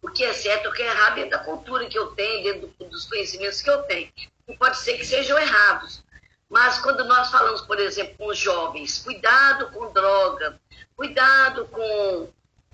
o 0.00 0.08
que 0.08 0.24
é 0.24 0.32
certo 0.32 0.66
e 0.66 0.68
o 0.68 0.72
que 0.72 0.82
é 0.82 0.86
errado 0.86 1.16
dentro 1.16 1.30
da 1.30 1.38
cultura 1.38 1.86
que 1.86 1.98
eu 1.98 2.08
tenho, 2.08 2.44
dentro 2.44 2.84
dos 2.84 3.06
conhecimentos 3.06 3.60
que 3.60 3.70
eu 3.70 3.82
tenho. 3.84 4.12
E 4.46 4.56
pode 4.56 4.78
ser 4.78 4.96
que 4.96 5.04
sejam 5.04 5.36
errados. 5.38 6.04
Mas 6.48 6.78
quando 6.78 7.04
nós 7.04 7.30
falamos, 7.30 7.60
por 7.62 7.78
exemplo, 7.78 8.14
com 8.16 8.26
os 8.28 8.38
jovens, 8.38 8.98
cuidado 9.02 9.70
com 9.72 9.92
droga, 9.92 10.60
cuidado 10.96 11.66
com, 11.66 12.28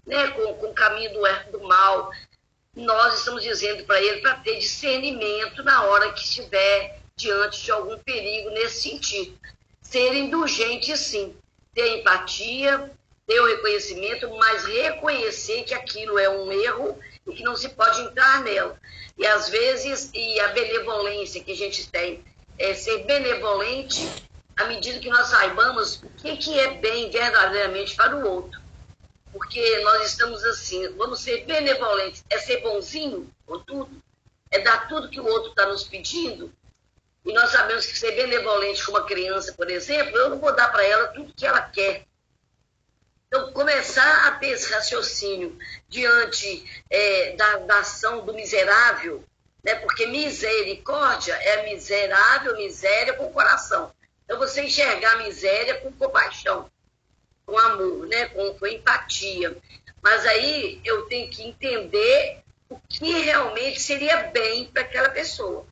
né, 0.07 0.28
com, 0.28 0.55
com 0.55 0.66
o 0.66 0.74
caminho 0.74 1.12
do, 1.12 1.59
do 1.59 1.66
mal, 1.66 2.12
nós 2.74 3.19
estamos 3.19 3.43
dizendo 3.43 3.85
para 3.85 4.01
ele 4.01 4.20
para 4.20 4.36
ter 4.36 4.59
discernimento 4.59 5.62
na 5.62 5.85
hora 5.85 6.12
que 6.12 6.23
estiver 6.23 7.01
diante 7.16 7.62
de 7.62 7.70
algum 7.70 7.99
perigo 7.99 8.51
nesse 8.51 8.90
sentido. 8.90 9.39
Ser 9.81 10.15
indulgente, 10.15 10.97
sim, 10.97 11.36
ter 11.74 11.99
empatia, 11.99 12.90
ter 13.27 13.40
o 13.40 13.47
reconhecimento, 13.47 14.28
mas 14.36 14.65
reconhecer 14.65 15.65
que 15.65 15.74
aquilo 15.74 16.19
é 16.19 16.28
um 16.28 16.51
erro 16.53 16.99
e 17.27 17.32
que 17.35 17.43
não 17.43 17.57
se 17.57 17.69
pode 17.70 18.01
entrar 18.03 18.43
nela. 18.43 18.78
E 19.16 19.27
às 19.27 19.49
vezes, 19.49 20.11
e 20.12 20.40
a 20.40 20.49
benevolência 20.49 21.43
que 21.43 21.53
a 21.53 21.57
gente 21.57 21.89
tem, 21.90 22.24
é 22.58 22.74
ser 22.74 23.04
benevolente 23.04 24.08
à 24.56 24.64
medida 24.64 24.98
que 24.98 25.08
nós 25.08 25.28
saibamos 25.28 26.02
o 26.02 26.10
que, 26.10 26.36
que 26.36 26.58
é 26.58 26.74
bem 26.74 27.10
verdadeiramente 27.10 27.96
para 27.96 28.16
o 28.16 28.28
outro. 28.28 28.60
Porque 29.32 29.80
nós 29.80 30.06
estamos 30.06 30.44
assim, 30.44 30.94
vamos 30.96 31.20
ser 31.20 31.44
benevolentes, 31.44 32.24
é 32.28 32.38
ser 32.38 32.58
bonzinho 32.60 33.30
com 33.46 33.58
tudo, 33.60 34.02
é 34.50 34.58
dar 34.60 34.88
tudo 34.88 35.08
que 35.08 35.20
o 35.20 35.26
outro 35.26 35.50
está 35.50 35.66
nos 35.66 35.84
pedindo, 35.84 36.52
e 37.24 37.32
nós 37.32 37.50
sabemos 37.50 37.86
que 37.86 37.98
ser 37.98 38.12
benevolente 38.12 38.84
com 38.84 38.92
uma 38.92 39.04
criança, 39.04 39.52
por 39.52 39.70
exemplo, 39.70 40.16
eu 40.16 40.30
não 40.30 40.38
vou 40.38 40.54
dar 40.54 40.68
para 40.68 40.84
ela 40.84 41.08
tudo 41.08 41.32
que 41.32 41.46
ela 41.46 41.62
quer. 41.62 42.04
Então, 43.28 43.52
começar 43.52 44.26
a 44.26 44.32
ter 44.32 44.48
esse 44.48 44.70
raciocínio 44.70 45.56
diante 45.88 46.84
é, 46.90 47.34
da, 47.36 47.58
da 47.58 47.78
ação 47.78 48.26
do 48.26 48.34
miserável, 48.34 49.24
né? 49.64 49.74
porque 49.76 50.06
misericórdia 50.06 51.34
é 51.34 51.64
miserável, 51.64 52.56
miséria 52.56 53.14
com 53.14 53.32
coração. 53.32 53.93
Então, 54.24 54.39
você 54.39 54.62
enxergar 54.62 55.12
a 55.12 55.24
miséria 55.24 55.80
com 55.80 55.93
compaixão 55.93 56.70
com 57.44 57.59
amor, 57.59 58.06
né? 58.06 58.26
com, 58.26 58.55
com 58.55 58.66
empatia. 58.66 59.56
Mas 60.01 60.26
aí 60.26 60.80
eu 60.84 61.02
tenho 61.06 61.30
que 61.30 61.43
entender 61.43 62.39
o 62.68 62.78
que 62.89 63.12
realmente 63.20 63.80
seria 63.80 64.24
bem 64.28 64.64
para 64.66 64.82
aquela 64.82 65.10
pessoa, 65.10 65.66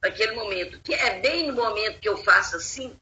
para 0.00 0.10
aquele 0.10 0.32
momento. 0.32 0.80
Que 0.80 0.94
é 0.94 1.20
bem 1.20 1.46
no 1.46 1.54
momento 1.54 1.98
que 1.98 2.08
eu 2.08 2.18
faço 2.18 2.56
assim, 2.56 2.94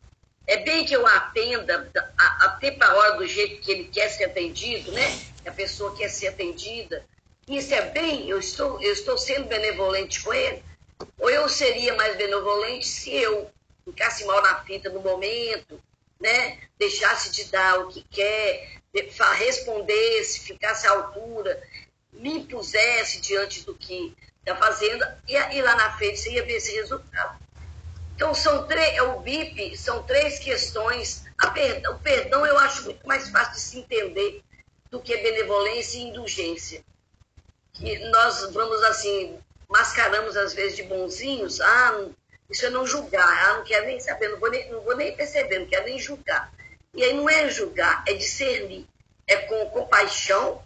é 0.46 0.59
bem 0.59 0.84
que 0.84 0.94
eu 0.94 1.06
atenda 1.06 1.90
até 2.16 2.70
para 2.70 2.88
a 2.88 2.94
hora 2.94 3.16
do 3.16 3.26
jeito 3.26 3.60
que 3.60 3.72
ele 3.72 3.84
quer 3.84 4.09
ser 4.09 4.24
atendido, 4.24 4.92
né? 4.92 5.18
Que 5.42 5.48
a 5.48 5.52
pessoa 5.52 5.96
quer 5.96 6.09
ser 6.09 6.28
atendida. 6.28 7.04
Isso 7.48 7.74
é 7.74 7.90
bem, 7.90 8.28
eu 8.28 8.39
estou, 8.39 8.81
eu 8.81 8.93
estou 8.93 9.19
sendo 9.19 9.48
benevolente 9.48 10.23
com 10.23 10.32
ele? 10.32 10.62
Ou 11.19 11.28
eu 11.28 11.48
seria 11.48 11.94
mais 11.94 12.16
benevolente 12.16 12.86
se 12.86 13.12
eu 13.14 13.51
ficasse 13.85 14.24
mal 14.24 14.40
na 14.43 14.62
fita 14.64 14.89
no 14.90 15.01
momento, 15.01 15.82
né, 16.20 16.60
deixasse 16.78 17.32
de 17.32 17.44
dar 17.51 17.81
o 17.81 17.89
que 17.89 18.02
quer, 18.05 18.81
respondesse, 19.39 20.40
ficasse 20.40 20.86
à 20.86 20.93
altura, 20.93 21.60
me 22.12 22.44
pusesse 22.44 23.20
diante 23.20 23.64
do 23.64 23.74
que 23.74 24.14
está 24.39 24.55
fazendo, 24.55 25.05
e, 25.27 25.35
e, 25.35 25.62
lá 25.62 25.74
na 25.74 25.97
frente 25.97 26.19
você 26.19 26.31
ia 26.32 26.44
ver 26.44 26.55
esse 26.55 26.73
resultado. 26.73 27.40
Então, 28.14 28.35
são 28.35 28.69
três, 28.69 28.97
é 28.97 29.02
o 29.02 29.19
BIP 29.19 29.77
são 29.77 30.02
três 30.05 30.39
questões. 30.39 31.24
o 31.90 31.98
perdão 31.98 32.47
eu 32.47 32.56
acho 32.59 32.85
muito 32.85 33.05
mais 33.05 33.28
fácil 33.31 33.55
de 33.55 33.60
se 33.60 33.78
entender 33.81 34.43
do 34.90 35.01
que 35.01 35.16
benevolência 35.16 35.98
e 35.98 36.02
indulgência. 36.02 36.85
Que 37.82 37.98
nós 38.10 38.48
vamos 38.52 38.80
assim, 38.84 39.36
mascaramos 39.68 40.36
às 40.36 40.54
vezes 40.54 40.76
de 40.76 40.84
bonzinhos, 40.84 41.60
ah, 41.60 42.06
isso 42.48 42.64
é 42.64 42.70
não 42.70 42.86
julgar. 42.86 43.26
Ah, 43.26 43.56
não 43.56 43.64
quero 43.64 43.86
nem 43.86 43.98
saber, 43.98 44.28
não 44.28 44.38
vou 44.38 44.48
nem, 44.48 44.70
não 44.70 44.82
vou 44.82 44.96
nem 44.96 45.16
perceber, 45.16 45.59
não 45.59 45.66
quero 45.66 45.86
nem 45.86 45.98
julgar. 45.98 46.52
E 46.94 47.02
aí 47.02 47.12
não 47.12 47.28
é 47.28 47.50
julgar, 47.50 48.04
é 48.06 48.12
discernir. 48.12 48.86
É 49.26 49.36
com 49.36 49.68
compaixão, 49.70 50.62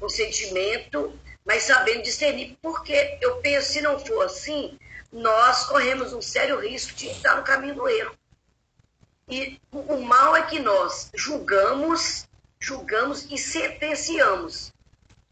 com 0.00 0.08
sentimento, 0.08 1.16
mas 1.44 1.62
sabendo 1.62 2.02
discernir. 2.02 2.58
Porque 2.60 3.16
eu 3.20 3.36
penso, 3.36 3.72
se 3.72 3.80
não 3.80 3.96
for 4.04 4.24
assim, 4.24 4.76
nós 5.12 5.66
corremos 5.66 6.12
um 6.12 6.20
sério 6.20 6.58
risco 6.58 6.96
de 6.96 7.06
estar 7.06 7.36
no 7.36 7.44
caminho 7.44 7.76
do 7.76 7.88
erro. 7.88 8.16
E 9.28 9.60
o 9.70 9.98
mal 9.98 10.34
é 10.34 10.42
que 10.42 10.58
nós 10.58 11.12
julgamos, 11.14 12.26
julgamos 12.58 13.30
e 13.30 13.38
sentenciamos. 13.38 14.72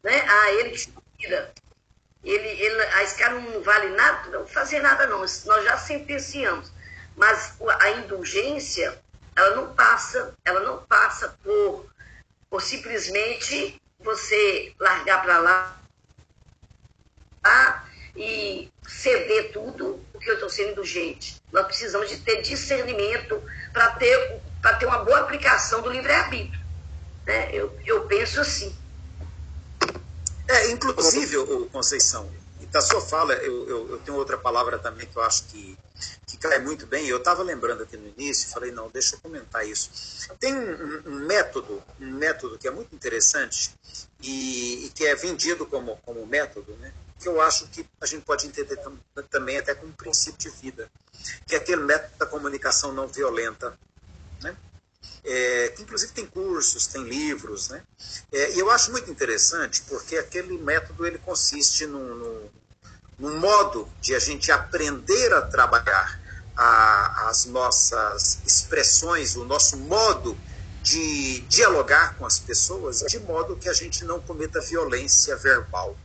Né? 0.01 0.25
Ah, 0.29 0.53
ele 0.53 0.71
que 0.71 0.79
se 0.79 0.93
ele, 1.19 2.49
ele, 2.49 2.83
a 2.83 3.03
escala 3.03 3.39
não 3.39 3.63
vale 3.63 3.89
nada, 3.91 4.31
não 4.31 4.47
fazer 4.47 4.81
nada 4.81 5.07
não, 5.07 5.21
nós 5.21 5.65
já 5.65 5.77
sentenciamos. 5.77 6.73
Mas 7.17 7.55
a 7.81 7.91
indulgência, 7.91 8.99
ela 9.37 9.57
não 9.57 9.75
passa, 9.75 10.35
ela 10.45 10.61
não 10.61 10.83
passa 10.85 11.37
por, 11.43 11.87
por 12.51 12.63
simplesmente 12.63 13.81
você 14.01 14.75
largar 14.79 15.23
para 15.23 15.39
lá 15.39 15.81
tá? 17.43 17.89
e 18.17 18.71
ceder 18.87 19.53
tudo 19.53 20.05
porque 20.13 20.31
eu 20.31 20.35
estou 20.35 20.49
sendo 20.49 20.73
indulgente. 20.73 21.37
Nós 21.53 21.67
precisamos 21.67 22.09
de 22.09 22.19
ter 22.21 22.43
discernimento 22.43 23.43
para 23.73 23.93
ter, 23.93 24.41
ter 24.79 24.87
uma 24.87 25.05
boa 25.05 25.21
aplicação 25.21 25.83
do 25.83 25.91
livre-arbítrio. 25.91 26.61
Né? 27.27 27.51
Eu, 27.53 27.79
eu 27.85 28.07
penso 28.07 28.41
assim. 28.41 28.75
É, 30.49 30.71
inclusive, 30.71 31.37
o 31.39 31.67
Conceição, 31.71 32.31
da 32.75 32.81
sua 32.81 33.01
fala, 33.01 33.35
eu, 33.35 33.69
eu, 33.69 33.91
eu, 33.91 33.99
tenho 33.99 34.17
outra 34.17 34.37
palavra 34.37 34.79
também 34.81 35.07
que 35.07 35.17
eu 35.17 35.23
acho 35.23 35.45
que, 35.45 35.79
que 36.27 36.37
cai 36.37 36.59
muito 36.59 36.87
bem. 36.87 37.07
Eu 37.07 37.19
estava 37.19 37.41
lembrando 37.45 37.85
aqui 37.85 37.97
no 37.97 38.09
início, 38.09 38.49
falei, 38.49 38.73
não, 38.73 38.91
deixa 38.91 39.15
eu 39.15 39.21
comentar 39.21 39.65
isso. 39.65 40.29
Tem 40.41 40.53
um, 40.53 41.03
um 41.07 41.15
método, 41.25 41.81
um 42.01 42.11
método 42.11 42.59
que 42.59 42.67
é 42.67 42.73
muito 42.73 42.93
interessante 42.93 43.71
e, 44.21 44.87
e, 44.87 44.91
que 44.91 45.07
é 45.07 45.15
vendido 45.15 45.65
como, 45.67 45.97
como 45.99 46.27
método, 46.27 46.73
né? 46.81 46.93
que 47.21 47.29
eu 47.29 47.41
acho 47.41 47.69
que 47.69 47.89
a 48.01 48.07
gente 48.07 48.25
pode 48.25 48.45
entender 48.47 48.77
tam, 48.77 48.99
também 49.31 49.57
até 49.57 49.73
como 49.73 49.93
princípio 49.93 50.51
de 50.51 50.51
vida, 50.61 50.91
que 51.47 51.55
é 51.55 51.59
aquele 51.59 51.83
método 51.83 52.13
da 52.19 52.27
comunicação 52.27 52.93
não 52.93 53.07
violenta. 53.07 53.79
Né? 54.43 54.55
É, 55.25 55.69
que 55.69 55.83
inclusive 55.83 56.13
tem 56.13 56.27
cursos, 56.27 56.87
tem 56.87 57.03
livros, 57.05 57.69
né? 57.69 57.83
É, 58.33 58.53
e 58.53 58.59
eu 58.59 58.71
acho 58.71 58.93
muito 58.93 59.11
interessante 59.11 59.83
porque 59.89 60.17
aquele 60.17 60.59
método 60.59 61.07
ele 61.07 61.19
consiste 61.19 61.87
num, 61.87 62.15
num, 62.15 62.51
num 63.19 63.39
modo 63.39 63.89
de 64.01 64.15
a 64.15 64.19
gente 64.19 64.53
aprender 64.53 65.33
a 65.33 65.43
trabalhar 65.43 66.21
a, 66.57 67.29
as 67.29 67.47
nossas 67.47 68.41
expressões, 68.45 69.35
o 69.37 69.45
nosso 69.45 69.77
modo 69.77 70.39
de 70.83 71.41
dialogar 71.49 72.17
com 72.19 72.27
as 72.27 72.39
pessoas, 72.39 72.99
de 73.01 73.19
modo 73.21 73.57
que 73.57 73.69
a 73.69 73.73
gente 73.73 74.05
não 74.05 74.21
cometa 74.21 74.61
violência 74.61 75.35
verbal. 75.37 75.97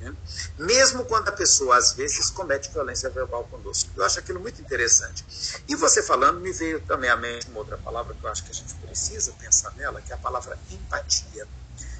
Né? 0.00 0.14
Mesmo 0.58 1.04
quando 1.04 1.28
a 1.28 1.32
pessoa, 1.32 1.76
às 1.76 1.92
vezes, 1.92 2.30
comete 2.30 2.70
violência 2.70 3.10
verbal 3.10 3.44
conosco. 3.44 3.90
Eu 3.96 4.04
acho 4.04 4.18
aquilo 4.18 4.40
muito 4.40 4.60
interessante. 4.60 5.24
E 5.68 5.74
você 5.74 6.02
falando, 6.02 6.40
me 6.40 6.52
veio 6.52 6.80
também 6.80 7.10
à 7.10 7.16
mente 7.16 7.48
uma 7.48 7.58
outra 7.58 7.76
palavra 7.78 8.14
que 8.14 8.24
eu 8.24 8.30
acho 8.30 8.44
que 8.44 8.50
a 8.50 8.54
gente 8.54 8.74
precisa 8.74 9.32
pensar 9.32 9.72
nela, 9.76 10.00
que 10.00 10.12
é 10.12 10.14
a 10.14 10.18
palavra 10.18 10.58
empatia. 10.70 11.46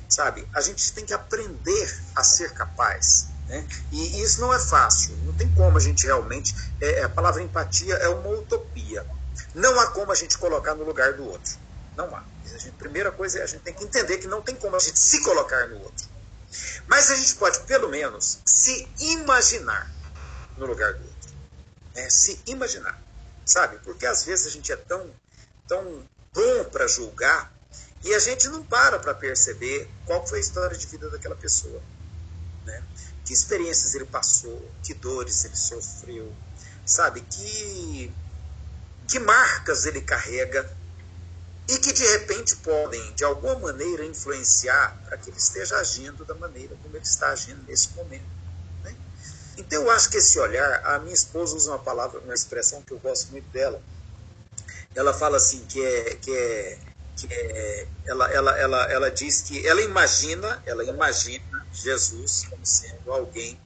Sabe? 0.08 0.48
A 0.54 0.60
gente 0.60 0.92
tem 0.92 1.04
que 1.04 1.12
aprender 1.12 2.00
a 2.14 2.22
ser 2.22 2.52
capaz. 2.52 3.28
Né? 3.46 3.66
E 3.90 4.22
isso 4.22 4.40
não 4.40 4.52
é 4.52 4.58
fácil. 4.58 5.16
Não 5.24 5.34
tem 5.34 5.52
como 5.54 5.76
a 5.76 5.80
gente 5.80 6.06
realmente. 6.06 6.54
É, 6.80 7.02
a 7.02 7.08
palavra 7.08 7.42
empatia 7.42 7.94
é 7.94 8.08
uma 8.08 8.28
utopia. 8.30 9.04
Não 9.54 9.78
há 9.80 9.88
como 9.88 10.12
a 10.12 10.14
gente 10.14 10.38
colocar 10.38 10.74
no 10.74 10.84
lugar 10.84 11.14
do 11.14 11.24
outro. 11.24 11.58
Não 11.96 12.14
há. 12.14 12.24
A 12.44 12.58
gente, 12.58 12.72
primeira 12.72 13.10
coisa 13.10 13.40
é 13.40 13.42
a 13.42 13.46
gente 13.46 13.60
tem 13.62 13.74
que 13.74 13.84
entender 13.84 14.18
que 14.18 14.26
não 14.26 14.40
tem 14.40 14.54
como 14.54 14.76
a 14.76 14.78
gente 14.78 14.98
se 14.98 15.22
colocar 15.22 15.66
no 15.68 15.78
outro. 15.82 16.07
Mas 16.86 17.10
a 17.10 17.16
gente 17.16 17.34
pode, 17.34 17.60
pelo 17.60 17.88
menos, 17.88 18.40
se 18.44 18.88
imaginar 18.98 19.90
no 20.56 20.66
lugar 20.66 20.94
do 20.94 21.04
outro. 21.04 21.30
Né? 21.94 22.08
Se 22.10 22.40
imaginar. 22.46 23.00
Sabe? 23.44 23.78
Porque 23.78 24.06
às 24.06 24.24
vezes 24.24 24.46
a 24.46 24.50
gente 24.50 24.70
é 24.72 24.76
tão, 24.76 25.10
tão 25.66 26.04
bom 26.34 26.64
para 26.70 26.86
julgar 26.86 27.52
e 28.04 28.14
a 28.14 28.18
gente 28.18 28.48
não 28.48 28.62
para 28.62 28.98
para 28.98 29.14
perceber 29.14 29.90
qual 30.06 30.26
foi 30.26 30.38
a 30.38 30.40
história 30.40 30.76
de 30.76 30.86
vida 30.86 31.10
daquela 31.10 31.36
pessoa. 31.36 31.82
Né? 32.64 32.82
Que 33.24 33.32
experiências 33.32 33.94
ele 33.94 34.06
passou, 34.06 34.70
que 34.82 34.94
dores 34.94 35.44
ele 35.44 35.56
sofreu, 35.56 36.34
sabe? 36.86 37.20
Que, 37.22 38.12
que 39.06 39.18
marcas 39.18 39.86
ele 39.86 40.00
carrega 40.00 40.77
e 41.68 41.78
que 41.78 41.92
de 41.92 42.02
repente 42.12 42.56
podem, 42.56 43.12
de 43.12 43.22
alguma 43.24 43.58
maneira, 43.58 44.02
influenciar 44.04 44.98
para 45.04 45.18
que 45.18 45.28
ele 45.28 45.36
esteja 45.36 45.76
agindo 45.76 46.24
da 46.24 46.34
maneira 46.34 46.74
como 46.82 46.96
ele 46.96 47.04
está 47.04 47.28
agindo 47.28 47.62
nesse 47.68 47.90
momento. 47.90 48.24
Né? 48.82 48.96
Então 49.58 49.82
eu 49.82 49.90
acho 49.90 50.08
que 50.08 50.16
esse 50.16 50.38
olhar, 50.38 50.80
a 50.82 50.98
minha 50.98 51.14
esposa 51.14 51.54
usa 51.54 51.70
uma 51.70 51.78
palavra, 51.78 52.20
uma 52.20 52.32
expressão 52.32 52.80
que 52.80 52.92
eu 52.92 52.98
gosto 52.98 53.30
muito 53.30 53.46
dela. 53.50 53.82
Ela 54.94 55.12
fala 55.12 55.36
assim 55.36 55.62
que 55.66 55.84
é, 55.84 56.14
que 56.14 56.34
é, 56.34 56.78
que 57.14 57.28
é 57.30 57.86
ela, 58.06 58.32
ela, 58.32 58.58
ela, 58.58 58.84
ela 58.90 59.10
diz 59.10 59.42
que 59.42 59.66
ela 59.66 59.82
imagina, 59.82 60.62
ela 60.64 60.82
imagina 60.82 61.66
Jesus 61.70 62.46
como 62.48 62.64
sendo 62.64 63.12
alguém 63.12 63.60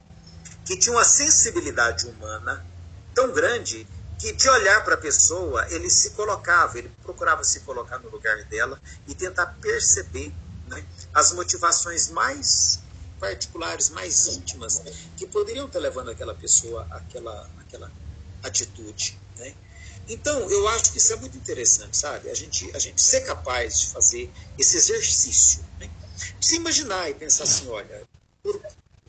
que 0.65 0.77
tinha 0.77 0.93
uma 0.93 1.05
sensibilidade 1.05 2.05
humana 2.05 2.65
tão 3.13 3.31
grande 3.31 3.87
que 4.23 4.31
de 4.31 4.49
olhar 4.49 4.85
para 4.85 4.93
a 4.95 4.97
pessoa, 4.97 5.67
ele 5.69 5.89
se 5.89 6.11
colocava, 6.11 6.77
ele 6.77 6.89
procurava 7.01 7.43
se 7.43 7.59
colocar 7.59 7.99
no 7.99 8.09
lugar 8.09 8.41
dela 8.45 8.81
e 9.05 9.13
tentar 9.13 9.47
perceber 9.61 10.31
né, 10.67 10.81
as 11.13 11.33
motivações 11.33 12.09
mais 12.09 12.79
particulares, 13.19 13.89
mais 13.89 14.27
íntimas, 14.27 14.81
que 15.17 15.27
poderiam 15.27 15.67
estar 15.67 15.79
levando 15.79 16.09
aquela 16.09 16.33
pessoa 16.33 16.87
àquela, 16.89 17.49
àquela 17.59 17.91
atitude. 18.41 19.19
Né? 19.35 19.53
Então, 20.07 20.49
eu 20.49 20.69
acho 20.69 20.93
que 20.93 20.99
isso 20.99 21.11
é 21.11 21.17
muito 21.17 21.35
interessante, 21.35 21.97
sabe? 21.97 22.29
A 22.29 22.33
gente, 22.33 22.71
a 22.73 22.79
gente 22.79 23.01
ser 23.01 23.21
capaz 23.25 23.81
de 23.81 23.87
fazer 23.87 24.31
esse 24.57 24.77
exercício, 24.77 25.65
né? 25.81 25.89
de 26.39 26.47
se 26.47 26.55
imaginar 26.55 27.09
e 27.09 27.13
pensar 27.13 27.43
assim, 27.43 27.67
olha, 27.67 28.07
por 28.41 28.57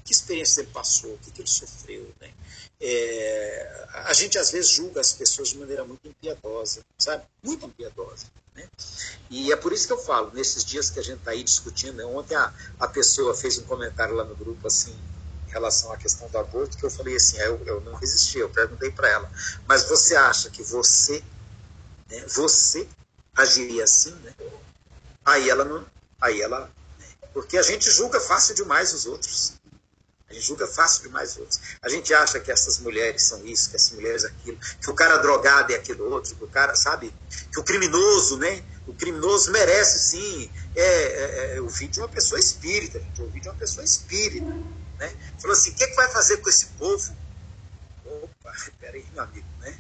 que 0.05 0.13
experiência 0.13 0.61
ele 0.61 0.71
passou, 0.71 1.15
o 1.15 1.19
que, 1.19 1.31
que 1.31 1.41
ele 1.41 1.49
sofreu, 1.49 2.13
né? 2.21 2.31
É, 2.87 3.87
a 3.95 4.13
gente 4.13 4.37
às 4.37 4.51
vezes 4.51 4.71
julga 4.71 5.01
as 5.01 5.11
pessoas 5.11 5.49
de 5.49 5.59
maneira 5.59 5.87
muito 5.87 6.07
impiedosa, 6.07 6.85
sabe? 6.99 7.25
Muito 7.43 7.65
impiedosa. 7.65 8.27
Né? 8.55 8.69
E 9.31 9.51
é 9.51 9.57
por 9.57 9.73
isso 9.73 9.87
que 9.87 9.95
eu 9.95 9.99
falo, 9.99 10.31
nesses 10.35 10.63
dias 10.63 10.91
que 10.91 11.01
a 11.01 11.03
gente 11.03 11.21
está 11.21 11.31
aí 11.31 11.43
discutindo, 11.43 11.97
né? 11.97 12.05
ontem 12.05 12.35
a, 12.35 12.53
a 12.79 12.87
pessoa 12.87 13.35
fez 13.35 13.57
um 13.57 13.63
comentário 13.63 14.15
lá 14.15 14.25
no 14.25 14.37
grupo 14.37 14.67
assim, 14.67 14.95
em 15.49 15.51
relação 15.51 15.93
à 15.93 15.97
questão 15.97 16.29
do 16.29 16.37
aborto, 16.37 16.77
que 16.77 16.85
eu 16.85 16.91
falei 16.91 17.17
assim, 17.17 17.39
eu, 17.39 17.59
eu 17.65 17.81
não 17.81 17.95
resisti, 17.95 18.39
eu 18.39 18.51
perguntei 18.51 18.91
para 18.91 19.09
ela, 19.09 19.33
mas 19.67 19.89
você 19.89 20.15
acha 20.15 20.51
que 20.51 20.63
você, 20.63 21.25
né, 22.11 22.23
você 22.27 22.87
agiria 23.35 23.85
assim? 23.85 24.13
Né? 24.17 24.35
Aí 25.25 25.49
ela 25.49 25.65
não, 25.65 25.87
aí 26.21 26.43
ela, 26.43 26.71
né? 26.99 27.07
porque 27.33 27.57
a 27.57 27.63
gente 27.63 27.91
julga 27.91 28.21
fácil 28.21 28.55
demais 28.55 28.93
os 28.93 29.07
outros. 29.07 29.55
A 30.35 30.37
gente 30.37 30.47
julga 30.49 30.67
fácil 30.67 31.05
demais 31.05 31.37
outros. 31.37 31.61
A 31.81 31.89
gente 31.89 32.13
acha 32.13 32.41
que 32.41 32.51
essas 32.51 32.81
mulheres 32.81 33.23
são 33.23 33.47
isso, 33.47 33.71
que 33.71 33.77
essas 33.77 33.93
mulheres 33.93 34.25
aquilo, 34.25 34.59
que 34.81 34.91
o 34.91 34.95
cara 34.95 35.17
drogado 35.19 35.73
é 35.73 35.77
aquilo 35.77 36.11
outro, 36.11 36.35
que 36.35 36.43
o 36.43 36.49
cara, 36.49 36.75
sabe, 36.75 37.15
que 37.53 37.61
o 37.61 37.63
criminoso, 37.63 38.37
né? 38.37 38.65
O 38.85 38.93
criminoso 38.93 39.53
merece 39.53 39.99
sim. 40.11 40.51
É, 40.75 40.83
é, 40.83 41.59
é 41.59 41.87
de 41.87 42.01
uma 42.01 42.09
pessoa 42.09 42.39
espírita, 42.41 42.99
gente. 42.99 43.23
O 43.23 43.31
filho 43.31 43.43
de 43.43 43.49
uma 43.49 43.55
pessoa 43.55 43.85
espírita. 43.85 44.53
Né? 44.99 45.17
Falou 45.39 45.57
assim: 45.57 45.71
o 45.71 45.75
que, 45.75 45.85
é 45.85 45.87
que 45.87 45.95
vai 45.95 46.09
fazer 46.09 46.39
com 46.39 46.49
esse 46.49 46.67
povo? 46.79 47.17
Opa, 48.05 48.53
peraí, 48.81 49.07
meu 49.13 49.23
amigo, 49.23 49.47
né? 49.61 49.79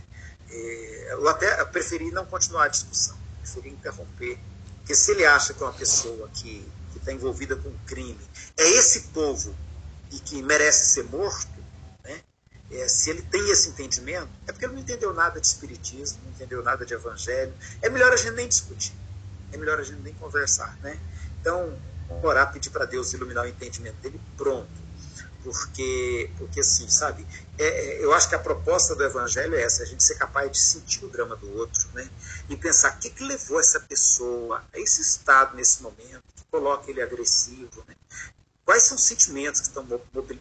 É, 0.50 1.08
eu 1.14 1.28
até 1.28 1.64
preferi 1.64 2.12
não 2.12 2.24
continuar 2.26 2.66
a 2.66 2.68
discussão, 2.68 3.18
preferi 3.40 3.70
interromper. 3.70 4.38
Porque 4.78 4.94
se 4.94 5.10
ele 5.10 5.24
acha 5.24 5.52
que 5.52 5.62
é 5.62 5.66
uma 5.66 5.72
pessoa 5.72 6.28
que 6.28 6.64
está 6.94 7.12
envolvida 7.12 7.56
com 7.56 7.72
crime, 7.86 8.20
é 8.56 8.68
esse 8.68 9.00
povo 9.08 9.54
e 10.14 10.20
que 10.20 10.42
merece 10.42 10.94
ser 10.94 11.04
morto, 11.04 11.48
né? 12.04 12.20
É, 12.70 12.88
se 12.88 13.10
ele 13.10 13.22
tem 13.22 13.50
esse 13.50 13.68
entendimento, 13.68 14.30
é 14.46 14.52
porque 14.52 14.64
ele 14.64 14.74
não 14.74 14.80
entendeu 14.80 15.12
nada 15.12 15.40
de 15.40 15.46
espiritismo, 15.46 16.20
não 16.24 16.30
entendeu 16.30 16.62
nada 16.62 16.86
de 16.86 16.94
evangelho. 16.94 17.52
É 17.82 17.88
melhor 17.88 18.12
a 18.12 18.16
gente 18.16 18.32
nem 18.32 18.48
discutir, 18.48 18.94
é 19.52 19.56
melhor 19.56 19.80
a 19.80 19.82
gente 19.82 20.00
nem 20.00 20.14
conversar, 20.14 20.76
né? 20.82 20.98
Então, 21.40 21.76
orar, 22.22 22.52
pedir 22.52 22.70
para 22.70 22.84
Deus 22.84 23.12
iluminar 23.12 23.44
o 23.44 23.48
entendimento 23.48 23.96
dele, 23.96 24.20
pronto. 24.36 24.84
Porque, 25.42 26.30
porque 26.38 26.60
assim, 26.60 26.88
sabe, 26.88 27.26
é, 27.58 27.64
é, 27.64 28.04
eu 28.04 28.14
acho 28.14 28.28
que 28.30 28.34
a 28.34 28.38
proposta 28.38 28.94
do 28.94 29.04
evangelho 29.04 29.54
é 29.54 29.62
essa, 29.62 29.82
a 29.82 29.86
gente 29.86 30.02
ser 30.02 30.14
capaz 30.14 30.50
de 30.50 30.58
sentir 30.58 31.04
o 31.04 31.08
drama 31.08 31.36
do 31.36 31.52
outro, 31.58 31.86
né? 31.92 32.08
E 32.48 32.56
pensar 32.56 32.96
o 32.96 32.98
que, 32.98 33.10
que 33.10 33.22
levou 33.22 33.60
essa 33.60 33.78
pessoa 33.80 34.64
a 34.72 34.78
esse 34.78 35.02
estado 35.02 35.54
nesse 35.54 35.82
momento, 35.82 36.22
que 36.34 36.44
coloca 36.50 36.90
ele 36.90 37.02
agressivo, 37.02 37.84
né? 37.86 37.94
Quais 38.64 38.84
são 38.84 38.96
os 38.96 39.04
sentimentos 39.04 39.60
que 39.60 39.68
estão 39.68 39.86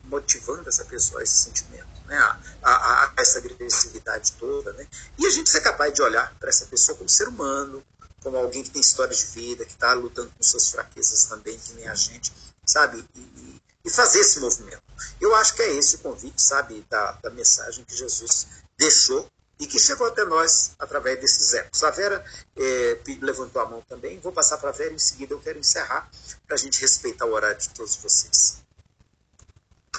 motivando 0.06 0.70
essa 0.70 0.86
pessoa 0.86 1.22
esse 1.22 1.36
sentimento, 1.36 1.88
né? 2.06 2.18
a, 2.18 2.40
a, 2.64 3.04
a 3.06 3.14
essa 3.18 3.40
agressividade 3.40 4.32
toda? 4.34 4.72
Né? 4.74 4.88
E 5.18 5.26
a 5.26 5.30
gente 5.30 5.50
ser 5.50 5.62
capaz 5.62 5.94
de 5.94 6.02
olhar 6.02 6.34
para 6.40 6.50
essa 6.50 6.66
pessoa 6.68 6.98
como 6.98 7.10
ser 7.10 7.28
humano, 7.28 7.84
como 8.24 8.38
alguém 8.38 8.64
que 8.64 8.70
tem 8.70 8.82
história 8.82 9.14
de 9.14 9.26
vida, 9.26 9.66
que 9.66 9.74
está 9.74 9.94
lutando 9.94 10.32
com 10.32 10.42
suas 10.42 10.70
fraquezas 10.70 11.26
também, 11.26 11.60
que 11.60 11.74
nem 11.74 11.88
a 11.88 11.96
gente, 11.96 12.32
sabe? 12.66 13.06
E, 13.14 13.62
e, 13.84 13.90
fazer 13.90 14.20
esse 14.20 14.40
movimento. 14.40 14.82
Eu 15.20 15.36
acho 15.36 15.54
que 15.54 15.62
é 15.62 15.74
esse 15.74 15.98
o 15.98 16.00
convite, 16.00 16.42
sabe, 16.42 16.86
da, 16.90 17.12
da 17.22 17.30
mensagem 17.30 17.84
que 17.84 17.94
Jesus 17.94 18.48
deixou 18.78 19.30
e 19.64 19.68
que 19.68 19.80
chegou 19.80 20.08
até 20.08 20.26
nós 20.26 20.76
através 20.78 21.20
desses 21.22 21.54
ecos. 21.54 21.84
A 21.84 21.90
Vera 21.90 22.24
é, 22.58 23.00
levantou 23.22 23.62
a 23.62 23.66
mão 23.66 23.82
também, 23.88 24.20
vou 24.20 24.34
passar 24.34 24.58
para 24.58 24.70
a 24.70 24.74
Vera, 24.74 24.94
em 24.94 25.00
seguida 25.00 25.34
eu 25.34 25.40
quero 25.40 25.58
encerrar 25.58 26.10
para 26.46 26.56
a 26.56 26.60
gente 26.60 26.82
respeitar 26.82 27.26
o 27.26 27.32
horário 27.32 27.58
de 27.58 27.70
todos 27.70 27.96
vocês. 27.96 28.62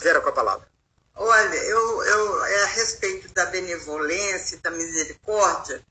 Vera, 0.00 0.20
com 0.20 0.28
a 0.28 0.32
palavra. 0.32 0.68
Olha, 1.14 1.54
eu, 1.54 2.04
eu 2.04 2.44
é, 2.44 2.62
a 2.64 2.66
respeito 2.66 3.32
da 3.32 3.46
benevolência, 3.46 4.60
da 4.60 4.70
misericórdia, 4.70 5.82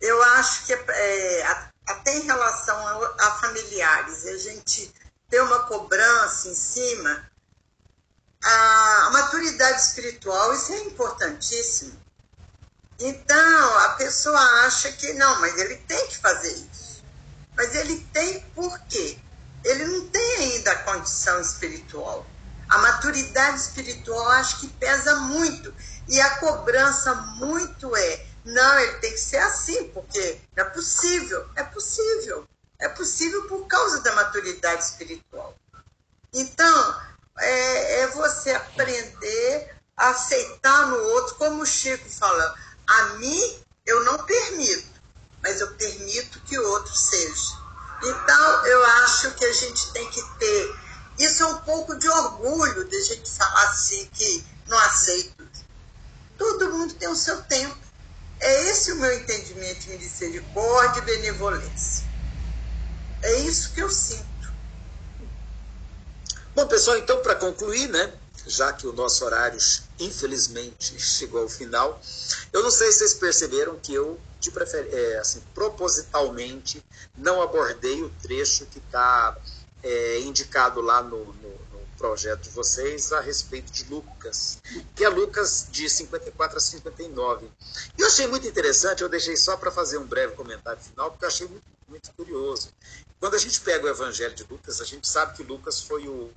eu 0.00 0.22
acho 0.22 0.66
que 0.66 0.74
é, 0.74 1.46
até 1.86 2.14
em 2.14 2.22
relação 2.22 2.76
a, 2.76 3.16
a 3.20 3.30
familiares, 3.40 4.26
a 4.26 4.36
gente 4.36 4.92
ter 5.30 5.40
uma 5.40 5.60
cobrança 5.60 6.48
em 6.48 6.54
cima, 6.54 7.30
a, 8.44 9.06
a 9.06 9.10
maturidade 9.12 9.80
espiritual, 9.80 10.52
isso 10.52 10.72
é 10.74 10.80
importantíssimo 10.80 11.97
então, 12.98 13.78
a 13.78 13.90
pessoa 13.90 14.40
acha 14.66 14.90
que 14.92 15.12
não, 15.12 15.40
mas 15.40 15.56
ele 15.56 15.76
tem 15.76 16.08
que 16.08 16.18
fazer 16.18 16.52
isso. 16.52 17.04
Mas 17.56 17.74
ele 17.74 18.00
tem 18.12 18.40
por 18.54 18.78
quê? 18.88 19.18
Ele 19.64 19.84
não 19.86 20.08
tem 20.08 20.36
ainda 20.36 20.72
a 20.72 20.82
condição 20.82 21.40
espiritual. 21.40 22.26
A 22.68 22.78
maturidade 22.78 23.60
espiritual 23.60 24.28
acho 24.30 24.60
que 24.60 24.68
pesa 24.68 25.14
muito. 25.16 25.72
E 26.08 26.20
a 26.20 26.38
cobrança 26.38 27.14
muito 27.14 27.94
é, 27.96 28.26
não, 28.44 28.78
ele 28.80 28.94
tem 28.98 29.12
que 29.12 29.20
ser 29.20 29.38
assim, 29.38 29.88
porque 29.88 30.40
é 30.56 30.64
possível. 30.64 31.48
É 31.54 31.62
possível. 31.62 32.48
É 32.78 32.88
possível 32.88 33.46
por 33.46 33.66
causa 33.66 34.00
da 34.00 34.14
maturidade 34.14 34.82
espiritual. 34.82 35.54
Então, 36.32 37.00
é, 37.38 38.00
é 38.00 38.06
você 38.08 38.52
aprender 38.52 39.74
a 39.96 40.10
aceitar 40.10 40.86
no 40.86 40.96
outro, 40.96 41.34
como 41.36 41.62
o 41.62 41.66
Chico 41.66 42.08
fala, 42.08 42.54
a 42.88 43.04
mim, 43.18 43.58
eu 43.86 44.02
não 44.04 44.18
permito, 44.24 45.00
mas 45.42 45.60
eu 45.60 45.68
permito 45.74 46.40
que 46.40 46.58
o 46.58 46.68
outro 46.70 46.96
seja. 46.96 47.56
Então, 48.02 48.66
eu 48.66 48.84
acho 48.86 49.30
que 49.32 49.44
a 49.44 49.52
gente 49.52 49.92
tem 49.92 50.08
que 50.10 50.22
ter. 50.38 50.76
Isso 51.18 51.42
é 51.42 51.46
um 51.46 51.58
pouco 51.58 51.96
de 51.96 52.08
orgulho 52.08 52.88
de 52.88 52.96
a 52.96 53.04
gente 53.04 53.30
falar 53.30 53.64
assim 53.64 54.08
que 54.12 54.44
não 54.66 54.78
aceito. 54.78 55.46
Todo 56.38 56.72
mundo 56.72 56.94
tem 56.94 57.08
o 57.08 57.16
seu 57.16 57.42
tempo. 57.42 57.76
É 58.40 58.70
esse 58.70 58.92
o 58.92 58.96
meu 58.96 59.12
entendimento 59.12 59.80
de 59.80 59.96
misericórdia 59.96 61.00
e 61.00 61.04
benevolência. 61.04 62.06
É 63.20 63.40
isso 63.40 63.72
que 63.72 63.80
eu 63.80 63.90
sinto. 63.90 64.24
Bom, 66.54 66.66
pessoal, 66.68 66.96
então, 66.96 67.20
para 67.20 67.34
concluir, 67.34 67.88
né? 67.88 68.17
Já 68.48 68.72
que 68.72 68.86
o 68.86 68.92
nosso 68.92 69.24
horário, 69.24 69.58
infelizmente, 69.98 70.98
chegou 70.98 71.42
ao 71.42 71.48
final. 71.48 72.00
Eu 72.52 72.62
não 72.62 72.70
sei 72.70 72.90
se 72.90 72.98
vocês 72.98 73.14
perceberam 73.14 73.78
que 73.78 73.94
eu, 73.94 74.18
de 74.40 74.50
prefer... 74.50 74.88
É, 74.92 75.18
assim, 75.18 75.42
propositalmente, 75.54 76.82
não 77.16 77.42
abordei 77.42 78.02
o 78.02 78.10
trecho 78.22 78.66
que 78.66 78.78
está 78.78 79.36
é, 79.82 80.20
indicado 80.20 80.80
lá 80.80 81.02
no, 81.02 81.24
no, 81.24 81.50
no, 81.67 81.67
projeto 81.98 82.42
de 82.42 82.50
vocês 82.50 83.12
a 83.12 83.20
respeito 83.20 83.72
de 83.72 83.84
Lucas, 83.84 84.62
que 84.94 85.04
é 85.04 85.08
Lucas 85.08 85.66
de 85.70 85.90
54 85.90 86.56
a 86.56 86.60
59. 86.60 87.50
E 87.98 88.00
eu 88.00 88.06
achei 88.06 88.26
muito 88.26 88.46
interessante, 88.46 89.02
eu 89.02 89.08
deixei 89.08 89.36
só 89.36 89.56
para 89.56 89.70
fazer 89.70 89.98
um 89.98 90.06
breve 90.06 90.34
comentário 90.34 90.80
final, 90.80 91.10
porque 91.10 91.24
eu 91.24 91.28
achei 91.28 91.48
muito, 91.48 91.66
muito 91.88 92.12
curioso. 92.12 92.72
Quando 93.20 93.34
a 93.34 93.38
gente 93.38 93.60
pega 93.60 93.84
o 93.84 93.88
Evangelho 93.88 94.34
de 94.34 94.44
Lucas, 94.44 94.80
a 94.80 94.84
gente 94.84 95.06
sabe 95.08 95.36
que 95.36 95.42
Lucas 95.42 95.82
foi 95.82 96.06
o, 96.06 96.30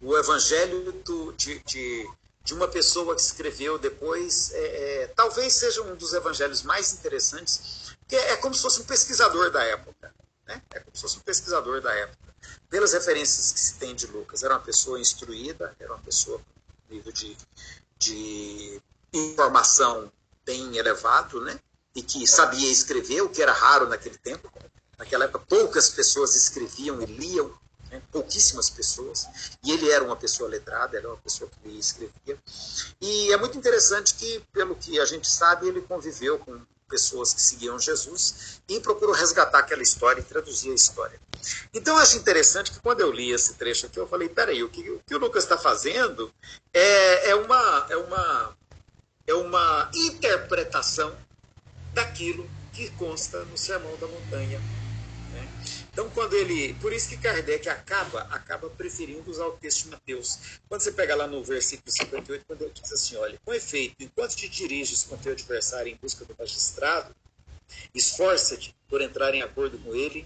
o, 0.00 0.18
Evangelho 0.18 0.92
do, 1.04 1.32
de, 1.32 1.60
de, 1.60 2.10
de, 2.42 2.54
uma 2.54 2.66
pessoa 2.66 3.14
que 3.14 3.20
escreveu 3.20 3.78
depois, 3.78 4.50
é, 4.52 5.02
é, 5.02 5.06
talvez 5.08 5.52
seja 5.52 5.80
um 5.82 5.94
dos 5.94 6.12
evangelhos 6.12 6.62
mais 6.62 6.92
interessantes, 6.92 7.96
porque 8.00 8.16
é 8.16 8.36
como 8.36 8.54
se 8.54 8.62
fosse 8.62 8.80
um 8.80 8.84
pesquisador 8.84 9.50
da 9.50 9.62
época. 9.62 10.12
Né? 10.44 10.60
É 10.70 10.80
como 10.80 10.96
se 10.96 11.02
fosse 11.02 11.18
um 11.18 11.20
pesquisador 11.20 11.80
da 11.80 11.94
época. 11.94 12.27
Pelas 12.68 12.92
referências 12.92 13.52
que 13.52 13.60
se 13.60 13.74
tem 13.74 13.94
de 13.94 14.06
Lucas, 14.06 14.42
era 14.42 14.54
uma 14.54 14.60
pessoa 14.60 15.00
instruída, 15.00 15.74
era 15.78 15.92
uma 15.92 16.02
pessoa 16.02 16.38
com 16.38 16.94
nível 16.94 17.12
de, 17.12 17.36
de 17.98 18.80
informação 19.12 20.10
bem 20.44 20.76
elevado, 20.76 21.40
né? 21.40 21.58
e 21.94 22.02
que 22.02 22.26
sabia 22.26 22.70
escrever, 22.70 23.22
o 23.22 23.28
que 23.28 23.42
era 23.42 23.52
raro 23.52 23.88
naquele 23.88 24.16
tempo, 24.18 24.48
Naquela 24.98 25.26
época, 25.26 25.44
poucas 25.48 25.88
pessoas 25.90 26.34
escreviam 26.34 27.00
e 27.00 27.06
liam, 27.06 27.56
né? 27.88 28.02
pouquíssimas 28.10 28.68
pessoas. 28.68 29.28
E 29.62 29.70
ele 29.70 29.88
era 29.88 30.04
uma 30.04 30.16
pessoa 30.16 30.50
letrada, 30.50 30.96
era 30.96 31.08
uma 31.08 31.16
pessoa 31.18 31.48
que 31.48 31.68
lia 31.68 31.76
e 31.76 31.80
escrevia. 31.80 32.36
E 33.00 33.32
é 33.32 33.36
muito 33.36 33.56
interessante 33.56 34.14
que, 34.16 34.40
pelo 34.52 34.74
que 34.74 34.98
a 34.98 35.04
gente 35.04 35.28
sabe, 35.28 35.68
ele 35.68 35.80
conviveu 35.82 36.40
com 36.40 36.60
pessoas 36.88 37.34
que 37.34 37.40
seguiam 37.40 37.78
Jesus 37.78 38.60
e 38.68 38.80
procurou 38.80 39.14
resgatar 39.14 39.58
aquela 39.58 39.82
história 39.82 40.20
e 40.20 40.24
traduzir 40.24 40.70
a 40.70 40.74
história. 40.74 41.20
Então 41.72 41.96
eu 41.96 42.02
acho 42.02 42.16
interessante 42.16 42.72
que 42.72 42.80
quando 42.80 43.00
eu 43.00 43.12
li 43.12 43.30
esse 43.30 43.54
trecho 43.54 43.86
aqui, 43.86 43.98
eu 43.98 44.08
falei, 44.08 44.28
peraí, 44.28 44.62
o 44.62 44.68
que 44.68 44.88
o, 44.90 45.00
que 45.06 45.14
o 45.14 45.18
Lucas 45.18 45.44
está 45.44 45.56
fazendo 45.56 46.32
é, 46.72 47.30
é, 47.30 47.34
uma, 47.34 47.86
é, 47.90 47.96
uma, 47.96 48.56
é 49.26 49.34
uma 49.34 49.90
interpretação 49.94 51.14
daquilo 51.92 52.48
que 52.72 52.90
consta 52.92 53.44
no 53.44 53.56
Sermão 53.56 53.96
da 53.96 54.06
Montanha 54.06 54.60
então, 55.98 56.08
quando 56.10 56.34
ele. 56.34 56.74
Por 56.74 56.92
isso 56.92 57.08
que 57.08 57.16
Kardec 57.16 57.68
acaba, 57.68 58.20
acaba 58.30 58.70
preferindo 58.70 59.28
usar 59.28 59.46
o 59.48 59.56
texto 59.56 59.82
de 59.82 59.90
Mateus. 59.90 60.60
Quando 60.68 60.80
você 60.80 60.92
pega 60.92 61.16
lá 61.16 61.26
no 61.26 61.42
versículo 61.42 61.90
58, 61.90 62.44
quando 62.46 62.62
ele 62.62 62.70
diz 62.70 62.92
assim: 62.92 63.16
olha, 63.16 63.36
com 63.44 63.52
efeito, 63.52 63.96
enquanto 63.98 64.36
te 64.36 64.48
diriges 64.48 65.02
com 65.02 65.16
teu 65.16 65.32
adversário 65.32 65.90
em 65.90 65.96
busca 66.00 66.24
do 66.24 66.36
magistrado, 66.38 67.12
esforça-te 67.92 68.76
por 68.88 69.02
entrar 69.02 69.34
em 69.34 69.42
acordo 69.42 69.76
com 69.76 69.92
ele 69.92 70.24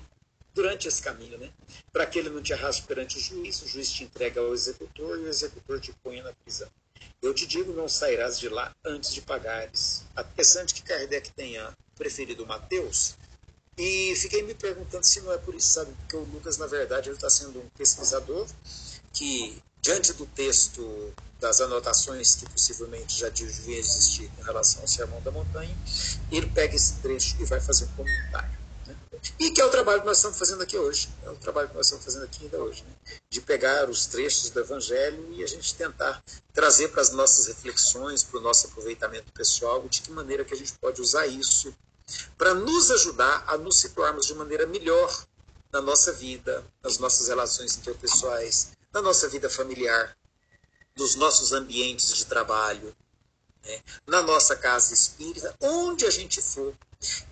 durante 0.53 0.89
esse 0.89 1.01
caminho, 1.01 1.39
né? 1.39 1.51
Para 1.90 2.05
que 2.05 2.19
ele 2.19 2.28
não 2.28 2.43
te 2.43 2.53
arraste 2.53 2.82
perante 2.82 3.16
o 3.16 3.20
juiz, 3.20 3.62
o 3.62 3.66
juiz 3.66 3.90
te 3.90 4.05
entrega 4.05 4.43
ao 4.43 4.53
executor 4.53 5.20
e 5.20 5.23
o 5.23 5.28
executor 5.28 5.81
te 5.81 5.90
põe 6.05 6.20
na 6.20 6.35
prisão. 6.35 6.69
Eu 7.23 7.32
te 7.32 7.47
digo, 7.47 7.73
não 7.73 7.89
sairás 7.89 8.39
de 8.39 8.51
lá 8.51 8.77
antes 8.85 9.15
de 9.15 9.23
pagares. 9.23 10.05
Interessante 10.19 10.74
que 10.74 10.82
Kardec 10.82 11.32
tenha 11.32 11.74
preferido 11.94 12.47
Mateus, 12.47 13.16
e 13.77 14.15
fiquei 14.16 14.43
me 14.43 14.55
perguntando 14.55 15.05
se 15.05 15.20
não 15.23 15.32
é 15.32 15.39
por 15.39 15.55
isso, 15.55 15.69
sabe? 15.69 15.93
Porque 15.93 16.16
o 16.16 16.24
Lucas, 16.24 16.59
na 16.59 16.66
verdade, 16.66 17.09
ele 17.09 17.16
está 17.16 17.31
sendo 17.31 17.59
um 17.59 17.69
pesquisador 17.70 18.47
que, 19.12 19.62
diante 19.81 20.12
do 20.12 20.27
texto 20.27 21.12
das 21.40 21.61
anotações 21.61 22.35
que 22.35 22.49
possivelmente 22.49 23.19
já 23.19 23.28
deviam 23.31 23.78
existir 23.78 24.31
em 24.39 24.43
relação 24.44 24.82
ao 24.82 24.89
Sermão 24.89 25.20
da 25.23 25.31
Montanha, 25.31 25.74
ele 26.31 26.47
pega 26.49 26.77
esse 26.77 26.94
trecho 26.97 27.36
e 27.40 27.44
vai 27.44 27.61
fazer 27.61 27.86
um 27.86 27.97
comentário. 27.97 28.59
Né? 28.86 28.97
E 29.40 29.51
que 29.51 29.61
é 29.61 29.65
o 29.65 29.70
trabalho 29.70 30.01
que 30.01 30.07
nós 30.07 30.19
estamos 30.19 30.39
fazendo 30.39 30.62
aqui 30.62 30.77
hoje. 30.77 31.09
É 31.24 31.31
o 31.31 31.36
trabalho 31.36 31.69
que 31.69 31.74
nós 31.74 31.86
estamos 31.86 32.05
fazendo 32.05 32.24
aqui 32.24 32.44
ainda 32.44 32.59
hoje. 32.59 32.85
Né? 32.85 33.16
De 33.31 33.40
pegar 33.40 33.89
os 33.89 34.07
trechos 34.07 34.51
do 34.51 34.61
Evangelho 34.61 35.32
e 35.32 35.43
a 35.43 35.47
gente 35.47 35.74
tentar 35.74 36.23
trazer 36.53 36.89
para 36.89 37.01
as 37.01 37.11
nossas 37.11 37.47
reflexões, 37.47 38.23
para 38.23 38.39
o 38.39 38.43
nosso 38.43 38.66
aproveitamento 38.66 39.32
pessoal, 39.32 39.89
de 39.89 40.03
que 40.03 40.11
maneira 40.12 40.44
que 40.44 40.53
a 40.53 40.57
gente 40.57 40.74
pode 40.74 41.01
usar 41.01 41.27
isso 41.27 41.74
para 42.36 42.55
nos 42.55 42.90
ajudar 42.90 43.44
a 43.47 43.56
nos 43.56 43.76
situarmos 43.76 44.26
de 44.26 44.34
maneira 44.34 44.66
melhor 44.66 45.26
na 45.72 45.80
nossa 45.80 46.12
vida, 46.12 46.64
nas 46.82 46.98
nossas 46.98 47.28
relações 47.28 47.76
interpessoais, 47.76 48.72
na 48.93 49.01
nossa 49.01 49.28
vida 49.28 49.48
familiar, 49.48 50.16
nos 50.97 51.14
nossos 51.14 51.52
ambientes 51.52 52.14
de 52.14 52.26
trabalho, 52.26 52.94
né? 53.64 53.80
na 54.06 54.22
nossa 54.22 54.55
casa 54.55 54.93
espírita, 54.93 55.55
onde 55.60 56.05
a 56.05 56.10
gente 56.10 56.43
for. 56.43 56.74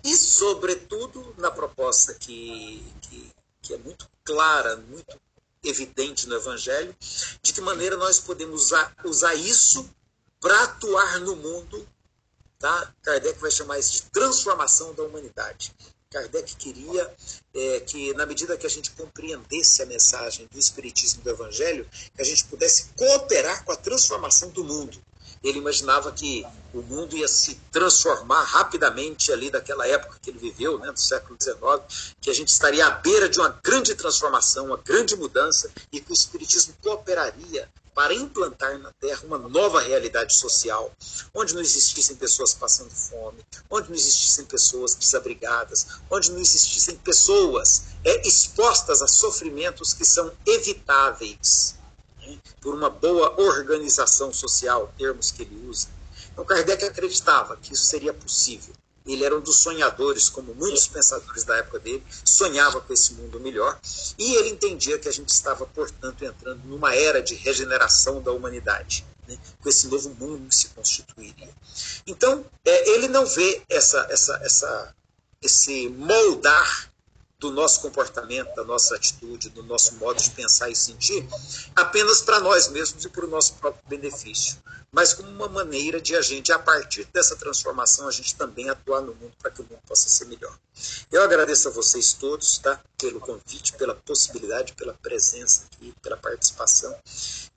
E, 0.03 0.15
sobretudo, 0.17 1.33
na 1.37 1.51
proposta 1.51 2.13
que, 2.15 2.83
que, 3.01 3.31
que 3.61 3.73
é 3.73 3.77
muito 3.77 4.09
clara, 4.23 4.77
muito 4.77 5.19
evidente 5.63 6.27
no 6.27 6.35
Evangelho, 6.35 6.95
de 7.41 7.53
que 7.53 7.61
maneira 7.61 7.95
nós 7.95 8.19
podemos 8.19 8.63
usar, 8.63 8.95
usar 9.05 9.35
isso 9.35 9.87
para 10.39 10.63
atuar 10.63 11.19
no 11.19 11.35
mundo 11.35 11.87
Tá? 12.61 12.93
Kardec 13.01 13.39
vai 13.39 13.49
chamar 13.49 13.79
isso 13.79 13.93
de 13.93 14.01
transformação 14.03 14.93
da 14.93 15.01
humanidade. 15.01 15.73
Kardec 16.11 16.55
queria 16.57 17.11
é, 17.55 17.79
que, 17.79 18.13
na 18.13 18.25
medida 18.25 18.55
que 18.55 18.67
a 18.67 18.69
gente 18.69 18.91
compreendesse 18.91 19.81
a 19.81 19.85
mensagem 19.87 20.47
do 20.51 20.59
Espiritismo 20.59 21.23
do 21.23 21.29
Evangelho, 21.31 21.89
que 22.13 22.21
a 22.21 22.25
gente 22.25 22.45
pudesse 22.45 22.89
cooperar 22.95 23.65
com 23.65 23.71
a 23.71 23.75
transformação 23.75 24.49
do 24.49 24.63
mundo. 24.63 25.01
Ele 25.43 25.59
imaginava 25.59 26.11
que 26.11 26.45
o 26.73 26.81
mundo 26.81 27.17
ia 27.17 27.27
se 27.27 27.55
transformar 27.71 28.43
rapidamente 28.43 29.31
ali 29.31 29.49
daquela 29.49 29.87
época 29.87 30.17
que 30.21 30.29
ele 30.29 30.39
viveu, 30.39 30.79
né, 30.79 30.91
do 30.91 30.99
século 30.99 31.37
XIX, 31.41 32.15
que 32.21 32.29
a 32.29 32.33
gente 32.33 32.49
estaria 32.49 32.85
à 32.85 32.91
beira 32.91 33.27
de 33.27 33.39
uma 33.39 33.49
grande 33.63 33.93
transformação, 33.95 34.67
uma 34.67 34.77
grande 34.77 35.15
mudança, 35.15 35.71
e 35.91 35.99
que 35.99 36.11
o 36.11 36.13
Espiritismo 36.13 36.73
cooperaria 36.81 37.67
para 37.93 38.13
implantar 38.13 38.77
na 38.79 38.91
Terra 38.93 39.21
uma 39.25 39.37
nova 39.37 39.81
realidade 39.81 40.33
social, 40.33 40.91
onde 41.33 41.53
não 41.53 41.61
existissem 41.61 42.15
pessoas 42.15 42.53
passando 42.53 42.89
fome, 42.89 43.45
onde 43.69 43.89
não 43.89 43.95
existissem 43.95 44.45
pessoas 44.45 44.95
desabrigadas, 44.95 45.87
onde 46.09 46.31
não 46.31 46.39
existissem 46.39 46.95
pessoas 46.95 47.83
é, 48.03 48.25
expostas 48.25 49.01
a 49.01 49.07
sofrimentos 49.07 49.93
que 49.93 50.05
são 50.05 50.31
evitáveis 50.45 51.75
né, 52.21 52.37
por 52.61 52.73
uma 52.73 52.89
boa 52.89 53.39
organização 53.41 54.33
social, 54.33 54.93
termos 54.97 55.31
que 55.31 55.43
ele 55.43 55.67
usa. 55.67 55.87
Então, 56.31 56.45
Kardec 56.45 56.83
acreditava 56.85 57.57
que 57.57 57.73
isso 57.73 57.85
seria 57.85 58.13
possível. 58.13 58.73
Ele 59.05 59.25
era 59.25 59.35
um 59.35 59.41
dos 59.41 59.57
sonhadores, 59.57 60.29
como 60.29 60.53
muitos 60.53 60.87
pensadores 60.87 61.43
da 61.43 61.57
época 61.57 61.79
dele, 61.79 62.03
sonhava 62.23 62.79
com 62.79 62.93
esse 62.93 63.13
mundo 63.13 63.39
melhor, 63.39 63.79
e 64.17 64.35
ele 64.35 64.49
entendia 64.49 64.99
que 64.99 65.09
a 65.09 65.11
gente 65.11 65.29
estava, 65.29 65.65
portanto, 65.65 66.23
entrando 66.23 66.61
numa 66.65 66.95
era 66.95 67.21
de 67.21 67.33
regeneração 67.33 68.21
da 68.21 68.31
humanidade, 68.31 69.03
né, 69.27 69.37
com 69.59 69.69
esse 69.69 69.87
novo 69.87 70.09
mundo 70.11 70.47
que 70.47 70.55
se 70.55 70.69
constituiria. 70.69 71.49
Então, 72.05 72.45
é, 72.63 72.89
ele 72.91 73.07
não 73.07 73.25
vê 73.25 73.63
essa, 73.67 74.05
essa, 74.09 74.39
essa, 74.43 74.95
esse 75.41 75.89
moldar 75.89 76.90
do 77.41 77.51
nosso 77.51 77.81
comportamento, 77.81 78.53
da 78.55 78.63
nossa 78.63 78.95
atitude, 78.95 79.49
do 79.49 79.63
nosso 79.63 79.95
modo 79.95 80.21
de 80.21 80.29
pensar 80.29 80.69
e 80.69 80.75
sentir, 80.75 81.27
apenas 81.75 82.21
para 82.21 82.39
nós 82.39 82.67
mesmos 82.67 83.03
e 83.03 83.09
para 83.09 83.25
o 83.25 83.27
nosso 83.27 83.55
próprio 83.55 83.83
benefício 83.89 84.61
mas 84.93 85.13
como 85.13 85.29
uma 85.29 85.47
maneira 85.47 86.01
de 86.01 86.17
a 86.17 86.21
gente, 86.21 86.51
a 86.51 86.59
partir 86.59 87.05
dessa 87.13 87.37
transformação, 87.37 88.09
a 88.09 88.11
gente 88.11 88.35
também 88.35 88.69
atuar 88.69 88.99
no 88.99 89.15
mundo 89.15 89.31
para 89.41 89.49
que 89.49 89.61
o 89.61 89.63
mundo 89.63 89.79
possa 89.87 90.09
ser 90.09 90.25
melhor. 90.25 90.53
Eu 91.09 91.23
agradeço 91.23 91.69
a 91.69 91.71
vocês 91.71 92.11
todos, 92.11 92.57
tá? 92.57 92.81
Pelo 92.97 93.21
convite, 93.21 93.71
pela 93.73 93.95
possibilidade, 93.95 94.73
pela 94.73 94.93
presença 94.93 95.63
aqui, 95.65 95.93
pela 96.01 96.17
participação, 96.17 96.93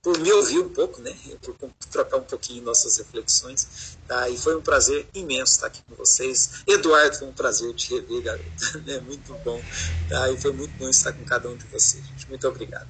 por 0.01 0.17
me 0.17 0.31
ouvir 0.31 0.59
um 0.59 0.69
pouco, 0.69 1.01
né? 1.01 1.13
Por 1.41 1.57
trocar 1.91 2.17
um 2.17 2.23
pouquinho 2.23 2.63
nossas 2.63 2.97
reflexões, 2.97 3.97
tá? 4.07 4.29
E 4.29 4.37
foi 4.37 4.55
um 4.55 4.61
prazer 4.61 5.07
imenso 5.13 5.53
estar 5.53 5.67
aqui 5.67 5.81
com 5.87 5.95
vocês. 5.95 6.63
Eduardo, 6.67 7.17
foi 7.17 7.27
um 7.27 7.33
prazer 7.33 7.73
te 7.73 7.93
rever, 7.93 8.21
garoto. 8.21 8.45
É 8.87 8.99
muito 9.01 9.33
bom, 9.43 9.61
tá? 10.09 10.31
E 10.31 10.37
foi 10.39 10.51
muito 10.51 10.71
bom 10.77 10.89
estar 10.89 11.13
com 11.13 11.23
cada 11.25 11.49
um 11.49 11.55
de 11.55 11.65
vocês. 11.67 12.05
Gente. 12.05 12.29
Muito 12.29 12.47
obrigado. 12.47 12.87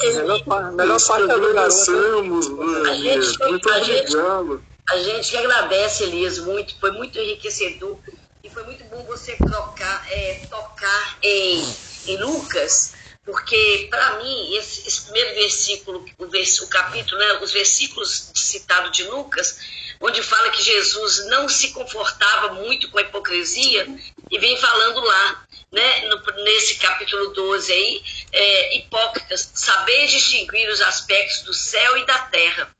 Melhor, 0.00 0.72
melhor 0.72 1.00
parte 1.06 1.30
é 1.30 1.38
do. 1.38 1.58
A 1.58 2.94
gente, 2.94 3.38
muito 3.40 3.70
a 3.70 3.76
obrigado. 3.76 4.64
a 4.88 4.96
gente 4.96 5.36
agradece, 5.36 6.04
Elias, 6.04 6.38
muito. 6.38 6.78
Foi 6.78 6.92
muito 6.92 7.18
enriquecedor. 7.18 7.98
E 8.42 8.50
foi 8.50 8.64
muito 8.64 8.84
bom 8.84 9.04
você 9.04 9.36
trocar, 9.36 10.04
é, 10.10 10.46
tocar 10.50 11.18
em, 11.22 11.64
em 12.06 12.16
Lucas, 12.16 12.92
porque, 13.24 13.86
para 13.88 14.18
mim, 14.18 14.56
esse, 14.56 14.88
esse, 14.88 15.02
primeiro 15.02 15.34
versículo, 15.36 16.04
o, 16.18 16.26
vers, 16.26 16.60
o 16.60 16.66
capítulo, 16.66 17.20
né, 17.20 17.38
os 17.40 17.52
versículos 17.52 18.32
citados 18.34 18.90
de 18.90 19.04
Lucas, 19.04 19.58
onde 20.02 20.22
fala 20.22 20.50
que 20.50 20.62
Jesus 20.62 21.26
não 21.26 21.48
se 21.48 21.70
confortava 21.70 22.54
muito 22.54 22.90
com 22.90 22.98
a 22.98 23.02
hipocrisia, 23.02 23.86
e 24.30 24.38
vem 24.38 24.56
falando 24.56 25.00
lá 25.00 25.46
né, 25.70 26.00
no, 26.06 26.44
nesse 26.44 26.74
capítulo 26.74 27.32
12 27.32 27.72
aí, 27.72 28.02
é, 28.32 28.76
hipócritas, 28.76 29.52
saber 29.54 30.06
distinguir 30.08 30.68
os 30.68 30.80
aspectos 30.82 31.42
do 31.42 31.54
céu 31.54 31.96
e 31.96 32.04
da 32.04 32.18
terra, 32.18 32.70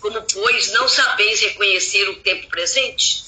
como, 0.00 0.20
pois, 0.22 0.72
não 0.72 0.88
sabeis 0.88 1.40
reconhecer 1.40 2.08
o 2.08 2.20
tempo 2.20 2.48
presente? 2.48 3.22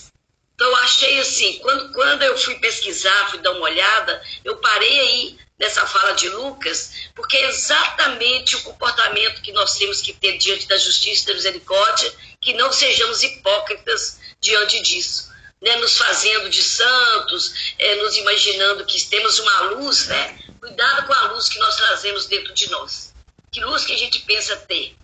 Então, 0.54 0.68
eu 0.68 0.76
achei 0.76 1.20
assim, 1.20 1.58
quando, 1.58 1.92
quando 1.92 2.22
eu 2.22 2.38
fui 2.38 2.56
pesquisar, 2.56 3.30
fui 3.30 3.40
dar 3.40 3.52
uma 3.52 3.64
olhada, 3.64 4.22
eu 4.44 4.56
parei 4.56 5.00
aí 5.00 5.38
nessa 5.58 5.86
fala 5.86 6.12
de 6.12 6.28
Lucas, 6.28 7.10
porque 7.14 7.36
é 7.36 7.48
exatamente 7.48 8.56
o 8.56 8.62
comportamento 8.62 9.40
que 9.40 9.52
nós 9.52 9.76
temos 9.76 10.00
que 10.00 10.12
ter 10.12 10.36
diante 10.38 10.66
da 10.66 10.76
justiça 10.76 11.24
e 11.24 11.26
da 11.28 11.34
misericórdia, 11.34 12.12
que 12.44 12.52
não 12.54 12.72
sejamos 12.72 13.22
hipócritas 13.22 14.20
diante 14.40 14.80
disso 14.82 15.34
né, 15.64 15.76
nos 15.76 15.96
fazendo 15.96 16.50
de 16.50 16.62
santos, 16.62 17.54
é, 17.78 17.94
nos 17.96 18.16
imaginando 18.16 18.84
que 18.84 19.00
temos 19.06 19.38
uma 19.38 19.60
luz, 19.70 20.06
né? 20.08 20.38
Cuidado 20.60 21.06
com 21.06 21.12
a 21.14 21.32
luz 21.32 21.48
que 21.48 21.58
nós 21.58 21.74
trazemos 21.76 22.26
dentro 22.26 22.52
de 22.52 22.70
nós. 22.70 23.14
Que 23.50 23.60
luz 23.60 23.84
que 23.84 23.94
a 23.94 23.98
gente 23.98 24.20
pensa 24.20 24.56
ter? 24.56 24.94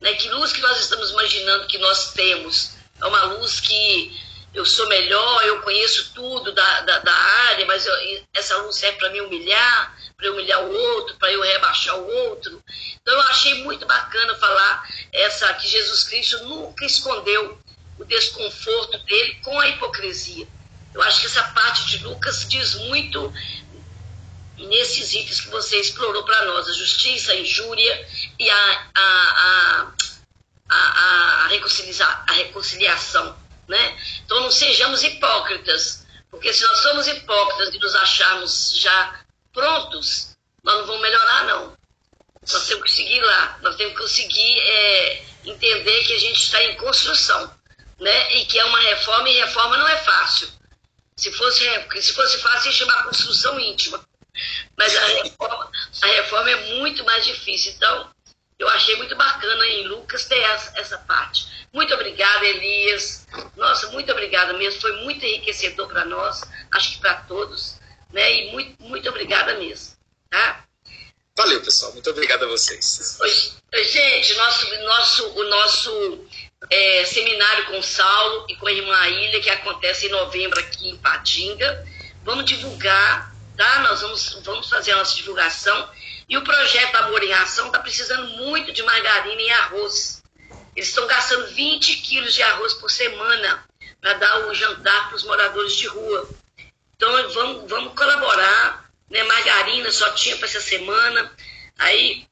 Né? 0.00 0.14
Que 0.14 0.28
luz 0.30 0.52
que 0.52 0.62
nós 0.62 0.80
estamos 0.80 1.10
imaginando 1.10 1.66
que 1.66 1.76
nós 1.78 2.12
temos? 2.12 2.70
É 3.00 3.04
uma 3.04 3.24
luz 3.24 3.60
que 3.60 4.18
eu 4.54 4.64
sou 4.64 4.88
melhor, 4.88 5.44
eu 5.44 5.60
conheço 5.60 6.12
tudo 6.14 6.52
da, 6.52 6.80
da, 6.82 6.98
da 7.00 7.14
área, 7.14 7.66
mas 7.66 7.86
eu, 7.86 7.94
essa 8.32 8.56
luz 8.58 8.76
serve 8.76 8.98
para 8.98 9.10
me 9.10 9.20
humilhar, 9.20 9.97
para 10.18 10.32
humilhar 10.32 10.60
o 10.64 10.72
outro, 10.74 11.16
para 11.16 11.30
eu 11.30 11.40
rebaixar 11.40 11.96
o 11.96 12.04
outro. 12.04 12.60
Então 13.00 13.14
eu 13.14 13.20
achei 13.28 13.62
muito 13.62 13.86
bacana 13.86 14.34
falar 14.34 14.84
essa 15.12 15.54
que 15.54 15.68
Jesus 15.68 16.02
Cristo 16.02 16.44
nunca 16.44 16.84
escondeu 16.84 17.56
o 17.96 18.04
desconforto 18.04 18.98
dele 19.04 19.36
com 19.44 19.58
a 19.60 19.68
hipocrisia. 19.68 20.46
Eu 20.92 21.02
acho 21.02 21.20
que 21.20 21.26
essa 21.26 21.44
parte 21.44 21.86
de 21.86 22.04
Lucas 22.04 22.48
diz 22.48 22.74
muito 22.74 23.32
nesses 24.56 25.12
itens 25.12 25.40
que 25.40 25.50
você 25.50 25.78
explorou 25.78 26.24
para 26.24 26.46
nós, 26.46 26.68
a 26.68 26.72
justiça, 26.72 27.30
a 27.30 27.36
injúria 27.36 28.08
e 28.40 28.50
a, 28.50 28.90
a, 28.96 29.92
a, 30.68 31.44
a, 31.44 31.46
reconciliação, 31.46 32.24
a 32.26 32.32
reconciliação. 32.32 33.38
Né? 33.68 33.96
Então 34.24 34.40
não 34.40 34.50
sejamos 34.50 35.04
hipócritas, 35.04 36.04
porque 36.28 36.52
se 36.52 36.64
nós 36.64 36.80
somos 36.80 37.06
hipócritas 37.06 37.72
e 37.72 37.78
nos 37.78 37.94
acharmos 37.94 38.72
já 38.80 39.27
prontos, 39.58 40.36
nós 40.62 40.76
não 40.76 40.86
vamos 40.86 41.02
melhorar, 41.02 41.44
não. 41.44 41.76
Nós 42.40 42.66
temos 42.66 42.84
que 42.84 42.90
seguir 42.92 43.20
lá, 43.20 43.58
nós 43.62 43.76
temos 43.76 43.92
que 43.94 44.00
conseguir 44.00 44.58
é, 44.60 45.24
entender 45.44 46.04
que 46.04 46.14
a 46.14 46.18
gente 46.18 46.42
está 46.42 46.62
em 46.62 46.76
construção 46.76 47.58
né? 48.00 48.36
E 48.36 48.44
que 48.44 48.58
é 48.58 48.64
uma 48.64 48.80
reforma, 48.80 49.28
e 49.28 49.38
reforma 49.38 49.76
não 49.76 49.88
é 49.88 49.96
fácil. 49.98 50.48
Se 51.16 51.32
fosse, 51.32 51.64
se 52.00 52.12
fosse 52.12 52.38
fácil, 52.38 52.70
ia 52.70 52.76
chamar 52.76 53.04
construção 53.04 53.58
íntima. 53.58 54.00
Mas 54.76 54.96
a 54.96 55.04
reforma, 55.04 55.70
a 56.02 56.06
reforma 56.06 56.50
é 56.50 56.76
muito 56.76 57.04
mais 57.04 57.26
difícil. 57.26 57.72
Então, 57.72 58.10
eu 58.58 58.68
achei 58.68 58.94
muito 58.96 59.16
bacana 59.16 59.66
em 59.66 59.88
Lucas 59.88 60.26
ter 60.26 60.38
essa, 60.38 60.78
essa 60.78 60.98
parte. 60.98 61.48
Muito 61.72 61.92
obrigada, 61.92 62.46
Elias. 62.46 63.26
Nossa, 63.56 63.88
muito 63.88 64.10
obrigada 64.12 64.52
mesmo. 64.52 64.80
Foi 64.80 64.92
muito 65.02 65.24
enriquecedor 65.24 65.88
para 65.88 66.04
nós, 66.04 66.42
acho 66.72 66.92
que 66.92 66.98
para 66.98 67.14
todos. 67.22 67.77
Né? 68.12 68.32
E 68.32 68.52
muito, 68.52 68.82
muito 68.82 69.08
obrigada 69.08 69.54
mesmo. 69.54 69.96
Tá? 70.30 70.64
Valeu, 71.36 71.62
pessoal. 71.62 71.92
Muito 71.92 72.10
obrigado 72.10 72.44
a 72.44 72.48
vocês. 72.48 73.18
Gente, 73.72 74.34
nosso, 74.34 74.78
nosso, 74.84 75.28
o 75.28 75.44
nosso 75.44 76.26
é, 76.70 77.04
seminário 77.04 77.66
com 77.66 77.82
Saulo 77.82 78.46
e 78.48 78.56
com 78.56 78.66
a 78.66 78.72
irmã 78.72 79.08
Ilha, 79.08 79.40
que 79.40 79.50
acontece 79.50 80.06
em 80.06 80.10
novembro 80.10 80.58
aqui 80.58 80.88
em 80.88 80.96
Patinga. 80.96 81.86
Vamos 82.24 82.44
divulgar, 82.44 83.32
tá? 83.56 83.80
Nós 83.80 84.00
vamos, 84.00 84.40
vamos 84.42 84.68
fazer 84.68 84.92
a 84.92 84.96
nossa 84.96 85.14
divulgação. 85.14 85.88
E 86.28 86.36
o 86.36 86.42
projeto 86.42 86.96
Amor 86.96 87.22
em 87.22 87.32
Ação 87.32 87.68
está 87.68 87.78
precisando 87.78 88.28
muito 88.36 88.72
de 88.72 88.82
margarina 88.82 89.40
e 89.40 89.50
arroz. 89.50 90.22
Eles 90.74 90.88
estão 90.88 91.06
gastando 91.06 91.46
20 91.54 91.96
quilos 92.02 92.34
de 92.34 92.42
arroz 92.42 92.74
por 92.74 92.90
semana 92.90 93.64
para 94.00 94.14
dar 94.14 94.46
o 94.46 94.54
jantar 94.54 95.08
para 95.08 95.16
os 95.16 95.24
moradores 95.24 95.74
de 95.76 95.86
rua. 95.86 96.28
Então 97.00 97.32
vamos, 97.32 97.70
vamos 97.70 97.94
colaborar. 97.94 98.90
Né? 99.08 99.22
Margarina 99.22 99.88
só 99.92 100.10
tinha 100.14 100.36
para 100.36 100.46
essa 100.46 100.60
semana. 100.60 101.32
Aí 101.78 102.26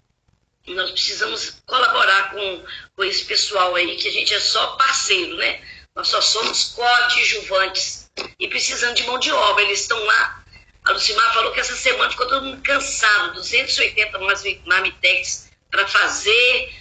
nós 0.67 0.91
precisamos 0.91 1.63
colaborar 1.65 2.33
com, 2.33 2.65
com 2.97 3.05
esse 3.05 3.25
pessoal 3.27 3.77
aí, 3.77 3.97
que 3.97 4.09
a 4.09 4.11
gente 4.13 4.35
é 4.35 4.41
só 4.41 4.77
parceiro, 4.77 5.37
né? 5.37 5.65
Nós 5.95 6.09
só 6.09 6.21
somos 6.21 6.65
coadjuvantes 6.75 8.11
e 8.41 8.49
precisando 8.49 8.97
de 8.97 9.05
mão 9.05 9.21
de 9.21 9.31
obra. 9.31 9.63
Eles 9.63 9.83
estão 9.83 10.03
lá. 10.05 10.45
A 10.85 10.93
Lucimar 10.93 11.33
falou 11.33 11.53
que 11.53 11.61
essa 11.61 11.77
semana 11.77 12.11
ficou 12.11 12.27
todo 12.27 12.45
mundo 12.45 12.61
cansado, 12.63 13.35
280 13.35 14.19
marmitex 14.67 15.49
para 15.71 15.87
fazer, 15.87 16.75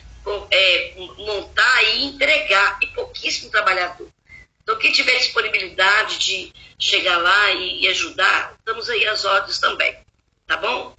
é, 0.50 0.94
montar 1.18 1.84
e 1.84 2.06
entregar, 2.06 2.80
e 2.82 2.88
pouquíssimo 2.88 3.52
trabalhador. 3.52 4.15
Então, 4.66 4.80
quem 4.80 4.92
tiver 4.92 5.16
disponibilidade 5.20 6.18
de 6.18 6.52
chegar 6.80 7.18
lá 7.18 7.52
e, 7.52 7.84
e 7.84 7.88
ajudar, 7.90 8.56
estamos 8.58 8.90
aí 8.90 9.08
às 9.08 9.24
ordens 9.24 9.60
também, 9.60 9.96
tá 10.48 10.58
bom? 10.58 10.98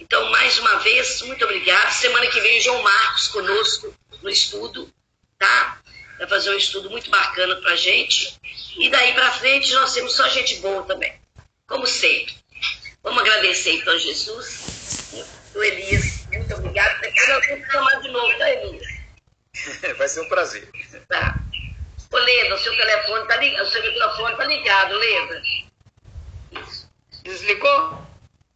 Então, 0.00 0.30
mais 0.30 0.58
uma 0.58 0.78
vez, 0.78 1.20
muito 1.20 1.44
obrigada. 1.44 1.90
Semana 1.90 2.26
que 2.28 2.40
vem, 2.40 2.58
João 2.62 2.82
Marcos 2.82 3.28
conosco 3.28 3.94
no 4.22 4.30
estudo, 4.30 4.90
tá? 5.38 5.78
Vai 6.18 6.26
fazer 6.26 6.54
um 6.54 6.56
estudo 6.56 6.88
muito 6.88 7.10
bacana 7.10 7.56
pra 7.56 7.76
gente. 7.76 8.34
E 8.78 8.88
daí 8.88 9.12
pra 9.12 9.30
frente, 9.32 9.74
nós 9.74 9.92
temos 9.92 10.16
só 10.16 10.26
gente 10.30 10.56
boa 10.60 10.82
também, 10.84 11.14
como 11.66 11.86
sempre. 11.86 12.34
Vamos 13.02 13.20
agradecer 13.20 13.72
então 13.72 13.98
Jesus, 13.98 15.12
o 15.54 15.62
Elias. 15.62 16.26
Muito 16.28 16.54
obrigada. 16.54 16.98
Depois 17.00 17.28
eu 17.28 17.58
vou 17.58 17.70
chamar 17.70 18.00
de 18.00 18.08
novo, 18.08 18.38
tá, 18.38 18.50
Elias? 18.50 18.86
Vai 19.98 20.08
ser 20.08 20.20
um 20.22 20.28
prazer. 20.28 20.70
Tá. 21.08 21.38
Ô, 22.12 22.16
Leda, 22.18 22.54
o 22.54 22.58
seu 22.58 22.76
telefone 22.76 23.26
tá 23.26 23.36
ligado, 23.36 23.62
o 23.62 23.70
seu 23.70 23.82
microfone 23.82 24.36
tá 24.36 24.44
ligado, 24.44 24.94
Leda. 24.94 25.42
Desligou? 27.22 28.06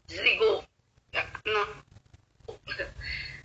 Desligou. 0.06 0.64
Não. 1.46 1.86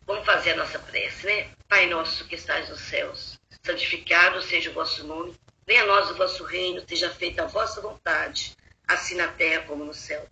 Vamos 0.06 0.26
fazer 0.26 0.52
a 0.52 0.58
nossa 0.58 0.80
prece, 0.80 1.26
né? 1.26 1.50
Pai 1.70 1.88
nosso 1.88 2.28
que 2.28 2.36
estás 2.36 2.68
nos 2.68 2.82
céus, 2.82 3.40
santificado 3.64 4.42
seja 4.42 4.70
o 4.70 4.74
vosso 4.74 5.08
nome. 5.08 5.34
Venha 5.66 5.84
a 5.84 5.86
nós 5.86 6.12
o 6.12 6.16
vosso 6.16 6.44
reino, 6.44 6.84
seja 6.86 7.10
feita 7.10 7.44
a 7.44 7.48
vossa 7.48 7.80
vontade, 7.80 8.58
assim 8.86 9.16
na 9.16 9.30
terra 9.30 9.64
como 9.64 9.86
no 9.86 9.94
céu. 9.94 10.28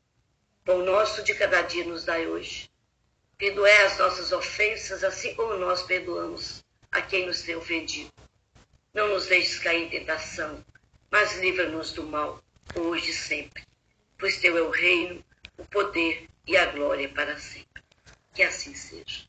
Pão 0.66 0.80
nosso 0.80 1.24
de 1.24 1.34
cada 1.36 1.62
dia 1.62 1.86
nos 1.86 2.04
dai 2.04 2.28
hoje. 2.28 2.70
Perdoai 3.38 3.86
as 3.86 3.98
nossas 3.98 4.34
ofensas, 4.34 5.06
assim 5.06 5.34
como 5.36 5.56
nós 5.56 5.84
perdoamos 5.84 6.66
a 6.92 7.02
quem 7.02 7.26
nos 7.26 7.44
tem 7.44 7.56
ofendido. 7.56 8.12
Não 9.00 9.08
nos 9.08 9.28
deixes 9.28 9.58
cair 9.60 9.86
em 9.86 9.90
tentação, 9.90 10.62
mas 11.10 11.40
livra-nos 11.40 11.94
do 11.94 12.04
mal, 12.04 12.44
hoje 12.76 13.12
e 13.12 13.14
sempre. 13.14 13.64
Pois 14.18 14.42
teu 14.42 14.58
é 14.58 14.62
o 14.62 14.72
reino, 14.72 15.24
o 15.58 15.64
poder 15.64 16.28
e 16.46 16.58
a 16.58 16.66
glória 16.66 17.08
para 17.08 17.38
sempre. 17.38 17.82
Que 18.36 18.44
assim 18.44 18.76
seja. 18.76 19.29